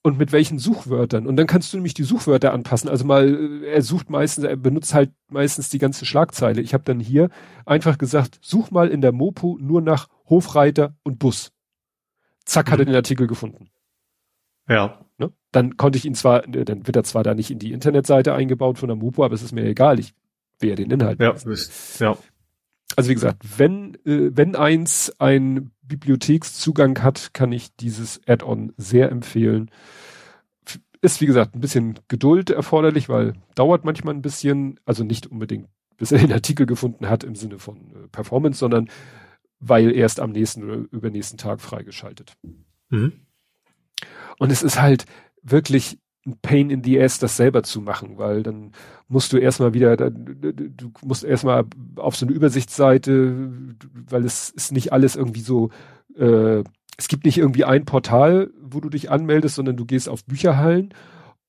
[0.00, 1.26] und mit welchen Suchwörtern.
[1.26, 2.88] Und dann kannst du nämlich die Suchwörter anpassen.
[2.88, 6.62] Also mal, er sucht meistens, er benutzt halt meistens die ganze Schlagzeile.
[6.62, 7.28] Ich habe dann hier
[7.66, 11.52] einfach gesagt, such mal in der Mopo nur nach Hofreiter und Bus.
[12.46, 12.72] Zack, mhm.
[12.72, 13.68] hat er den Artikel gefunden.
[14.70, 15.05] Ja.
[15.18, 15.32] Ne?
[15.52, 18.34] Dann konnte ich ihn zwar, äh, dann wird er zwar da nicht in die Internetseite
[18.34, 19.98] eingebaut von der Mopo, aber es ist mir egal.
[19.98, 20.14] Ich
[20.60, 21.20] will ja den Inhalt.
[21.20, 21.34] Ja,
[22.00, 22.16] ja
[22.94, 29.10] also wie gesagt, wenn, äh, wenn eins ein Bibliothekszugang hat, kann ich dieses Add-on sehr
[29.10, 29.70] empfehlen.
[31.02, 35.68] Ist wie gesagt ein bisschen Geduld erforderlich, weil dauert manchmal ein bisschen, also nicht unbedingt,
[35.96, 38.88] bis er den Artikel gefunden hat im Sinne von äh, Performance, sondern
[39.58, 42.34] weil erst am nächsten oder übernächsten Tag freigeschaltet.
[42.90, 43.12] Mhm.
[44.38, 45.06] Und es ist halt
[45.42, 48.72] wirklich ein Pain in the ass, das selber zu machen, weil dann
[49.08, 51.64] musst du erstmal wieder, du musst erstmal
[51.96, 53.50] auf so eine Übersichtsseite,
[54.08, 55.70] weil es ist nicht alles irgendwie so,
[56.16, 56.64] äh,
[56.98, 60.92] es gibt nicht irgendwie ein Portal, wo du dich anmeldest, sondern du gehst auf Bücherhallen,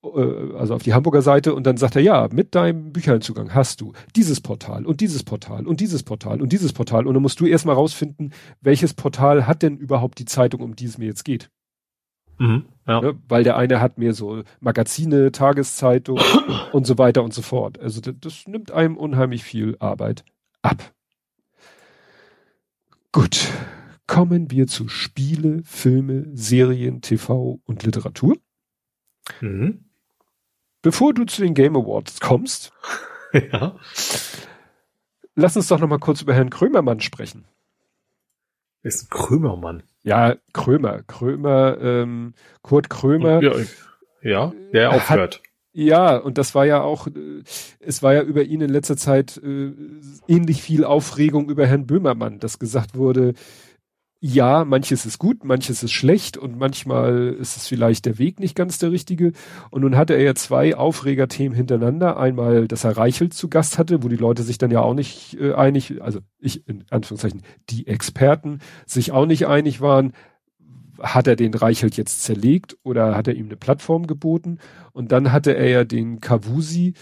[0.03, 3.82] äh, also auf die Hamburger Seite und dann sagt er, ja, mit deinem Bücherhallenzugang hast
[3.82, 7.40] du dieses Portal und dieses Portal und dieses Portal und dieses Portal und dann musst
[7.40, 11.25] du erstmal rausfinden, welches Portal hat denn überhaupt die Zeitung, um die es mir jetzt
[11.25, 11.49] geht.
[12.38, 13.01] Mhm, ja.
[13.01, 13.19] ne?
[13.27, 16.19] Weil der eine hat mehr so Magazine, Tageszeitung
[16.72, 17.80] und so weiter und so fort.
[17.80, 20.24] Also das, das nimmt einem unheimlich viel Arbeit
[20.61, 20.93] ab.
[23.11, 23.48] Gut,
[24.06, 28.38] kommen wir zu Spiele, Filme, Serien, TV und Literatur.
[29.41, 29.85] Mhm.
[30.82, 32.72] Bevor du zu den Game Awards kommst,
[33.33, 33.75] ja.
[35.35, 37.45] lass uns doch noch mal kurz über Herrn Krömermann sprechen.
[38.84, 39.84] Ist ein Krömermann.
[40.04, 41.04] Ja, Krömer.
[41.04, 43.42] Krömer, ähm, Kurt Krömer.
[43.42, 43.54] Ja,
[44.22, 45.42] ja der aufhört.
[45.74, 47.44] Ja, und das war ja auch, äh,
[47.80, 49.74] es war ja über ihn in letzter Zeit äh,
[50.28, 53.34] ähnlich viel Aufregung über Herrn Böhmermann, dass gesagt wurde,
[54.20, 58.56] ja, manches ist gut, manches ist schlecht und manchmal ist es vielleicht der Weg nicht
[58.56, 59.32] ganz der richtige.
[59.70, 62.18] Und nun hatte er ja zwei Aufregerthemen hintereinander.
[62.18, 65.40] Einmal, dass er Reichelt zu Gast hatte, wo die Leute sich dann ja auch nicht
[65.40, 70.14] äh, einig, also ich in Anführungszeichen, die Experten sich auch nicht einig waren.
[71.00, 74.58] Hat er den Reichelt jetzt zerlegt oder hat er ihm eine Plattform geboten?
[74.94, 76.96] Und dann hatte er ja den Kavusi,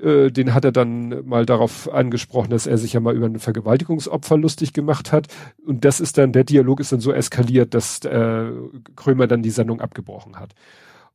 [0.00, 3.38] äh, den hat er dann mal darauf angesprochen, dass er sich ja mal über ein
[3.38, 5.28] Vergewaltigungsopfer lustig gemacht hat.
[5.64, 8.50] Und das ist dann, der Dialog ist dann so eskaliert, dass äh,
[8.94, 10.54] Krömer dann die Sendung abgebrochen hat.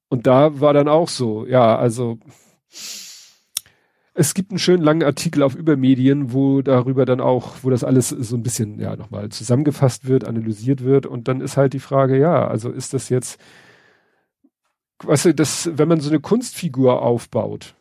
[0.09, 2.19] Und da war dann auch so, ja, also
[4.13, 8.09] es gibt einen schönen langen Artikel auf Übermedien, wo darüber dann auch, wo das alles
[8.09, 11.05] so ein bisschen, ja, nochmal zusammengefasst wird, analysiert wird.
[11.05, 13.39] Und dann ist halt die Frage, ja, also ist das jetzt,
[15.03, 17.75] weißt du, das, wenn man so eine Kunstfigur aufbaut,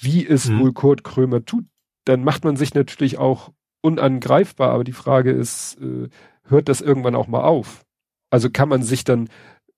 [0.00, 0.60] wie es mhm.
[0.60, 1.64] wohl Kurt Krömer tut,
[2.04, 3.52] dann macht man sich natürlich auch
[3.82, 4.70] unangreifbar.
[4.70, 6.08] Aber die Frage ist, äh,
[6.44, 7.84] hört das irgendwann auch mal auf?
[8.30, 9.28] Also kann man sich dann,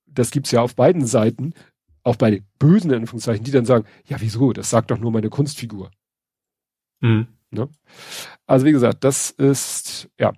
[0.06, 1.54] das gibt's ja auf beiden Seiten,
[2.02, 5.30] auch bei den Bösen Anführungszeichen, die dann sagen, ja wieso, das sagt doch nur meine
[5.30, 5.90] Kunstfigur.
[7.00, 7.28] Mhm.
[7.50, 7.68] Ne?
[8.46, 10.32] Also wie gesagt, das ist, ja,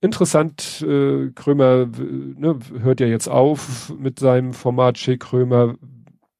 [0.00, 0.82] interessant.
[0.82, 5.76] Äh, Krömer ne, hört ja jetzt auf mit seinem Format Che Krömer.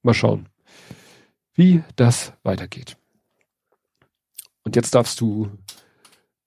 [0.02, 0.48] Mal schauen
[1.54, 2.96] wie das weitergeht.
[4.64, 5.50] Und jetzt darfst du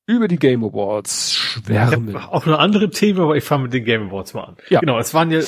[0.06, 2.16] über die Game Awards schwärmen.
[2.16, 4.58] Auch eine andere Thema, aber ich fange mit den Game Awards mal an.
[4.69, 4.80] Ja.
[4.80, 5.42] Genau, es waren ja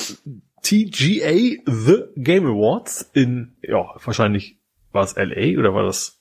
[0.62, 4.58] TGA The Game Awards in, ja, wahrscheinlich
[4.92, 6.18] war es LA oder war das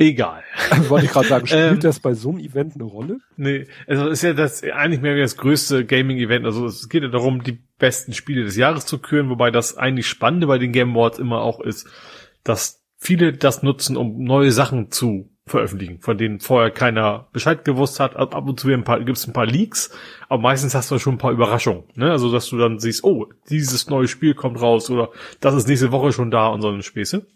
[0.00, 0.44] Egal.
[0.88, 3.18] Wollte ich gerade sagen, spielt ähm, das bei so einem Event eine Rolle?
[3.36, 6.46] Nee, also ist ja das eigentlich mehr wie das größte Gaming-Event.
[6.46, 10.08] Also es geht ja darum, die besten Spiele des Jahres zu küren, wobei das eigentlich
[10.08, 11.88] Spannende bei den Game Awards immer auch ist,
[12.44, 18.00] dass viele das nutzen, um neue Sachen zu veröffentlichen, von denen vorher keiner Bescheid gewusst
[18.00, 18.16] hat.
[18.16, 19.90] Ab und zu gibt es ein paar Leaks,
[20.28, 21.84] aber meistens hast du schon ein paar Überraschungen.
[21.94, 22.10] Ne?
[22.10, 25.92] Also dass du dann siehst, oh, dieses neue Spiel kommt raus oder das ist nächste
[25.92, 27.26] Woche schon da und so eine Späße.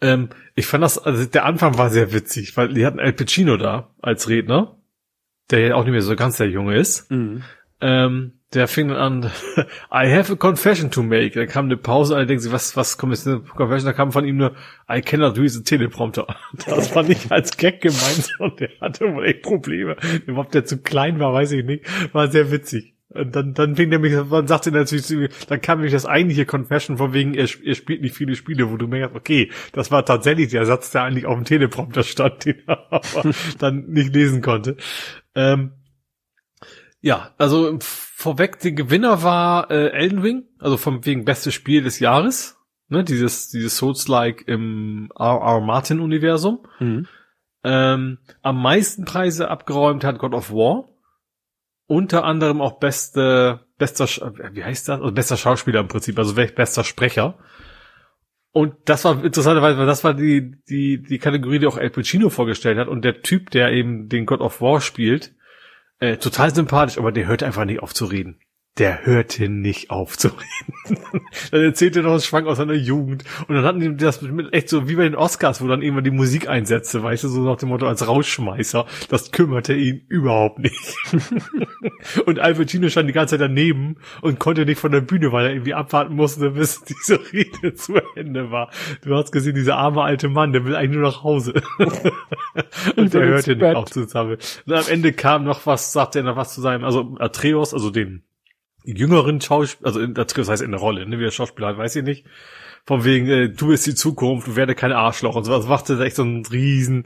[0.00, 3.56] Ähm, ich fand das, also der Anfang war sehr witzig, weil die hatten El Pacino
[3.56, 4.78] da als Redner,
[5.50, 7.10] der ja auch nicht mehr so ganz der Junge ist.
[7.10, 7.42] Mhm.
[7.80, 9.30] Ähm, der fing dann an,
[9.92, 11.30] I have a confession to make.
[11.30, 13.86] Da kam eine Pause, alle denken sich, was, was kommt jetzt eine Confession?
[13.86, 14.56] Da kam von ihm nur,
[14.90, 16.26] I cannot use a Teleprompter.
[16.66, 19.96] Das fand ich als Gag gemeint und der hatte wohl echt Probleme.
[20.34, 21.84] Ob der zu klein war, weiß ich nicht.
[22.12, 22.94] War sehr witzig.
[23.12, 25.90] Und dann, dann fing der mich, dann sagte er natürlich zu mir, dann kam mich
[25.90, 29.50] das eigentliche Confession von wegen, er, er spielt nicht viele Spiele, wo du merkst, okay,
[29.72, 33.86] das war tatsächlich der Satz, der eigentlich auf dem Teleprompter stand, den er aber dann
[33.88, 34.76] nicht lesen konnte.
[35.34, 35.72] Ähm,
[37.00, 37.78] ja, also
[38.20, 42.58] vorweg, der Gewinner war äh, Elden Ring, also vom wegen bestes Spiel des Jahres,
[42.88, 45.60] ne, dieses, dieses Souls-like im R.R.
[45.60, 46.60] Martin-Universum.
[46.78, 47.06] Mhm.
[47.62, 50.88] Ähm, am meisten Preise abgeräumt hat God of War
[51.86, 54.06] unter anderem auch beste, bester,
[54.52, 55.00] wie heißt das?
[55.00, 57.36] Also bester Schauspieler im Prinzip, also bester Sprecher.
[58.52, 62.28] Und das war interessanterweise, weil das war die, die, die Kategorie, die auch El Pacino
[62.30, 62.86] vorgestellt hat.
[62.86, 65.34] Und der Typ, der eben den God of War spielt,
[66.00, 68.40] äh, total sympathisch, aber der hört einfach nicht auf zu reden
[68.78, 71.02] der hörte nicht auf zu reden.
[71.50, 73.24] dann erzählte er noch, es schwank aus seiner Jugend.
[73.46, 76.04] Und dann hatten die das mit echt so wie bei den Oscars, wo dann irgendwann
[76.04, 78.86] die Musik einsetzte, weißt du, so nach dem Motto als Rausschmeißer.
[79.08, 80.96] Das kümmerte ihn überhaupt nicht.
[82.26, 85.52] und Albertino stand die ganze Zeit daneben und konnte nicht von der Bühne, weil er
[85.52, 88.70] irgendwie abwarten musste, bis diese Rede zu Ende war.
[89.04, 91.62] Du hast gesehen, dieser arme alte Mann, der will eigentlich nur nach Hause.
[92.96, 94.38] und der hörte nicht auf zusammen.
[94.64, 97.90] Und am Ende kam noch was, sagte er noch was zu seinem, also Atreus, also
[97.90, 98.22] den
[98.84, 101.96] jüngeren Schauspieler, also in, das heißt in der Rolle, ne, wie der Schauspieler hat, weiß
[101.96, 102.26] ich nicht.
[102.86, 105.52] Von wegen, äh, du bist die Zukunft, du werde kein Arschloch und so.
[105.52, 107.04] Das machte echt so einen riesen.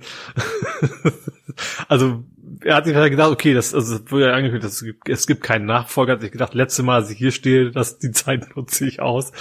[1.88, 2.24] also
[2.62, 5.26] er hat sich halt gedacht, okay, das, also das wurde ja angekündigt, es gibt, es
[5.26, 6.14] gibt keinen Nachfolger.
[6.14, 9.32] Hat sich gedacht, letzte Mal, als ich hier stehe, dass die Zeit nutze ich aus.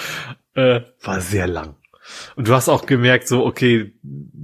[0.56, 1.76] Äh, war sehr lang.
[2.36, 3.94] Und du hast auch gemerkt, so, okay,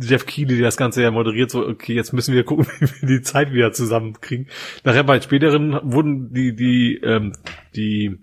[0.01, 3.07] Jeff Keighley, der das Ganze ja moderiert, so, okay, jetzt müssen wir gucken, wie wir
[3.17, 4.47] die Zeit wieder zusammenkriegen.
[4.83, 7.33] Nachher bei späteren wurden die, die, ähm,
[7.79, 8.19] die,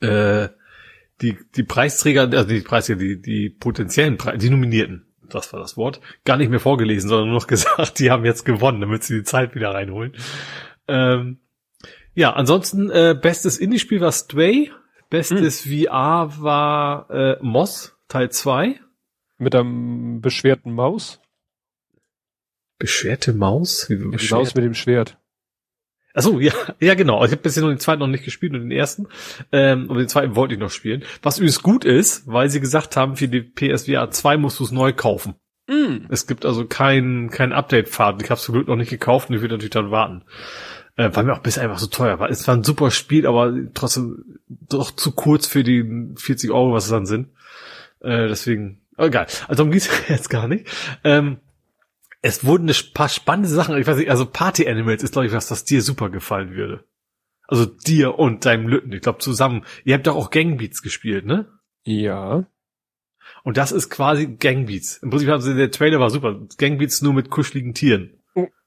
[0.00, 0.48] äh,
[1.20, 5.76] die, die Preisträger, also die Preisträger, die, die potenziellen Preise, die Nominierten, das war das
[5.76, 9.18] Wort, gar nicht mehr vorgelesen, sondern nur noch gesagt, die haben jetzt gewonnen, damit sie
[9.18, 10.12] die Zeit wieder reinholen.
[10.88, 11.38] Ähm,
[12.14, 14.72] ja, ansonsten, äh, bestes Indie-Spiel war Stray,
[15.10, 15.84] bestes hm.
[15.84, 18.80] VR war äh, Moss, Teil 2.
[19.38, 21.20] Mit einem beschwerten Maus.
[22.78, 23.90] Beschwerte Maus?
[23.90, 24.40] Wie beschwert?
[24.40, 25.18] Maus mit dem Schwert.
[26.16, 27.24] Achso, ja, ja genau.
[27.24, 29.06] Ich habe bisher nur den zweiten noch nicht gespielt und den ersten.
[29.52, 31.04] Ähm, und den zweiten wollte ich noch spielen.
[31.22, 34.72] Was übrigens gut ist, weil sie gesagt haben, für die PSVR 2 musst du es
[34.72, 35.34] neu kaufen.
[35.68, 36.06] Mm.
[36.08, 38.22] Es gibt also kein, kein Update-Pfad.
[38.22, 40.22] Ich habe es zum Glück noch nicht gekauft und ich will natürlich dann warten.
[40.96, 42.30] Äh, weil mir auch bis einfach so teuer war.
[42.30, 46.84] Es war ein super Spiel, aber trotzdem doch zu kurz für die 40 Euro, was
[46.84, 47.28] es dann sind.
[48.00, 49.26] Äh, deswegen, egal.
[49.48, 50.66] Also um geht's jetzt gar nicht.
[51.04, 51.40] Ähm,
[52.22, 55.32] es wurden ein paar spannende Sachen, ich weiß nicht, also Party Animals ist, glaube ich,
[55.32, 56.84] was, was dir super gefallen würde.
[57.48, 59.64] Also dir und deinem Lütten, ich glaube zusammen.
[59.84, 61.46] Ihr habt doch auch Gangbeats gespielt, ne?
[61.84, 62.46] Ja.
[63.44, 64.98] Und das ist quasi Gangbeats.
[64.98, 66.40] Im Prinzip haben sie, der Trailer war super.
[66.58, 68.15] Gangbeats nur mit kuscheligen Tieren.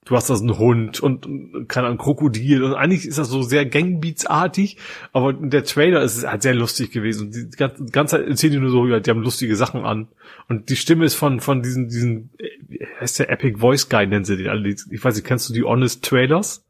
[0.10, 3.44] Du hast das einen Hund und, und keine Ahnung, Krokodil und eigentlich ist das so
[3.44, 4.78] sehr Gangbeats-artig,
[5.14, 8.54] aber der Trailer ist halt sehr lustig gewesen und die ganze, die ganze Zeit erzählen
[8.54, 10.08] die nur so, ja, die haben lustige Sachen an
[10.48, 12.32] und die Stimme ist von, von diesen, diesen,
[12.68, 15.54] wie heißt der Epic Voice Guy, nennen sie den alle, ich weiß nicht, kennst du
[15.54, 16.66] die Honest Trailers?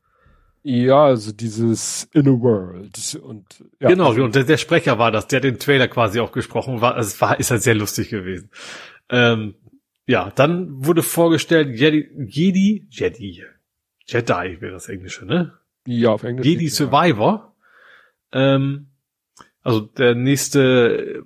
[0.61, 3.45] Ja, also dieses In a World und
[3.79, 3.87] ja.
[3.87, 6.95] Genau, und der, der, Sprecher war das, der den Trailer quasi auch gesprochen war.
[6.95, 8.49] Also es war, ist halt sehr lustig gewesen.
[9.09, 9.53] Ähm,
[10.09, 13.43] ja, dann wurde vorgestellt Jedi, Jedi, Jedi,
[14.05, 15.53] Jedi wäre das Englische, ne?
[15.85, 16.45] Ja, auf Englisch.
[16.45, 17.53] Jedi Survivor.
[18.33, 18.55] Ja.
[18.55, 18.87] Ähm,
[19.61, 21.23] also der nächste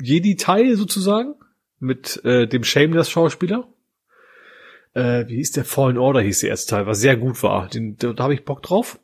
[0.00, 1.34] Jedi-Teil sozusagen
[1.78, 3.68] mit äh, dem Shameless Schauspieler
[4.96, 7.68] äh, wie hieß der Fallen Order hieß der erste Teil, was sehr gut war.
[7.68, 8.98] Den, da, da habe ich Bock drauf.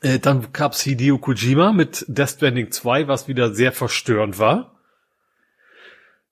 [0.00, 4.75] Äh, dann gab's Hideo Kojima mit Death Stranding 2, was wieder sehr verstörend war.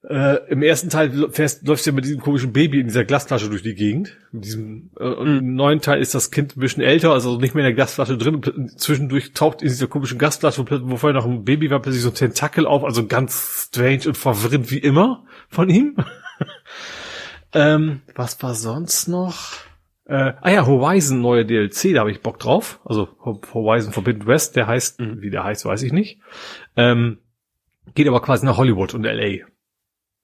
[0.09, 3.49] Äh, Im ersten Teil fährst, läufst du ja mit diesem komischen Baby in dieser Glasflasche
[3.49, 4.17] durch die Gegend.
[4.33, 5.39] Mit diesem, äh, mhm.
[5.39, 8.19] im neuen Teil ist das Kind ein bisschen älter, also nicht mehr in der Glasflasche
[8.19, 8.35] drin.
[8.35, 12.11] Und zwischendurch taucht in dieser komischen Glasflasche, wo vorher noch ein Baby war, plötzlich so
[12.11, 15.97] ein Tentakel auf, also ganz strange und verwirrend wie immer von ihm.
[17.55, 19.53] Ähm, was war sonst noch?
[20.07, 22.81] Äh, ah ja, Horizon neue DLC, da habe ich Bock drauf.
[22.85, 25.23] Also Horizon Forbidden West, der heißt, mhm.
[25.23, 26.19] wie der heißt, weiß ich nicht.
[26.77, 27.19] Ähm,
[27.95, 29.47] geht aber quasi nach Hollywood und LA.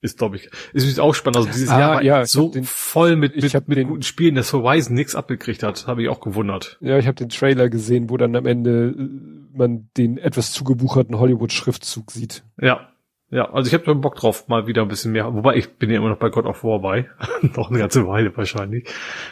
[0.03, 1.37] Ist, glaube ich, ist ist auch spannend.
[1.37, 4.53] Also dieses ah, Jahr ja, so den, voll mit, mit, mit den, guten Spielen, dass
[4.53, 5.87] Horizon nichts abgekriegt hat.
[5.87, 6.79] Habe ich auch gewundert.
[6.81, 11.19] Ja, ich habe den Trailer gesehen, wo dann am Ende äh, man den etwas zugebucherten
[11.19, 12.45] Hollywood-Schriftzug sieht.
[12.59, 12.91] Ja,
[13.33, 15.33] ja, also ich habe schon Bock drauf, mal wieder ein bisschen mehr.
[15.33, 17.09] Wobei ich bin ja immer noch bei God of War bei.
[17.43, 18.89] noch eine ganze Weile wahrscheinlich.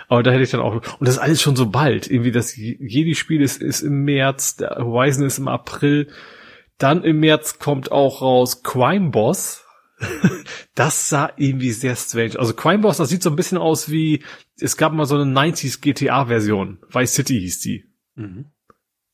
[0.07, 0.75] Aber da hätte ich dann auch.
[0.75, 2.09] Und das ist alles schon so bald.
[2.09, 6.09] Irgendwie das Jedi-Spiel ist, ist im März, der Horizon ist im April.
[6.79, 9.67] Dann im März kommt auch raus Crime Boss.
[10.75, 12.39] Das sah irgendwie sehr strange.
[12.39, 14.23] Also Crime Boss, das sieht so ein bisschen aus wie,
[14.61, 16.79] es gab mal so eine 90s GTA-Version.
[16.89, 17.85] Vice City hieß die.
[18.15, 18.47] Mhm.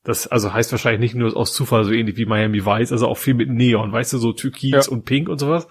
[0.05, 3.17] Das also heißt wahrscheinlich nicht nur aus Zufall so ähnlich wie Miami Vice, also auch
[3.17, 4.89] viel mit Neon, weißt du, so Türkis ja.
[4.89, 5.67] und Pink und sowas.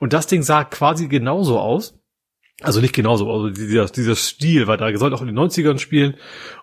[0.00, 1.98] Und das Ding sah quasi genauso aus.
[2.62, 6.16] Also nicht genauso, also dieser, dieser Stil, weil da soll auch in den 90ern spielen.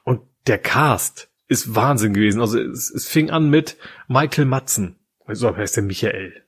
[0.04, 2.42] Und der Cast ist Wahnsinn gewesen.
[2.42, 4.98] Also es, es fing an mit Michael Matzen.
[5.28, 6.43] So heißt der Michael.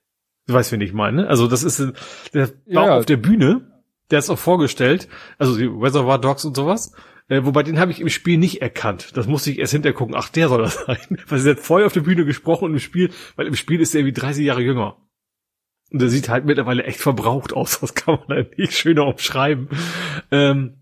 [0.48, 1.24] Du weißt, wen ich meine.
[1.24, 1.27] Ne?
[1.27, 1.80] Also das ist,
[2.33, 2.98] der war ja.
[2.98, 5.07] auf der Bühne, der ist auch vorgestellt,
[5.38, 6.93] also die Reservoir Dogs und sowas.
[7.27, 9.17] Äh, wobei den habe ich im Spiel nicht erkannt.
[9.17, 10.15] Das musste ich erst hinterher gucken.
[10.15, 10.99] Ach, der soll das sein.
[11.27, 13.95] Weil sie hat vorher auf der Bühne gesprochen und im Spiel, weil im Spiel ist
[13.95, 14.98] er wie 30 Jahre jünger.
[15.91, 17.80] Und der sieht halt mittlerweile echt verbraucht aus.
[17.80, 19.69] Das kann man halt nicht schöner umschreiben.
[20.32, 20.75] Ähm,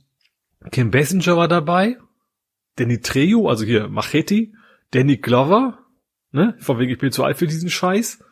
[0.71, 1.97] Kim Basinger war dabei.
[2.75, 4.51] Danny Trejo, also hier Machete.
[4.91, 5.79] Danny Glover.
[6.31, 6.55] Ne?
[6.59, 8.23] Von wegen, ich bin zu alt für diesen Scheiß.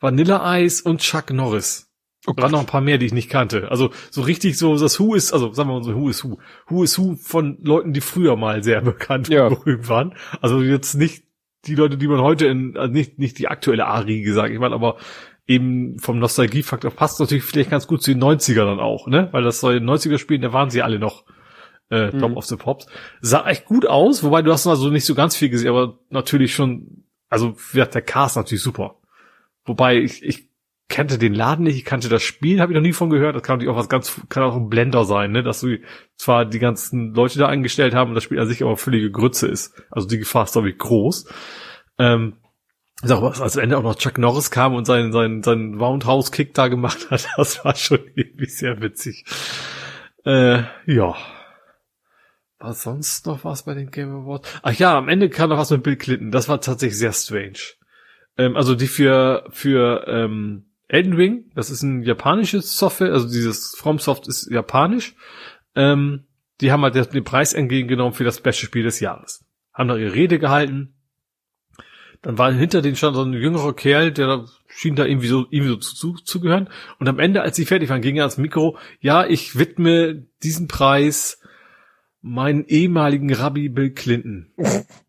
[0.00, 1.86] Vanilla Ice und Chuck Norris.
[2.28, 2.50] Oh Gott.
[2.50, 3.70] noch ein paar mehr, die ich nicht kannte.
[3.70, 6.38] Also so richtig so das Who ist, also sagen wir mal so Who is Who.
[6.66, 9.46] Who is Who von Leuten, die früher mal sehr bekannt ja.
[9.46, 10.14] und berühmt waren.
[10.40, 11.24] Also jetzt nicht
[11.66, 14.72] die Leute, die man heute in, also nicht, nicht die aktuelle A-Riege, sag ich mal,
[14.72, 14.96] aber
[15.46, 19.28] eben vom Nostalgiefaktor passt natürlich vielleicht ganz gut zu den 90er dann auch, ne?
[19.32, 21.24] Weil das soll in den 90er spielen, da waren sie alle noch
[21.90, 22.36] äh, Top mhm.
[22.36, 22.86] of the Pops.
[23.20, 26.54] Sah echt gut aus, wobei du hast also nicht so ganz viel gesehen, aber natürlich
[26.54, 28.96] schon, also wird der Cast natürlich super.
[29.66, 30.48] Wobei ich, ich
[30.88, 33.34] kannte den Laden nicht, ich kannte das Spiel, habe ich noch nie von gehört.
[33.34, 35.42] Das kann natürlich auch was ganz, kann auch ein Blender sein, ne?
[35.42, 35.78] Dass du
[36.16, 39.48] zwar die ganzen Leute da eingestellt haben und das Spiel an sich aber völlige Grütze
[39.48, 39.74] ist.
[39.90, 41.28] Also die Gefahr ist, glaube ich, groß.
[41.98, 42.36] Ähm,
[43.02, 46.54] ich sag, was als Ende auch noch Chuck Norris kam und seinen, seinen, seinen Roundhouse-Kick
[46.54, 49.24] da gemacht hat, das war schon irgendwie sehr witzig.
[50.24, 51.14] Äh, ja.
[52.58, 54.48] Was sonst noch was bei den Game Awards?
[54.62, 56.30] Ach ja, am Ende kam noch was mit Bill Clinton.
[56.30, 57.58] Das war tatsächlich sehr strange.
[58.38, 63.74] Ähm, also die für, für, ähm, Elden Ring, das ist ein japanisches Software, also dieses
[63.76, 65.16] FromSoft ist japanisch.
[65.74, 66.26] Ähm,
[66.60, 69.44] die haben halt den Preis entgegengenommen für das beste Spiel des Jahres.
[69.74, 70.94] Haben da ihre Rede gehalten.
[72.22, 75.72] Dann war hinter denen stand so ein jüngerer Kerl, der schien da irgendwie so, irgendwie
[75.72, 76.68] so zu, zu, gehören.
[76.98, 80.66] Und am Ende, als sie fertig waren, ging er ans Mikro, ja, ich widme diesen
[80.66, 81.40] Preis
[82.22, 84.52] meinen ehemaligen Rabbi Bill Clinton.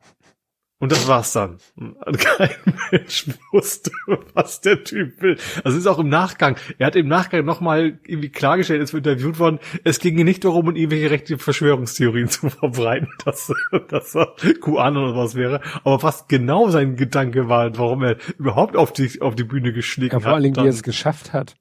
[0.80, 1.57] Und das war's dann.
[1.75, 2.51] Und kein
[2.91, 3.89] Mensch wusste,
[4.35, 5.38] was der Typ will.
[5.64, 6.56] Also es ist auch im Nachgang.
[6.77, 10.75] Er hat im Nachgang nochmal irgendwie klargestellt, es wird interviewt worden, es ging nicht darum,
[10.75, 13.51] irgendwelche rechte Verschwörungstheorien zu verbreiten, dass,
[13.89, 15.61] dass er QAnon oder was wäre.
[15.83, 20.14] Aber was genau sein Gedanke war, warum er überhaupt auf die, auf die Bühne geschlägt
[20.14, 20.31] ja, vor hat.
[20.31, 21.56] Vor allem, wie er es geschafft hat.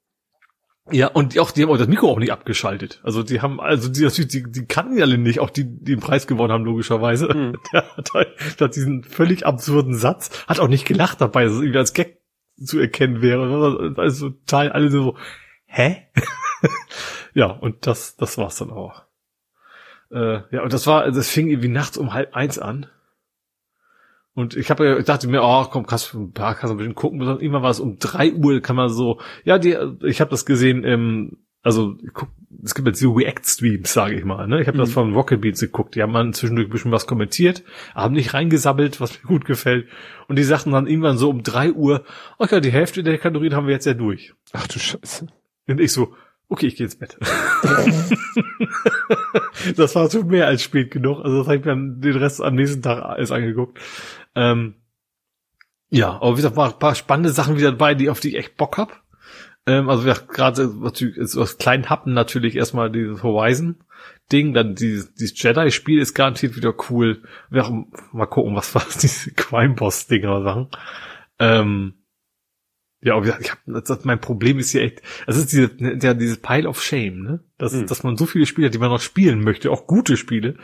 [0.92, 3.00] Ja, und die auch, die haben auch das Mikro auch nicht abgeschaltet.
[3.02, 6.00] Also die haben, also die, die, die, kannten die alle nicht, auch die, die den
[6.00, 7.26] Preis gewonnen haben, logischerweise.
[7.26, 7.56] Mhm.
[7.72, 8.28] Der hat, halt,
[8.60, 11.92] der hat diesen völlig absurden Satz, hat auch nicht gelacht dabei, dass es irgendwie als
[11.92, 12.20] Gag
[12.62, 13.94] zu erkennen wäre.
[13.96, 15.16] Also total alle so,
[15.66, 16.06] hä?
[17.34, 19.02] ja, und das, das war's dann auch.
[20.10, 22.86] Äh, ja, und das war, das fing irgendwie nachts um halb eins an.
[24.36, 26.76] Und ich habe, ich dachte mir, oh, komm, kannst du ein paar kannst du ein
[26.76, 27.22] bisschen gucken.
[27.22, 29.74] Irgendwann war es um drei Uhr, kann man so, ja, die,
[30.04, 32.28] ich habe das gesehen, ähm, also guck,
[32.62, 34.46] es gibt jetzt die React-Streams, sage ich mal.
[34.46, 34.60] Ne?
[34.60, 34.82] Ich habe mhm.
[34.82, 35.94] das von Rocket Beats geguckt.
[35.94, 39.88] Die haben mal zwischendurch ein bisschen was kommentiert, haben nicht reingesammelt, was mir gut gefällt.
[40.28, 42.04] Und die sagten dann irgendwann so um drei Uhr,
[42.36, 44.34] okay, die Hälfte der Kalorien haben wir jetzt ja durch.
[44.52, 45.28] Ach du Scheiße.
[45.66, 46.14] Und ich so,
[46.48, 47.16] okay, ich gehe ins Bett.
[49.76, 51.24] das war so mehr als spät genug.
[51.24, 53.80] Also das habe ich mir den Rest am nächsten Tag alles angeguckt.
[54.36, 54.74] Ähm,
[55.88, 58.36] ja, aber wie gesagt, war ein paar spannende Sachen wieder dabei, die auf die ich
[58.36, 59.02] echt Bock hab.
[59.66, 60.62] Ähm, also gerade
[61.16, 63.82] ist aus kleinen Happen natürlich erstmal dieses Horizon
[64.30, 67.22] Ding, dann dieses, dieses Jedi Spiel ist garantiert wieder cool.
[67.50, 67.72] Wir auch
[68.12, 70.68] mal gucken, was was diese Crime Boss Dinger sagen.
[71.38, 71.94] Ähm,
[73.02, 76.38] ja, aber ich hab, das, mein Problem ist hier echt, das ist diese, ja, dieses
[76.38, 77.44] Pile of Shame, ne?
[77.58, 77.86] Dass, mhm.
[77.86, 80.56] dass man so viele Spiele hat, die man noch spielen möchte, auch gute Spiele,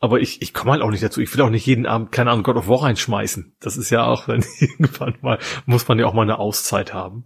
[0.00, 1.20] aber ich, ich komme halt auch nicht dazu.
[1.20, 3.56] Ich will auch nicht jeden Abend, keine Ahnung, God of War reinschmeißen.
[3.60, 7.24] Das ist ja auch dann irgendwann mal, muss man ja auch mal eine Auszeit haben.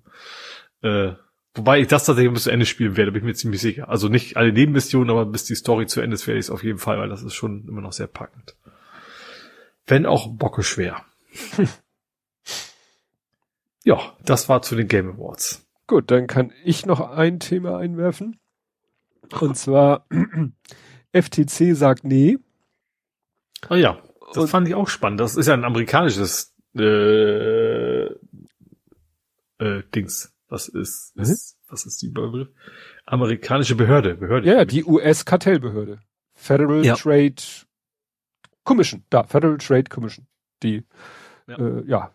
[0.82, 1.12] Äh,
[1.54, 3.90] wobei ich das tatsächlich bis zu Ende spielen werde, bin ich mir ziemlich sicher.
[3.90, 6.64] Also nicht alle Nebenmissionen, aber bis die Story zu Ende ist, werde ich es auf
[6.64, 8.56] jeden Fall, weil das ist schon immer noch sehr packend.
[9.86, 11.04] Wenn auch bocke schwer.
[13.84, 15.66] ja, das war zu den Game Awards.
[15.86, 18.38] Gut, dann kann ich noch ein Thema einwerfen.
[19.40, 20.06] Und zwar
[21.12, 22.38] FTC sagt nee.
[23.70, 25.20] Oh ja, das und, fand ich auch spannend.
[25.20, 30.32] Das ist ja ein amerikanisches äh, äh, Dings.
[30.48, 31.22] Was ist, mhm.
[31.22, 32.48] ist was ist die Begriff?
[33.06, 34.46] Amerikanische Behörde, Behörde.
[34.46, 36.00] Ja, ja die US-Kartellbehörde.
[36.34, 36.94] Federal ja.
[36.94, 37.42] Trade
[38.64, 40.26] Commission, da, Federal Trade Commission.
[40.62, 40.84] Die,
[41.46, 42.14] ja, äh, ja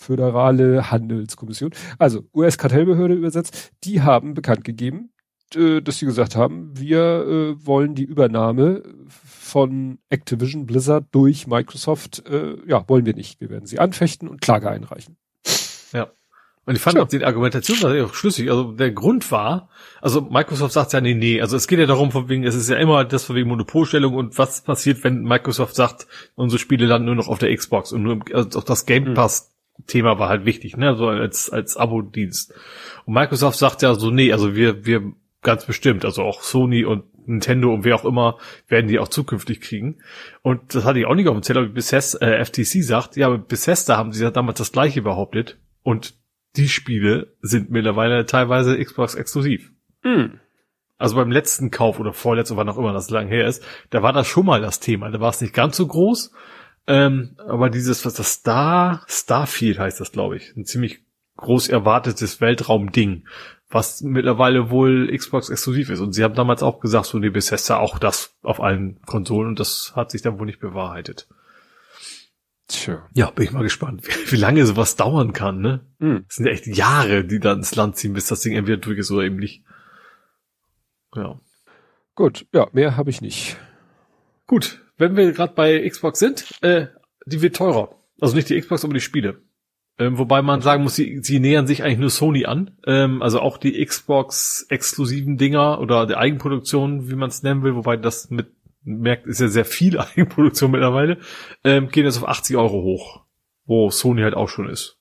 [0.00, 1.72] föderale Handelskommission.
[1.98, 5.12] Also US-Kartellbehörde übersetzt, die haben bekannt gegeben,
[5.56, 12.26] äh, dass sie gesagt haben, wir äh, wollen die Übernahme von Activision Blizzard durch Microsoft,
[12.28, 13.40] äh, ja, wollen wir nicht.
[13.40, 15.16] Wir werden sie anfechten und Klage einreichen.
[15.92, 16.10] Ja.
[16.66, 17.02] Und ich fand Tja.
[17.02, 18.50] auch die Argumentation auch schlüssig.
[18.50, 19.70] Also der Grund war,
[20.00, 21.40] also Microsoft sagt ja nee, nee.
[21.40, 24.14] Also es geht ja darum, von wegen, es ist ja immer das von wegen Monopolstellung
[24.14, 26.06] und was passiert, wenn Microsoft sagt,
[26.36, 29.14] unsere Spiele landen nur noch auf der Xbox und nur, also auch das Game hm.
[29.14, 29.50] Pass
[29.86, 32.54] Thema war halt wichtig, ne, so als, als Abo-Dienst.
[33.06, 35.12] Und Microsoft sagt ja so, nee, also wir, wir
[35.42, 36.04] Ganz bestimmt.
[36.04, 38.38] Also auch Sony und Nintendo und wer auch immer
[38.68, 39.98] werden die auch zukünftig kriegen.
[40.42, 43.30] Und das hatte ich auch nicht auf dem Zettel, wie Bethesda, äh, FTC sagt, ja,
[43.30, 45.58] mit Bethesda haben sie ja damals das gleiche behauptet.
[45.82, 46.14] Und
[46.56, 49.70] die Spiele sind mittlerweile teilweise Xbox exklusiv.
[50.02, 50.40] Mhm.
[50.98, 54.12] Also beim letzten Kauf oder vorletzten, wann auch immer das lang her ist, da war
[54.12, 55.10] das schon mal das Thema.
[55.10, 56.32] Da war es nicht ganz so groß.
[56.86, 61.02] Ähm, aber dieses, was das Star, Starfield heißt das, glaube ich, ein ziemlich
[61.36, 63.26] groß erwartetes Weltraumding,
[63.70, 66.00] was mittlerweile wohl Xbox exklusiv ist.
[66.00, 69.60] Und sie haben damals auch gesagt, so die Bethesda auch das auf allen Konsolen und
[69.60, 71.28] das hat sich dann wohl nicht bewahrheitet.
[72.66, 73.08] Tja.
[73.14, 75.80] Ja, bin ich mal gespannt, wie, wie lange sowas dauern kann, ne?
[75.98, 76.24] Mhm.
[76.26, 78.98] Das sind ja echt Jahre, die dann ins Land ziehen, bis das Ding entweder durch
[78.98, 79.64] ist oder eben nicht.
[81.14, 81.40] Ja.
[82.14, 83.56] Gut, ja, mehr habe ich nicht.
[84.46, 86.88] Gut, wenn wir gerade bei Xbox sind, äh,
[87.24, 87.96] die wird teurer.
[88.20, 89.42] Also nicht die Xbox, aber die Spiele.
[90.00, 92.70] Ähm, wobei man sagen muss, sie, sie nähern sich eigentlich nur Sony an.
[92.86, 97.98] Ähm, also auch die Xbox-exklusiven Dinger oder die Eigenproduktion, wie man es nennen will, wobei
[97.98, 98.48] das mit
[98.82, 101.18] merkt, ist ja sehr viel Eigenproduktion mittlerweile,
[101.64, 103.24] ähm, gehen jetzt auf 80 Euro hoch,
[103.66, 104.96] wo Sony halt auch schon ist.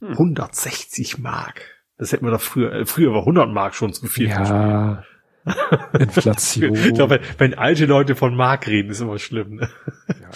[0.00, 0.10] Hm.
[0.10, 1.62] 160 Mark.
[1.96, 4.28] Das hätten wir doch früher, äh, früher war 100 Mark schon zu viel.
[4.28, 5.04] Ja.
[5.98, 6.74] Inflation.
[6.74, 9.54] ich glaube, wenn, alte Leute von Mark reden, ist immer schlimm.
[9.54, 9.70] Ne?
[10.08, 10.30] Ja.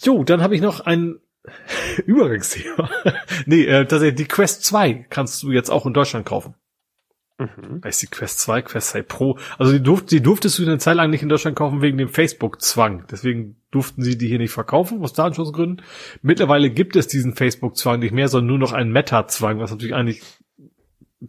[0.00, 1.20] Jo, dann habe ich noch ein
[2.06, 2.90] Übergangsthema.
[3.46, 6.54] nee, äh, tatsächlich, die Quest 2 kannst du jetzt auch in Deutschland kaufen.
[7.38, 7.82] Mhm.
[7.84, 9.38] Heißt die Quest 2, Quest 2 Pro.
[9.58, 12.08] Also die, durft, die durftest du eine Zeit lang nicht in Deutschland kaufen wegen dem
[12.08, 13.04] Facebook-Zwang.
[13.10, 15.84] Deswegen durften sie die hier nicht verkaufen, aus Datenschutzgründen.
[16.20, 20.22] Mittlerweile gibt es diesen Facebook-Zwang nicht mehr, sondern nur noch einen Meta-Zwang, was natürlich eigentlich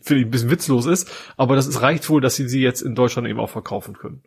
[0.01, 1.11] finde ich ein bisschen witzlos ist.
[1.37, 4.23] Aber das ist, reicht wohl, dass sie sie jetzt in Deutschland eben auch verkaufen können.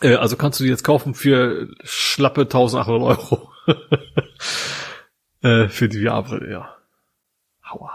[0.00, 3.50] Äh, also kannst du die jetzt kaufen für schlappe 1800 Euro.
[5.42, 6.76] äh, für die VR-Brille, ja.
[7.70, 7.90] Aua.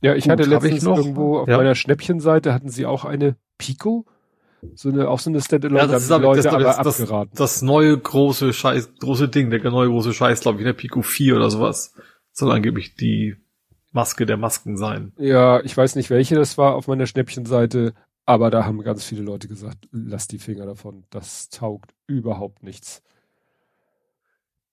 [0.00, 0.98] Ja, ich Gut, hatte hab ich letztens noch?
[0.98, 1.56] irgendwo auf Ja.
[1.56, 4.06] meiner Schnäppchenseite hatten sie auch eine Pico.
[4.74, 7.00] So eine, auch so eine Standalone, Ja, da das ist Leute das, aber das, das,
[7.00, 7.32] abgeraten.
[7.36, 11.36] das neue große Scheiß, große Ding, der neue große Scheiß, glaube ich, der Pico 4
[11.36, 11.94] oder sowas.
[12.32, 13.36] Soll angeblich die
[13.92, 15.12] Maske der Masken sein.
[15.18, 17.94] Ja, ich weiß nicht, welche das war auf meiner Schnäppchenseite,
[18.26, 21.04] aber da haben ganz viele Leute gesagt, lass die Finger davon.
[21.10, 23.02] Das taugt überhaupt nichts.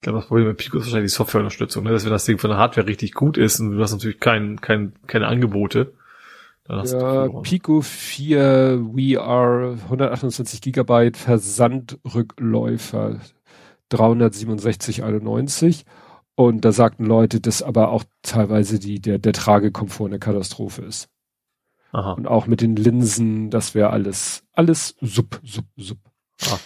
[0.03, 1.91] Ich glaube, das Problem mit Pico ist wahrscheinlich die Softwareunterstützung, ne?
[1.91, 4.59] dass wenn das Ding von der Hardware richtig gut ist und du hast natürlich kein,
[4.59, 5.93] kein, keine Angebote,
[6.65, 7.41] dann hast Ja, du verloren.
[7.41, 13.21] Pico 4 VR 128 Gigabyte Versandrückläufer
[13.93, 15.85] 367,91
[16.35, 21.07] und da sagten Leute, dass aber auch teilweise die, der, der Tragekomfort eine Katastrophe ist.
[21.93, 22.11] Aha.
[22.11, 25.99] Und auch mit den Linsen, das wäre alles, alles sub, sub, sub.
[26.41, 26.59] Ah.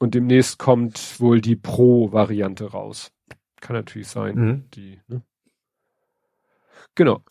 [0.00, 3.12] Und demnächst kommt wohl die Pro-Variante raus.
[3.60, 4.70] Kann natürlich sein, Mhm.
[4.74, 5.22] die, ne?
[6.94, 7.22] Genau.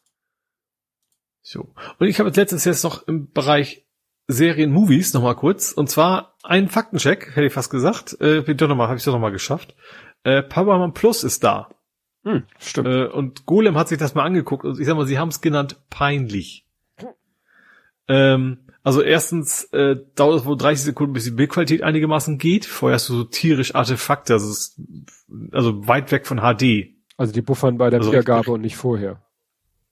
[1.41, 1.73] So.
[1.97, 3.87] Und ich habe jetzt letztes jetzt noch im Bereich
[4.27, 5.71] Serien, Movies noch mal kurz.
[5.71, 8.15] Und zwar einen Faktencheck, hätte ich fast gesagt.
[8.21, 9.75] Äh, bin doch noch mal, habe ich doch noch mal geschafft.
[10.23, 11.69] Äh, Paramount Plus ist da.
[12.23, 12.87] Hm, stimmt.
[12.87, 15.41] Äh, und Golem hat sich das mal angeguckt und ich sag mal, sie haben es
[15.41, 16.67] genannt peinlich.
[18.07, 22.65] Ähm, also erstens äh, dauert es wohl 30 Sekunden, bis die Bildqualität einigermaßen geht.
[22.65, 24.79] Vorher hast du so tierisch Artefakte, also, ist,
[25.51, 26.93] also weit weg von HD.
[27.17, 29.21] Also die buffern bei der Also Wiedergabe und nicht vorher.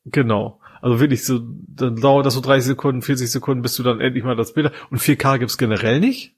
[0.05, 0.61] Genau.
[0.81, 4.23] Also wirklich so, dann dauert das so 30 Sekunden, 40 Sekunden, bis du dann endlich
[4.23, 4.91] mal das Bild hast.
[4.91, 6.35] Und 4K gibt's generell nicht.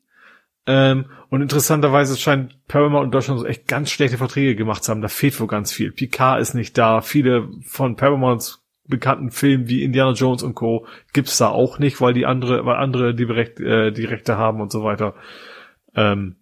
[0.66, 5.02] Ähm, und interessanterweise scheint Paramount in Deutschland so echt ganz schlechte Verträge gemacht zu haben.
[5.02, 5.92] Da fehlt wohl ganz viel.
[5.92, 7.02] PK ist nicht da.
[7.02, 10.86] Viele von Paramounts bekannten Filmen wie Indiana Jones und Co.
[11.14, 14.60] gibt's da auch nicht, weil die andere, weil andere die, Recht, äh, die Rechte haben
[14.62, 15.16] und so weiter.
[15.96, 16.36] Ähm,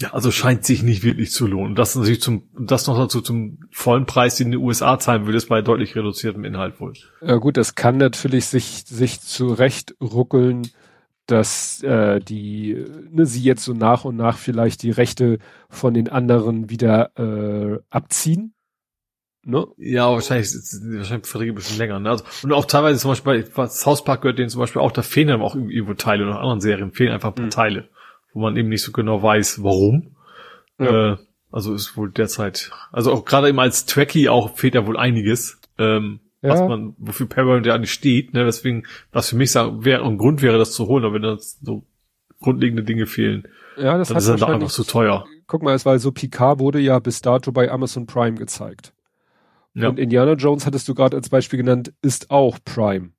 [0.00, 1.74] ja, also scheint sich nicht wirklich zu lohnen.
[1.74, 5.48] Das natürlich zum, das noch dazu zum vollen Preis, den die USA zahlen würde, ist
[5.48, 6.92] bei deutlich reduziertem Inhalt wohl.
[7.20, 10.68] Ja gut, das kann natürlich sich, sich zurecht ruckeln,
[11.26, 16.08] dass äh, die, ne, sie jetzt so nach und nach vielleicht die Rechte von den
[16.08, 18.54] anderen wieder äh, abziehen.
[19.50, 19.66] Ne?
[19.78, 21.98] Ja, wahrscheinlich, wahrscheinlich Verträge ein bisschen länger.
[22.00, 22.10] Ne?
[22.10, 25.00] Also, und auch teilweise zum Beispiel, bei South Park gehört denen zum Beispiel auch, da
[25.00, 27.50] fehlen dann auch irgendwo Teile oder anderen Serien fehlen einfach ein paar Mhm.
[27.50, 27.88] Teile,
[28.34, 30.14] wo man eben nicht so genau weiß, warum.
[30.78, 31.12] Ja.
[31.12, 31.16] Äh,
[31.50, 35.58] also ist wohl derzeit, also auch gerade eben als Trekkie auch fehlt ja wohl einiges,
[35.78, 36.68] ähm, was Ja.
[36.68, 38.44] man, wofür Paramount ja nicht steht, ne?
[38.44, 41.58] Deswegen, was für mich sagen, wäre ein Grund wäre, das zu holen, aber wenn das
[41.62, 41.84] so
[42.40, 45.24] grundlegende Dinge fehlen, Ja, das dann ist das einfach zu teuer.
[45.46, 48.92] guck mal, es war so, Picard wurde ja bis dato bei Amazon Prime gezeigt.
[49.74, 49.88] Ja.
[49.88, 53.10] Und Indiana Jones hattest du gerade als Beispiel genannt, ist auch Prime.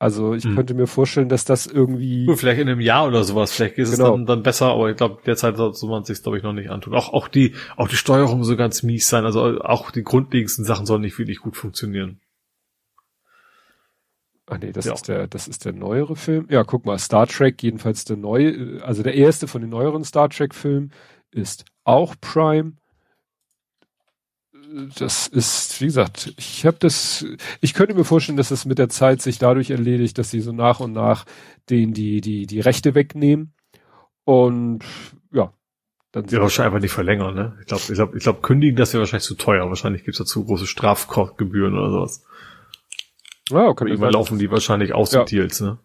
[0.00, 0.54] Also ich Mhm.
[0.54, 3.90] könnte mir vorstellen, dass das irgendwie Gut, vielleicht in einem Jahr oder sowas, vielleicht ist
[3.92, 4.10] Genau.
[4.10, 6.70] es dann, dann besser, aber ich glaube, derzeit sollte man sich glaube ich noch nicht
[6.70, 6.94] antun.
[6.94, 10.86] Auch auch die auch die Steuerung soll ganz mies sein, also auch die grundlegendsten Sachen
[10.86, 12.20] sollen nicht wirklich gut funktionieren.
[14.50, 14.94] Ach nee, das Ja.
[14.94, 16.46] ist der, das ist der neuere Film.
[16.48, 20.30] Ja, guck mal, Star Trek, jedenfalls der neue, also der erste von den neueren Star
[20.30, 20.92] Trek Filmen
[21.30, 22.72] ist auch Prime.
[24.98, 27.24] Das ist, wie gesagt, ich habe das,
[27.60, 30.52] ich könnte mir vorstellen, dass es mit der Zeit sich dadurch erledigt, dass sie so
[30.52, 31.24] nach und nach
[31.70, 33.54] den die die die Rechte wegnehmen
[34.24, 34.80] und
[35.32, 35.52] ja,
[36.12, 37.56] dann Ja, wahrscheinlich einfach nicht verlängern, ne?
[37.60, 39.68] Ich glaube, ich glaube, ich glaube, kündigen, das wäre wahrscheinlich zu teuer.
[39.68, 42.24] Wahrscheinlich gibt's dazu große Strafgebühren oder sowas.
[43.50, 45.24] ja, kann ich irgendwann laufen die wahrscheinlich aus, Ja.
[45.24, 45.78] die Deals, ne?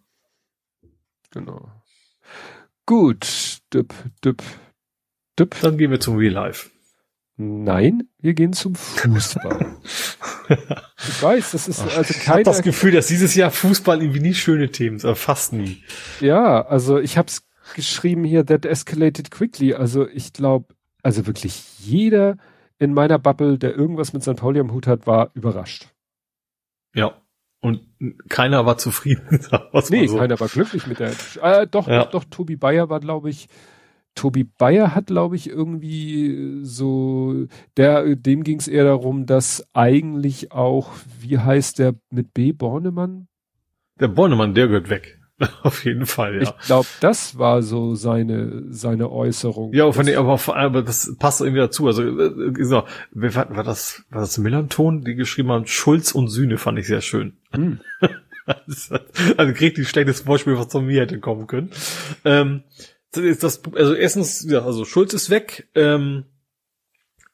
[1.32, 1.72] Genau.
[2.86, 3.94] Gut, düpp,
[4.26, 4.44] düpp,
[5.40, 5.56] düpp.
[5.62, 6.70] Dann gehen wir zum Real Life.
[7.36, 9.76] Nein, wir gehen zum Fußball.
[10.50, 12.44] ich weiß, das ist also Ich habe kein.
[12.44, 15.84] das Gefühl, dass dieses Jahr Fußball irgendwie nie schöne Themen ist, aber fast nie.
[16.20, 17.44] Ja, also ich habe es
[17.76, 19.74] geschrieben hier, that escalated quickly.
[19.74, 22.38] Also ich glaube, also wirklich jeder
[22.78, 24.36] in meiner Bubble, der irgendwas mit St.
[24.36, 25.88] Pauli am Hut hat, war überrascht.
[26.94, 27.20] Ja.
[27.62, 27.82] Und
[28.30, 29.40] keiner war zufrieden.
[29.52, 30.18] mal Nee, so.
[30.18, 31.14] keiner war glücklich mit der.
[31.42, 32.03] Äh, doch, Ja.
[32.03, 33.48] doch, doch, Tobi Bayer war, glaube ich.
[34.16, 40.51] Tobi Bayer hat, glaube ich, irgendwie so, der, dem ging es eher darum, dass eigentlich
[40.51, 43.27] auch, wie heißt der mit B, Bornemann?
[44.00, 45.19] Der Bornemann, der gehört weg.
[45.64, 46.42] Auf jeden Fall, ja.
[46.42, 49.74] Ich glaube, das war so seine, seine Äußerung.
[49.74, 51.88] Ja, von den, aber, vor allem, aber das passt irgendwie dazu.
[51.88, 56.27] Also, äh, so, wer war, war das, war das Millanton, die geschrieben haben, Schulz und
[56.30, 57.33] Sühne fand ich sehr schön.
[57.51, 57.80] Hm.
[59.38, 61.72] also kriegt die schlechteste Beispiel, was von mir hätte kommen können.
[62.25, 62.64] Ähm,
[63.14, 65.67] das also erstens, ja, also Schulz ist weg.
[65.75, 66.25] Ähm,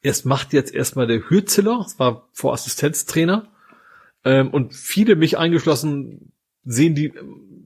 [0.02, 3.52] erst macht jetzt erstmal der Hürziller, das war Vorassistenztrainer.
[4.26, 6.34] Ähm, und viele, mich eingeschlossen,
[6.64, 7.14] sehen die,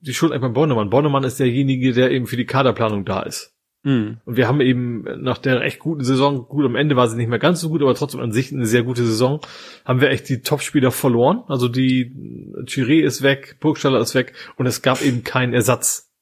[0.01, 0.89] die Schuld einfach Bornemann.
[0.89, 3.53] Bornemann ist derjenige, der eben für die Kaderplanung da ist.
[3.83, 4.19] Mhm.
[4.25, 7.29] Und wir haben eben nach der echt guten Saison, gut, am Ende war sie nicht
[7.29, 9.41] mehr ganz so gut, aber trotzdem an sich eine sehr gute Saison,
[9.83, 11.43] haben wir echt die Topspieler verloren.
[11.47, 12.13] Also die
[12.65, 16.12] Chiré ist weg, Burgstaller ist weg und es gab eben keinen Ersatz,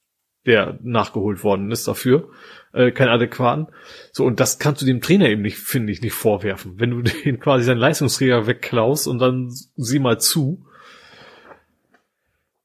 [0.46, 2.30] der nachgeholt worden ist dafür.
[2.74, 3.68] Äh, keinen adäquaten.
[4.12, 6.80] So, und das kannst du dem Trainer eben nicht, finde ich, nicht vorwerfen.
[6.80, 10.66] Wenn du den quasi seinen Leistungsträger wegklaust und dann sieh mal zu,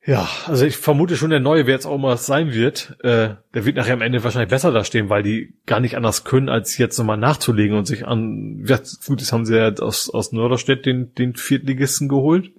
[0.07, 3.65] ja, also ich vermute schon, der Neue, wer jetzt auch mal sein wird, äh, der
[3.65, 6.97] wird nachher am Ende wahrscheinlich besser dastehen, weil die gar nicht anders können, als jetzt
[6.97, 11.13] nochmal nachzulegen und sich an, ja, gut, das haben sie ja aus, aus Norderstedt den,
[11.15, 12.53] den Viertligisten geholt.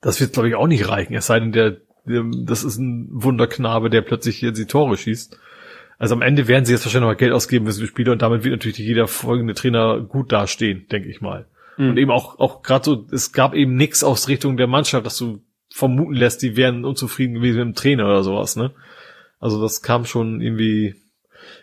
[0.00, 1.76] Das wird, glaube ich, auch nicht reichen, es sei denn, der,
[2.06, 5.38] das ist ein Wunderknabe, der plötzlich jetzt die Tore schießt.
[5.98, 8.44] Also am Ende werden sie jetzt wahrscheinlich noch Geld ausgeben für diese Spieler und damit
[8.44, 11.46] wird natürlich jeder folgende Trainer gut dastehen, denke ich mal.
[11.78, 11.90] Mhm.
[11.90, 15.16] Und eben auch, auch gerade so, es gab eben nichts aus Richtung der Mannschaft, dass
[15.16, 18.72] du vermuten lässt, die wären unzufrieden gewesen mit dem Trainer oder sowas, ne?
[19.40, 20.94] Also das kam schon irgendwie.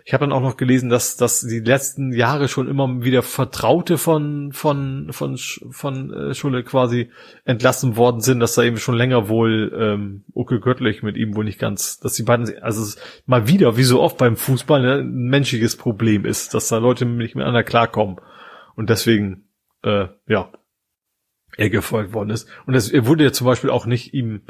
[0.05, 3.97] Ich habe dann auch noch gelesen, dass, dass die letzten Jahre schon immer wieder Vertraute
[3.97, 7.11] von von von von äh, Schule quasi
[7.45, 11.45] entlassen worden sind, dass da eben schon länger wohl ähm, Uke Göttlich mit ihm wohl
[11.45, 15.29] nicht ganz, dass die beiden, also mal wieder, wie so oft beim Fußball, ne, ein
[15.29, 18.17] menschliches Problem ist, dass da Leute nicht miteinander klarkommen
[18.75, 19.45] und deswegen
[19.83, 20.51] äh, ja
[21.57, 22.49] er gefolgt worden ist.
[22.65, 24.41] Und es, er wurde ja zum Beispiel auch nicht ihm,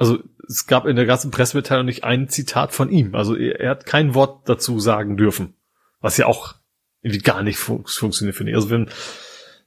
[0.00, 3.14] also es gab in der ganzen Pressemitteilung nicht ein Zitat von ihm.
[3.14, 5.52] Also er, er hat kein Wort dazu sagen dürfen.
[6.00, 6.54] Was ja auch
[7.02, 8.56] irgendwie gar nicht fun funktioniert, finde ich.
[8.56, 8.88] Also wenn,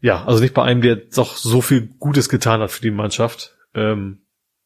[0.01, 3.55] ja, also nicht bei einem, der doch so viel Gutes getan hat für die Mannschaft.
[3.75, 4.23] Ähm,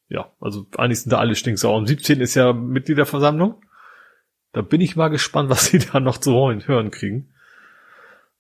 [0.08, 1.76] ja, also eigentlich sind da alle stinksauer.
[1.76, 3.62] Und 17 ist ja Mitgliederversammlung.
[4.54, 7.34] Da bin ich mal gespannt, was sie da noch zu hören kriegen.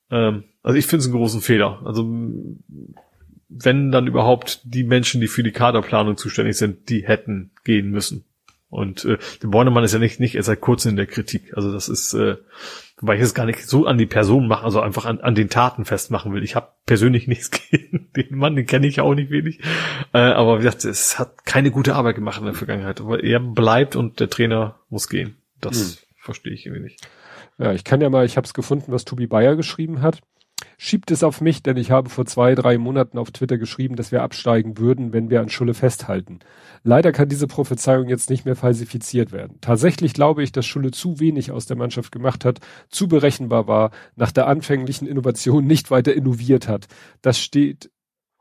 [0.10, 1.82] Ähm, also ich finde es einen großen Fehler.
[1.86, 2.04] Also
[3.50, 8.26] wenn dann überhaupt die Menschen, die für die Kaderplanung zuständig sind, die hätten gehen müssen.
[8.70, 11.56] Und äh, der Bornemann ist ja nicht, nicht erst seit kurzem in der Kritik.
[11.56, 12.36] Also das ist, äh,
[13.00, 15.50] weil ich es gar nicht so an die Person mache, also einfach an, an den
[15.50, 16.44] Taten festmachen will.
[16.44, 19.62] Ich habe persönlich nichts gegen den Mann, den kenne ich auch nicht wenig.
[20.14, 23.00] Äh, aber wie gesagt, es hat keine gute Arbeit gemacht in der Vergangenheit.
[23.00, 25.38] Aber er bleibt und der Trainer muss gehen.
[25.62, 25.98] Das hm.
[26.18, 27.08] verstehe ich irgendwie nicht.
[27.58, 30.22] Ja, ich kann ja mal, ich habe es gefunden, was Tobi Bayer geschrieben hat.
[30.80, 34.12] Schiebt es auf mich, denn ich habe vor zwei, drei Monaten auf Twitter geschrieben, dass
[34.12, 36.40] wir absteigen würden, wenn wir an Schulle festhalten.
[36.84, 39.58] Leider kann diese Prophezeiung jetzt nicht mehr falsifiziert werden.
[39.60, 43.90] Tatsächlich glaube ich, dass Schulle zu wenig aus der Mannschaft gemacht hat, zu berechenbar war,
[44.16, 46.88] nach der anfänglichen Innovation nicht weiter innoviert hat.
[47.24, 47.90] Das steht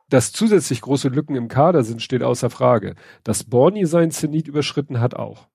[0.08, 2.94] dass zusätzlich große Lücken im Kader sind, steht außer Frage.
[3.24, 5.48] Dass Borny sein Zenit überschritten hat auch.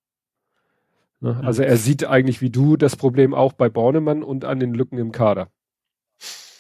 [1.21, 1.39] Ne?
[1.43, 4.97] Also er sieht eigentlich wie du das Problem auch bei Bornemann und an den Lücken
[4.97, 5.49] im Kader.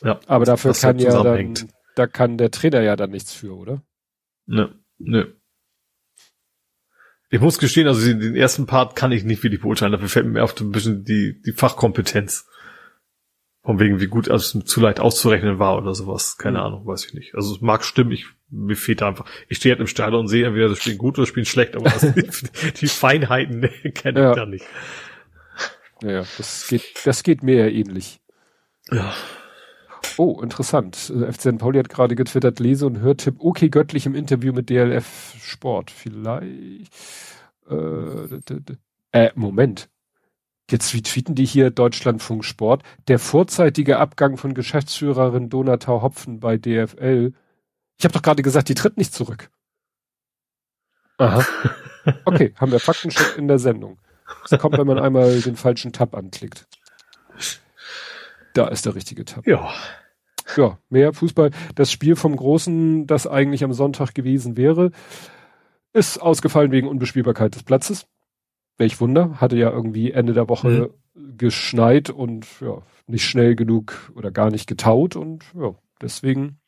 [0.01, 0.19] Ja.
[0.27, 1.53] Aber dafür kann ja dann,
[1.95, 3.83] da kann der Trainer ja dann nichts für, oder?
[4.45, 5.33] Nö, nö.
[7.33, 9.93] Ich muss gestehen, also den, ersten Part kann ich nicht wirklich beurteilen.
[9.93, 12.45] Dafür fällt mir auf ein bisschen die, die Fachkompetenz.
[13.63, 16.37] Von wegen, wie gut also zu leicht auszurechnen war oder sowas.
[16.37, 16.65] Keine mhm.
[16.65, 17.35] Ahnung, weiß ich nicht.
[17.35, 19.25] Also es mag stimmen, ich, mir fehlt einfach.
[19.47, 21.75] Ich stehe halt im Stadion und sehe entweder das Spiel gut oder das Spiel schlecht,
[21.75, 23.61] aber das, die, die Feinheiten
[23.93, 24.29] kenne ja.
[24.31, 24.65] ich da nicht.
[26.01, 28.19] Ja, das geht, das geht mir ja ähnlich.
[28.89, 29.13] Ja.
[30.17, 31.11] Oh, interessant.
[31.15, 34.69] Äh, FCN Pauli hat gerade getwittert, lese und hört Tipp okay göttlich im Interview mit
[34.69, 35.91] DLF Sport.
[35.91, 36.91] Vielleicht.
[37.69, 38.39] Äh,
[39.11, 39.89] äh Moment.
[40.69, 42.83] Jetzt wie tweeten die hier Deutschlandfunk Sport.
[43.07, 47.33] Der vorzeitige Abgang von Geschäftsführerin Donatau Hopfen bei DFL.
[47.97, 49.49] Ich habe doch gerade gesagt, die tritt nicht zurück.
[51.17, 51.45] Aha.
[52.25, 53.99] Okay, haben wir Faktencheck in der Sendung.
[54.49, 56.67] Das kommt, wenn man einmal den falschen Tab anklickt.
[58.53, 59.47] Da ist der richtige Tab.
[59.47, 59.69] Ja.
[60.57, 61.51] Ja, mehr Fußball.
[61.75, 64.91] Das Spiel vom Großen, das eigentlich am Sonntag gewesen wäre,
[65.93, 68.07] ist ausgefallen wegen Unbespielbarkeit des Platzes.
[68.77, 69.39] Welch Wunder.
[69.39, 71.37] Hatte ja irgendwie Ende der Woche mhm.
[71.37, 76.59] geschneit und ja, nicht schnell genug oder gar nicht getaut und ja, deswegen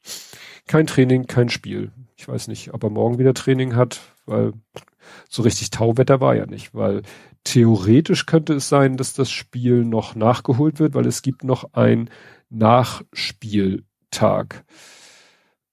[0.68, 1.92] kein Training, kein Spiel.
[2.16, 4.54] Ich weiß nicht, ob er morgen wieder Training hat, weil
[5.30, 7.02] so richtig Tauwetter war ja nicht, weil
[7.44, 12.10] theoretisch könnte es sein, dass das Spiel noch nachgeholt wird, weil es gibt noch ein
[12.50, 13.84] Nachspieltag.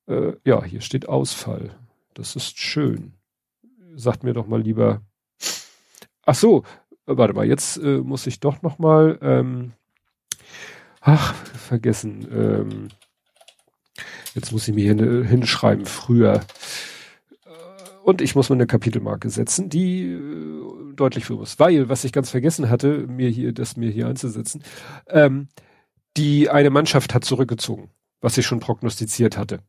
[0.07, 1.71] Äh, ja, hier steht Ausfall.
[2.15, 3.15] Das ist schön.
[3.95, 5.03] Sagt mir doch mal lieber.
[6.27, 6.65] Ach so,
[7.07, 9.19] warte mal, jetzt äh, muss ich doch noch mal.
[9.23, 9.73] Ähm,
[11.01, 12.29] ach, vergessen.
[12.33, 12.89] Ähm,
[14.35, 15.87] jetzt muss ich mir hier hinschreiben.
[15.87, 16.41] Früher
[18.03, 20.63] und ich muss mir eine Kapitelmarke setzen, die äh,
[20.97, 21.59] deutlich für muss.
[21.59, 24.63] Weil, was ich ganz vergessen hatte, mir hier, das mir hier einzusetzen,
[25.09, 25.49] ähm,
[26.17, 29.61] die eine Mannschaft hat zurückgezogen, was ich schon prognostiziert hatte.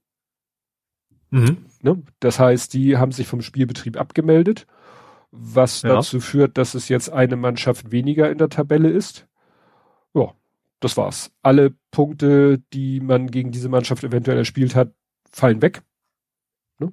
[1.30, 1.66] Mhm.
[1.82, 2.04] Ne?
[2.20, 4.68] Das heißt, die haben sich vom Spielbetrieb abgemeldet
[5.32, 5.96] was Ja.
[5.96, 9.28] dazu führt, dass es jetzt eine Mannschaft weniger in der Tabelle ist.
[10.14, 10.34] Ja,
[10.82, 11.32] das war's.
[11.42, 14.94] Alle Punkte, die man gegen diese Mannschaft eventuell erspielt hat,
[15.32, 15.84] fallen weg,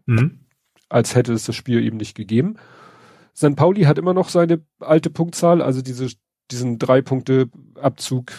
[0.06, 0.46] Mhm.
[0.88, 2.58] als hätte es das Spiel eben nicht gegeben.
[3.38, 3.54] St.
[3.54, 6.08] Pauli hat immer noch seine alte Punktzahl, also diese,
[6.50, 7.48] diesen drei Punkte
[7.80, 8.32] Abzug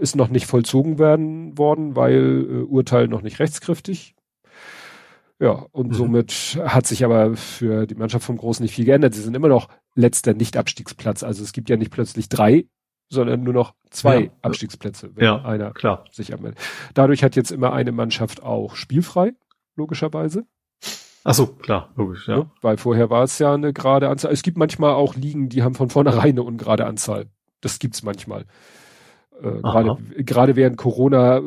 [0.00, 4.14] ist noch nicht vollzogen werden worden, weil äh, Urteil noch nicht rechtskräftig.
[5.38, 5.94] Ja, und Mhm.
[5.94, 9.14] somit hat sich aber für die Mannschaft vom Großen nicht viel geändert.
[9.14, 11.22] Sie sind immer noch letzter Nicht-Abstiegsplatz.
[11.22, 12.66] Also es gibt ja nicht plötzlich drei,
[13.10, 14.30] sondern nur noch zwei Ja.
[14.42, 15.44] Abstiegsplätze, wenn Ja.
[15.44, 16.06] einer Klar.
[16.10, 16.58] sich anmeldet.
[16.94, 19.34] Dadurch hat jetzt immer eine Mannschaft auch spielfrei,
[19.76, 20.46] logischerweise.
[21.28, 22.36] Ach so, klar, logisch, ja.
[22.36, 22.50] Ne?
[22.62, 24.32] Weil vorher war es ja eine gerade Anzahl.
[24.32, 27.26] Es gibt manchmal auch Ligen, die haben von vornherein eine ungerade Anzahl.
[27.60, 28.44] Das gibt's manchmal.
[29.42, 31.42] Äh, gerade, gerade während Corona äh,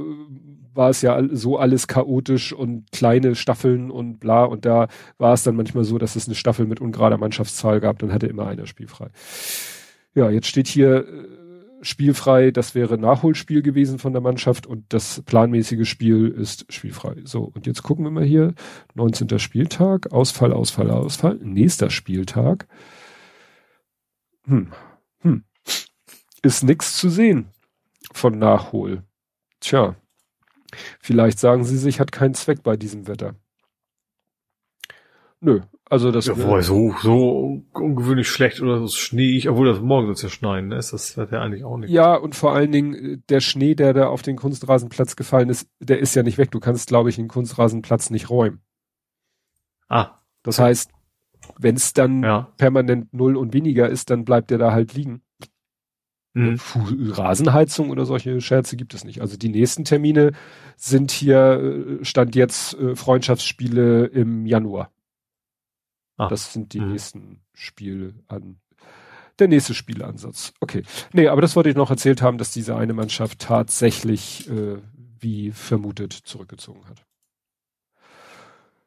[0.73, 4.43] war es ja so alles chaotisch und kleine Staffeln und bla.
[4.43, 7.99] Und da war es dann manchmal so, dass es eine Staffel mit ungerader Mannschaftszahl gab.
[7.99, 9.07] Dann hatte immer einer spielfrei.
[10.13, 11.39] Ja, jetzt steht hier äh,
[11.81, 12.51] spielfrei.
[12.51, 17.15] Das wäre Nachholspiel gewesen von der Mannschaft und das planmäßige Spiel ist spielfrei.
[17.23, 18.53] So, und jetzt gucken wir mal hier.
[18.95, 19.39] 19.
[19.39, 21.35] Spieltag, Ausfall, Ausfall, Ausfall.
[21.41, 22.67] Nächster Spieltag.
[24.45, 24.71] Hm.
[25.21, 25.43] Hm.
[26.41, 27.49] Ist nix zu sehen
[28.13, 29.03] von Nachhol.
[29.59, 29.95] Tja.
[30.99, 33.35] Vielleicht sagen sie sich, hat keinen Zweck bei diesem Wetter.
[35.41, 40.13] Nö, also das Ja, boah, so, so ungewöhnlich schlecht oder so schneeig, obwohl das morgen
[40.13, 40.77] soll ja schneien, ne?
[40.77, 41.89] Ist das Wetter eigentlich auch nicht.
[41.89, 45.67] Ja, und vor allen Dingen äh, der Schnee, der da auf den Kunstrasenplatz gefallen ist,
[45.79, 46.51] der ist ja nicht weg.
[46.51, 48.61] Du kannst, glaube ich, den Kunstrasenplatz nicht räumen.
[49.87, 50.11] Ah,
[50.43, 50.91] Das heißt,
[51.57, 52.53] wenn es dann ja.
[52.57, 55.23] permanent null und weniger ist, dann bleibt der da halt liegen.
[56.33, 56.59] Mhm.
[57.11, 59.21] Rasenheizung oder solche Scherze gibt es nicht.
[59.21, 60.33] Also die nächsten Termine
[60.77, 64.91] sind hier, äh, stand jetzt äh, Freundschaftsspiele im Januar.
[66.19, 66.27] Ah.
[66.27, 66.91] Das sind die Mhm.
[66.91, 68.59] nächsten Spiele an.
[69.39, 70.53] Der nächste Spielansatz.
[70.59, 70.83] Okay.
[71.13, 74.77] Nee, aber das wollte ich noch erzählt haben, dass diese eine Mannschaft tatsächlich, äh,
[75.19, 77.05] wie vermutet, zurückgezogen hat.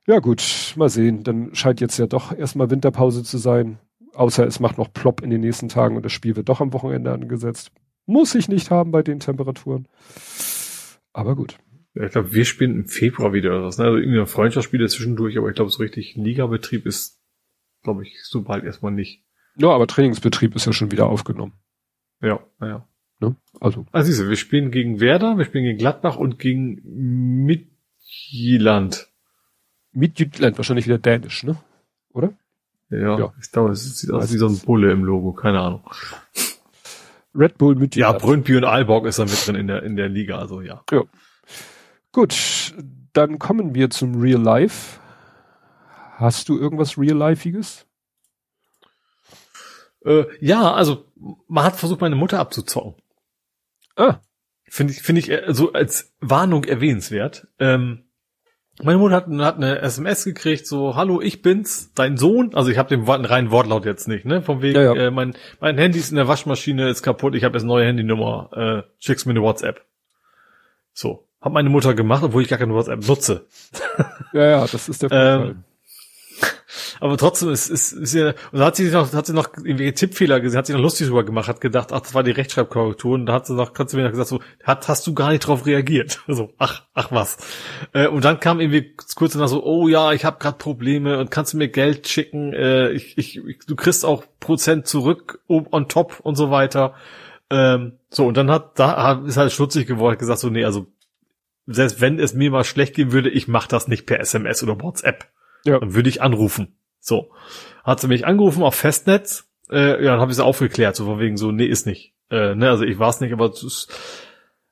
[0.07, 1.23] Ja gut, mal sehen.
[1.25, 3.79] Dann scheint jetzt ja doch erstmal Winterpause zu sein.
[4.15, 6.73] Außer es macht noch plopp in den nächsten Tagen und das Spiel wird doch am
[6.75, 7.71] Wochenende angesetzt.
[8.05, 9.87] Muss ich nicht haben bei den Temperaturen.
[11.15, 11.57] Aber gut.
[11.95, 13.85] Ja, Ich glaube, wir spielen im Februar wieder oder was, ne?
[13.85, 17.22] Also irgendein Freundschaftsspiel zwischendurch, aber ich glaube, so richtig Ligabetrieb ist,
[17.83, 19.23] glaube ich, so bald erstmal nicht.
[19.57, 21.53] Ja, aber Trainingsbetrieb ist ja schon wieder aufgenommen.
[22.21, 22.87] Ja, naja.
[23.21, 23.37] Ne?
[23.61, 26.81] Also, Ah, siehst du, wir spielen gegen Werder, wir spielen gegen Gladbach und gegen
[27.45, 29.09] Midtjylland.
[29.93, 31.57] Midtjylland wahrscheinlich wieder dänisch, ne?
[32.13, 32.33] Oder?
[32.91, 33.33] Ja, Ja.
[33.41, 35.83] ich glaube, es sieht aus wie so ein Bulle im Logo, keine Ahnung.
[37.35, 38.19] Red Bull Ja, Midtjylland.
[38.21, 40.83] Brøndby und Aalborg ist da mit drin in der, in der Liga, also ja.
[42.13, 42.75] Gut,
[43.13, 44.99] dann kommen wir zum Real Life.
[46.23, 47.87] Hast du irgendwas Real Lifeiges?
[50.05, 51.05] Äh, ja, also,
[51.49, 52.95] man hat versucht, meine Mutter abzuzocken.
[53.97, 54.21] Ah,
[54.73, 57.47] Finde ich, finde ich äh, so als Warnung erwähnenswert.
[57.59, 58.05] Ähm,
[58.83, 62.55] meine Mutter hat, hat eine SMS gekriegt, so, hallo, ich bin's, dein Sohn.
[62.55, 64.41] Also ich habe den reinen Wortlaut jetzt nicht, ne?
[64.41, 65.09] Vom wegen, Ja, ja.
[65.09, 68.49] Äh, mein, mein Handy ist in der Waschmaschine, ist kaputt, ich habe jetzt neue Handynummer,
[68.87, 69.85] äh, schick's mir eine WhatsApp.
[70.95, 71.29] So.
[71.43, 73.47] Hat meine Mutter gemacht, obwohl ich gar keine WhatsApp nutze.
[74.33, 75.49] ja, ja, das ist der Vorteil.
[75.51, 75.65] Ähm,
[77.03, 79.91] Aber trotzdem ist, ist, ist ja, und da hat sie noch, hat sie noch irgendwie
[79.91, 83.15] Tippfehler gesehen, hat sich noch lustig drüber gemacht, hat gedacht, ach, das war die Rechtschreibkorrektur,
[83.15, 85.33] und da hat sie noch, hat sie mir noch gesagt, so, hat, hast du gar
[85.33, 86.21] nicht drauf reagiert.
[86.29, 87.39] So, ach, ach was.
[87.93, 91.33] Äh, und dann kam irgendwie kurz danach so, oh ja, ich habe gerade Probleme und
[91.33, 96.21] kannst du mir Geld schicken, äh, ich, ich, du kriegst auch Prozent zurück, on top
[96.21, 96.95] und so weiter.
[97.51, 100.87] Ähm, so, und dann hat, da ist halt schlutzig geworden, hat gesagt so, nee, also,
[101.67, 104.81] selbst wenn es mir mal schlecht gehen würde, ich mach das nicht per SMS oder
[104.81, 105.27] WhatsApp.
[105.65, 105.81] Ja.
[105.81, 106.77] Dann würde ich anrufen.
[107.03, 107.33] So.
[107.85, 111.19] Hat sie mich angerufen auf Festnetz, äh, ja, dann habe ich sie aufgeklärt, so von
[111.19, 112.15] wegen so, nee, ist nicht.
[112.31, 113.93] Äh, ne, also ich war es nicht, aber es ist,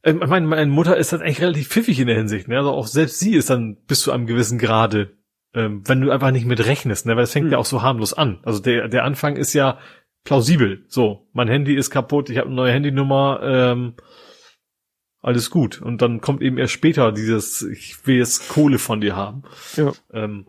[0.02, 2.56] äh, ich meine, meine Mutter ist halt eigentlich relativ pfiffig in der Hinsicht, ne?
[2.56, 5.16] Also auch selbst sie ist dann bis zu einem gewissen Grade,
[5.54, 7.16] ähm, wenn du einfach nicht mit rechnest, ne?
[7.16, 7.52] Weil es fängt Hm.
[7.52, 8.38] ja auch so harmlos an.
[8.44, 9.78] Also der, der Anfang ist ja
[10.24, 10.84] plausibel.
[10.88, 13.94] So, mein Handy ist kaputt, ich habe eine neue Handynummer, ähm,
[15.20, 15.82] alles gut.
[15.82, 19.42] Und dann kommt eben erst später dieses, ich will jetzt Kohle von dir haben.
[19.76, 19.92] Ja.
[20.12, 20.46] Ähm,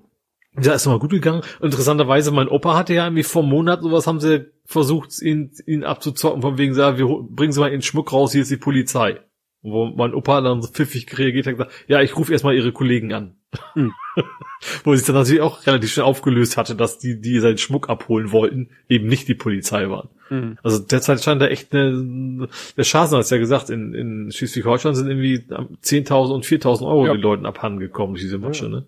[0.59, 1.41] ja, ist nochmal gut gegangen.
[1.61, 5.83] Interessanterweise, mein Opa hatte ja irgendwie vor einem Monat sowas, haben sie versucht, ihn, ihn
[5.83, 9.19] abzuzocken, von wegen, sagen, wir bringen Sie mal Ihren Schmuck raus, hier ist die Polizei.
[9.63, 13.13] Wo mein Opa dann so pfiffig reagiert hat, gesagt, ja, ich rufe erstmal Ihre Kollegen
[13.13, 13.35] an.
[13.73, 13.91] Hm.
[14.83, 18.31] Wo sich dann natürlich auch relativ schnell aufgelöst hatte, dass die, die seinen Schmuck abholen
[18.31, 20.09] wollten, eben nicht die Polizei waren.
[20.29, 20.57] Hm.
[20.63, 25.07] Also derzeit scheint da echt eine, der Schaden hat ja gesagt, in, in Schleswig-Holstein sind
[25.07, 25.43] irgendwie
[25.83, 27.13] 10.000 und 4.000 Euro Ja.
[27.13, 28.85] den Leuten abhanden gekommen durch diese Matsche, ne?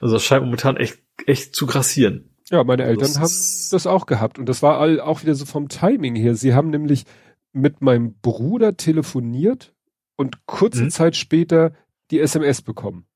[0.00, 2.30] Also das scheint momentan echt, echt zu grassieren.
[2.50, 5.44] Ja, meine Eltern das haben das auch gehabt und das war all, auch wieder so
[5.44, 6.34] vom Timing her.
[6.34, 7.04] Sie haben nämlich
[7.52, 9.74] mit meinem Bruder telefoniert
[10.16, 10.90] und kurze mhm.
[10.90, 11.72] Zeit später
[12.10, 13.06] die SMS bekommen.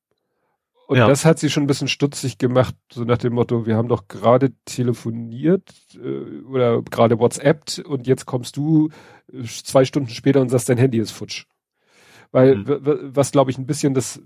[0.87, 1.07] Und ja.
[1.07, 4.07] das hat sie schon ein bisschen stutzig gemacht, so nach dem Motto, wir haben doch
[4.07, 8.89] gerade telefoniert äh, oder gerade WhatsAppt und jetzt kommst du
[9.31, 11.45] äh, zwei Stunden später und sagst, dein Handy ist futsch.
[12.31, 13.15] Weil mhm.
[13.15, 14.21] was glaube ich ein bisschen das,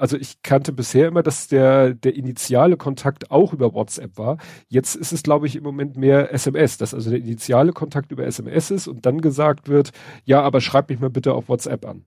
[0.00, 4.38] also ich kannte bisher immer, dass der der initiale Kontakt auch über WhatsApp war.
[4.68, 8.24] Jetzt ist es glaube ich im Moment mehr SMS, dass also der initiale Kontakt über
[8.24, 9.90] SMS ist und dann gesagt wird,
[10.24, 12.04] ja, aber schreib mich mal bitte auf WhatsApp an.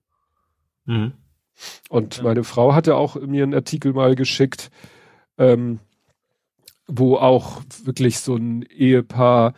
[0.86, 1.12] Mhm.
[1.88, 2.24] Und ja.
[2.24, 4.70] meine Frau hatte auch mir einen Artikel mal geschickt,
[5.38, 5.78] ähm,
[6.86, 9.54] wo auch wirklich so ein Ehepaar,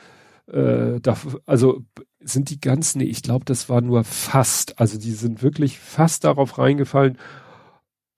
[0.47, 1.17] äh, da,
[1.47, 1.83] also
[2.21, 6.25] sind die ganzen, nee, ich glaube, das war nur fast, also die sind wirklich fast
[6.25, 7.19] darauf reingefallen.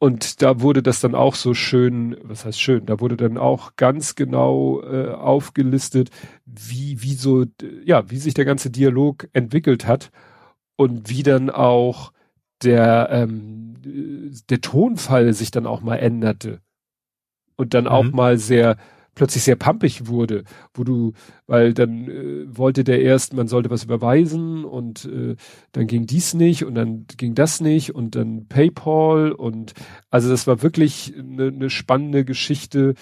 [0.00, 3.74] Und da wurde das dann auch so schön, was heißt schön, da wurde dann auch
[3.74, 6.10] ganz genau äh, aufgelistet,
[6.46, 7.46] wie, wie so,
[7.84, 10.12] ja, wie sich der ganze Dialog entwickelt hat
[10.76, 12.12] und wie dann auch
[12.62, 13.74] der, ähm,
[14.48, 16.60] der Tonfall sich dann auch mal änderte
[17.56, 17.90] und dann mhm.
[17.90, 18.76] auch mal sehr
[19.18, 21.12] plötzlich sehr pampig wurde, wo du,
[21.46, 25.36] weil dann äh, wollte der erst, man sollte was überweisen und äh,
[25.72, 29.74] dann ging dies nicht und dann ging das nicht und dann PayPal und
[30.10, 32.94] also das war wirklich eine ne spannende Geschichte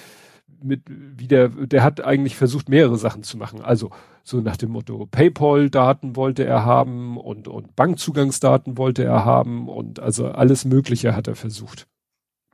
[0.62, 3.60] mit wie der, der hat eigentlich versucht mehrere Sachen zu machen.
[3.60, 3.90] Also
[4.24, 10.00] so nach dem Motto PayPal-Daten wollte er haben und, und Bankzugangsdaten wollte er haben und
[10.00, 11.86] also alles Mögliche hat er versucht.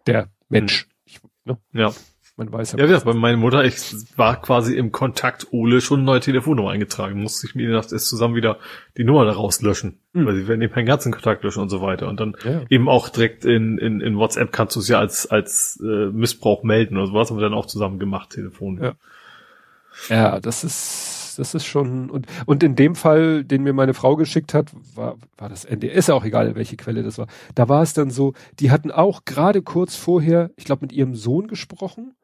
[0.07, 0.89] Der Mensch.
[1.05, 1.59] Ich, ne?
[1.73, 1.93] Ja.
[2.45, 2.85] Man weiß ja.
[2.85, 7.23] Ja, bei meiner Mutter, ich war quasi im Kontakt Ole schon eine neue Telefonnummer eingetragen.
[7.23, 8.59] Musste ich mir gedacht, erst zusammen wieder
[8.97, 9.99] die Nummer daraus löschen.
[10.13, 10.27] Mhm.
[10.27, 12.09] Weil sie werden eben keinen ganzen Kontakt löschen und so weiter.
[12.09, 12.63] Und dann ja.
[12.69, 16.65] eben auch direkt in, in, in WhatsApp kannst du es ja als, als äh, Missbrauch
[16.65, 18.81] melden oder sowas, haben wir dann auch zusammen gemacht, Telefon.
[18.83, 18.95] Ja.
[20.09, 24.17] ja, das ist das ist schon, und, und in dem Fall, den mir meine Frau
[24.17, 27.27] geschickt hat, war, war das NDS auch egal, welche Quelle das war.
[27.55, 31.15] Da war es dann so, die hatten auch gerade kurz vorher, ich glaube, mit ihrem
[31.15, 32.15] Sohn gesprochen.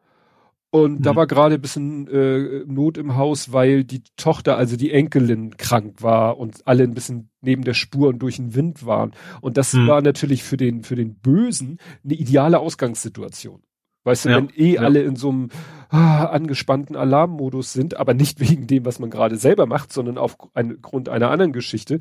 [0.70, 1.02] Und mhm.
[1.02, 5.56] da war gerade ein bisschen äh, Not im Haus, weil die Tochter, also die Enkelin,
[5.56, 9.12] krank war und alle ein bisschen neben der Spur und durch den Wind waren.
[9.40, 9.86] Und das mhm.
[9.86, 13.62] war natürlich für den, für den Bösen eine ideale Ausgangssituation.
[14.04, 14.82] Weißt du, ja, wenn eh ja.
[14.82, 15.48] alle in so einem
[15.88, 21.08] ah, angespannten Alarmmodus sind, aber nicht wegen dem, was man gerade selber macht, sondern aufgrund
[21.08, 21.98] einer anderen Geschichte,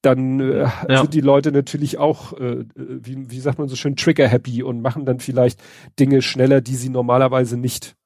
[0.00, 1.00] dann äh, ja.
[1.00, 5.04] sind die Leute natürlich auch, äh, wie, wie sagt man so schön, trigger-happy und machen
[5.04, 5.60] dann vielleicht
[5.98, 7.96] Dinge schneller, die sie normalerweise nicht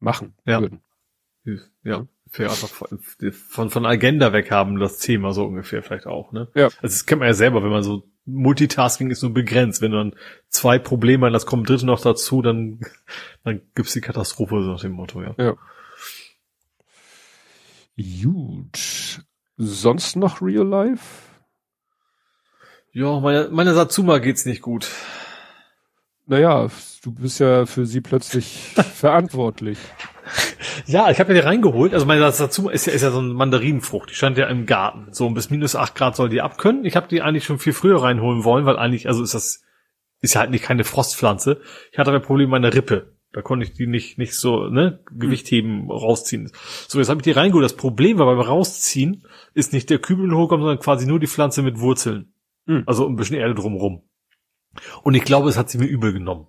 [0.00, 0.80] machen würden.
[1.84, 6.48] Ja für einfach von, von Agenda weg haben, das Thema so ungefähr vielleicht auch, ne?
[6.54, 6.66] Ja.
[6.66, 9.82] Also das kennt man ja selber, wenn man so Multitasking ist nur begrenzt.
[9.82, 10.14] Wenn du dann
[10.48, 12.80] zwei Probleme hast, das kommt dritte noch dazu, dann,
[13.44, 15.34] dann gibt's die Katastrophe, so nach dem Motto, ja.
[15.38, 15.56] ja.
[18.22, 19.24] Gut.
[19.56, 21.04] Sonst noch Real Life?
[22.92, 24.88] Ja, meine, meine Satsuma geht's nicht gut.
[26.30, 26.68] Naja,
[27.02, 28.44] du bist ja für sie plötzlich
[28.94, 29.78] verantwortlich.
[30.86, 31.92] Ja, ich habe mir die reingeholt.
[31.92, 34.10] Also meine Satsuma ist ja, ist ja so eine Mandarinenfrucht.
[34.10, 35.08] Die stand ja im Garten.
[35.10, 36.84] So bis minus acht Grad soll die abkönnen.
[36.84, 39.64] Ich habe die eigentlich schon viel früher reinholen wollen, weil eigentlich, also ist das,
[40.20, 41.60] ist ja halt nicht keine Frostpflanze.
[41.90, 43.16] Ich hatte aber ein Problem mit meiner Rippe.
[43.32, 46.52] Da konnte ich die nicht, nicht so, ne, Gewicht heben, rausziehen.
[46.86, 47.64] So, jetzt habe ich die reingeholt.
[47.64, 51.62] Das Problem war beim Rausziehen ist nicht der Kübel hochkommen, sondern quasi nur die Pflanze
[51.62, 52.34] mit Wurzeln.
[52.66, 52.84] Mhm.
[52.86, 54.04] Also ein bisschen Erde drumrum.
[55.02, 56.46] Und ich glaube, es hat sie mir übel genommen.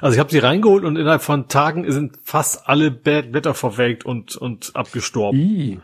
[0.00, 4.36] Also ich habe sie reingeholt und innerhalb von Tagen sind fast alle Blätter verwelkt und,
[4.36, 5.38] und abgestorben.
[5.38, 5.80] I.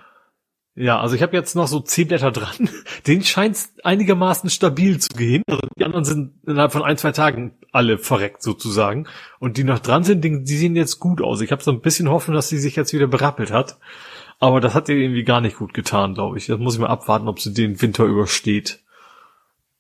[0.79, 2.69] Ja, also ich habe jetzt noch so zehn Blätter dran.
[3.07, 5.43] Den scheint einigermaßen stabil zu gehen.
[5.49, 9.07] Also die anderen sind innerhalb von ein, zwei Tagen alle verreckt sozusagen.
[9.39, 11.41] Und die noch dran sind, die, die sehen jetzt gut aus.
[11.41, 13.79] Ich habe so ein bisschen Hoffnung, dass sie sich jetzt wieder berappelt hat.
[14.39, 16.47] Aber das hat ihr irgendwie gar nicht gut getan, glaube ich.
[16.47, 18.85] Das muss ich mal abwarten, ob sie den Winter übersteht.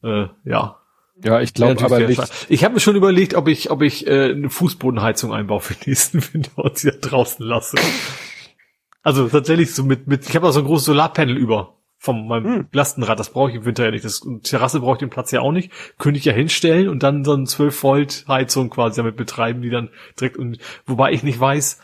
[0.02, 0.80] Äh, ja.
[1.22, 2.20] Ja, ich glaube aber nicht.
[2.48, 5.90] Ich habe mir schon überlegt, ob ich, ob ich äh, eine Fußbodenheizung einbaue für den
[5.90, 7.76] nächsten Winter und sie draußen lasse.
[9.02, 12.44] also tatsächlich so mit, mit ich habe da so ein großes Solarpanel über von meinem
[12.44, 12.68] hm.
[12.72, 13.18] Lastenrad.
[13.18, 14.04] Das brauche ich im Winter ja nicht.
[14.04, 15.72] Das Terrasse brauche ich den Platz ja auch nicht.
[15.98, 19.70] Könnte ich ja hinstellen und dann so eine 12 Volt Heizung quasi damit betreiben, die
[19.70, 21.80] dann direkt und wobei ich nicht weiß,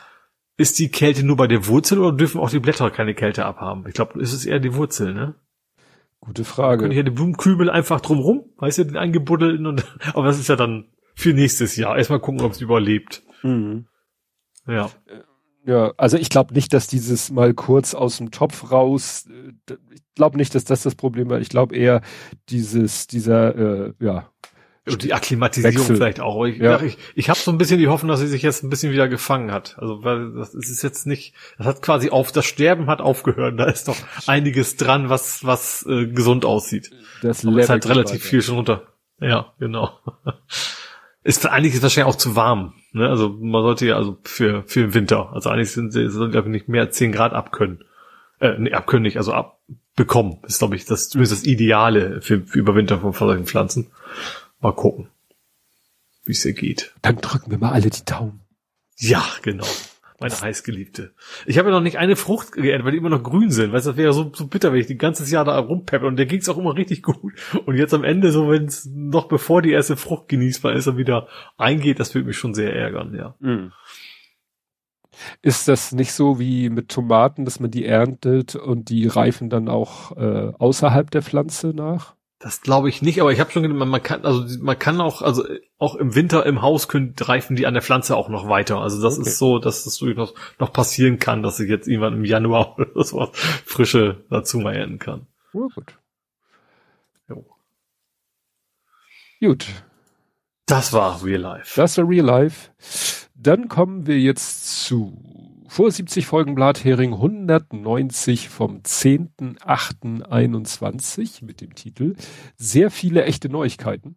[0.59, 3.85] ist die Kälte nur bei der Wurzel oder dürfen auch die Blätter keine Kälte abhaben?
[3.89, 5.35] Ich glaube, ist es eher die Wurzel, ne?
[6.25, 6.83] Gute Frage.
[6.83, 9.85] Könnte ich ja den Blumenkübel einfach drumrum, weißt du, den eingebuddeln und,
[10.15, 10.87] aber das ist ja dann
[11.17, 11.99] für nächstes Jahr.
[11.99, 13.25] Erstmal gucken, ob es überlebt.
[13.43, 13.87] Mhm.
[14.67, 14.89] Ja.
[15.65, 20.03] Ja, also ich glaube nicht, dass dieses mal kurz aus dem Topf raus, äh, ich
[20.15, 21.41] glaube nicht, dass das das Problem war.
[21.41, 22.03] Ich glaube eher
[22.49, 24.32] dieses, dieser, äh, ja,
[24.85, 25.97] Und die Akklimatisierung Wechsel.
[25.97, 26.45] vielleicht auch.
[26.45, 26.83] Ich, ja.
[26.83, 29.09] ich, ich habe so ein bisschen die Hoffnung, dass sie sich jetzt ein bisschen wieder
[29.09, 29.77] gefangen hat.
[29.79, 33.61] Also weil das ist jetzt nicht, das hat quasi auf, das Sterben hat aufgehört.
[33.61, 33.97] Da ist doch
[34.27, 36.91] einiges dran, was was äh, gesund aussieht.
[37.23, 38.29] Das ist halt relativ weiter.
[38.29, 38.83] viel schon runter.
[39.21, 39.91] Ja, genau.
[41.25, 42.75] Ist eigentlich ist wahrscheinlich auch zu warm.
[42.91, 43.09] Ne?
[43.09, 45.33] Also man sollte ja also für für den Winter.
[45.33, 47.85] Also eigentlich sind sie sollen glaube ich nicht mehr 10 Grad abkönnen.
[48.41, 50.39] Äh, nee, abkönnen nicht, also abbekommen.
[50.49, 53.93] Ist glaube ich das zumindest das Ideale für, für Überwinter von solchen Pflanzen.
[54.63, 55.09] Mal gucken,
[56.25, 56.95] wie es ihr geht.
[57.03, 58.41] Dann drücken wir mal alle die Daumen.
[58.97, 59.67] Ja, genau.
[60.21, 61.15] Meine heißgeliebte.
[61.47, 63.73] Ich habe ja noch nicht eine Frucht geerntet, weil die immer noch grün sind.
[63.73, 66.07] Weißt du, das wäre so, so bitter, wenn ich die ganze Jahr da rumpeppe.
[66.07, 67.33] Und der ging's auch immer richtig gut.
[67.67, 70.97] Und jetzt am Ende, so wenn es noch bevor die erste Frucht genießbar ist, er
[70.97, 71.27] wieder
[71.57, 73.35] eingeht, das würde mich schon sehr ärgern, ja.
[73.41, 73.73] Mhm.
[75.43, 79.69] Ist das nicht so wie mit Tomaten, dass man die erntet und die reifen dann
[79.69, 82.15] auch äh, außerhalb der Pflanze nach?
[82.43, 85.23] Das glaube ich nicht, aber ich habe schon gedacht, man kann, also man kann auch,
[85.23, 85.45] also
[85.79, 88.81] auch im Winter im Haus können, reifen die an der Pflanze auch noch weiter.
[88.81, 89.29] Also das okay.
[89.29, 93.05] ist so, dass das durchaus noch passieren kann, dass ich jetzt irgendwann im Januar oder
[93.05, 95.27] sowas frische dazu mal ernten kann.
[95.53, 95.97] Oh, gut.
[97.29, 97.45] Jo.
[99.41, 99.67] Gut.
[100.67, 101.81] Das war Real Life.
[101.81, 102.71] Das war Real Life.
[103.37, 105.42] Dann kommen wir jetzt zu
[105.73, 112.15] vor 70 Folgen Blathering 190 vom 10.8.21 mit dem Titel
[112.57, 114.17] Sehr viele echte Neuigkeiten.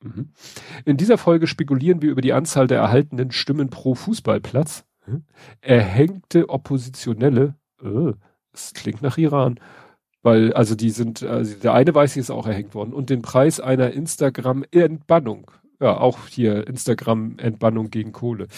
[0.00, 0.28] Mhm.
[0.84, 4.84] In dieser Folge spekulieren wir über die Anzahl der erhaltenen Stimmen pro Fußballplatz.
[5.60, 8.12] Erhängte Oppositionelle, äh,
[8.52, 9.58] das klingt nach Iran,
[10.22, 13.22] weil also die sind, also der eine weiß ich ist auch erhängt worden und den
[13.22, 15.50] Preis einer Instagram-Entbannung
[15.80, 18.48] ja, auch hier Instagram-Entbannung gegen Kohle.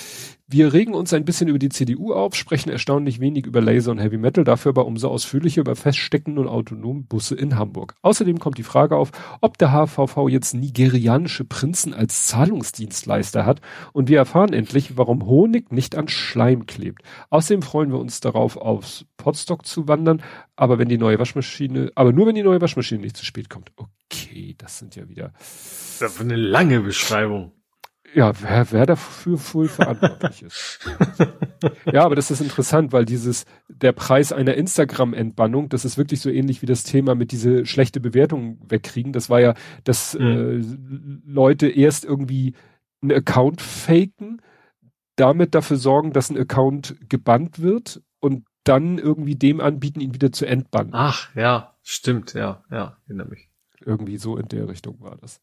[0.52, 3.98] Wir regen uns ein bisschen über die CDU auf, sprechen erstaunlich wenig über Laser und
[3.98, 7.94] Heavy Metal, dafür aber umso ausführlicher über feststeckende und autonomen Busse in Hamburg.
[8.02, 13.60] Außerdem kommt die Frage auf, ob der HVV jetzt nigerianische Prinzen als Zahlungsdienstleister hat
[13.92, 17.02] und wir erfahren endlich, warum Honig nicht an Schleim klebt.
[17.28, 20.22] Außerdem freuen wir uns darauf, aufs Potstock zu wandern,
[20.60, 23.72] aber wenn die neue Waschmaschine, aber nur wenn die neue Waschmaschine nicht zu spät kommt.
[23.76, 25.32] Okay, das sind ja wieder
[26.00, 27.52] das ist eine lange Beschreibung.
[28.14, 30.80] Ja, wer, wer dafür wohl verantwortlich ist.
[31.92, 36.28] ja, aber das ist interessant, weil dieses, der Preis einer Instagram-Entbannung, das ist wirklich so
[36.28, 39.12] ähnlich wie das Thema mit diese schlechte Bewertung wegkriegen.
[39.12, 40.26] Das war ja, dass mhm.
[40.26, 42.54] äh, Leute erst irgendwie
[43.00, 44.42] einen Account faken,
[45.16, 50.32] damit dafür sorgen, dass ein Account gebannt wird und dann irgendwie dem anbieten, ihn wieder
[50.32, 50.92] zu entbannen.
[50.94, 53.48] Ach, ja, stimmt, ja, ja, erinnere mich.
[53.84, 55.40] Irgendwie so in der Richtung war das.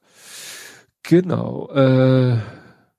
[1.04, 1.70] Genau.
[1.72, 2.38] Äh,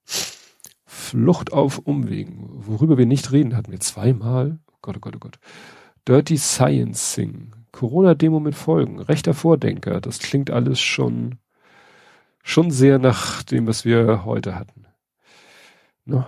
[0.05, 2.49] Flucht auf Umwegen.
[2.67, 4.59] Worüber wir nicht reden, hatten wir zweimal.
[4.71, 5.39] Oh Gott, oh Gott, oh Gott.
[6.07, 7.53] Dirty Sciencing.
[7.73, 8.99] Corona-Demo mit Folgen.
[8.99, 10.01] Rechter Vordenker.
[10.01, 11.39] Das klingt alles schon,
[12.43, 14.87] schon sehr nach dem, was wir heute hatten.
[16.05, 16.27] No.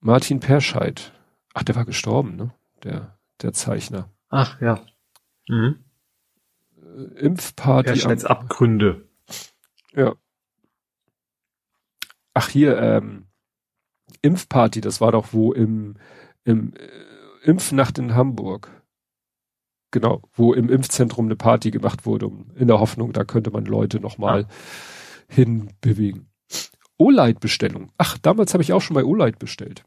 [0.00, 1.12] Martin Perscheid.
[1.54, 2.54] Ach, der war gestorben, ne?
[2.82, 4.08] Der, der Zeichner.
[4.28, 4.84] Ach, ja.
[5.48, 5.84] Mhm.
[7.16, 8.02] Impfparty.
[8.04, 9.08] Am, Abgründe.
[9.94, 10.14] Ja.
[12.34, 13.26] Ach hier, ähm,
[14.22, 15.96] Impfparty, das war doch wo im,
[16.44, 18.70] im äh, Impfnacht in Hamburg.
[19.90, 23.64] Genau, wo im Impfzentrum eine Party gemacht wurde, um, in der Hoffnung, da könnte man
[23.64, 24.54] Leute nochmal ah.
[25.28, 26.28] hinbewegen.
[26.96, 27.90] O-Light-Bestellung.
[27.96, 29.84] Ach, damals habe ich auch schon bei O-Light bestellt.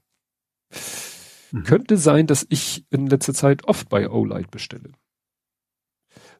[1.54, 1.64] Mhm.
[1.66, 4.92] Könnte sein, dass ich in letzter Zeit oft bei O-Light bestelle.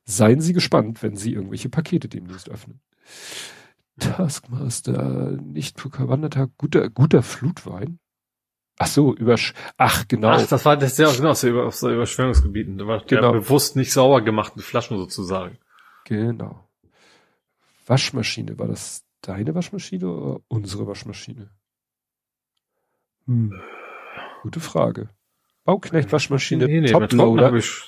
[0.06, 2.82] Seien Sie gespannt, wenn Sie irgendwelche Pakete demnächst öffnen.
[4.00, 8.00] Taskmaster, nicht verwanderter, guter, guter Flutwein.
[8.80, 9.36] Ach so, über,
[9.78, 10.30] ach, genau.
[10.30, 12.80] Ach, das war, das ist ja genau, aus der, aus der Überschwemmungsgebieten.
[12.80, 13.34] Da war genau.
[13.34, 15.60] der bewusst nicht sauber gemachten Flaschen sozusagen.
[16.06, 16.68] Genau.
[17.86, 21.52] Waschmaschine, war das deine Waschmaschine oder unsere Waschmaschine?
[23.28, 23.54] Hm.
[24.44, 25.08] Gute Frage.
[25.64, 27.54] Bauknecht Waschmaschine, nee, nee, Toploader.
[27.54, 27.82] Ich,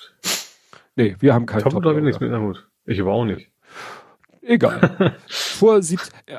[0.96, 1.84] Nee, wir haben keinen Top.
[1.84, 2.66] Top nichts mit, na gut.
[2.86, 3.52] Ich aber auch nicht.
[4.42, 5.18] Egal.
[5.28, 6.38] Vor sieb, äh,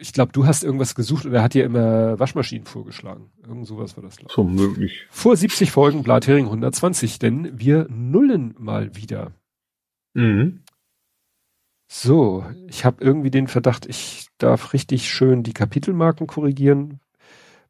[0.00, 3.30] ich glaube, du hast irgendwas gesucht und er hat dir immer Waschmaschinen vorgeschlagen.
[3.46, 4.34] Irgend sowas war das, glaube ich.
[4.34, 5.06] So möglich.
[5.10, 9.32] Vor 70 Folgen Blathering 120, denn wir nullen mal wieder.
[10.14, 10.62] Mhm.
[11.88, 17.00] So, ich habe irgendwie den Verdacht, ich darf richtig schön die Kapitelmarken korrigieren,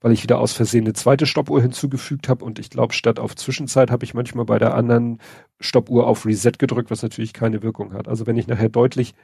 [0.02, 3.34] weil ich wieder aus Versehen eine zweite Stoppuhr hinzugefügt habe und ich glaube, statt auf
[3.36, 5.18] Zwischenzeit habe ich manchmal bei der anderen
[5.60, 8.08] Stoppuhr auf Reset gedrückt, was natürlich keine Wirkung hat.
[8.08, 9.14] Also wenn ich nachher deutlich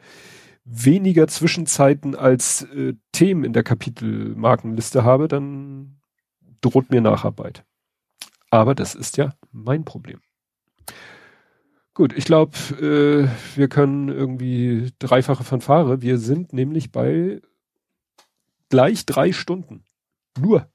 [0.65, 6.01] weniger Zwischenzeiten als äh, Themen in der Kapitelmarkenliste habe, dann
[6.61, 7.65] droht mir Nacharbeit.
[8.51, 10.21] Aber das ist ja mein Problem.
[11.95, 16.01] Gut, ich glaube, äh, wir können irgendwie dreifache Fanfare.
[16.01, 17.41] Wir sind nämlich bei
[18.69, 19.83] gleich drei Stunden.
[20.41, 20.69] Nur.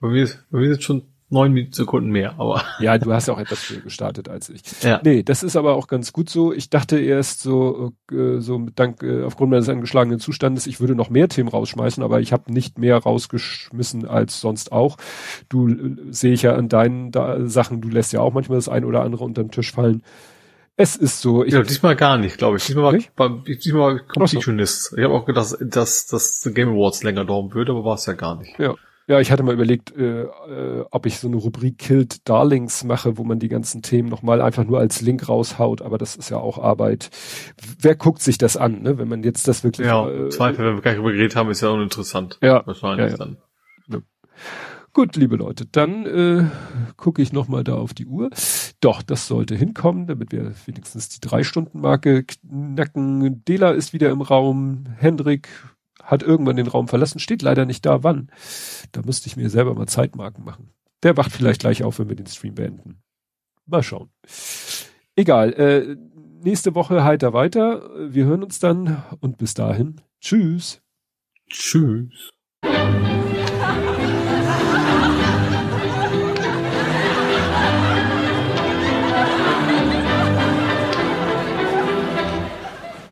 [0.00, 2.62] Bei mir, ist, bei mir ist schon neun Sekunden mehr, aber.
[2.80, 4.62] Ja, du hast ja auch etwas früher gestartet als ich.
[4.82, 5.00] Ja.
[5.02, 6.52] Nee, das ist aber auch ganz gut so.
[6.52, 11.10] Ich dachte erst so, äh, so dank, äh, aufgrund meines angeschlagenen Zustandes, ich würde noch
[11.10, 14.96] mehr Themen rausschmeißen, aber ich habe nicht mehr rausgeschmissen als sonst auch.
[15.48, 18.68] Du äh, sehe ich ja an deinen da, Sachen, du lässt ja auch manchmal das
[18.68, 20.02] ein oder andere unter den Tisch fallen.
[20.76, 21.44] Es ist so.
[21.44, 22.66] Ich, ja, diesmal gar nicht, glaube ich.
[22.66, 23.12] Diesmal war, Nicht?
[23.16, 24.20] war, diesmal Ach so.
[24.20, 24.94] Completionist.
[24.96, 28.14] Ich habe auch gedacht, dass das Game Awards länger dauern würde, aber war es ja
[28.14, 28.58] gar nicht.
[28.58, 28.74] Ja.
[29.12, 33.18] Ja, ich hatte mal überlegt, äh, äh, ob ich so eine Rubrik Killed Darlings mache,
[33.18, 36.38] wo man die ganzen Themen nochmal einfach nur als Link raushaut, aber das ist ja
[36.38, 37.10] auch Arbeit.
[37.78, 38.96] Wer guckt sich das an, ne?
[38.96, 39.86] Wenn man jetzt das wirklich.
[39.86, 42.38] Ja, äh, Zweifel, wenn wir gar nicht drüber geredet haben, ist ja uninteressant.
[42.40, 43.16] Ja, Wahrscheinlich ja, ja.
[43.18, 43.36] dann.
[44.94, 46.44] Gut, liebe Leute, dann äh,
[46.96, 48.30] gucke ich nochmal da auf die Uhr.
[48.80, 53.44] Doch, das sollte hinkommen, damit wir wenigstens die Drei-Stunden-Marke knacken.
[53.44, 54.84] Dela ist wieder im Raum.
[54.96, 55.48] Hendrik
[56.02, 58.30] hat irgendwann den Raum verlassen, steht leider nicht da, wann.
[58.92, 60.70] Da müsste ich mir selber mal Zeitmarken machen.
[61.02, 63.02] Der wacht vielleicht gleich auf, wenn wir den Stream beenden.
[63.66, 64.10] Mal schauen.
[65.16, 65.96] Egal, äh,
[66.42, 67.90] nächste Woche heiter weiter.
[68.12, 70.00] Wir hören uns dann und bis dahin.
[70.20, 70.82] Tschüss.
[71.48, 72.30] Tschüss.